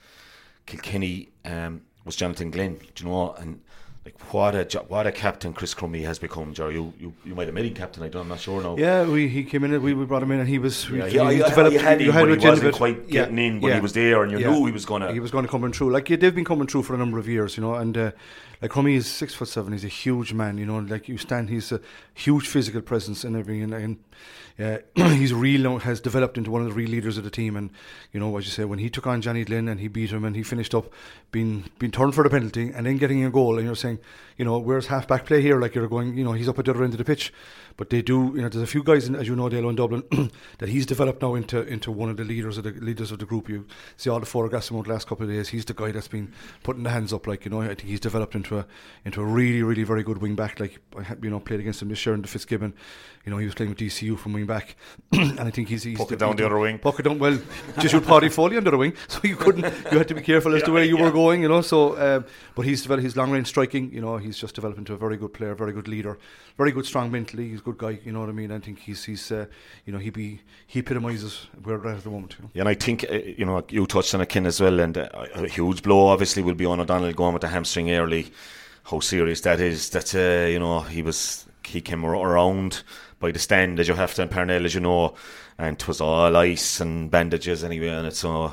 Kilkenny. 0.66 1.30
Um, 1.44 1.82
was 2.04 2.16
Jonathan 2.16 2.50
Glenn, 2.50 2.78
do 2.94 3.04
you 3.04 3.10
know, 3.10 3.32
and 3.34 3.60
like 4.04 4.18
what 4.32 4.54
a 4.56 4.78
what 4.88 5.06
a 5.06 5.12
captain 5.12 5.52
Chris 5.52 5.74
Crummey 5.74 6.02
has 6.04 6.18
become. 6.18 6.52
Joe, 6.54 6.68
you 6.68 6.92
you, 6.98 7.12
you 7.24 7.34
might 7.36 7.46
have 7.46 7.54
made 7.54 7.66
him 7.66 7.74
captain. 7.74 8.02
I 8.02 8.08
don't, 8.08 8.22
I'm 8.22 8.28
not 8.28 8.40
sure 8.40 8.60
now. 8.60 8.76
Yeah, 8.76 9.06
we 9.06 9.28
he 9.28 9.44
came 9.44 9.62
in. 9.62 9.80
We, 9.80 9.94
we 9.94 10.04
brought 10.06 10.24
him 10.24 10.32
in, 10.32 10.40
and 10.40 10.48
he 10.48 10.58
was. 10.58 10.90
Yeah, 10.90 11.06
he, 11.06 11.16
yeah, 11.16 11.30
he 11.30 11.40
I- 11.42 11.46
I- 11.46 11.48
developed. 11.50 11.72
you 11.74 11.78
had 11.78 12.00
him, 12.00 12.06
you 12.06 12.12
but 12.12 12.40
he 12.40 12.48
wasn't 12.48 12.74
quite 12.74 13.06
getting 13.08 13.38
in, 13.38 13.60
but 13.60 13.74
he 13.74 13.80
was 13.80 13.92
there 13.92 14.22
and 14.24 14.32
you 14.32 14.38
knew 14.38 14.66
he 14.66 14.72
was 14.72 14.84
gonna- 14.84 15.12
He 15.12 15.20
was 15.20 15.30
going 15.30 15.44
to 15.44 15.50
come 15.50 15.62
in 15.64 15.72
through. 15.72 15.92
Like 15.92 16.10
yeah, 16.10 16.16
they've 16.16 16.34
been 16.34 16.44
coming 16.44 16.66
through 16.66 16.82
for 16.82 16.94
a 16.94 16.98
number 16.98 17.18
of 17.18 17.28
years, 17.28 17.56
you 17.56 17.62
know. 17.62 17.74
And 17.76 17.96
uh, 17.96 18.10
like 18.60 18.72
Crummey 18.72 18.96
is 18.96 19.06
six 19.06 19.34
foot 19.34 19.46
seven. 19.48 19.72
He's 19.72 19.84
a 19.84 19.88
huge 19.88 20.32
man, 20.32 20.58
you 20.58 20.66
know. 20.66 20.80
Like 20.80 21.08
you 21.08 21.16
stand, 21.16 21.48
he's 21.48 21.70
a 21.70 21.80
huge 22.14 22.48
physical 22.48 22.80
presence 22.80 23.22
and 23.22 23.36
everything. 23.36 23.72
And, 23.72 23.98
and 24.58 24.82
uh, 24.96 25.08
he's 25.14 25.32
real 25.32 25.78
has 25.78 26.00
developed 26.00 26.36
into 26.36 26.50
one 26.50 26.60
of 26.60 26.66
the 26.66 26.74
real 26.74 26.90
leaders 26.90 27.18
of 27.18 27.24
the 27.24 27.30
team. 27.30 27.56
And 27.56 27.70
you 28.12 28.18
know, 28.18 28.36
as 28.36 28.46
you 28.46 28.50
say, 28.50 28.64
when 28.64 28.80
he 28.80 28.90
took 28.90 29.06
on 29.06 29.20
Johnny 29.22 29.44
Glynn 29.44 29.68
and 29.68 29.78
he 29.80 29.86
beat 29.88 30.10
him 30.10 30.24
and 30.24 30.34
he 30.34 30.42
finished 30.42 30.74
up 30.74 30.92
being 31.32 31.64
being 31.78 31.90
turned 31.90 32.14
for 32.14 32.22
the 32.22 32.30
penalty 32.30 32.70
and 32.74 32.86
then 32.86 32.98
getting 32.98 33.24
a 33.24 33.30
goal, 33.30 33.58
and 33.58 33.66
you're 33.66 33.74
saying 33.74 33.98
you 34.36 34.44
know, 34.44 34.58
where's 34.58 34.86
half 34.86 35.06
back 35.06 35.26
play 35.26 35.40
here? 35.40 35.60
Like 35.60 35.74
you're 35.74 35.88
going, 35.88 36.16
you 36.16 36.24
know, 36.24 36.32
he's 36.32 36.48
up 36.48 36.58
at 36.58 36.64
the 36.64 36.72
other 36.72 36.84
end 36.84 36.94
of 36.94 36.98
the 36.98 37.04
pitch. 37.04 37.32
But 37.76 37.90
they 37.90 38.02
do, 38.02 38.32
you 38.34 38.42
know, 38.42 38.48
there's 38.48 38.62
a 38.62 38.66
few 38.66 38.82
guys, 38.82 39.08
in, 39.08 39.16
as 39.16 39.26
you 39.26 39.36
know, 39.36 39.48
Dale 39.48 39.68
in 39.68 39.76
Dublin, 39.76 40.02
that 40.58 40.68
he's 40.68 40.86
developed 40.86 41.22
now 41.22 41.34
into 41.34 41.62
into 41.62 41.90
one 41.90 42.10
of 42.10 42.16
the 42.16 42.24
leaders 42.24 42.58
of 42.58 42.64
the 42.64 42.70
leaders 42.70 43.12
of 43.12 43.18
the 43.18 43.26
group. 43.26 43.48
You 43.48 43.66
see 43.96 44.10
all 44.10 44.20
the 44.20 44.26
photographs 44.26 44.68
from 44.68 44.82
the 44.82 44.88
last 44.88 45.06
couple 45.06 45.24
of 45.24 45.32
days. 45.32 45.48
He's 45.48 45.64
the 45.64 45.74
guy 45.74 45.90
that's 45.92 46.08
been 46.08 46.32
putting 46.62 46.82
the 46.82 46.90
hands 46.90 47.12
up. 47.12 47.26
Like 47.26 47.44
you 47.44 47.50
know, 47.50 47.60
I 47.62 47.68
think 47.68 47.82
he's 47.82 48.00
developed 48.00 48.34
into 48.34 48.58
a 48.58 48.66
into 49.04 49.20
a 49.20 49.24
really 49.24 49.62
really 49.62 49.84
very 49.84 50.02
good 50.02 50.18
wing 50.18 50.34
back. 50.34 50.60
Like 50.60 50.80
I 50.96 51.02
had, 51.02 51.22
you 51.22 51.30
know, 51.30 51.40
played 51.40 51.60
against 51.60 51.82
him 51.82 51.88
this 51.88 52.04
year 52.04 52.14
in 52.14 52.22
the 52.22 52.28
Fitzgibbon. 52.28 52.74
You 53.24 53.30
know, 53.30 53.38
he 53.38 53.44
was 53.44 53.54
playing 53.54 53.70
with 53.70 53.78
DCU 53.78 54.18
from 54.18 54.32
wing 54.32 54.46
back, 54.46 54.74
and 55.12 55.40
I 55.40 55.50
think 55.50 55.68
he's 55.68 55.84
he's 55.84 55.96
Puck 55.96 56.10
it 56.10 56.18
down 56.18 56.34
the 56.34 56.44
other 56.44 56.58
wing. 56.58 56.78
Puck 56.78 56.98
it 56.98 57.04
down. 57.04 57.20
Well, 57.20 57.38
just 57.78 57.92
your 57.92 58.02
Paddy 58.02 58.28
Foley 58.28 58.56
under 58.56 58.72
the 58.72 58.76
wing, 58.76 58.94
so 59.08 59.20
you 59.22 59.36
couldn't. 59.36 59.62
You 59.92 59.98
had 59.98 60.08
to 60.08 60.14
be 60.14 60.22
careful 60.22 60.54
as 60.56 60.62
to 60.64 60.72
where 60.72 60.84
you 60.84 60.96
were 60.96 61.12
going. 61.12 61.42
You 61.42 61.48
know, 61.48 61.60
so 61.60 61.96
um, 61.98 62.24
but 62.56 62.62
he's 62.62 62.82
developed 62.82 63.04
his 63.04 63.16
long 63.16 63.30
range 63.30 63.46
striking. 63.46 63.92
You 63.92 64.00
know, 64.00 64.16
he's 64.16 64.38
just 64.38 64.56
developed 64.56 64.78
into 64.78 64.92
a 64.92 64.96
very 64.96 65.16
good 65.16 65.32
player, 65.32 65.54
very 65.54 65.72
good 65.72 65.86
leader, 65.86 66.18
very 66.58 66.72
good 66.72 66.84
strong 66.84 67.12
mentally. 67.12 67.48
He's 67.48 67.60
a 67.62 67.64
good 67.64 67.78
guy. 67.78 67.98
You 68.04 68.12
know 68.12 68.20
what 68.20 68.28
I 68.28 68.32
mean? 68.32 68.52
I 68.52 68.58
think 68.58 68.78
he's 68.80 69.04
he's 69.04 69.30
uh, 69.32 69.46
you 69.84 69.92
know 69.92 69.98
he 69.98 70.10
be 70.10 70.40
he 70.66 70.80
epitomises 70.80 71.46
where 71.62 71.78
we're 71.78 71.88
at 71.88 71.98
at 71.98 72.04
the 72.04 72.10
moment. 72.10 72.36
You 72.38 72.44
know? 72.44 72.50
Yeah, 72.54 72.62
and 72.62 72.68
I 72.68 72.74
think 72.74 73.04
uh, 73.10 73.14
you 73.14 73.44
know 73.44 73.64
you 73.68 73.86
touched 73.86 74.14
on 74.14 74.20
it, 74.20 74.28
Ken, 74.28 74.46
as 74.46 74.60
well, 74.60 74.80
and 74.80 74.98
uh, 74.98 75.08
a 75.34 75.48
huge 75.48 75.82
blow 75.82 76.08
obviously 76.08 76.42
will 76.42 76.54
be 76.54 76.66
on 76.66 76.80
O'Donnell 76.80 77.12
going 77.12 77.32
with 77.32 77.42
the 77.42 77.48
hamstring 77.48 77.90
early. 77.90 78.32
How 78.84 79.00
serious 79.00 79.40
that 79.42 79.60
is? 79.60 79.90
That 79.90 80.14
uh, 80.14 80.48
you 80.48 80.58
know 80.58 80.80
he 80.80 81.02
was 81.02 81.46
he 81.64 81.80
came 81.80 82.04
around 82.04 82.82
by 83.20 83.30
the 83.30 83.38
stand 83.38 83.78
as 83.78 83.88
you 83.88 83.94
have 83.94 84.14
to 84.14 84.22
in 84.22 84.28
Parnell, 84.28 84.64
as 84.64 84.74
you 84.74 84.80
know, 84.80 85.14
and 85.58 85.80
it 85.80 85.86
was 85.86 86.00
all 86.00 86.36
ice 86.36 86.80
and 86.80 87.10
bandages 87.10 87.62
anyway, 87.62 87.88
and 87.88 88.06
it's 88.06 88.18
so 88.18 88.52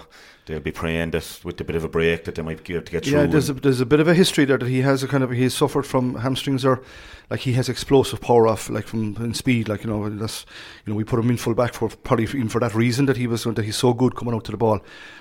they'll 0.49 0.59
be 0.59 0.71
praying 0.71 1.11
that 1.11 1.39
with 1.43 1.61
a 1.61 1.63
bit 1.63 1.75
of 1.75 1.83
a 1.83 1.87
break 1.87 2.25
that 2.25 2.35
they 2.35 2.41
might 2.41 2.63
be 2.63 2.73
able 2.73 2.83
to 2.83 2.91
get 2.91 3.05
through. 3.05 3.19
Yeah, 3.19 3.25
there's 3.27 3.49
a, 3.49 3.53
there's 3.53 3.81
a 3.81 3.85
bit 3.85 3.99
of 3.99 4.07
a 4.07 4.15
history 4.15 4.45
there 4.45 4.57
that 4.57 4.67
he 4.67 4.81
has 4.81 5.03
a 5.03 5.07
kind 5.07 5.23
of 5.23 5.29
he's 5.29 5.53
suffered 5.53 5.85
from 5.85 6.15
hamstrings 6.15 6.65
or 6.65 6.81
like 7.29 7.41
he 7.41 7.53
has 7.53 7.69
explosive 7.69 8.21
power 8.21 8.47
off 8.47 8.69
like 8.69 8.87
from 8.87 9.15
in 9.17 9.33
speed 9.33 9.69
like 9.69 9.83
you 9.83 9.89
know 9.89 10.09
that's 10.09 10.45
you 10.85 10.91
know 10.91 10.97
we 10.97 11.03
put 11.03 11.19
him 11.19 11.29
in 11.29 11.37
full 11.37 11.53
back 11.53 11.73
for 11.73 11.89
probably 11.89 12.23
even 12.25 12.49
for 12.49 12.59
that 12.59 12.73
reason 12.73 13.05
that 13.05 13.17
he 13.17 13.27
was 13.27 13.43
that 13.43 13.63
he's 13.63 13.77
so 13.77 13.93
good 13.93 14.15
coming 14.15 14.33
out 14.33 14.43
to 14.45 14.51
the 14.51 14.57
ball. 14.57 14.79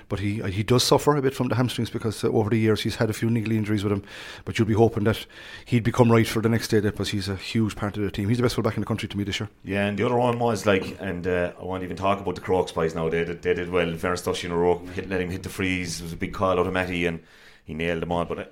But 0.09 0.20
he 0.20 0.40
he 0.50 0.62
does 0.62 0.84
suffer 0.84 1.16
a 1.16 1.22
bit 1.22 1.34
from 1.34 1.48
the 1.48 1.56
hamstrings 1.56 1.90
because 1.90 2.24
uh, 2.24 2.28
over 2.28 2.48
the 2.48 2.59
years 2.59 2.82
he's 2.82 2.96
had 2.96 3.11
a 3.11 3.12
few 3.12 3.28
niggly 3.28 3.56
injuries 3.56 3.84
with 3.84 3.92
him. 3.92 4.02
But 4.46 4.59
you'll 4.59 4.68
be 4.68 4.74
hoping 4.74 5.04
that 5.04 5.26
he'd 5.66 5.84
become 5.84 6.11
right 6.11 6.26
for 6.26 6.40
the 6.40 6.48
next 6.48 6.68
day 6.68 6.80
because 6.80 7.11
he's 7.11 7.28
a 7.28 7.36
huge 7.36 7.76
part 7.76 7.96
of 7.98 8.02
the 8.02 8.11
team. 8.11 8.28
He's 8.28 8.38
the 8.38 8.42
best 8.42 8.54
full 8.54 8.64
back 8.64 8.76
in 8.76 8.80
the 8.80 8.86
country 8.86 9.09
to 9.09 9.16
me 9.18 9.24
this 9.24 9.38
year. 9.38 9.50
Yeah 9.64 9.86
and 9.86 9.98
the 9.98 10.04
other 10.04 10.16
one 10.16 10.38
was 10.38 10.64
like 10.64 10.96
and 11.00 11.26
uh, 11.26 11.52
I 11.61 11.64
won't 11.64 11.82
even 11.82 11.96
talk 11.96 12.20
about 12.20 12.36
the 12.36 12.40
Crokes 12.40 12.72
boys 12.72 12.94
now. 12.94 13.11
They 13.11 13.24
did, 13.24 13.42
they 13.42 13.52
did 13.52 13.70
well 13.70 13.94
Fairness 13.96 14.44
in 14.44 14.50
a 14.50 14.56
row 14.56 14.78
hit, 14.94 15.11
let 15.11 15.20
him 15.20 15.30
hit 15.30 15.42
the 15.42 15.50
frees. 15.50 16.00
It 16.00 16.04
was 16.04 16.12
a 16.14 16.16
big 16.16 16.32
call 16.32 16.59
out 16.59 16.66
of 16.66 16.72
Matty 16.72 17.04
and 17.04 17.20
he 17.64 17.74
nailed 17.74 18.00
them 18.00 18.12
all. 18.12 18.24
But 18.24 18.38
uh, 18.38 18.44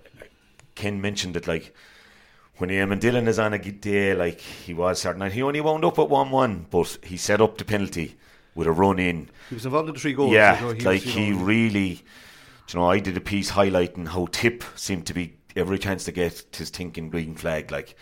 Ken 0.75 1.01
mentioned 1.01 1.37
it 1.37 1.49
like 1.49 1.75
when 2.59 2.71
Eamon 2.71 3.01
Dillon 3.01 3.29
is 3.29 3.39
on 3.39 3.53
a 3.53 3.59
good 3.59 3.81
day, 3.81 4.15
like 4.15 4.41
he 4.41 4.73
was 4.73 5.01
certain, 5.01 5.21
night, 5.21 5.33
he 5.33 5.43
only 5.43 5.61
wound 5.61 5.85
up 5.85 5.99
at 5.99 6.09
1 6.09 6.31
1, 6.31 6.67
but 6.71 6.99
he 7.03 7.17
set 7.17 7.41
up 7.41 7.59
the 7.59 7.65
penalty 7.65 8.17
with 8.55 8.67
a 8.67 8.73
run 8.73 8.99
in. 8.99 9.29
He 9.49 9.55
was 9.55 9.67
involved 9.67 9.89
in 9.89 9.95
the 9.95 10.01
three 10.01 10.15
goals. 10.15 10.33
Yeah, 10.33 10.59
so 10.59 10.73
he 10.73 10.81
like 10.81 11.05
was, 11.05 11.15
he 11.15 11.31
know, 11.31 11.39
really, 11.39 12.03
you 12.69 12.75
know, 12.75 12.91
I 12.91 12.99
did 12.99 13.17
a 13.17 13.21
piece 13.21 13.51
highlighting 13.51 14.09
how 14.09 14.27
Tip 14.33 14.65
seemed 14.75 15.07
to 15.07 15.15
be 15.15 15.37
every 15.55 15.79
chance 15.79 16.05
to 16.05 16.13
get 16.13 16.45
his 16.57 16.71
thinking 16.71 17.11
green 17.11 17.35
flag, 17.35 17.71
like, 17.71 17.95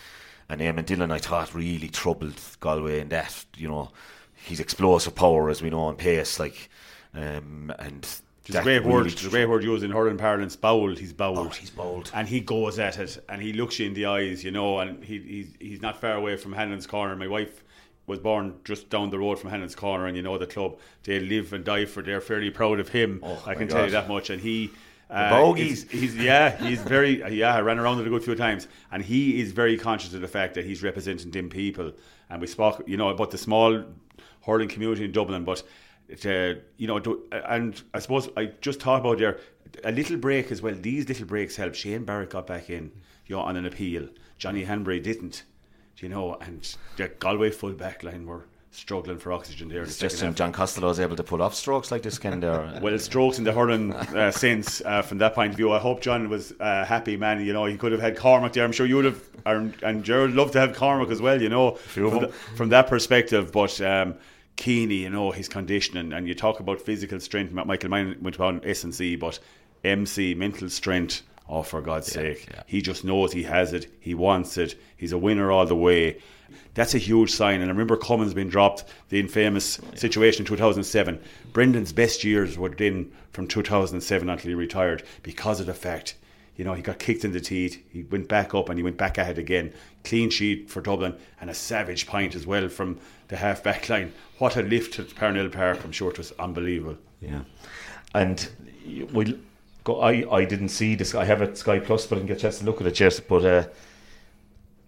and 0.48 0.60
Eamon 0.60 0.86
Dillon, 0.86 1.10
I 1.10 1.18
thought, 1.18 1.54
really 1.54 1.88
troubled 1.88 2.40
Galway 2.60 3.00
in 3.00 3.08
that, 3.08 3.44
you 3.56 3.68
know, 3.68 3.90
he's 4.34 4.60
explosive 4.60 5.14
power, 5.14 5.50
as 5.50 5.62
we 5.62 5.70
know, 5.70 5.80
on 5.80 5.96
pace, 5.96 6.38
like, 6.38 6.68
um, 7.14 7.72
and 7.78 8.06
It's 8.46 8.56
a 8.56 8.62
great 8.62 8.84
word. 8.84 9.06
It's 9.06 9.24
a 9.24 9.30
great 9.30 9.46
word 9.46 9.64
used 9.64 9.84
in 9.84 9.90
hurling 9.90 10.18
parlance. 10.18 10.54
Bowled. 10.54 10.98
He's 10.98 11.12
bowled. 11.14 11.38
Oh, 11.38 11.48
he's 11.48 11.70
bowled. 11.70 12.10
and 12.14 12.28
he 12.28 12.40
goes 12.40 12.78
at 12.78 12.98
it, 12.98 13.24
and 13.28 13.40
he 13.40 13.52
looks 13.54 13.78
you 13.78 13.86
in 13.86 13.94
the 13.94 14.06
eyes, 14.06 14.44
you 14.44 14.50
know. 14.50 14.78
And 14.80 15.02
he, 15.02 15.18
he's 15.18 15.54
he's 15.58 15.82
not 15.82 16.00
far 16.00 16.12
away 16.12 16.36
from 16.36 16.52
Hannon's 16.52 16.86
corner. 16.86 17.16
My 17.16 17.28
wife 17.28 17.64
was 18.06 18.18
born 18.18 18.56
just 18.64 18.90
down 18.90 19.08
the 19.08 19.18
road 19.18 19.38
from 19.38 19.48
Hannon's 19.50 19.74
corner, 19.74 20.06
and 20.06 20.16
you 20.16 20.22
know 20.22 20.36
the 20.36 20.46
club. 20.46 20.78
They 21.04 21.20
live 21.20 21.52
and 21.54 21.64
die 21.64 21.86
for. 21.86 22.02
They're 22.02 22.20
fairly 22.20 22.50
proud 22.50 22.80
of 22.80 22.90
him. 22.90 23.20
Oh, 23.22 23.42
I 23.46 23.54
can 23.54 23.66
tell 23.68 23.84
you 23.84 23.92
that 23.92 24.08
much. 24.08 24.30
And 24.30 24.40
he. 24.40 24.70
Uh, 25.10 25.30
bogies. 25.30 25.88
He's, 25.90 26.14
he's 26.14 26.16
yeah, 26.16 26.56
he's 26.56 26.80
very 26.80 27.22
yeah. 27.34 27.54
I 27.54 27.60
ran 27.60 27.78
around 27.78 28.00
it 28.00 28.06
a 28.06 28.10
good 28.10 28.24
few 28.24 28.34
times, 28.34 28.68
and 28.90 29.02
he 29.02 29.40
is 29.40 29.52
very 29.52 29.78
conscious 29.78 30.12
of 30.14 30.20
the 30.22 30.28
fact 30.28 30.54
that 30.54 30.64
he's 30.64 30.82
representing 30.82 31.30
them 31.30 31.50
people. 31.50 31.92
And 32.30 32.40
we 32.40 32.46
spoke, 32.46 32.82
you 32.86 32.96
know, 32.96 33.10
about 33.10 33.30
the 33.30 33.38
small 33.38 33.84
hurling 34.44 34.68
community 34.68 35.04
in 35.04 35.12
Dublin, 35.12 35.44
but 35.44 35.62
uh, 36.26 36.60
you 36.76 36.86
know, 36.86 36.98
do, 36.98 37.22
and 37.32 37.80
I 37.92 37.98
suppose 37.98 38.28
I 38.36 38.46
just 38.60 38.80
thought 38.80 39.00
about 39.00 39.18
there 39.18 39.38
a 39.82 39.90
little 39.92 40.16
break 40.16 40.52
as 40.52 40.62
well. 40.62 40.74
These 40.74 41.08
little 41.08 41.26
breaks 41.26 41.56
help. 41.56 41.74
Shane 41.74 42.04
Barrett 42.04 42.30
got 42.30 42.46
back 42.46 42.70
in, 42.70 42.92
you 43.26 43.36
know, 43.36 43.42
on 43.42 43.56
an 43.56 43.66
appeal. 43.66 44.08
Johnny 44.38 44.64
Hanbury 44.64 45.00
didn't, 45.00 45.42
you 45.98 46.08
know, 46.08 46.34
and 46.40 46.76
the 46.96 47.08
Galway 47.08 47.50
full 47.50 47.72
back 47.72 48.02
line 48.02 48.26
were 48.26 48.44
struggling 48.70 49.18
for 49.18 49.32
oxygen 49.32 49.68
there. 49.68 49.82
in 49.82 49.88
the 49.88 49.94
just. 49.94 50.20
John 50.34 50.50
Costello 50.52 50.90
is 50.90 50.98
able 50.98 51.14
to 51.16 51.22
pull 51.22 51.40
off 51.40 51.54
strokes 51.54 51.92
like 51.92 52.02
this, 52.02 52.18
Ken, 52.18 52.40
there. 52.40 52.78
Well, 52.82 52.98
strokes 52.98 53.38
in 53.38 53.44
the 53.44 53.52
hurling 53.52 53.92
uh, 53.92 54.30
sense 54.32 54.80
uh, 54.84 55.02
from 55.02 55.18
that 55.18 55.34
point 55.34 55.52
of 55.52 55.56
view. 55.56 55.72
I 55.72 55.78
hope 55.78 56.00
John 56.00 56.28
was 56.28 56.52
uh, 56.58 56.84
happy, 56.84 57.16
man. 57.16 57.44
You 57.44 57.52
know, 57.52 57.64
he 57.66 57.76
could 57.76 57.92
have 57.92 58.00
had 58.00 58.16
Cormac 58.16 58.52
there. 58.52 58.64
I'm 58.64 58.72
sure 58.72 58.86
you 58.86 58.96
would 58.96 59.04
have, 59.04 59.22
and, 59.46 59.74
and 59.82 60.04
Gerald 60.04 60.32
loved 60.32 60.52
to 60.54 60.60
have 60.60 60.74
Cormac 60.74 61.10
as 61.10 61.20
well. 61.22 61.40
You 61.40 61.48
know, 61.48 61.72
from, 61.76 62.18
the- 62.20 62.28
from 62.56 62.68
that 62.70 62.88
perspective. 62.88 63.52
But 63.52 63.80
um, 63.80 64.16
Keaney, 64.56 65.00
you 65.00 65.10
know, 65.10 65.30
his 65.30 65.48
conditioning, 65.48 66.12
and 66.12 66.28
you 66.28 66.34
talk 66.34 66.60
about 66.60 66.80
physical 66.80 67.20
strength. 67.20 67.52
Michael 67.52 67.90
Mine 67.90 68.16
went 68.20 68.38
on 68.40 68.60
S 68.64 68.84
and 68.84 68.94
C, 68.94 69.16
but 69.16 69.38
MC 69.82 70.34
mental 70.34 70.70
strength. 70.70 71.22
Oh, 71.46 71.62
for 71.62 71.82
God's 71.82 72.06
sake, 72.06 72.48
he 72.66 72.80
just 72.80 73.04
knows 73.04 73.32
he 73.32 73.42
has 73.42 73.74
it. 73.74 73.92
He 74.00 74.14
wants 74.14 74.56
it. 74.56 74.80
He's 74.96 75.12
a 75.12 75.18
winner 75.18 75.52
all 75.52 75.66
the 75.66 75.76
way. 75.76 76.22
That's 76.72 76.94
a 76.94 76.98
huge 76.98 77.30
sign. 77.30 77.60
And 77.60 77.70
I 77.70 77.72
remember 77.72 77.98
Cummins 77.98 78.32
being 78.32 78.48
dropped, 78.48 78.84
the 79.10 79.20
infamous 79.20 79.78
situation 79.94 80.42
in 80.42 80.46
2007. 80.46 81.20
Brendan's 81.52 81.92
best 81.92 82.24
years 82.24 82.56
were 82.56 82.70
then 82.70 83.12
from 83.32 83.46
2007 83.46 84.30
until 84.30 84.48
he 84.48 84.54
retired 84.54 85.02
because 85.22 85.60
of 85.60 85.66
the 85.66 85.74
fact, 85.74 86.14
you 86.56 86.64
know, 86.64 86.74
he 86.74 86.82
got 86.82 86.98
kicked 86.98 87.24
in 87.24 87.32
the 87.32 87.40
teeth. 87.40 87.82
He 87.90 88.04
went 88.04 88.28
back 88.28 88.54
up 88.54 88.68
and 88.68 88.78
he 88.78 88.82
went 88.82 88.96
back 88.96 89.18
it 89.18 89.38
again. 89.38 89.72
Clean 90.04 90.30
sheet 90.30 90.70
for 90.70 90.80
Dublin 90.80 91.16
and 91.40 91.50
a 91.50 91.54
savage 91.54 92.06
pint 92.06 92.34
as 92.34 92.46
well 92.46 92.68
from 92.68 92.98
the 93.28 93.36
half 93.36 93.62
back 93.62 93.88
line. 93.88 94.12
What 94.38 94.56
a 94.56 94.62
lift 94.62 94.98
at 94.98 95.14
Parnell 95.14 95.48
Park. 95.48 95.80
I'm 95.84 95.92
sure 95.92 96.10
it 96.10 96.18
was 96.18 96.32
unbelievable. 96.38 96.98
Yeah, 97.20 97.42
and 98.14 98.48
we 99.12 99.38
go. 99.82 100.00
I 100.00 100.30
I 100.32 100.44
didn't 100.44 100.68
see 100.68 100.94
this. 100.94 101.14
I 101.14 101.24
have 101.24 101.42
it 101.42 101.58
Sky 101.58 101.78
Plus, 101.80 102.06
but 102.06 102.16
I 102.16 102.18
didn't 102.18 102.28
get 102.28 102.36
a 102.38 102.40
chance 102.40 102.58
to 102.58 102.64
look 102.64 102.80
at 102.80 102.86
it 102.86 103.00
yet. 103.00 103.20
But 103.28 103.44
uh, 103.44 103.66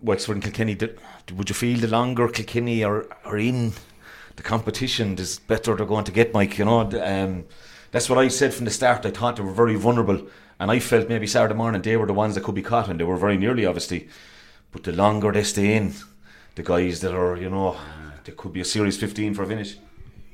Wexford 0.03 0.37
and 0.37 0.45
Kilkenny. 0.45 0.75
Did, 0.75 1.01
would 1.37 1.49
you 1.49 1.55
feel 1.55 1.81
the 1.81 1.89
longer 1.89 2.29
Kilkenny 2.29 2.85
are 2.85 3.07
are 3.25 3.39
in 3.39 3.73
the 4.37 4.43
competition, 4.43 5.17
the 5.17 5.39
better 5.47 5.75
they're 5.75 5.87
going 5.87 6.05
to 6.05 6.13
get, 6.13 6.33
Mike? 6.33 6.59
You 6.59 6.67
know, 6.67 6.81
um, 6.81 7.45
that's 7.91 8.09
what 8.11 8.19
I 8.19 8.29
said 8.29 8.53
from 8.55 8.67
the 8.67 8.71
start. 8.71 9.07
I 9.07 9.11
thought 9.11 9.37
they 9.37 9.43
were 9.43 9.53
very 9.53 9.77
vulnerable, 9.77 10.27
and 10.59 10.71
I 10.71 10.79
felt 10.79 11.09
maybe 11.09 11.27
Saturday 11.27 11.55
morning 11.55 11.83
they 11.83 11.97
were 11.97 12.07
the 12.07 12.15
ones 12.15 12.35
that 12.35 12.45
could 12.45 12.55
be 12.55 12.63
caught, 12.63 12.89
and 12.89 12.99
they 12.99 13.05
were 13.05 13.17
very 13.17 13.37
nearly, 13.37 13.67
obviously. 13.67 14.09
But 14.73 14.85
the 14.85 14.93
longer 14.93 15.33
they 15.33 15.45
stay 15.45 15.77
in, 15.77 15.95
the 16.55 16.63
guys 16.63 17.01
that 17.01 17.15
are, 17.15 17.37
you 17.37 17.51
know, 17.51 17.77
there 18.25 18.35
could 18.35 18.53
be 18.53 18.61
a 18.61 18.65
series 18.65 18.99
fifteen 18.99 19.35
for 19.35 19.43
a 19.43 19.47
finish. 19.47 19.77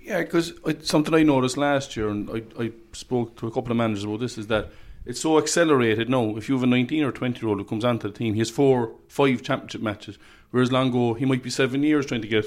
Yeah, 0.03 0.21
because 0.23 0.53
something 0.83 1.15
I 1.15 1.23
noticed 1.23 1.57
last 1.57 1.97
year, 1.97 2.09
and 2.09 2.29
I, 2.31 2.63
I 2.63 2.73
spoke 2.93 3.37
to 3.37 3.47
a 3.47 3.53
couple 3.53 3.71
of 3.71 3.77
managers 3.77 4.05
about 4.05 4.21
this, 4.21 4.37
is 4.37 4.49
that 4.49 4.71
it's 5.05 5.21
so 5.21 5.39
accelerated 5.39 6.09
now. 6.09 6.37
If 6.37 6.49
you 6.49 6.55
have 6.57 6.65
a 6.65 6.67
19 6.67 7.05
or 7.05 7.13
20 7.13 7.41
year 7.41 7.49
old 7.49 7.59
who 7.59 7.65
comes 7.65 7.85
onto 7.85 8.09
the 8.09 8.17
team, 8.17 8.35
he 8.35 8.41
has 8.41 8.51
four, 8.51 8.95
five 9.09 9.43
championship 9.43 9.81
matches. 9.81 10.19
Whereas 10.51 10.73
long 10.73 10.89
ago, 10.89 11.15
he 11.15 11.25
might 11.25 11.43
be 11.43 11.51
seven 11.51 11.83
years 11.83 12.07
trying 12.07 12.23
to 12.23 12.29
get, 12.29 12.45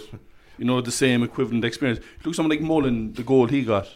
you 0.57 0.65
know, 0.65 0.80
the 0.82 0.91
same 0.91 1.23
equivalent 1.23 1.65
experience. 1.65 2.03
Look, 2.23 2.36
someone 2.36 2.51
like 2.51 2.61
Mullen, 2.61 3.13
the 3.13 3.23
goal 3.23 3.47
he 3.47 3.63
got, 3.63 3.89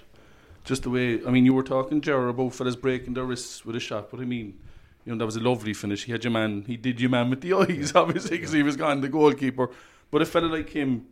just 0.69 0.83
the 0.83 0.89
way. 0.91 1.19
I 1.25 1.31
mean, 1.31 1.45
you 1.45 1.53
were 1.55 1.63
talking, 1.63 1.99
Gerard, 1.99 2.29
about 2.29 2.53
fellas 2.53 2.75
breaking 2.75 3.15
their 3.15 3.25
wrists 3.25 3.65
with 3.65 3.75
a 3.75 3.79
shot, 3.79 4.11
but 4.11 4.19
I 4.19 4.25
mean, 4.25 4.59
you 5.03 5.11
know, 5.11 5.17
that 5.17 5.25
was 5.25 5.35
a 5.35 5.39
lovely 5.39 5.73
finish. 5.73 6.03
He 6.05 6.11
had 6.11 6.23
your 6.23 6.31
man, 6.31 6.63
he 6.67 6.77
did 6.77 7.01
your 7.01 7.09
man 7.09 7.31
with 7.31 7.41
the 7.41 7.53
eyes, 7.53 7.91
obviously, 7.95 8.37
because 8.37 8.51
he 8.53 8.61
was 8.61 8.77
gone, 8.77 9.01
the 9.01 9.09
goalkeeper. 9.09 9.71
But 10.11 10.21
a 10.21 10.25
fella 10.25 10.45
like 10.45 10.69
him, 10.69 11.07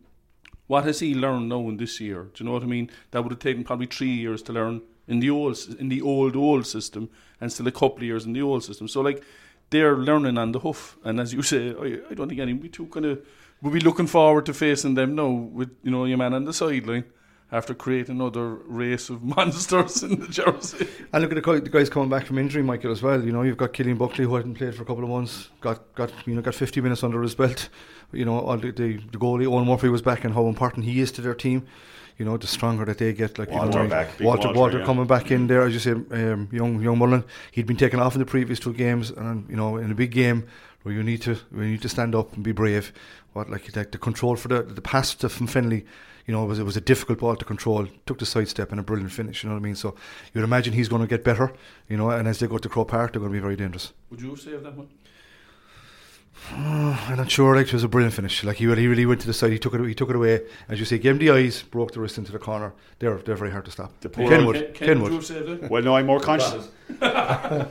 what 0.68 0.84
has 0.84 1.00
he 1.00 1.12
learned 1.12 1.48
now 1.48 1.68
in 1.68 1.76
this 1.76 2.00
year? 2.00 2.28
Do 2.32 2.44
you 2.44 2.46
know 2.46 2.52
what 2.52 2.62
I 2.62 2.66
mean? 2.66 2.88
That 3.10 3.22
would 3.22 3.32
have 3.32 3.40
taken 3.40 3.64
probably 3.64 3.86
three 3.86 4.14
years 4.14 4.42
to 4.42 4.52
learn 4.52 4.80
in 5.08 5.18
the 5.18 5.30
old 5.30 5.58
in 5.80 5.88
the 5.88 6.02
old 6.02 6.36
old 6.36 6.66
system, 6.66 7.10
and 7.40 7.52
still 7.52 7.66
a 7.66 7.72
couple 7.72 7.98
of 7.98 8.02
years 8.04 8.26
in 8.26 8.34
the 8.34 8.42
old 8.42 8.62
system. 8.62 8.86
So 8.86 9.00
like 9.00 9.24
they're 9.70 9.96
learning 9.96 10.38
on 10.38 10.52
the 10.52 10.60
hoof, 10.60 10.98
and 11.02 11.18
as 11.18 11.34
you 11.34 11.42
say, 11.42 11.74
I, 11.74 12.10
I 12.10 12.14
don't 12.14 12.28
think 12.28 12.40
any 12.40 12.52
we 12.52 12.68
too 12.68 12.86
kind 12.86 13.06
of 13.06 13.26
we'll 13.60 13.72
be 13.72 13.80
looking 13.80 14.06
forward 14.06 14.46
to 14.46 14.54
facing 14.54 14.94
them 14.94 15.16
now 15.16 15.30
with 15.30 15.70
you 15.82 15.90
know 15.90 16.04
your 16.04 16.18
man 16.18 16.34
on 16.34 16.44
the 16.44 16.52
sideline 16.52 17.04
after 17.50 17.74
creating 17.74 18.16
another 18.16 18.54
race 18.66 19.08
of 19.08 19.22
monsters 19.36 20.02
in 20.02 20.20
the 20.20 20.28
jersey. 20.28 20.86
And 21.12 21.22
look 21.22 21.32
at 21.32 21.42
the, 21.42 21.60
the 21.60 21.70
guys 21.70 21.88
coming 21.88 22.08
back 22.08 22.26
from 22.26 22.38
injury, 22.38 22.62
Michael, 22.62 22.92
as 22.92 23.02
well. 23.02 23.22
You 23.22 23.32
know, 23.32 23.42
you've 23.42 23.56
got 23.56 23.72
Cillian 23.72 23.98
Buckley 23.98 24.24
who 24.24 24.34
hadn't 24.34 24.54
played 24.54 24.74
for 24.74 24.82
a 24.82 24.86
couple 24.86 25.04
of 25.04 25.10
months, 25.10 25.48
got 25.60 25.94
got 25.94 26.12
you 26.26 26.34
know 26.34 26.42
got 26.42 26.54
50 26.54 26.80
minutes 26.80 27.02
under 27.02 27.22
his 27.22 27.34
belt. 27.34 27.68
You 28.12 28.24
know, 28.24 28.40
all 28.40 28.56
the, 28.56 28.70
the, 28.70 28.96
the 28.96 29.18
goalie 29.18 29.44
Eoin 29.44 29.66
Murphy 29.66 29.88
was 29.88 30.02
back, 30.02 30.24
and 30.24 30.34
how 30.34 30.46
important 30.46 30.84
he 30.84 31.00
is 31.00 31.12
to 31.12 31.20
their 31.20 31.34
team. 31.34 31.66
You 32.16 32.24
know, 32.24 32.36
the 32.36 32.48
stronger 32.48 32.84
that 32.84 32.98
they 32.98 33.12
get, 33.12 33.38
like 33.38 33.50
Walter 33.50 33.78
you 33.78 33.84
know, 33.84 33.90
back. 33.90 34.08
Walter, 34.18 34.48
Walter, 34.48 34.58
Walter 34.58 34.78
yeah. 34.80 34.84
coming 34.86 35.06
back 35.06 35.30
in 35.30 35.46
there, 35.46 35.62
as 35.62 35.72
you 35.72 35.78
say, 35.78 35.92
um, 35.92 36.48
young 36.50 36.82
young 36.82 36.98
Mullen. 36.98 37.24
He'd 37.52 37.66
been 37.66 37.76
taken 37.76 38.00
off 38.00 38.14
in 38.14 38.18
the 38.18 38.26
previous 38.26 38.58
two 38.58 38.72
games, 38.72 39.10
and 39.10 39.48
you 39.48 39.56
know, 39.56 39.76
in 39.76 39.90
a 39.90 39.94
big 39.94 40.10
game, 40.10 40.48
where 40.82 40.94
you 40.94 41.02
need 41.02 41.22
to 41.22 41.36
where 41.50 41.64
you 41.64 41.72
need 41.72 41.82
to 41.82 41.88
stand 41.88 42.14
up 42.14 42.34
and 42.34 42.42
be 42.42 42.52
brave. 42.52 42.92
What 43.34 43.50
like 43.50 43.74
like 43.76 43.92
the 43.92 43.98
control 43.98 44.36
for 44.36 44.48
the 44.48 44.62
the 44.62 44.80
pass 44.80 45.14
to 45.16 45.28
from 45.28 45.46
Fennelly, 45.46 45.84
you 46.28 46.34
know, 46.34 46.44
it 46.44 46.46
was 46.46 46.58
it 46.58 46.64
was 46.64 46.76
a 46.76 46.80
difficult 46.82 47.20
ball 47.20 47.36
to 47.36 47.44
control. 47.44 47.86
Took 48.04 48.18
the 48.18 48.26
sidestep 48.26 48.70
and 48.70 48.78
a 48.78 48.82
brilliant 48.82 49.10
finish. 49.12 49.42
You 49.42 49.48
know 49.48 49.54
what 49.54 49.62
I 49.62 49.64
mean? 49.64 49.74
So 49.74 49.94
you'd 50.34 50.44
imagine 50.44 50.74
he's 50.74 50.86
going 50.88 51.00
to 51.00 51.08
get 51.08 51.24
better. 51.24 51.54
You 51.88 51.96
know, 51.96 52.10
and 52.10 52.28
as 52.28 52.38
they 52.38 52.46
go 52.46 52.58
to 52.58 52.68
Croke 52.68 52.88
Park, 52.88 53.12
they're 53.12 53.20
going 53.20 53.32
to 53.32 53.36
be 53.36 53.40
very 53.40 53.56
dangerous. 53.56 53.94
Would 54.10 54.20
you 54.20 54.36
save 54.36 54.62
that 54.62 54.76
one? 54.76 54.88
I'm 56.52 57.16
not 57.16 57.30
sure. 57.30 57.56
Like 57.56 57.68
it 57.68 57.72
was 57.72 57.82
a 57.82 57.88
brilliant 57.88 58.14
finish. 58.14 58.44
Like 58.44 58.58
he 58.58 58.66
really, 58.66 58.82
he 58.82 58.88
really 58.88 59.06
went 59.06 59.22
to 59.22 59.26
the 59.26 59.32
side. 59.32 59.52
He 59.52 59.58
took 59.58 59.72
it. 59.72 59.82
He 59.86 59.94
took 59.94 60.10
it 60.10 60.16
away. 60.16 60.42
As 60.68 60.78
you 60.78 60.84
say, 60.84 60.98
gave 60.98 61.12
him 61.12 61.18
the 61.18 61.30
eyes, 61.30 61.62
broke 61.62 61.92
the 61.92 62.00
wrist 62.00 62.18
into 62.18 62.30
the 62.30 62.38
corner. 62.38 62.74
They're 62.98 63.16
they're 63.16 63.34
very 63.34 63.50
hard 63.50 63.64
to 63.64 63.70
stop. 63.70 63.98
The 64.00 64.10
poor- 64.10 64.28
Kenwood. 64.28 64.56
Ken, 64.56 64.72
Ken, 64.74 64.88
Kenwood. 64.88 65.02
would 65.04 65.24
you 65.24 65.34
have 65.36 65.48
saved 65.48 65.64
it? 65.64 65.70
Well, 65.70 65.82
no, 65.82 65.96
I'm 65.96 66.04
more 66.04 66.20
conscious. 66.20 66.68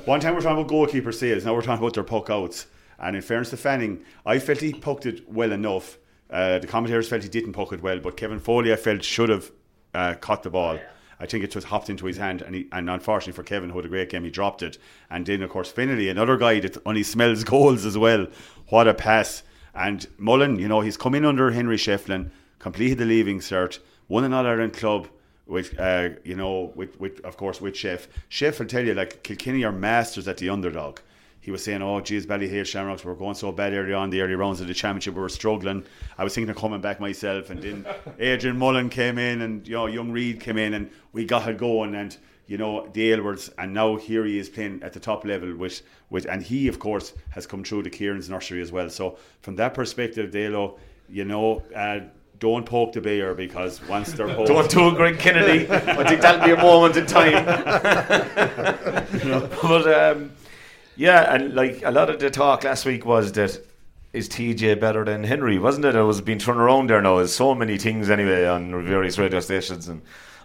One 0.08 0.20
time 0.20 0.34
we're 0.34 0.41
talking 0.41 0.58
about 0.58 0.68
goalkeeper 0.68 1.12
saves, 1.12 1.45
now 1.45 1.53
we're 1.53 1.62
talking 1.62 1.84
about 1.84 1.93
their 1.93 2.03
puck 2.03 2.32
outs. 2.32 2.66
And 2.97 3.16
in 3.16 3.22
fairness 3.22 3.51
to 3.51 3.58
Fanning, 3.58 4.03
I 4.26 4.39
felt 4.39 4.62
he 4.62 4.74
poked 4.74 5.05
it 5.05 5.32
well 5.32 5.51
enough. 5.51 5.99
Uh, 6.30 6.60
the 6.60 6.68
commentators 6.68 7.08
felt 7.08 7.24
he 7.24 7.30
didn't 7.30 7.54
poke 7.54 7.74
it 7.74 7.82
well, 7.82 8.00
but 8.00 8.18
Kevin 8.18 8.40
Foley, 8.40 8.74
I 8.74 8.76
felt, 8.76 9.04
should 9.04 9.30
have 9.30 9.52
uh, 9.94 10.16
caught 10.16 10.44
the 10.44 10.50
ball. 10.50 10.80
I 11.20 11.26
think 11.26 11.44
it 11.44 11.52
just 11.52 11.68
hopped 11.68 11.90
into 11.90 12.06
his 12.06 12.18
hand, 12.18 12.42
and, 12.42 12.54
he, 12.54 12.68
and 12.72 12.90
unfortunately 12.90 13.34
for 13.34 13.44
Kevin, 13.44 13.70
who 13.70 13.78
had 13.78 13.86
a 13.86 13.90
great 13.90 14.10
game, 14.10 14.24
he 14.24 14.30
dropped 14.30 14.62
it. 14.62 14.78
And 15.10 15.26
then, 15.26 15.42
of 15.42 15.50
course, 15.50 15.72
Fennelly, 15.72 16.12
another 16.12 16.38
guy 16.38 16.60
that 16.60 16.78
only 16.86 17.04
smells 17.04 17.44
goals 17.46 17.86
as 17.86 17.98
well. 17.98 18.28
What 18.70 18.88
a 18.88 18.94
pass! 18.94 19.44
And 19.74 20.06
Mullen, 20.18 20.60
you 20.60 20.68
know, 20.68 20.82
he's 20.82 20.98
come 20.98 21.16
in 21.16 21.26
under 21.26 21.52
Henry 21.52 21.78
Shefflin, 21.78 22.32
completed 22.60 22.98
the 22.98 23.06
leaving 23.06 23.40
cert, 23.40 23.80
won 24.08 24.24
an 24.24 24.34
All 24.34 24.46
Ireland 24.46 24.74
club 24.74 25.08
with, 25.46 25.80
uh, 25.80 26.10
you 26.24 26.36
know, 26.36 26.72
with, 26.76 27.00
with 27.00 27.24
of 27.24 27.38
course 27.38 27.62
with 27.62 27.76
Sheff. 27.76 28.08
Sheff 28.30 28.60
will 28.60 28.66
tell 28.66 28.86
you 28.86 28.94
like 28.94 29.24
Kilkenny 29.24 29.64
are 29.64 29.72
masters 29.72 30.28
at 30.28 30.38
the 30.38 30.50
underdog. 30.50 31.00
He 31.48 31.52
was 31.52 31.64
saying, 31.64 31.82
"Oh, 31.82 32.02
geez, 32.02 32.26
Ballyhale 32.26 32.66
Shamrocks 32.66 33.06
were 33.06 33.16
going 33.16 33.36
so 33.36 33.54
bad 33.54 33.72
early 33.72 33.93
on 33.93 34.10
the 34.10 34.20
early 34.20 34.36
rounds 34.36 34.60
of 34.60 34.68
the 34.68 34.74
championship. 34.74 35.14
We 35.14 35.22
were 35.22 35.30
struggling. 35.30 35.86
I 36.18 36.26
was 36.26 36.36
thinking 36.36 36.50
of 36.50 36.58
coming 36.58 36.82
back 36.82 37.00
myself, 37.00 37.50
and 37.50 37.64
then 37.64 37.86
Adrian 38.20 38.58
Mullen 38.58 38.89
came 38.89 39.18
in, 39.18 39.41
and 39.41 39.66
you 39.66 39.76
know, 39.76 39.86
young 39.86 40.12
Reid 40.12 40.41
came 40.41 40.58
in, 40.58 40.74
and 40.74 40.91
we 41.14 41.24
got 41.24 41.48
it 41.48 41.58
going. 41.58 41.95
And 41.95 42.18
you 42.48 42.58
know, 42.58 42.89
the 42.91 43.14
Aylwards, 43.14 43.50
and 43.58 43.74
now 43.74 43.95
here 43.95 44.26
he 44.26 44.38
is 44.38 44.50
playing 44.50 44.84
at 44.84 44.91
the 44.91 45.00
top 45.00 45.24
level 45.24 45.56
with 45.56 45.84
with, 46.10 46.26
and 46.26 46.43
he 46.43 46.68
of 46.68 46.80
course 46.80 47.14
has 47.30 47.48
come 47.48 47.64
through 47.64 47.84
the 47.84 47.89
Kieran's 47.89 48.30
nursery 48.30 48.62
as 48.62 48.74
well. 48.74 48.89
So 48.89 49.18
from 49.39 49.56
that 49.56 49.74
perspective, 49.74 50.32
Dalo, 50.32 50.78
you 51.08 51.24
know. 51.24 51.64
Uh, 51.74 52.00
don't 52.39 52.68
poke 52.68 52.93
the 52.93 53.02
bear 53.02 53.34
because 53.34 53.82
once 53.88 54.12
they're 54.12 54.28
poked, 54.36 54.48
Don't 54.50 54.70
do 54.70 54.89
a 54.89 54.91
Greg 54.91 55.18
Kennedy. 55.18 55.68
I 55.72 56.08
think 56.08 56.22
that'll 56.22 56.45
be 56.45 56.52
a 56.52 56.62
moment 56.62 56.95
in 56.95 57.08
time. 57.08 57.43
but 59.64 59.88
um, 59.91 60.32
yeah, 60.98 61.34
and 61.34 61.54
like 61.54 61.82
a 61.84 61.91
lot 61.91 62.10
of 62.10 62.20
the 62.20 62.30
talk 62.30 62.64
last 62.64 62.86
week 62.86 63.06
was 63.06 63.32
that 63.34 63.60
is 64.14 64.28
TJ 64.28 64.80
better 64.80 65.06
than 65.06 65.24
Henry, 65.24 65.60
wasn't 65.60 65.86
it? 65.86 65.95
It 65.95 66.02
was 66.02 66.22
being 66.22 66.39
turned 66.39 66.60
around 66.60 66.89
there 66.89 67.02
now. 67.02 67.18
There's 67.18 67.36
so 67.36 67.54
many 67.54 67.78
things 67.78 68.10
anyway 68.10 68.45
on 68.48 68.72
various 68.84 69.18
radio 69.18 69.39
stations 69.39 69.88
and 69.88 70.02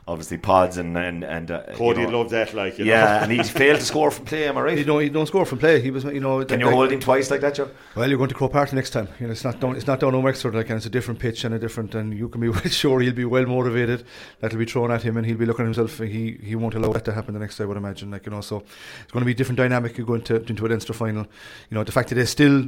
obviously 0.06 0.36
pods 0.36 0.78
and 0.78 0.96
and 0.96 1.22
and 1.22 1.50
uh, 1.50 1.62
Cody 1.74 2.00
you 2.00 2.06
know, 2.08 2.18
love 2.18 2.30
that. 2.30 2.54
Like, 2.54 2.78
you 2.78 2.84
yeah, 2.84 3.04
know. 3.04 3.22
and 3.22 3.32
he 3.32 3.42
failed 3.42 3.78
to 3.80 3.84
score 3.84 4.10
from 4.10 4.24
play. 4.24 4.48
Am 4.48 4.58
I 4.58 4.62
right? 4.62 4.78
He 4.78 4.84
don't, 4.84 5.00
he 5.00 5.08
don't 5.08 5.26
score 5.26 5.44
from 5.44 5.58
play. 5.58 5.80
He 5.80 5.90
was, 5.90 6.04
you 6.04 6.20
know. 6.20 6.44
Can 6.44 6.60
you 6.60 6.66
like- 6.66 6.74
hold 6.74 6.92
him 6.92 7.00
twice 7.00 7.30
like 7.30 7.40
that, 7.40 7.54
Joe? 7.54 7.70
Well, 7.94 8.08
you're 8.08 8.18
going 8.18 8.28
to 8.28 8.34
Croke 8.34 8.52
Park 8.52 8.72
next 8.72 8.90
time. 8.90 9.08
You 9.20 9.26
know, 9.26 9.32
it's 9.32 9.44
not 9.44 9.60
down. 9.60 9.76
It's 9.76 9.86
not 9.86 10.00
down 10.00 10.14
on 10.14 10.22
Wexford. 10.22 10.54
Like, 10.54 10.68
and 10.68 10.76
it's 10.76 10.86
a 10.86 10.90
different 10.90 11.20
pitch 11.20 11.44
and 11.44 11.54
a 11.54 11.58
different. 11.58 11.94
And 11.94 12.16
you 12.16 12.28
can 12.28 12.40
be 12.40 12.48
well 12.50 12.60
sure 12.62 13.00
he'll 13.00 13.12
be 13.12 13.24
well 13.24 13.46
motivated. 13.46 14.04
That'll 14.40 14.58
be 14.58 14.64
thrown 14.64 14.90
at 14.90 15.02
him, 15.02 15.16
and 15.16 15.26
he'll 15.26 15.36
be 15.38 15.46
looking 15.46 15.64
at 15.64 15.74
himself. 15.74 15.98
He 15.98 16.38
he 16.42 16.54
won't 16.56 16.74
allow 16.74 16.92
that 16.92 17.04
to 17.06 17.12
happen 17.12 17.34
the 17.34 17.40
next 17.40 17.56
day. 17.58 17.64
I 17.64 17.66
would 17.66 17.76
imagine. 17.76 18.10
Like 18.10 18.26
you 18.26 18.32
know, 18.32 18.40
so 18.40 18.58
it's 19.02 19.12
going 19.12 19.22
to 19.22 19.26
be 19.26 19.32
a 19.32 19.34
different 19.36 19.58
dynamic. 19.58 19.96
You 19.98 20.04
go 20.04 20.14
into 20.14 20.42
into 20.44 20.66
a 20.66 20.68
Leinster 20.68 20.92
final. 20.92 21.26
You 21.70 21.76
know, 21.76 21.84
the 21.84 21.92
fact 21.92 22.08
that 22.10 22.16
they 22.16 22.24
still. 22.24 22.66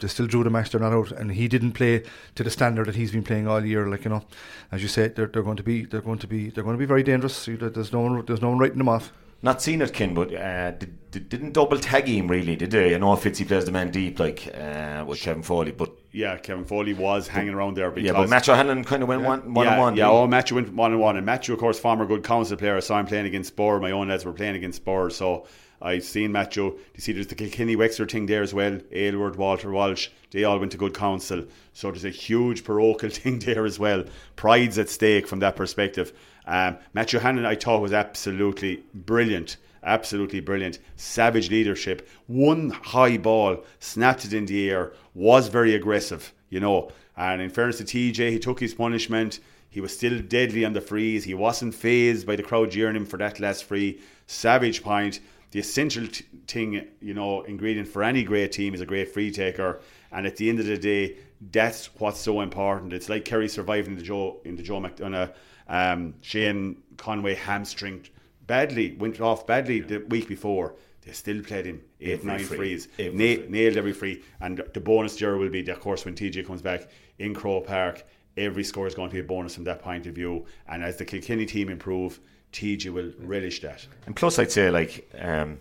They 0.00 0.08
still 0.08 0.26
drew 0.26 0.44
the 0.44 0.50
match. 0.50 0.70
They're 0.70 0.80
not 0.80 0.92
out, 0.92 1.12
and 1.12 1.32
he 1.32 1.48
didn't 1.48 1.72
play 1.72 2.02
to 2.34 2.44
the 2.44 2.50
standard 2.50 2.86
that 2.86 2.94
he's 2.96 3.12
been 3.12 3.22
playing 3.22 3.48
all 3.48 3.64
year. 3.64 3.86
Like 3.88 4.04
you 4.04 4.10
know, 4.10 4.24
as 4.72 4.82
you 4.82 4.88
said, 4.88 5.16
they're, 5.16 5.26
they're 5.26 5.42
going 5.42 5.56
to 5.56 5.62
be, 5.62 5.84
they're 5.84 6.00
going 6.00 6.18
to 6.18 6.26
be, 6.26 6.50
they're 6.50 6.64
going 6.64 6.76
to 6.76 6.78
be 6.78 6.86
very 6.86 7.02
dangerous. 7.02 7.46
You- 7.46 7.56
There's 7.56 7.92
no 7.92 8.00
one, 8.00 8.24
there's 8.26 8.42
no 8.42 8.50
one 8.50 8.58
writing 8.58 8.78
them 8.78 8.88
off. 8.88 9.12
Not 9.42 9.60
seen 9.60 9.82
it, 9.82 9.92
Ken, 9.92 10.14
but 10.14 10.34
uh, 10.34 10.70
did, 10.72 11.10
did, 11.10 11.28
didn't 11.28 11.52
double 11.52 11.78
tag 11.78 12.06
him 12.08 12.26
really, 12.26 12.56
did 12.56 12.70
they? 12.70 12.94
I 12.94 12.98
know 12.98 13.08
Fitzy 13.16 13.46
plays 13.46 13.66
the 13.66 13.70
man 13.70 13.90
deep 13.90 14.18
like 14.18 14.48
uh, 14.58 15.04
with 15.06 15.20
Kevin 15.20 15.42
Foley, 15.42 15.72
but 15.72 15.92
yeah, 16.10 16.38
Kevin 16.38 16.64
Foley 16.64 16.94
was 16.94 17.28
hanging 17.28 17.52
around 17.52 17.76
there 17.76 17.90
because 17.90 18.06
yeah, 18.06 18.12
but 18.14 18.30
Matthew 18.30 18.54
Hanlon 18.54 18.82
kind 18.82 19.02
of 19.02 19.08
went 19.10 19.22
one 19.22 19.52
one 19.52 19.66
yeah, 19.66 19.74
on 19.74 19.78
one. 19.78 19.96
Yeah, 19.96 20.08
oh, 20.08 20.26
Matthew 20.26 20.54
went 20.54 20.72
one 20.72 20.92
on 20.94 20.98
one, 20.98 21.16
and 21.18 21.26
Matthew, 21.26 21.52
of 21.52 21.60
course, 21.60 21.78
former 21.78 22.06
Good 22.06 22.24
Counsel 22.24 22.56
player. 22.56 22.80
So 22.80 22.94
I'm 22.94 23.06
playing 23.06 23.26
against 23.26 23.48
Spur. 23.48 23.78
My 23.78 23.90
own 23.90 24.08
lads 24.08 24.24
were 24.24 24.32
playing 24.32 24.56
against 24.56 24.76
Spur, 24.76 25.10
so 25.10 25.46
I've 25.80 26.04
seen 26.04 26.32
Matthew. 26.32 26.64
You 26.64 27.00
see, 27.00 27.12
there's 27.12 27.26
the 27.26 27.34
Kilkenny 27.34 27.76
Wexford 27.76 28.10
thing 28.10 28.26
there 28.26 28.42
as 28.42 28.54
well. 28.54 28.78
Aylward, 28.92 29.36
Walter 29.36 29.70
Walsh, 29.70 30.08
they 30.30 30.44
all 30.44 30.58
went 30.58 30.72
to 30.72 30.78
Good 30.78 30.94
Counsel. 30.94 31.44
So 31.72 31.90
there's 31.90 32.04
a 32.04 32.10
huge 32.10 32.64
parochial 32.64 33.10
thing 33.12 33.38
there 33.38 33.66
as 33.66 33.78
well. 33.78 34.04
Pride's 34.36 34.78
at 34.78 34.88
stake 34.88 35.26
from 35.26 35.40
that 35.40 35.56
perspective. 35.56 36.12
Um, 36.46 36.78
Matthew 36.94 37.18
Hannon, 37.18 37.44
I 37.44 37.54
thought, 37.54 37.82
was 37.82 37.92
absolutely 37.92 38.84
brilliant. 38.94 39.56
Absolutely 39.82 40.40
brilliant. 40.40 40.78
Savage 40.96 41.50
leadership. 41.50 42.08
One 42.26 42.70
high 42.70 43.18
ball, 43.18 43.64
snapped 43.78 44.24
it 44.24 44.32
in 44.32 44.46
the 44.46 44.68
air, 44.68 44.92
was 45.14 45.48
very 45.48 45.74
aggressive, 45.74 46.32
you 46.48 46.60
know. 46.60 46.90
And 47.16 47.40
in 47.40 47.50
fairness 47.50 47.78
to 47.78 47.84
TJ, 47.84 48.30
he 48.30 48.38
took 48.38 48.60
his 48.60 48.74
punishment. 48.74 49.40
He 49.70 49.80
was 49.80 49.94
still 49.94 50.20
deadly 50.20 50.64
on 50.64 50.72
the 50.72 50.80
frees. 50.80 51.24
He 51.24 51.34
wasn't 51.34 51.74
phased 51.74 52.26
by 52.26 52.36
the 52.36 52.42
crowd 52.42 52.70
jeering 52.70 52.96
him 52.96 53.06
for 53.06 53.16
that 53.18 53.40
last 53.40 53.64
free. 53.64 54.00
Savage 54.26 54.82
point. 54.82 55.20
The 55.52 55.60
essential 55.60 56.06
t- 56.08 56.24
thing, 56.46 56.86
you 57.00 57.14
know, 57.14 57.42
ingredient 57.42 57.88
for 57.88 58.02
any 58.02 58.24
great 58.24 58.52
team 58.52 58.74
is 58.74 58.80
a 58.80 58.86
great 58.86 59.12
free 59.12 59.30
taker. 59.30 59.80
And 60.12 60.26
at 60.26 60.36
the 60.36 60.48
end 60.48 60.60
of 60.60 60.66
the 60.66 60.76
day, 60.78 61.16
that's 61.52 61.86
what's 61.98 62.20
so 62.20 62.40
important. 62.40 62.92
It's 62.92 63.08
like 63.08 63.24
Kerry 63.24 63.48
surviving 63.48 63.96
the 63.96 64.02
Joe 64.02 64.38
in 64.44 64.56
the 64.56 64.62
Joe 64.62 64.80
McDonagh, 64.80 65.32
um, 65.68 66.14
Shane 66.22 66.76
Conway 66.96 67.34
hamstring 67.34 68.06
badly, 68.46 68.94
went 68.96 69.20
off 69.20 69.46
badly 69.46 69.80
the 69.80 69.98
week 70.08 70.28
before. 70.28 70.74
They 71.02 71.12
still 71.12 71.40
played 71.42 71.66
him 71.66 71.82
eight, 72.00 72.14
Every 72.14 72.26
nine 72.26 72.38
free. 72.44 72.56
frees, 72.56 72.88
Every 72.98 73.12
Na- 73.12 73.40
free. 73.42 73.46
nailed 73.48 73.76
every 73.76 73.92
free. 73.92 74.22
And 74.40 74.62
the 74.74 74.80
bonus 74.80 75.16
there 75.16 75.36
will 75.36 75.48
be, 75.50 75.66
of 75.68 75.80
course, 75.80 76.04
when 76.04 76.14
TJ 76.16 76.44
comes 76.46 76.62
back 76.62 76.88
in 77.18 77.32
Croke 77.34 77.66
Park, 77.66 78.04
every 78.36 78.64
score 78.64 78.86
is 78.88 78.94
going 78.94 79.08
to 79.10 79.14
be 79.14 79.20
a 79.20 79.24
bonus 79.24 79.54
from 79.54 79.64
that 79.64 79.80
point 79.80 80.06
of 80.06 80.14
view. 80.14 80.46
And 80.68 80.82
as 80.82 80.96
the 80.96 81.04
Kilkenny 81.04 81.46
team 81.46 81.68
improve, 81.68 82.18
TJ 82.56 82.90
will 82.90 83.12
relish 83.18 83.60
that. 83.60 83.86
And 84.06 84.16
plus, 84.16 84.38
I'd 84.38 84.50
say 84.50 84.70
like 84.70 85.08
um, 85.18 85.58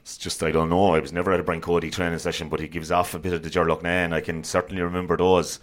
it's 0.00 0.16
just 0.16 0.42
I 0.42 0.50
don't 0.50 0.70
know. 0.70 0.94
I 0.94 1.00
was 1.00 1.12
never 1.12 1.32
at 1.32 1.40
a 1.40 1.42
Brian 1.42 1.60
Cody 1.60 1.90
training 1.90 2.18
session, 2.18 2.48
but 2.48 2.60
he 2.60 2.68
gives 2.68 2.90
off 2.90 3.14
a 3.14 3.18
bit 3.18 3.34
of 3.34 3.42
the 3.42 3.50
Gerlock 3.50 3.84
and 3.84 4.14
I 4.14 4.20
can 4.20 4.42
certainly 4.42 4.82
remember 4.82 5.16
those. 5.16 5.60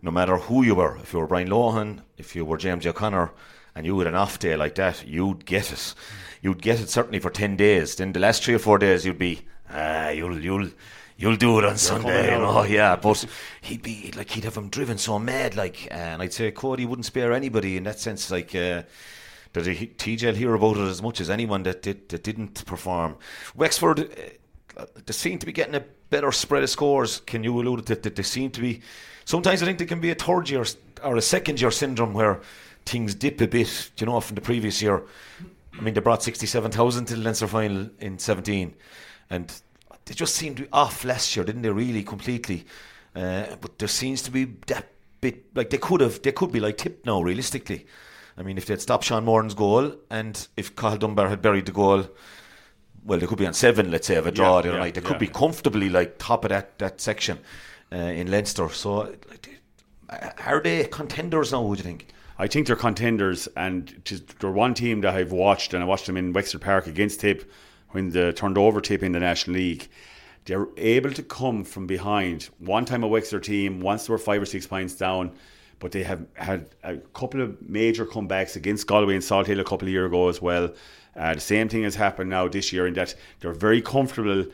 No 0.00 0.10
matter 0.10 0.38
who 0.38 0.64
you 0.64 0.74
were, 0.74 0.96
if 0.96 1.12
you 1.12 1.18
were 1.18 1.26
Brian 1.26 1.48
Lohan, 1.48 2.00
if 2.16 2.34
you 2.34 2.46
were 2.46 2.56
James 2.56 2.86
O'Connor, 2.86 3.32
and 3.74 3.84
you 3.84 3.98
had 3.98 4.08
an 4.08 4.14
off 4.14 4.38
day 4.38 4.56
like 4.56 4.76
that, 4.76 5.06
you'd 5.06 5.44
get 5.44 5.70
it. 5.70 5.94
You'd 6.40 6.62
get 6.62 6.80
it 6.80 6.88
certainly 6.88 7.18
for 7.18 7.28
ten 7.28 7.56
days. 7.56 7.96
Then 7.96 8.12
the 8.12 8.20
last 8.20 8.42
three 8.42 8.54
or 8.54 8.58
four 8.58 8.78
days, 8.78 9.04
you'd 9.04 9.18
be 9.18 9.42
ah, 9.70 10.08
you'll 10.08 10.40
you'll. 10.40 10.70
You'll 11.16 11.36
do 11.36 11.60
it 11.60 11.64
on 11.64 11.78
Sunday, 11.78 12.32
you 12.32 12.38
know. 12.38 12.64
Yeah, 12.68 12.96
but 12.96 13.24
he'd 13.60 13.82
be 13.82 14.12
like 14.16 14.30
he'd 14.30 14.42
have 14.42 14.56
him 14.56 14.68
driven 14.68 14.98
so 14.98 15.20
mad, 15.20 15.54
like, 15.54 15.86
and 15.92 16.20
I'd 16.20 16.32
say 16.32 16.50
Cody 16.50 16.86
wouldn't 16.86 17.06
spare 17.06 17.32
anybody 17.32 17.76
in 17.76 17.84
that 17.84 18.00
sense. 18.00 18.32
Like, 18.32 18.52
uh, 18.52 18.82
that 19.54 19.66
he- 19.66 19.86
TJ 19.86 20.34
hear 20.34 20.54
about 20.54 20.76
it 20.76 20.88
as 20.88 21.00
much 21.00 21.20
as 21.20 21.30
anyone 21.30 21.62
that 21.62 21.82
did 21.82 22.08
that 22.10 22.22
didn't 22.22 22.64
perform. 22.66 23.16
Wexford, 23.54 24.00
uh, 24.76 24.86
they 25.06 25.12
seem 25.12 25.38
to 25.38 25.46
be 25.46 25.52
getting 25.52 25.74
a 25.74 25.84
better 26.10 26.30
spread 26.32 26.62
of 26.62 26.70
scores. 26.70 27.20
Can 27.20 27.42
you 27.42 27.58
allude 27.60 27.86
to 27.86 27.94
that? 27.94 28.16
They 28.16 28.22
seem 28.22 28.50
to 28.50 28.60
be. 28.60 28.82
Sometimes 29.24 29.62
I 29.62 29.66
think 29.66 29.78
there 29.78 29.86
can 29.86 30.00
be 30.00 30.10
a 30.10 30.14
third 30.14 30.50
year 30.50 30.64
or 31.02 31.16
a 31.16 31.22
second 31.22 31.60
year 31.60 31.70
syndrome 31.70 32.12
where 32.12 32.40
things 32.84 33.14
dip 33.14 33.40
a 33.40 33.46
bit. 33.46 33.90
You 33.98 34.06
know, 34.06 34.20
from 34.20 34.34
the 34.34 34.40
previous 34.40 34.82
year. 34.82 35.02
I 35.76 35.80
mean, 35.80 35.94
they 35.94 36.00
brought 36.00 36.22
sixty-seven 36.22 36.70
thousand 36.70 37.06
to 37.06 37.16
the 37.16 37.20
Leinster 37.22 37.48
final 37.48 37.88
in 37.98 38.18
seventeen, 38.18 38.74
and 39.30 39.52
they 40.04 40.14
just 40.14 40.34
seemed 40.34 40.58
to 40.58 40.62
be 40.64 40.68
off 40.72 41.04
last 41.04 41.34
year, 41.34 41.44
didn't 41.44 41.62
they? 41.62 41.70
Really, 41.70 42.02
completely. 42.02 42.64
Uh, 43.14 43.56
but 43.60 43.78
there 43.78 43.88
seems 43.88 44.22
to 44.22 44.30
be 44.30 44.44
that 44.66 44.86
bit 45.20 45.56
like 45.56 45.70
they 45.70 45.78
could 45.78 46.00
have, 46.00 46.20
they 46.22 46.32
could 46.32 46.52
be 46.52 46.60
like 46.60 46.76
tipped 46.76 47.06
now, 47.06 47.22
realistically. 47.22 47.86
I 48.36 48.42
mean, 48.42 48.58
if 48.58 48.66
they'd 48.66 48.80
stopped 48.80 49.04
Sean 49.04 49.24
Moran's 49.24 49.54
goal, 49.54 49.94
and 50.10 50.46
if 50.56 50.74
Cathal 50.74 50.98
Dunbar 50.98 51.28
had 51.28 51.40
buried 51.40 51.66
the 51.66 51.72
goal, 51.72 52.06
well, 53.04 53.18
they 53.18 53.26
could 53.26 53.38
be 53.38 53.46
on 53.46 53.54
seven, 53.54 53.90
let's 53.90 54.06
say, 54.06 54.16
of 54.16 54.26
a 54.26 54.32
draw 54.32 54.56
Yeah, 54.56 54.62
the 54.62 54.68
other 54.68 54.78
yeah, 54.78 54.84
night. 54.84 54.94
They 54.94 55.02
yeah. 55.02 55.08
could 55.08 55.18
be 55.18 55.26
comfortably 55.28 55.88
like 55.88 56.18
top 56.18 56.44
of 56.44 56.48
that 56.48 56.78
that 56.78 57.00
section 57.00 57.38
uh, 57.92 57.96
in 57.96 58.30
Leinster. 58.30 58.68
So, 58.70 59.14
like, 59.28 59.60
uh, 60.10 60.30
are 60.44 60.60
they 60.60 60.84
contenders 60.84 61.52
now? 61.52 61.62
Would 61.62 61.78
you 61.78 61.84
think? 61.84 62.08
I 62.38 62.48
think 62.48 62.66
they're 62.66 62.76
contenders, 62.76 63.46
and 63.56 64.02
they're 64.40 64.50
one 64.50 64.74
team 64.74 65.02
that 65.02 65.14
I've 65.14 65.30
watched, 65.30 65.72
and 65.72 65.84
I 65.84 65.86
watched 65.86 66.06
them 66.06 66.16
in 66.16 66.32
Wexford 66.32 66.62
Park 66.62 66.88
against 66.88 67.20
Tip 67.20 67.48
when 67.90 68.10
they 68.10 68.32
turned 68.32 68.58
over 68.58 68.80
Tip 68.80 69.04
in 69.04 69.12
the 69.12 69.20
National 69.20 69.54
League. 69.54 69.88
They're 70.46 70.66
able 70.76 71.12
to 71.12 71.22
come 71.22 71.64
from 71.64 71.86
behind. 71.86 72.48
One 72.58 72.84
time 72.84 73.04
a 73.04 73.08
Wexford 73.08 73.44
team, 73.44 73.80
once 73.80 74.06
they 74.06 74.12
were 74.12 74.18
five 74.18 74.42
or 74.42 74.46
six 74.46 74.66
points 74.66 74.94
down, 74.94 75.32
but 75.84 75.92
they 75.92 76.02
have 76.02 76.24
had 76.32 76.64
a 76.82 76.96
couple 77.12 77.42
of 77.42 77.60
major 77.68 78.06
comebacks 78.06 78.56
against 78.56 78.86
Galway 78.86 79.16
and 79.16 79.22
Salthill 79.22 79.60
a 79.60 79.64
couple 79.64 79.86
of 79.86 79.92
years 79.92 80.06
ago 80.06 80.30
as 80.30 80.40
well. 80.40 80.72
Uh, 81.14 81.34
the 81.34 81.40
same 81.42 81.68
thing 81.68 81.82
has 81.82 81.94
happened 81.94 82.30
now 82.30 82.48
this 82.48 82.72
year 82.72 82.86
in 82.86 82.94
that 82.94 83.14
they're 83.40 83.52
very 83.52 83.82
comfortable 83.82 84.46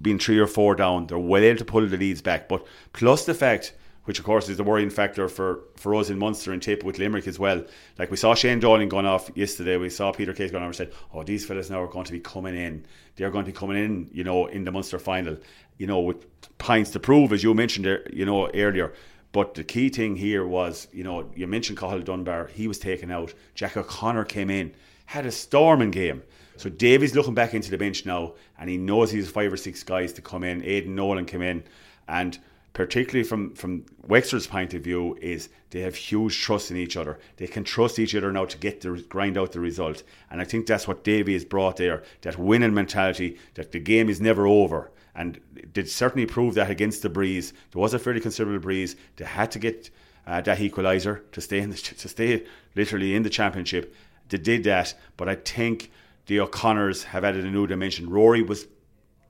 being 0.00 0.20
three 0.20 0.38
or 0.38 0.46
four 0.46 0.76
down, 0.76 1.08
they're 1.08 1.18
well 1.18 1.42
able 1.42 1.58
to 1.58 1.64
pull 1.64 1.84
the 1.84 1.96
leads 1.96 2.22
back. 2.22 2.48
But 2.48 2.64
plus 2.92 3.24
the 3.24 3.34
fact, 3.34 3.74
which 4.04 4.20
of 4.20 4.24
course 4.24 4.48
is 4.48 4.58
the 4.58 4.62
worrying 4.62 4.90
factor 4.90 5.28
for, 5.28 5.64
for 5.74 5.92
us 5.96 6.08
in 6.08 6.20
Munster 6.20 6.52
and 6.52 6.62
Tip 6.62 6.84
with 6.84 7.00
Limerick 7.00 7.26
as 7.26 7.36
well. 7.36 7.64
Like 7.98 8.12
we 8.12 8.16
saw 8.16 8.36
Shane 8.36 8.60
Dowling 8.60 8.88
going 8.88 9.06
off 9.06 9.28
yesterday, 9.34 9.76
we 9.78 9.90
saw 9.90 10.12
Peter 10.12 10.34
Case 10.34 10.52
going 10.52 10.62
off 10.62 10.68
and 10.68 10.76
said, 10.76 10.92
Oh, 11.12 11.24
these 11.24 11.44
fellas 11.44 11.68
now 11.68 11.82
are 11.82 11.88
going 11.88 12.04
to 12.04 12.12
be 12.12 12.20
coming 12.20 12.54
in. 12.54 12.86
They're 13.16 13.32
going 13.32 13.44
to 13.44 13.50
be 13.50 13.58
coming 13.58 13.76
in, 13.76 14.08
you 14.12 14.22
know, 14.22 14.46
in 14.46 14.62
the 14.62 14.70
Munster 14.70 15.00
final, 15.00 15.36
you 15.78 15.88
know, 15.88 15.98
with 15.98 16.24
pints 16.58 16.90
to 16.92 17.00
prove, 17.00 17.32
as 17.32 17.42
you 17.42 17.52
mentioned, 17.54 17.86
there, 17.86 18.08
you 18.12 18.24
know, 18.24 18.48
earlier. 18.50 18.94
But 19.36 19.52
the 19.52 19.64
key 19.64 19.90
thing 19.90 20.16
here 20.16 20.46
was, 20.46 20.88
you 20.94 21.04
know, 21.04 21.28
you 21.36 21.46
mentioned 21.46 21.76
Cathal 21.76 22.00
Dunbar, 22.00 22.46
he 22.46 22.66
was 22.66 22.78
taken 22.78 23.10
out. 23.10 23.34
Jack 23.54 23.76
O'Connor 23.76 24.24
came 24.24 24.48
in, 24.48 24.72
had 25.04 25.26
a 25.26 25.30
storming 25.30 25.90
game. 25.90 26.22
So 26.56 26.70
Davy's 26.70 27.14
looking 27.14 27.34
back 27.34 27.52
into 27.52 27.70
the 27.70 27.76
bench 27.76 28.06
now, 28.06 28.32
and 28.58 28.70
he 28.70 28.78
knows 28.78 29.10
he's 29.10 29.30
five 29.30 29.52
or 29.52 29.58
six 29.58 29.82
guys 29.82 30.14
to 30.14 30.22
come 30.22 30.42
in. 30.42 30.64
Aidan 30.64 30.94
Nolan 30.94 31.26
came 31.26 31.42
in, 31.42 31.64
and 32.08 32.38
particularly 32.72 33.24
from 33.24 33.54
from 33.54 33.84
Wexford's 34.08 34.46
point 34.46 34.72
of 34.72 34.80
view, 34.80 35.18
is 35.20 35.50
they 35.68 35.80
have 35.80 35.96
huge 35.96 36.40
trust 36.40 36.70
in 36.70 36.78
each 36.78 36.96
other. 36.96 37.18
They 37.36 37.46
can 37.46 37.62
trust 37.62 37.98
each 37.98 38.14
other 38.14 38.32
now 38.32 38.46
to 38.46 38.56
get 38.56 38.80
the 38.80 39.04
grind 39.06 39.36
out 39.36 39.52
the 39.52 39.60
result, 39.60 40.02
and 40.30 40.40
I 40.40 40.44
think 40.44 40.66
that's 40.66 40.88
what 40.88 41.04
Davy 41.04 41.34
has 41.34 41.44
brought 41.44 41.76
there. 41.76 42.04
That 42.22 42.38
winning 42.38 42.72
mentality, 42.72 43.36
that 43.52 43.72
the 43.72 43.80
game 43.80 44.08
is 44.08 44.18
never 44.18 44.46
over, 44.46 44.90
and 45.16 45.40
did 45.72 45.88
certainly 45.88 46.26
prove 46.26 46.54
that 46.54 46.70
against 46.70 47.02
the 47.02 47.08
breeze. 47.08 47.52
There 47.72 47.80
was 47.80 47.94
a 47.94 47.98
fairly 47.98 48.20
considerable 48.20 48.60
breeze. 48.60 48.96
They 49.16 49.24
had 49.24 49.50
to 49.52 49.58
get 49.58 49.90
uh, 50.26 50.42
that 50.42 50.58
equaliser 50.58 51.22
to 51.32 51.40
stay 51.40 51.60
in 51.60 51.70
the, 51.70 51.76
to 51.76 52.08
stay 52.08 52.44
literally 52.74 53.14
in 53.14 53.22
the 53.22 53.30
championship. 53.30 53.94
They 54.28 54.38
did 54.38 54.64
that, 54.64 54.94
but 55.16 55.28
I 55.28 55.36
think 55.36 55.90
the 56.26 56.40
O'Connors 56.40 57.04
have 57.04 57.24
added 57.24 57.44
a 57.44 57.50
new 57.50 57.66
dimension. 57.66 58.10
Rory 58.10 58.42
was 58.42 58.66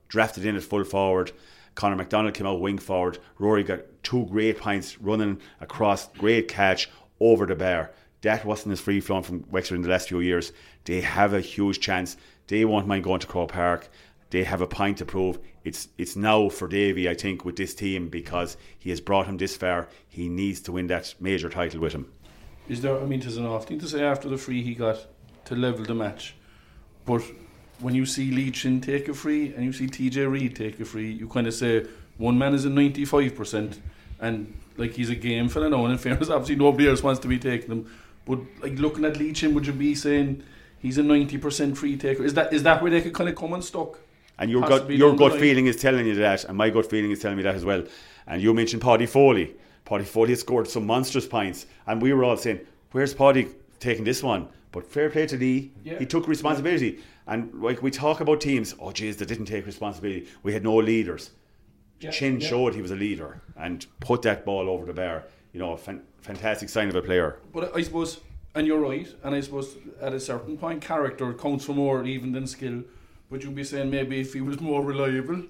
drafted 0.09 0.45
in 0.45 0.55
at 0.55 0.63
full 0.63 0.83
forward. 0.83 1.31
Conor 1.75 1.95
McDonald 1.95 2.33
came 2.33 2.47
out 2.47 2.59
wing 2.59 2.79
forward. 2.79 3.19
Rory 3.37 3.63
got 3.63 3.81
two 4.03 4.25
great 4.25 4.57
points 4.57 4.99
running 4.99 5.39
across, 5.61 6.07
great 6.09 6.47
catch 6.47 6.89
over 7.19 7.45
the 7.45 7.55
bar. 7.55 7.91
That 8.21 8.45
wasn't 8.45 8.73
as 8.73 8.79
free 8.79 8.99
flowing 8.99 9.23
from 9.23 9.45
Wexford 9.51 9.75
in 9.75 9.83
the 9.83 9.89
last 9.89 10.09
few 10.09 10.19
years. 10.19 10.51
They 10.85 11.01
have 11.01 11.33
a 11.33 11.39
huge 11.39 11.79
chance. 11.79 12.17
They 12.47 12.65
won't 12.65 12.87
mind 12.87 13.03
going 13.03 13.19
to 13.19 13.27
Croke 13.27 13.51
Park. 13.51 13.89
They 14.29 14.43
have 14.43 14.61
a 14.61 14.67
point 14.67 14.97
to 14.97 15.05
prove. 15.05 15.39
It's 15.63 15.87
it's 15.97 16.15
now 16.15 16.49
for 16.49 16.67
Davy, 16.67 17.09
I 17.09 17.13
think, 17.13 17.45
with 17.45 17.55
this 17.55 17.73
team 17.73 18.09
because 18.09 18.57
he 18.77 18.89
has 18.89 18.99
brought 18.99 19.27
him 19.27 19.37
this 19.37 19.55
far. 19.55 19.87
He 20.07 20.27
needs 20.27 20.59
to 20.61 20.71
win 20.73 20.87
that 20.87 21.13
major 21.19 21.49
title 21.49 21.79
with 21.79 21.93
him. 21.93 22.11
Is 22.67 22.81
there? 22.81 22.99
I 22.99 23.05
mean, 23.05 23.21
there's 23.21 23.37
an 23.37 23.45
off 23.45 23.67
thing 23.67 23.79
to 23.79 23.87
say 23.87 24.03
after 24.03 24.27
the 24.27 24.37
free 24.37 24.61
he 24.61 24.75
got 24.75 25.05
to 25.45 25.55
level 25.55 25.85
the 25.85 25.95
match. 25.95 26.35
But 27.05 27.23
when 27.79 27.95
you 27.95 28.05
see 28.05 28.31
Lee 28.31 28.51
Leachin 28.51 28.81
take 28.81 29.07
a 29.07 29.13
free 29.13 29.53
and 29.53 29.63
you 29.63 29.71
see 29.71 29.87
TJ 29.87 30.29
Reid 30.29 30.55
take 30.55 30.79
a 30.79 30.85
free, 30.85 31.11
you 31.11 31.27
kind 31.27 31.47
of 31.47 31.53
say 31.53 31.85
one 32.17 32.37
man 32.37 32.53
is 32.53 32.65
a 32.65 32.69
95% 32.69 33.79
and 34.19 34.53
like 34.77 34.93
he's 34.93 35.09
a 35.09 35.15
game 35.15 35.47
fella 35.47 35.69
now. 35.69 35.83
And 35.85 35.93
in 35.93 35.97
fairness, 35.97 36.29
obviously 36.29 36.55
nobody 36.55 36.89
else 36.89 37.03
wants 37.03 37.21
to 37.21 37.27
be 37.27 37.39
taking 37.39 37.69
them. 37.69 37.91
But 38.25 38.39
like 38.61 38.77
looking 38.77 39.05
at 39.05 39.17
Lee 39.17 39.31
Leachin, 39.31 39.53
would 39.53 39.65
you 39.65 39.73
be 39.73 39.95
saying 39.95 40.43
he's 40.79 40.97
a 40.97 41.01
90% 41.01 41.77
free 41.77 41.95
taker? 41.95 42.23
Is 42.23 42.33
that 42.33 42.51
is 42.51 42.63
that 42.63 42.81
where 42.81 42.91
they 42.91 43.01
could 43.01 43.13
kind 43.13 43.29
of 43.29 43.35
come 43.35 43.53
unstuck? 43.53 43.99
And 44.39 44.51
your 44.51 44.61
gut, 44.61 44.89
your 44.89 45.15
gut 45.15 45.39
feeling 45.39 45.65
is 45.67 45.77
telling 45.77 46.05
you 46.05 46.15
that, 46.15 46.45
and 46.45 46.57
my 46.57 46.69
gut 46.69 46.89
feeling 46.89 47.11
is 47.11 47.19
telling 47.19 47.37
me 47.37 47.43
that 47.43 47.55
as 47.55 47.65
well. 47.65 47.83
And 48.27 48.41
you 48.41 48.53
mentioned 48.53 48.81
Paddy 48.81 49.05
Foley. 49.05 49.55
Paddy 49.85 50.03
Foley 50.03 50.29
has 50.29 50.41
scored 50.41 50.67
some 50.67 50.85
monstrous 50.85 51.27
points, 51.27 51.65
and 51.87 52.01
we 52.01 52.13
were 52.13 52.23
all 52.23 52.37
saying, 52.37 52.59
"Where's 52.91 53.13
Paddy 53.13 53.47
taking 53.79 54.03
this 54.03 54.21
one?" 54.21 54.47
But 54.71 54.85
fair 54.85 55.09
play 55.09 55.25
to 55.27 55.37
Lee, 55.37 55.71
yeah. 55.83 55.97
he 55.97 56.05
took 56.05 56.27
responsibility. 56.27 56.89
Yeah. 56.89 57.33
And 57.33 57.61
like 57.61 57.81
we 57.81 57.89
talk 57.89 58.19
about 58.19 58.41
teams, 58.41 58.75
oh 58.79 58.87
jeez, 58.87 59.17
they 59.17 59.25
didn't 59.25 59.45
take 59.45 59.65
responsibility. 59.65 60.27
We 60.43 60.53
had 60.53 60.63
no 60.63 60.75
leaders. 60.75 61.31
Yeah. 61.99 62.11
Chin 62.11 62.39
showed 62.39 62.75
he 62.75 62.81
was 62.81 62.91
a 62.91 62.95
leader 62.95 63.41
and 63.55 63.85
put 63.99 64.21
that 64.21 64.45
ball 64.45 64.69
over 64.69 64.85
the 64.85 64.93
bar. 64.93 65.23
You 65.51 65.59
know, 65.59 65.71
a 65.73 65.77
fan- 65.77 66.03
fantastic 66.21 66.69
sign 66.69 66.89
of 66.89 66.95
a 66.95 67.01
player. 67.01 67.39
But 67.51 67.75
I 67.75 67.81
suppose, 67.81 68.19
and 68.53 68.67
you're 68.67 68.79
right, 68.79 69.07
and 69.23 69.33
I 69.33 69.41
suppose 69.41 69.77
at 69.99 70.13
a 70.13 70.19
certain 70.19 70.57
point, 70.57 70.81
character 70.81 71.33
counts 71.33 71.65
for 71.65 71.73
more 71.73 72.03
even 72.05 72.33
than 72.33 72.45
skill. 72.45 72.83
But 73.29 73.43
you'd 73.43 73.55
be 73.55 73.63
saying 73.63 73.89
maybe 73.89 74.21
if 74.21 74.33
he 74.33 74.41
was 74.41 74.59
more 74.59 74.83
reliable 74.83 75.43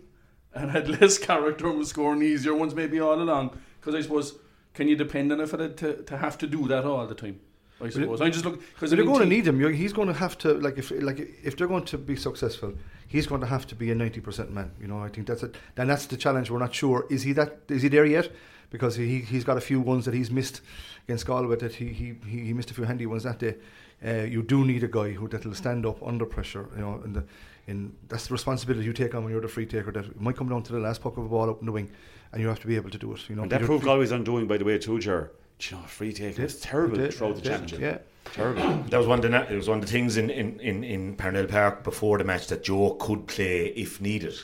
and 0.54 0.72
had 0.72 0.88
less 1.02 1.18
character 1.18 1.70
and 1.70 1.78
was 1.78 1.90
scoring 1.90 2.22
easier 2.22 2.54
ones 2.54 2.74
maybe 2.74 3.00
all 3.00 3.22
along. 3.22 3.58
Because 3.80 3.96
I 3.96 4.02
suppose, 4.02 4.36
can 4.74 4.88
you 4.88 4.96
depend 4.96 5.32
on 5.32 5.40
a 5.40 5.48
fella 5.48 5.70
to, 5.70 6.04
to 6.04 6.18
have 6.18 6.38
to 6.40 6.48
do 6.48 6.68
that 6.68 6.86
all 6.86 7.06
the 7.06 7.16
time? 7.16 7.40
I 7.80 7.90
suppose. 7.90 8.22
I 8.22 8.30
just 8.30 8.44
look 8.44 8.60
because 8.74 8.92
they're 8.92 9.04
going 9.04 9.20
to 9.20 9.26
need 9.26 9.48
him. 9.48 9.60
He's 9.74 9.94
going 9.94 10.08
to 10.08 10.14
have 10.14 10.38
to 10.40 10.54
like 10.56 10.78
if 10.78 10.92
like 10.92 11.20
if 11.44 11.56
they're 11.56 11.68
going 11.68 11.86
to 11.86 11.98
be 11.98 12.16
successful, 12.16 12.74
he's 13.08 13.28
going 13.28 13.42
to 13.42 13.48
have 13.48 13.68
to 13.68 13.76
be 13.76 13.92
a 13.92 13.96
ninety 13.96 14.20
percent 14.20 14.52
man. 14.52 14.72
You 14.82 14.88
know, 14.88 15.00
I 15.00 15.10
think 15.10 15.28
that's 15.28 15.44
it. 15.44 15.56
And 15.76 15.90
that's 15.90 16.08
the 16.08 16.18
challenge. 16.18 16.50
We're 16.50 16.60
not 16.60 16.74
sure 16.74 17.06
is 17.10 17.24
he 17.24 17.34
that 17.34 17.60
is 17.70 17.84
he 17.84 17.90
there 17.90 18.06
yet? 18.06 18.32
Because 18.72 18.96
he 18.96 19.20
he's 19.20 19.44
got 19.44 19.58
a 19.58 19.62
few 19.62 19.80
ones 19.80 20.06
that 20.06 20.16
he's 20.16 20.32
missed 20.32 20.62
against 21.08 21.28
Galway 21.28 21.56
that 21.58 21.76
he 21.76 21.90
he 21.90 22.16
he 22.28 22.54
missed 22.54 22.72
a 22.72 22.74
few 22.74 22.86
handy 22.86 23.06
ones 23.06 23.24
that 23.24 23.38
day. 23.38 23.56
Uh, 24.04 24.24
you 24.24 24.42
do 24.42 24.66
need 24.66 24.84
a 24.84 24.88
guy 24.88 25.12
who 25.12 25.28
that'll 25.28 25.54
stand 25.54 25.86
up 25.86 26.02
under 26.06 26.26
pressure. 26.26 26.70
You 26.76 26.82
know, 26.82 27.02
and 27.04 27.16
the 27.16 27.26
in 27.68 27.94
that's 28.08 28.28
the 28.28 28.34
responsibility 28.34 28.86
you 28.86 28.94
take 28.94 29.14
on 29.14 29.24
when 29.24 29.32
you're 29.32 29.42
the 29.42 29.48
free 29.48 29.66
taker. 29.66 29.92
That 29.92 30.06
it 30.06 30.20
might 30.20 30.36
come 30.36 30.50
down 30.50 30.64
to 30.64 30.74
the 30.74 30.80
last 30.80 31.02
puck 31.02 31.18
of 31.18 31.26
a 31.26 31.30
ball 31.30 31.50
up 31.50 31.60
in 31.60 31.66
the 31.66 31.72
wing, 31.72 31.92
and 32.32 32.42
you 32.42 32.48
have 32.48 32.60
to 32.62 32.68
be 32.68 32.76
able 32.76 32.90
to 32.90 32.98
do 32.98 33.14
it. 33.14 33.30
You 33.30 33.36
know, 33.36 33.44
and 33.44 33.52
that 33.52 33.62
proved 33.62 33.86
Galway's 33.86 34.12
undoing, 34.12 34.48
by 34.48 34.58
the 34.58 34.66
way, 34.66 34.78
too, 34.78 35.00
Ger 35.00 35.32
you 35.60 35.78
know, 35.78 35.84
free 35.84 36.14
taker. 36.14 36.42
It's 36.44 36.60
terrible 36.62 36.98
did, 36.98 37.14
throughout 37.14 37.36
the 37.36 37.42
championship. 37.42 37.80
Yeah. 37.80 37.98
Terrible. 38.34 38.84
That 38.90 38.98
was 38.98 39.08
one 39.08 39.24
of 39.24 39.32
the 39.32 39.54
it 39.54 39.56
was 39.56 39.70
one 39.70 39.80
of 39.80 39.86
the 39.86 39.92
things 39.92 40.18
in, 40.18 40.30
in, 40.30 40.60
in, 40.60 40.84
in 40.84 41.16
Parnell 41.16 41.48
Park 41.48 41.84
before 41.84 42.18
the 42.18 42.24
match 42.24 42.48
that 42.48 42.64
Joe 42.64 42.96
could 43.00 43.26
play 43.28 43.68
if 43.68 44.02
needed. 44.02 44.36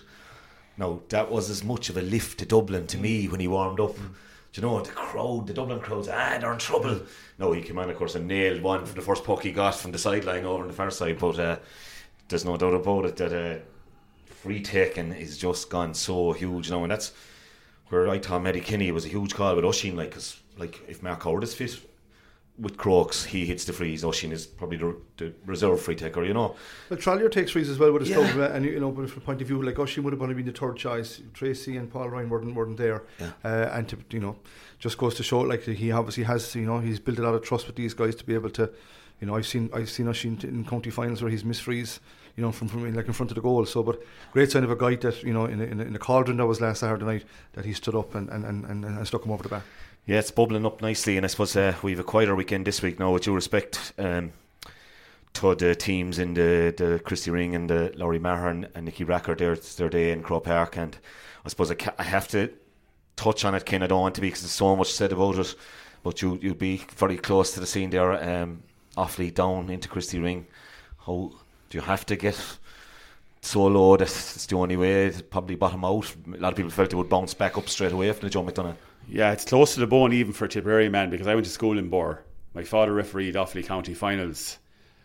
Now 0.78 1.02
that 1.10 1.30
was 1.30 1.50
as 1.50 1.64
much 1.64 1.90
of 1.90 1.98
a 1.98 2.02
lift 2.02 2.40
to 2.40 2.46
Dublin 2.46 2.88
to 2.88 2.98
me 2.98 3.28
when 3.28 3.40
he 3.40 3.48
warmed 3.48 3.80
up. 3.80 3.96
Mm. 3.96 4.14
Do 4.54 4.62
you 4.62 4.68
know 4.68 4.82
the 4.82 4.92
crowd, 4.92 5.48
the 5.48 5.54
Dublin 5.54 5.80
crowds, 5.80 6.08
ah, 6.08 6.38
they're 6.40 6.54
in 6.54 6.60
trouble. 6.60 7.02
No, 7.40 7.52
he 7.54 7.62
came 7.62 7.80
on, 7.80 7.90
of 7.90 7.98
course, 7.98 8.14
and 8.16 8.28
nailed 8.28 8.62
one 8.62 8.86
for 8.86 8.94
the 8.94 9.02
first 9.02 9.24
puck 9.24 9.42
he 9.42 9.52
got 9.52 9.76
from 9.76 9.92
the 9.92 9.98
sideline 9.98 10.46
over 10.46 10.62
on 10.62 10.68
the 10.68 10.74
far 10.74 10.92
side. 10.92 11.18
But 11.18 11.40
uh, 11.40 11.58
there's 12.34 12.46
no 12.46 12.58
doubt 12.58 12.74
about 12.74 13.06
it 13.06 13.16
that 13.18 13.32
uh, 13.32 13.60
free 14.26 14.60
taking 14.60 15.14
is 15.14 15.38
just 15.38 15.70
gone 15.70 15.94
so 15.94 16.34
huge 16.34 16.72
now, 16.72 16.82
and 16.82 16.92
that's 16.92 17.14
where 17.90 18.10
I 18.10 18.18
thought 18.18 18.42
Mattie 18.42 18.60
Kenny 18.60 18.92
was 18.92 19.06
a 19.06 19.10
huge 19.10 19.36
call 19.36 19.56
with 19.56 19.64
Oisín, 19.64 19.96
like, 19.96 20.12
cause, 20.12 20.40
like 20.58 20.82
if 20.88 21.04
Mark 21.04 21.24
Howard 21.24 21.44
is 21.44 21.54
fit 21.54 21.80
with 22.58 22.76
Crokes, 22.76 23.24
he 23.24 23.46
hits 23.46 23.66
the 23.66 23.74
frees. 23.74 24.04
Oisín 24.04 24.32
is 24.32 24.48
probably 24.48 24.78
the, 24.78 24.98
the, 25.18 25.34
reserve 25.46 25.80
free 25.80 25.96
taker, 25.96 26.24
you 26.24 26.34
know. 26.34 26.56
Well, 26.90 27.00
Trollier 27.00 27.30
takes 27.30 27.52
frees 27.52 27.70
as 27.70 27.78
well 27.78 27.92
with 27.92 28.02
his 28.02 28.10
yeah. 28.10 28.32
club, 28.32 28.52
and 28.52 28.66
you 28.66 28.80
know, 28.80 28.92
but 28.92 29.10
from 29.12 29.20
the 29.20 29.26
point 29.26 29.42
of 29.42 29.48
view, 29.48 29.62
like 29.62 29.76
Oisín 29.76 30.04
would 30.04 30.14
have 30.14 30.22
only 30.22 30.34
been 30.34 30.48
the 30.48 30.52
third 30.52 30.76
choice. 30.76 31.22
Tracy 31.36 31.78
and 31.78 31.92
Paul 31.92 32.10
Ryan 32.10 32.30
weren't, 32.30 32.56
weren't 32.56 32.78
there, 32.78 33.04
yeah. 33.20 33.32
uh, 33.44 33.70
and 33.74 33.88
to 33.90 33.98
you 34.10 34.20
know, 34.20 34.38
just 34.80 34.98
goes 34.98 35.14
to 35.16 35.24
show 35.24 35.42
like 35.42 35.62
he 35.64 35.92
obviously 35.92 36.24
has, 36.24 36.56
you 36.56 36.66
know, 36.66 36.80
he's 36.80 37.00
built 37.00 37.20
a 37.20 37.22
lot 37.22 37.36
of 37.36 37.44
trust 37.44 37.68
with 37.68 37.76
these 37.76 37.94
guys 37.94 38.16
to 38.16 38.24
be 38.24 38.34
able 38.34 38.50
to, 38.52 38.72
you 39.22 39.28
know, 39.28 39.36
I've 39.36 39.48
seen 39.48 39.70
I've 39.72 39.90
seen 39.90 40.08
Oisín 40.08 40.44
in 40.44 40.66
county 40.66 40.90
finals 40.90 41.22
where 41.22 41.30
he's 41.30 41.46
missed 41.46 41.62
frees 41.62 42.00
you 42.36 42.44
know, 42.44 42.52
from, 42.52 42.68
from 42.68 42.94
like 42.94 43.08
in 43.08 43.14
front 43.14 43.32
of 43.32 43.36
the 43.36 43.42
goal. 43.42 43.66
So, 43.66 43.84
but 43.84 44.02
great 44.32 44.52
sign 44.52 44.64
of 44.64 44.72
a 44.72 44.76
guy 44.76 44.96
that 44.96 45.24
you 45.24 45.34
know 45.34 45.46
in 45.46 45.62
in, 45.62 45.80
in 45.80 45.94
the 45.94 46.00
cauldron 46.00 46.38
that 46.38 46.46
was 46.46 46.62
last 46.62 46.80
Saturday 46.80 47.06
night 47.06 47.26
that 47.54 47.66
he 47.66 47.74
stood 47.74 47.96
up 47.96 48.16
and 48.16 48.30
and, 48.30 48.44
and, 48.46 48.86
and, 48.86 49.08
stuck 49.08 49.26
him 49.26 49.32
over 49.32 49.44
the 49.44 49.50
back. 49.50 49.64
Yeah, 50.06 50.20
it's 50.20 50.32
bubbling 50.32 50.66
up 50.66 50.82
nicely, 50.82 51.18
and 51.18 51.26
I 51.26 51.28
suppose 51.28 51.56
uh, 51.56 51.76
we've 51.82 52.00
a 52.00 52.04
quieter 52.04 52.36
weekend 52.36 52.66
this 52.66 52.82
week 52.82 53.00
now. 53.00 53.12
With 53.12 53.24
due 53.24 53.36
respect 53.36 53.94
um, 53.98 54.34
to 55.34 55.56
the 55.56 55.76
teams 55.76 56.20
in 56.20 56.34
the 56.34 56.74
the 56.76 57.00
Christy 57.04 57.32
Ring 57.32 57.56
and 57.56 57.70
the 57.70 57.94
Lory 57.96 58.20
Meagher 58.20 58.50
and, 58.50 58.68
and 58.76 58.86
Nicky 58.86 59.04
Rackard, 59.04 59.38
there 59.40 59.54
it's 59.54 59.76
their 59.76 59.90
day 59.90 60.12
in 60.12 60.24
Croke 60.24 60.46
Park, 60.46 60.78
and 60.78 60.98
I 61.46 61.50
suppose 61.50 61.70
I, 61.70 61.76
ca- 61.76 61.96
I 62.00 62.04
have 62.04 62.28
to 62.30 62.52
touch 63.16 63.46
on 63.46 63.54
it. 63.56 63.66
Ken, 63.66 63.84
I 63.84 63.88
don't 63.88 64.02
want 64.02 64.16
to 64.16 64.22
be 64.22 64.28
because 64.28 64.42
there's 64.42 64.52
so 64.52 64.76
much 64.76 64.92
said 64.92 65.12
about 65.12 65.38
it, 65.38 65.56
but 66.02 66.22
you 66.22 66.40
you'd 66.42 66.58
be 66.58 66.78
very 66.96 67.18
close 67.18 67.54
to 67.54 67.60
the 67.60 67.68
scene 67.68 67.92
there. 67.92 68.42
Um, 68.42 68.64
Offaly 68.98 69.34
down 69.34 69.72
into 69.72 69.90
Christy 69.90 70.20
Ring. 70.20 70.46
How 71.06 71.32
do 71.74 71.80
you 71.80 71.82
have 71.82 72.06
to 72.06 72.16
get 72.16 72.40
so 73.42 73.66
low 73.66 73.98
that 73.98 74.04
it's 74.04 74.46
the 74.46 74.56
only 74.56 74.78
way 74.78 75.10
to 75.10 75.24
probably 75.24 75.56
bottom 75.56 75.84
out? 75.84 76.16
A 76.36 76.38
lot 76.38 76.52
of 76.52 76.56
people 76.56 76.70
felt 76.70 76.92
they 76.92 76.96
would 76.96 77.10
bounce 77.10 77.34
back 77.34 77.58
up 77.58 77.68
straight 77.68 77.92
away 77.92 78.12
from 78.12 78.28
the 78.28 78.30
Joe 78.30 78.44
McDonagh. 78.44 78.76
Yeah, 79.10 79.32
it's 79.32 79.44
close 79.44 79.74
to 79.74 79.80
the 79.80 79.88
bone 79.88 80.14
even 80.14 80.34
for 80.34 80.46
a 80.46 80.48
Tipperary 80.48 80.88
man 80.88 81.10
because 81.10 81.26
I 81.26 81.34
went 81.34 81.48
to 81.48 81.52
school 81.52 81.80
in 81.80 81.90
Birr. 81.90 82.22
My 82.54 82.64
father 82.64 82.94
refereed 82.94 83.34
Offaly 83.34 83.66
County 83.66 83.96
finals. 83.96 84.60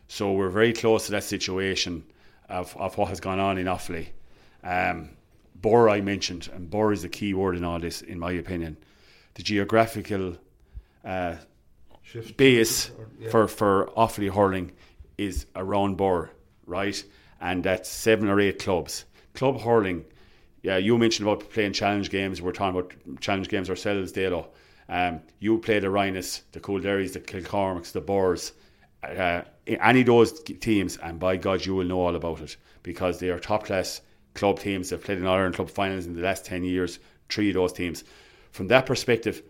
So 0.09 0.33
we're 0.33 0.51
very 0.51 0.75
close 0.75 1.07
to 1.07 1.13
that 1.13 1.25
situation 1.25 2.05
of, 2.51 2.77
of 2.77 2.99
what 2.99 3.09
has 3.09 3.19
gone 3.19 3.41
on 3.41 3.57
in 3.57 3.65
Offaly. 3.65 4.09
Um, 4.63 5.09
Birr 5.63 5.89
I 5.89 6.03
mentioned, 6.03 6.51
and 6.53 6.69
Birr 6.69 6.93
is 6.93 7.01
the 7.01 7.09
key 7.09 7.33
word 7.33 7.57
in 7.57 7.65
all 7.65 7.79
this, 7.79 8.03
in 8.03 8.19
my 8.19 8.33
opinion. 8.33 8.77
The 9.37 9.43
geographical 9.43 10.37
uh, 11.03 11.37
base 12.37 12.91
or, 12.91 13.09
yeah. 13.19 13.31
for, 13.31 13.49
for 13.49 13.91
Offaly 13.97 14.31
hurling 14.31 14.73
is 15.17 15.47
around 15.57 15.97
Birr 15.97 16.29
right? 16.69 17.03
And 17.41 17.65
that's 17.65 17.89
seven 17.89 18.29
or 18.29 18.41
eight 18.41 18.61
clubs. 18.61 19.05
Club 19.35 19.61
hurling, 19.61 20.05
yeah, 20.63 20.77
you 20.77 20.99
mentioned 20.99 21.29
about 21.29 21.51
playing 21.51 21.73
challenge 21.73 22.11
games. 22.11 22.43
We're 22.43 22.53
talking 22.53 22.79
about 22.79 23.21
challenge 23.21 23.49
games 23.49 23.71
ourselves, 23.71 24.13
Dalo. 24.13 24.47
Um, 24.89 25.21
you 25.39 25.59
play 25.59 25.79
the 25.79 25.91
Rhinos, 25.91 26.43
the 26.53 26.61
Coolderrys, 26.61 27.13
the 27.13 27.21
Kilcormac's, 27.21 27.93
the 27.93 28.01
Boers, 28.01 28.53
uh, 29.03 29.43
any 29.67 30.01
of 30.01 30.07
those 30.07 30.41
teams, 30.43 30.97
and 30.97 31.19
by 31.19 31.37
God, 31.37 31.65
you 31.65 31.75
will 31.75 31.85
know 31.85 32.01
all 32.01 32.17
about 32.17 32.41
it 32.41 32.57
because 32.83 33.19
they 33.19 33.29
are 33.29 33.39
top 33.39 33.65
class 33.65 34.01
club 34.35 34.59
teams. 34.59 34.91
They've 34.91 35.03
played 35.03 35.19
in 35.19 35.27
Ireland 35.27 35.55
club 35.55 35.71
finals 35.71 36.07
in 36.07 36.15
the 36.15 36.23
last 36.23 36.45
10 36.45 36.65
years, 36.65 36.99
three 37.29 37.51
of 37.51 37.55
those 37.55 37.73
teams. 37.73 38.05
From 38.51 38.69
that 38.69 38.87
perspective, 38.87 39.43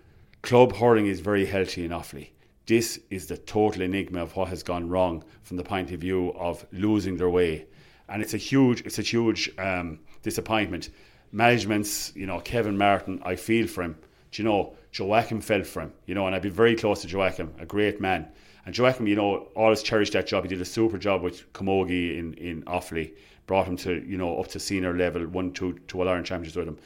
club 0.43 0.75
hurling 0.75 1.07
is 1.07 1.21
very 1.21 1.47
healthy 1.47 1.85
in 1.85 1.93
Offaly. 1.93 2.31
This 2.69 3.01
is 3.09 3.29
the 3.29 3.39
total 3.39 3.81
enigma 3.81 4.23
of 4.23 4.37
what 4.37 4.49
has 4.49 4.63
gone 4.63 4.91
wrong 4.91 5.25
from 5.43 5.57
the 5.57 5.65
point 5.65 5.91
of 5.91 6.01
view 6.01 6.35
of 6.35 6.67
losing 6.71 7.17
their 7.17 7.31
way. 7.31 7.65
And 8.11 8.21
it's 8.21 8.35
a 8.35 8.37
huge, 8.37 8.83
it's 8.83 8.99
a 8.99 9.03
huge 9.03 9.51
um, 9.57 10.01
disappointment. 10.23 10.91
Management's, 11.33 12.13
you 12.15 12.27
know, 12.27 12.41
Kevin 12.41 12.77
Martin, 12.77 13.23
I 13.25 13.37
feel 13.37 13.67
for 13.67 13.83
him. 13.83 13.97
Do 14.33 14.43
you 14.43 14.47
know, 14.47 14.77
Joachim 14.93 15.41
felt 15.41 15.67
for 15.67 15.81
him, 15.81 15.95
you 16.05 16.15
know, 16.15 16.27
and 16.27 16.37
I'd 16.37 16.43
be 16.43 16.51
very 16.51 16.77
close 16.77 17.01
to 17.01 17.09
Joachim, 17.09 17.55
a 17.59 17.65
great 17.65 18.03
man. 18.03 18.29
And 18.67 18.77
Joachim, 18.77 19.07
you 19.07 19.17
know, 19.17 19.49
always 19.57 19.83
cherished 19.83 20.13
that 20.13 20.27
job. 20.27 20.45
He 20.45 20.49
did 20.51 20.61
a 20.61 20.67
super 20.67 20.99
job 20.99 21.23
with 21.23 21.51
Camogie 21.55 22.19
in, 22.19 22.35
in 22.35 22.65
Offaly, 22.65 23.15
brought 23.47 23.67
him 23.67 23.79
to, 23.79 24.05
you 24.07 24.19
know, 24.19 24.39
up 24.39 24.49
to 24.49 24.61
senior 24.61 24.95
level, 24.95 25.27
won 25.27 25.53
two, 25.53 25.79
two 25.89 26.03
All 26.03 26.09
Ireland 26.09 26.27
championships 26.27 26.57
with 26.57 26.69
him. 26.69 26.79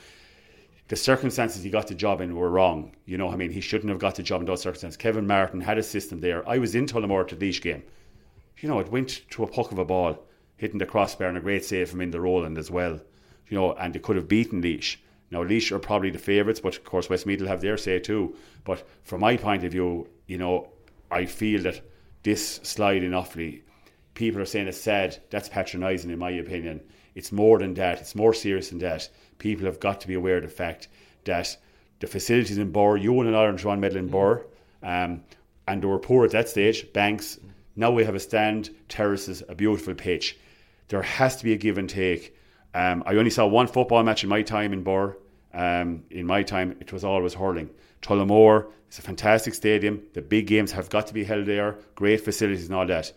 The 0.93 0.97
circumstances 0.97 1.63
he 1.63 1.71
got 1.71 1.87
the 1.87 1.95
job 1.95 2.21
in 2.21 2.37
were 2.37 2.51
wrong. 2.51 2.95
You 3.07 3.17
know, 3.17 3.31
I 3.31 3.37
mean, 3.37 3.51
he 3.51 3.63
shouldn't 3.63 3.89
have 3.89 3.99
got 3.99 4.17
the 4.17 4.23
job 4.23 4.43
in 4.43 4.47
those 4.47 4.61
circumstances. 4.61 4.99
Kevin 4.99 5.27
Martin 5.27 5.63
had 5.63 5.79
a 5.79 5.83
system 5.83 6.21
there. 6.21 6.47
I 6.47 6.59
was 6.59 6.75
in 6.75 6.85
Tullamore 6.85 7.27
the 7.27 7.35
Laois 7.35 7.63
game. 7.63 7.83
You 8.59 8.69
know, 8.69 8.79
it 8.79 8.93
went 8.93 9.23
to 9.31 9.43
a 9.43 9.47
puck 9.47 9.73
of 9.73 9.79
a 9.79 9.87
ball, 9.87 10.23
hitting 10.59 10.77
the 10.77 10.85
crossbar 10.85 11.29
and 11.29 11.39
a 11.39 11.41
great 11.41 11.65
save 11.65 11.89
from 11.89 12.03
in 12.03 12.11
the 12.11 12.21
Roland 12.21 12.59
as 12.59 12.71
well. 12.71 13.01
You 13.49 13.57
know, 13.57 13.73
and 13.73 13.95
they 13.95 14.01
could 14.01 14.17
have 14.17 14.29
beaten 14.29 14.61
Laois. 14.61 14.99
Now, 15.31 15.43
Laois 15.43 15.73
are 15.73 15.79
probably 15.79 16.11
the 16.11 16.19
favourites, 16.19 16.61
but 16.61 16.77
of 16.77 16.85
course, 16.85 17.09
Westmeath 17.09 17.41
will 17.41 17.49
have 17.49 17.63
their 17.63 17.79
say 17.79 17.99
too. 17.99 18.37
But 18.63 18.87
from 19.03 19.21
my 19.21 19.39
point 19.39 19.65
of 19.65 19.73
view, 19.73 20.11
you 20.27 20.37
know, 20.37 20.69
I 21.11 21.25
feel 21.25 21.63
that 21.63 21.81
this 22.23 22.57
slide 22.65 23.03
in 23.03 23.13
Offaly, 23.13 23.63
people 24.13 24.43
are 24.43 24.45
saying 24.45 24.69
it's 24.69 24.77
sad. 24.77 25.23
That's 25.31 25.49
patronising, 25.49 26.11
in 26.11 26.19
my 26.19 26.33
opinion. 26.33 26.83
It's 27.15 27.33
more 27.33 27.59
than 27.59 27.75
that. 27.75 28.01
It's 28.01 28.15
more 28.15 28.35
serious 28.35 28.71
than 28.71 28.79
that. 28.79 29.09
People 29.39 29.67
have 29.67 29.81
got 29.81 30.01
to 30.01 30.09
be 30.09 30.15
aware 30.15 30.39
of 30.39 30.43
the 30.43 30.49
fact 30.49 30.89
that 31.25 31.57
the 32.01 32.07
facilities 32.07 32.59
in 32.59 32.73
Birr, 32.73 32.97
you 32.97 33.13
won 33.13 33.27
an 33.27 33.35
Ireland 33.35 33.63
one 33.63 33.81
medal 33.81 33.99
in 33.99 34.09
Birr, 34.09 34.45
um, 34.83 35.23
and 35.69 35.83
they 35.83 35.87
were 35.87 35.99
poor 35.99 36.25
at 36.25 36.33
that 36.33 36.49
stage. 36.49 36.93
Banks. 36.93 37.39
Now 37.77 37.91
we 37.91 38.05
have 38.05 38.15
a 38.15 38.21
stand, 38.21 38.71
terraces, 38.89 39.43
a 39.49 39.55
beautiful 39.55 39.95
pitch. 39.95 40.39
There 40.89 41.03
has 41.03 41.37
to 41.37 41.45
be 41.45 41.53
a 41.53 41.57
give 41.57 41.79
and 41.79 41.89
take. 41.89 42.37
Um, 42.75 43.03
I 43.07 43.15
only 43.17 43.31
saw 43.31 43.47
one 43.47 43.67
football 43.67 44.03
match 44.03 44.25
in 44.25 44.29
my 44.29 44.43
time 44.43 44.73
in 44.73 44.83
Birr. 44.83 45.17
Um, 45.55 46.03
in 46.11 46.27
my 46.27 46.43
time, 46.43 46.77
it 46.81 46.93
was 46.93 47.05
always 47.05 47.35
hurling. 47.35 47.71
Tullamore 48.01 48.71
is 48.91 48.99
a 48.99 49.03
fantastic 49.03 49.55
stadium. 49.55 50.03
The 50.15 50.23
big 50.23 50.47
games 50.47 50.73
have 50.73 50.91
got 50.91 51.07
to 51.07 51.15
be 51.15 51.25
held 51.25 51.47
there. 51.47 51.79
Great 51.95 52.23
facilities 52.23 52.67
and 52.67 52.75
all 52.75 52.87
that. 52.87 53.13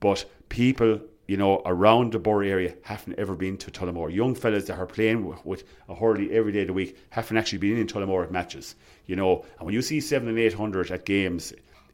But 0.00 0.24
people, 0.48 1.00
you 1.28 1.36
know, 1.36 1.60
around 1.66 2.12
the 2.12 2.18
Birr 2.18 2.42
area 2.42 2.74
haven't 2.82 3.18
ever 3.18 3.34
been 3.34 3.58
to 3.58 3.70
Tullamore. 3.70 4.12
Young 4.12 4.34
fellas 4.34 4.64
that 4.64 4.78
are 4.78 4.86
playing 4.86 5.26
with, 5.26 5.44
with 5.44 5.64
a 5.88 5.94
hurley 5.94 6.32
every 6.32 6.52
day 6.52 6.62
of 6.62 6.68
the 6.68 6.72
week 6.72 6.96
haven't 7.10 7.36
actually 7.36 7.58
been 7.58 7.76
in 7.76 7.86
Tullamore 7.86 8.24
at 8.24 8.32
matches. 8.32 8.74
You 9.04 9.14
know, 9.14 9.44
and 9.58 9.66
when 9.66 9.74
you 9.74 9.82
see 9.82 10.00
seven 10.00 10.28
and 10.28 10.38
eight 10.38 10.54
hundred 10.54 10.90
at 10.90 11.04
games 11.04 11.52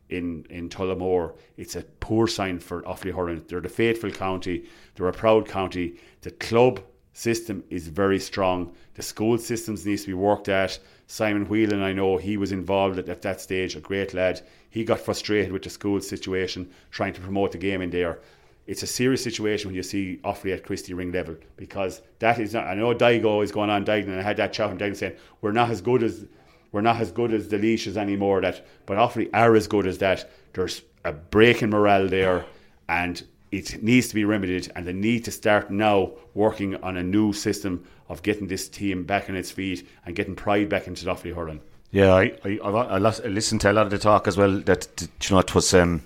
in 0.09 0.47
in 0.51 0.69
Tullamore, 0.69 1.35
it's 1.57 1.75
a 1.75 1.83
poor 1.99 2.29
sign 2.29 2.61
for 2.61 2.83
Offaly 2.83 3.13
hurling. 3.13 3.45
They're 3.49 3.61
the 3.61 3.69
faithful 3.69 4.13
county. 4.13 4.67
They're 4.95 5.09
a 5.09 5.13
proud 5.13 5.49
county. 5.49 5.97
The 6.23 6.31
club 6.31 6.81
system 7.13 7.65
is 7.71 7.89
very 7.89 8.21
strong. 8.21 8.73
The 8.95 9.03
school 9.03 9.39
systems 9.39 9.85
needs 9.85 10.03
to 10.03 10.09
be 10.09 10.15
worked 10.15 10.49
at. 10.49 10.79
Simon 11.09 11.47
Whelan, 11.47 11.83
I 11.83 11.93
know 11.93 12.19
he 12.19 12.37
was 12.37 12.53
involved 12.53 12.99
at, 12.99 13.09
at, 13.09 13.23
that 13.23 13.41
stage, 13.41 13.75
a 13.75 13.81
great 13.81 14.15
lad. 14.15 14.43
He 14.71 14.85
got 14.85 15.01
frustrated 15.01 15.53
with 15.53 15.63
the 15.63 15.71
school 15.71 16.01
situation, 16.01 16.71
trying 16.91 17.13
to 17.15 17.21
promote 17.21 17.53
the 17.53 17.59
game 17.59 17.83
in 17.83 17.91
there. 17.91 18.21
It's 18.67 18.83
a 18.83 18.87
serious 18.87 19.23
situation 19.23 19.69
when 19.69 19.75
you 19.75 19.83
see 19.83 20.21
Offaly 20.25 20.55
at 20.55 20.65
Christy 20.65 20.95
Ring 20.95 21.13
level 21.13 21.37
because 21.57 22.01
that 22.19 22.39
is 22.39 22.55
not. 22.55 22.67
I 22.67 22.75
know 22.75 22.95
Daigo 22.95 23.45
is 23.45 23.53
going 23.53 23.71
on 23.71 23.85
Digan, 23.85 24.09
and 24.09 24.19
I 24.19 24.23
had 24.23 24.39
that 24.39 24.53
chat 24.53 24.71
with 24.71 24.79
Digan 24.79 24.97
saying 24.97 25.17
we're 25.41 25.53
not 25.53 25.71
as 25.71 25.81
good 25.81 26.03
as 26.03 26.25
we're 26.73 26.81
not 26.81 27.01
as 27.01 27.13
good 27.13 27.33
as 27.33 27.49
the 27.49 27.59
Laois 27.59 27.97
anymore. 27.97 28.41
That 28.41 28.67
but 28.87 28.97
Offaly 28.97 29.29
are 29.35 29.55
as 29.55 29.67
good 29.67 29.87
as 29.87 29.99
that. 29.99 30.31
There's 30.55 30.83
a 31.05 31.13
break 31.13 31.63
in 31.63 31.71
morale 31.71 32.09
there, 32.09 32.47
and 32.89 33.23
it 33.55 33.83
needs 33.83 34.09
to 34.09 34.15
be 34.15 34.25
remedied 34.25 34.71
and 34.75 34.87
they 34.87 34.93
need 34.93 35.25
to 35.25 35.31
start 35.31 35.71
now 35.71 36.11
working 36.35 36.75
on 36.83 36.97
a 36.97 37.03
new 37.03 37.33
system 37.33 37.85
of 38.09 38.23
getting 38.23 38.49
this 38.49 38.69
team 38.69 39.05
back 39.05 39.31
on 39.31 39.37
its 39.37 39.51
feet 39.51 39.87
and 40.05 40.17
getting 40.17 40.35
pride 40.35 40.69
back 40.69 40.87
into 40.87 41.07
Offaly 41.07 41.35
hurling. 41.35 41.61
Yeah, 41.93 42.13
I, 42.13 42.37
I, 42.45 42.57
I, 42.59 42.99
listened 42.99 43.61
to 43.61 43.71
a 43.71 43.73
lot 43.73 43.87
of 43.87 43.91
the 43.91 43.99
talk 43.99 44.27
as 44.27 44.37
well 44.37 44.59
that, 44.63 44.89
you 45.01 45.09
know, 45.31 45.39
it 45.39 45.55
was, 45.55 45.73
um, 45.73 46.03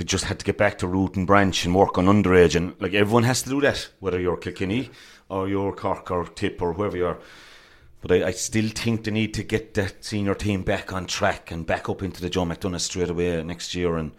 they 0.00 0.04
just 0.06 0.24
had 0.24 0.38
to 0.38 0.46
get 0.46 0.56
back 0.56 0.78
to 0.78 0.86
root 0.86 1.14
and 1.16 1.26
branch 1.26 1.66
and 1.66 1.74
work 1.74 1.98
on 1.98 2.06
underage 2.06 2.56
and 2.56 2.74
like 2.80 2.94
everyone 2.94 3.22
has 3.24 3.42
to 3.42 3.50
do 3.50 3.60
that, 3.60 3.90
whether 4.00 4.18
you're 4.18 4.38
Kilkenny 4.38 4.88
or 5.28 5.46
you're 5.46 5.74
Cork 5.74 6.10
or 6.10 6.24
Tip 6.24 6.62
or 6.62 6.72
whoever 6.72 6.96
you 6.96 7.04
are. 7.04 7.18
But 8.00 8.12
I, 8.12 8.28
I, 8.28 8.30
still 8.30 8.70
think 8.70 9.04
they 9.04 9.10
need 9.10 9.34
to 9.34 9.42
get 9.42 9.74
that 9.74 10.02
senior 10.02 10.34
team 10.34 10.62
back 10.62 10.90
on 10.90 11.04
track 11.04 11.50
and 11.50 11.66
back 11.66 11.90
up 11.90 12.02
into 12.02 12.22
the 12.22 12.30
Joe 12.30 12.46
McDonagh 12.46 12.80
straight 12.80 13.10
away 13.10 13.42
next 13.42 13.74
year 13.74 13.98
and 13.98 14.12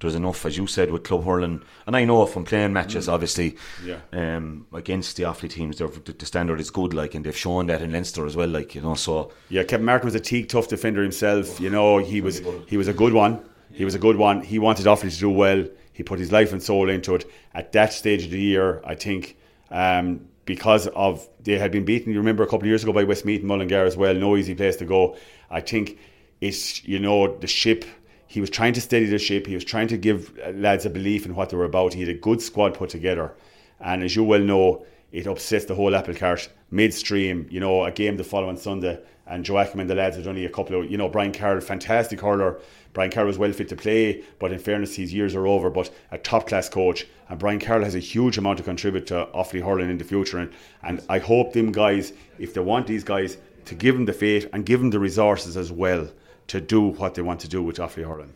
there's 0.00 0.16
enough, 0.16 0.44
as 0.44 0.56
you 0.56 0.66
said, 0.66 0.90
with 0.90 1.02
club 1.04 1.24
hurling, 1.24 1.60
and 1.84 1.96
I 1.96 2.04
know 2.04 2.24
from 2.26 2.44
playing 2.44 2.72
matches, 2.72 3.08
mm. 3.08 3.12
obviously, 3.12 3.56
yeah. 3.84 3.98
um, 4.12 4.64
against 4.72 5.16
the 5.16 5.24
Offaly 5.24 5.50
teams, 5.50 5.78
the, 5.78 5.86
the 5.86 6.24
standard 6.24 6.60
is 6.60 6.70
good, 6.70 6.94
like, 6.94 7.16
and 7.16 7.24
they've 7.24 7.36
shown 7.36 7.66
that 7.66 7.82
in 7.82 7.90
Leinster 7.90 8.24
as 8.24 8.36
well, 8.36 8.46
like 8.46 8.76
you 8.76 8.80
know. 8.80 8.94
So 8.94 9.32
yeah, 9.48 9.64
Kevin 9.64 9.86
Martin 9.86 10.06
was 10.06 10.14
a 10.14 10.20
teak 10.20 10.50
tough 10.50 10.68
defender 10.68 11.02
himself. 11.02 11.58
You 11.58 11.70
know, 11.70 11.98
he 11.98 12.20
was 12.20 12.42
he 12.68 12.76
was 12.76 12.86
a 12.86 12.94
good 12.94 13.12
one. 13.12 13.44
He 13.78 13.84
was 13.84 13.94
a 13.94 13.98
good 14.00 14.16
one. 14.16 14.42
He 14.42 14.58
wanted 14.58 14.86
Offaly 14.86 15.12
to 15.12 15.18
do 15.20 15.30
well. 15.30 15.64
He 15.92 16.02
put 16.02 16.18
his 16.18 16.32
life 16.32 16.52
and 16.52 16.60
soul 16.60 16.90
into 16.90 17.14
it. 17.14 17.30
At 17.54 17.70
that 17.74 17.92
stage 17.92 18.24
of 18.24 18.32
the 18.32 18.40
year, 18.40 18.82
I 18.84 18.96
think. 18.96 19.36
Um, 19.70 20.26
because 20.46 20.88
of 20.88 21.28
they 21.44 21.58
had 21.58 21.70
been 21.70 21.84
beaten, 21.84 22.12
you 22.12 22.18
remember 22.18 22.42
a 22.42 22.46
couple 22.46 22.62
of 22.62 22.66
years 22.66 22.82
ago 22.82 22.92
by 22.92 23.04
Westmeath 23.04 23.38
and 23.38 23.48
Mullingar 23.48 23.84
as 23.84 23.96
well. 23.96 24.14
No 24.14 24.36
easy 24.36 24.56
place 24.56 24.74
to 24.76 24.84
go. 24.84 25.16
I 25.48 25.60
think 25.60 25.96
it's 26.40 26.84
you 26.84 26.98
know 26.98 27.36
the 27.38 27.46
ship 27.46 27.84
he 28.26 28.40
was 28.40 28.50
trying 28.50 28.72
to 28.72 28.80
steady 28.80 29.06
the 29.06 29.18
ship. 29.18 29.46
He 29.46 29.54
was 29.54 29.64
trying 29.64 29.86
to 29.88 29.96
give 29.96 30.36
lads 30.54 30.84
a 30.84 30.90
belief 30.90 31.24
in 31.24 31.36
what 31.36 31.50
they 31.50 31.56
were 31.56 31.64
about. 31.64 31.94
He 31.94 32.00
had 32.00 32.08
a 32.08 32.14
good 32.14 32.42
squad 32.42 32.74
put 32.74 32.90
together, 32.90 33.32
and 33.78 34.02
as 34.02 34.16
you 34.16 34.24
well 34.24 34.40
know, 34.40 34.84
it 35.12 35.28
upsets 35.28 35.66
the 35.66 35.76
whole 35.76 35.94
apple 35.94 36.14
cart 36.14 36.48
midstream. 36.72 37.46
You 37.48 37.60
know, 37.60 37.84
a 37.84 37.92
game 37.92 38.16
the 38.16 38.24
following 38.24 38.56
Sunday, 38.56 38.98
and 39.24 39.46
Joachim 39.46 39.78
and 39.78 39.88
the 39.88 39.94
lads 39.94 40.16
had 40.16 40.26
only 40.26 40.46
a 40.46 40.50
couple 40.50 40.80
of. 40.80 40.90
You 40.90 40.98
know, 40.98 41.08
Brian 41.08 41.30
Carroll, 41.30 41.60
fantastic 41.60 42.20
hurler. 42.20 42.58
Brian 42.92 43.10
Carroll 43.10 43.30
is 43.30 43.38
well 43.38 43.52
fit 43.52 43.68
to 43.68 43.76
play, 43.76 44.24
but 44.38 44.52
in 44.52 44.58
fairness, 44.58 44.96
his 44.96 45.12
years 45.12 45.34
are 45.34 45.46
over. 45.46 45.70
But 45.70 45.90
a 46.10 46.18
top 46.18 46.48
class 46.48 46.68
coach, 46.68 47.06
and 47.28 47.38
Brian 47.38 47.60
Carroll 47.60 47.84
has 47.84 47.94
a 47.94 48.00
huge 48.00 48.38
amount 48.38 48.58
to 48.58 48.64
contribute 48.64 49.06
to 49.08 49.28
Offaly 49.34 49.62
hurling 49.62 49.90
in 49.90 49.98
the 49.98 50.04
future. 50.04 50.38
And, 50.38 50.52
and 50.82 51.04
I 51.08 51.18
hope 51.18 51.52
them 51.52 51.72
guys, 51.72 52.12
if 52.38 52.54
they 52.54 52.60
want 52.60 52.86
these 52.86 53.04
guys, 53.04 53.36
to 53.66 53.74
give 53.74 53.94
them 53.94 54.06
the 54.06 54.12
faith 54.12 54.48
and 54.52 54.64
give 54.64 54.80
them 54.80 54.90
the 54.90 54.98
resources 54.98 55.56
as 55.56 55.70
well 55.70 56.08
to 56.48 56.60
do 56.60 56.80
what 56.80 57.14
they 57.14 57.22
want 57.22 57.40
to 57.40 57.48
do 57.48 57.62
with 57.62 57.76
Offaly 57.76 58.06
hurling. 58.06 58.32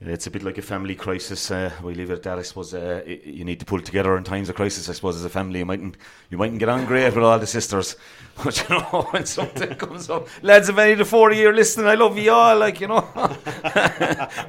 It's 0.00 0.28
a 0.28 0.30
bit 0.30 0.44
like 0.44 0.58
a 0.58 0.62
family 0.62 0.94
crisis. 0.94 1.50
Uh, 1.50 1.72
we 1.82 1.92
leave 1.92 2.10
it 2.10 2.14
at 2.14 2.22
that. 2.22 2.38
I 2.38 2.42
suppose 2.42 2.72
uh, 2.72 3.02
you 3.04 3.44
need 3.44 3.58
to 3.58 3.66
pull 3.66 3.80
together 3.80 4.16
in 4.16 4.22
times 4.22 4.48
of 4.48 4.54
crisis. 4.54 4.88
I 4.88 4.92
suppose 4.92 5.16
as 5.16 5.24
a 5.24 5.28
family, 5.28 5.58
you 5.58 5.66
mightn't 5.66 5.96
you 6.30 6.38
mightn't 6.38 6.60
get 6.60 6.68
on 6.68 6.86
great 6.86 7.12
with 7.12 7.24
all 7.24 7.38
the 7.40 7.48
sisters, 7.48 7.96
but 8.44 8.56
you 8.68 8.76
know 8.76 9.08
when 9.10 9.26
something 9.26 9.74
comes 9.74 10.08
up, 10.08 10.28
lads 10.42 10.68
of 10.68 10.78
any 10.78 10.94
the 10.94 11.04
forty 11.04 11.36
year 11.36 11.52
listening, 11.52 11.88
I 11.88 11.94
love 11.96 12.16
you 12.16 12.30
all, 12.30 12.56
like 12.56 12.80
you 12.80 12.86
know. 12.86 13.00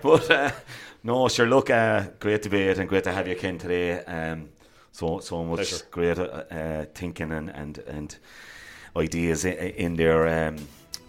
but 0.03 0.29
uh, 0.29 0.51
no, 1.03 1.27
sure. 1.29 1.47
Look, 1.47 1.71
uh, 1.71 2.03
great 2.19 2.43
debate 2.43 2.77
and 2.77 2.87
great 2.87 3.05
to 3.05 3.11
have 3.11 3.27
you, 3.27 3.35
Ken, 3.35 3.57
today. 3.57 4.03
Um, 4.03 4.49
so 4.91 5.19
so 5.19 5.43
much 5.43 5.69
Pleasure. 5.69 5.85
great 5.89 6.19
uh, 6.19 6.43
uh, 6.51 6.85
thinking 6.93 7.31
and 7.31 7.49
and 7.49 7.79
and 7.79 8.17
ideas 8.95 9.45
in, 9.45 9.53
in 9.53 9.95
there. 9.95 10.47
Um, 10.49 10.57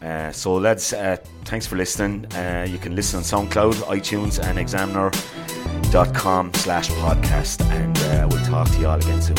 uh, 0.02 0.32
so, 0.32 0.54
lads, 0.54 0.92
uh, 0.92 1.16
thanks 1.44 1.66
for 1.66 1.76
listening. 1.76 2.24
Uh, 2.34 2.66
you 2.68 2.78
can 2.78 2.96
listen 2.96 3.18
on 3.18 3.22
SoundCloud, 3.22 3.74
iTunes, 3.84 4.42
and 4.42 4.58
examiner.com 4.58 6.54
slash 6.54 6.88
podcast. 6.90 7.60
And 7.70 7.98
uh, 7.98 8.28
we'll 8.30 8.44
talk 8.46 8.68
to 8.70 8.78
you 8.78 8.86
all 8.86 8.98
again 8.98 9.20
soon. 9.20 9.36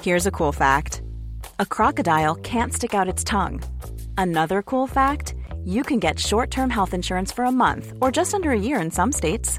Here's 0.00 0.26
a 0.26 0.30
cool 0.30 0.52
fact 0.52 1.02
a 1.58 1.66
crocodile 1.66 2.36
can't 2.36 2.72
stick 2.72 2.94
out 2.94 3.08
its 3.08 3.24
tongue. 3.24 3.60
Another 4.16 4.62
cool 4.62 4.86
fact 4.86 5.34
you 5.64 5.82
can 5.82 5.98
get 5.98 6.20
short 6.20 6.50
term 6.50 6.70
health 6.70 6.94
insurance 6.94 7.32
for 7.32 7.44
a 7.44 7.52
month 7.52 7.94
or 8.00 8.12
just 8.12 8.32
under 8.32 8.52
a 8.52 8.58
year 8.58 8.80
in 8.80 8.90
some 8.90 9.10
states. 9.12 9.58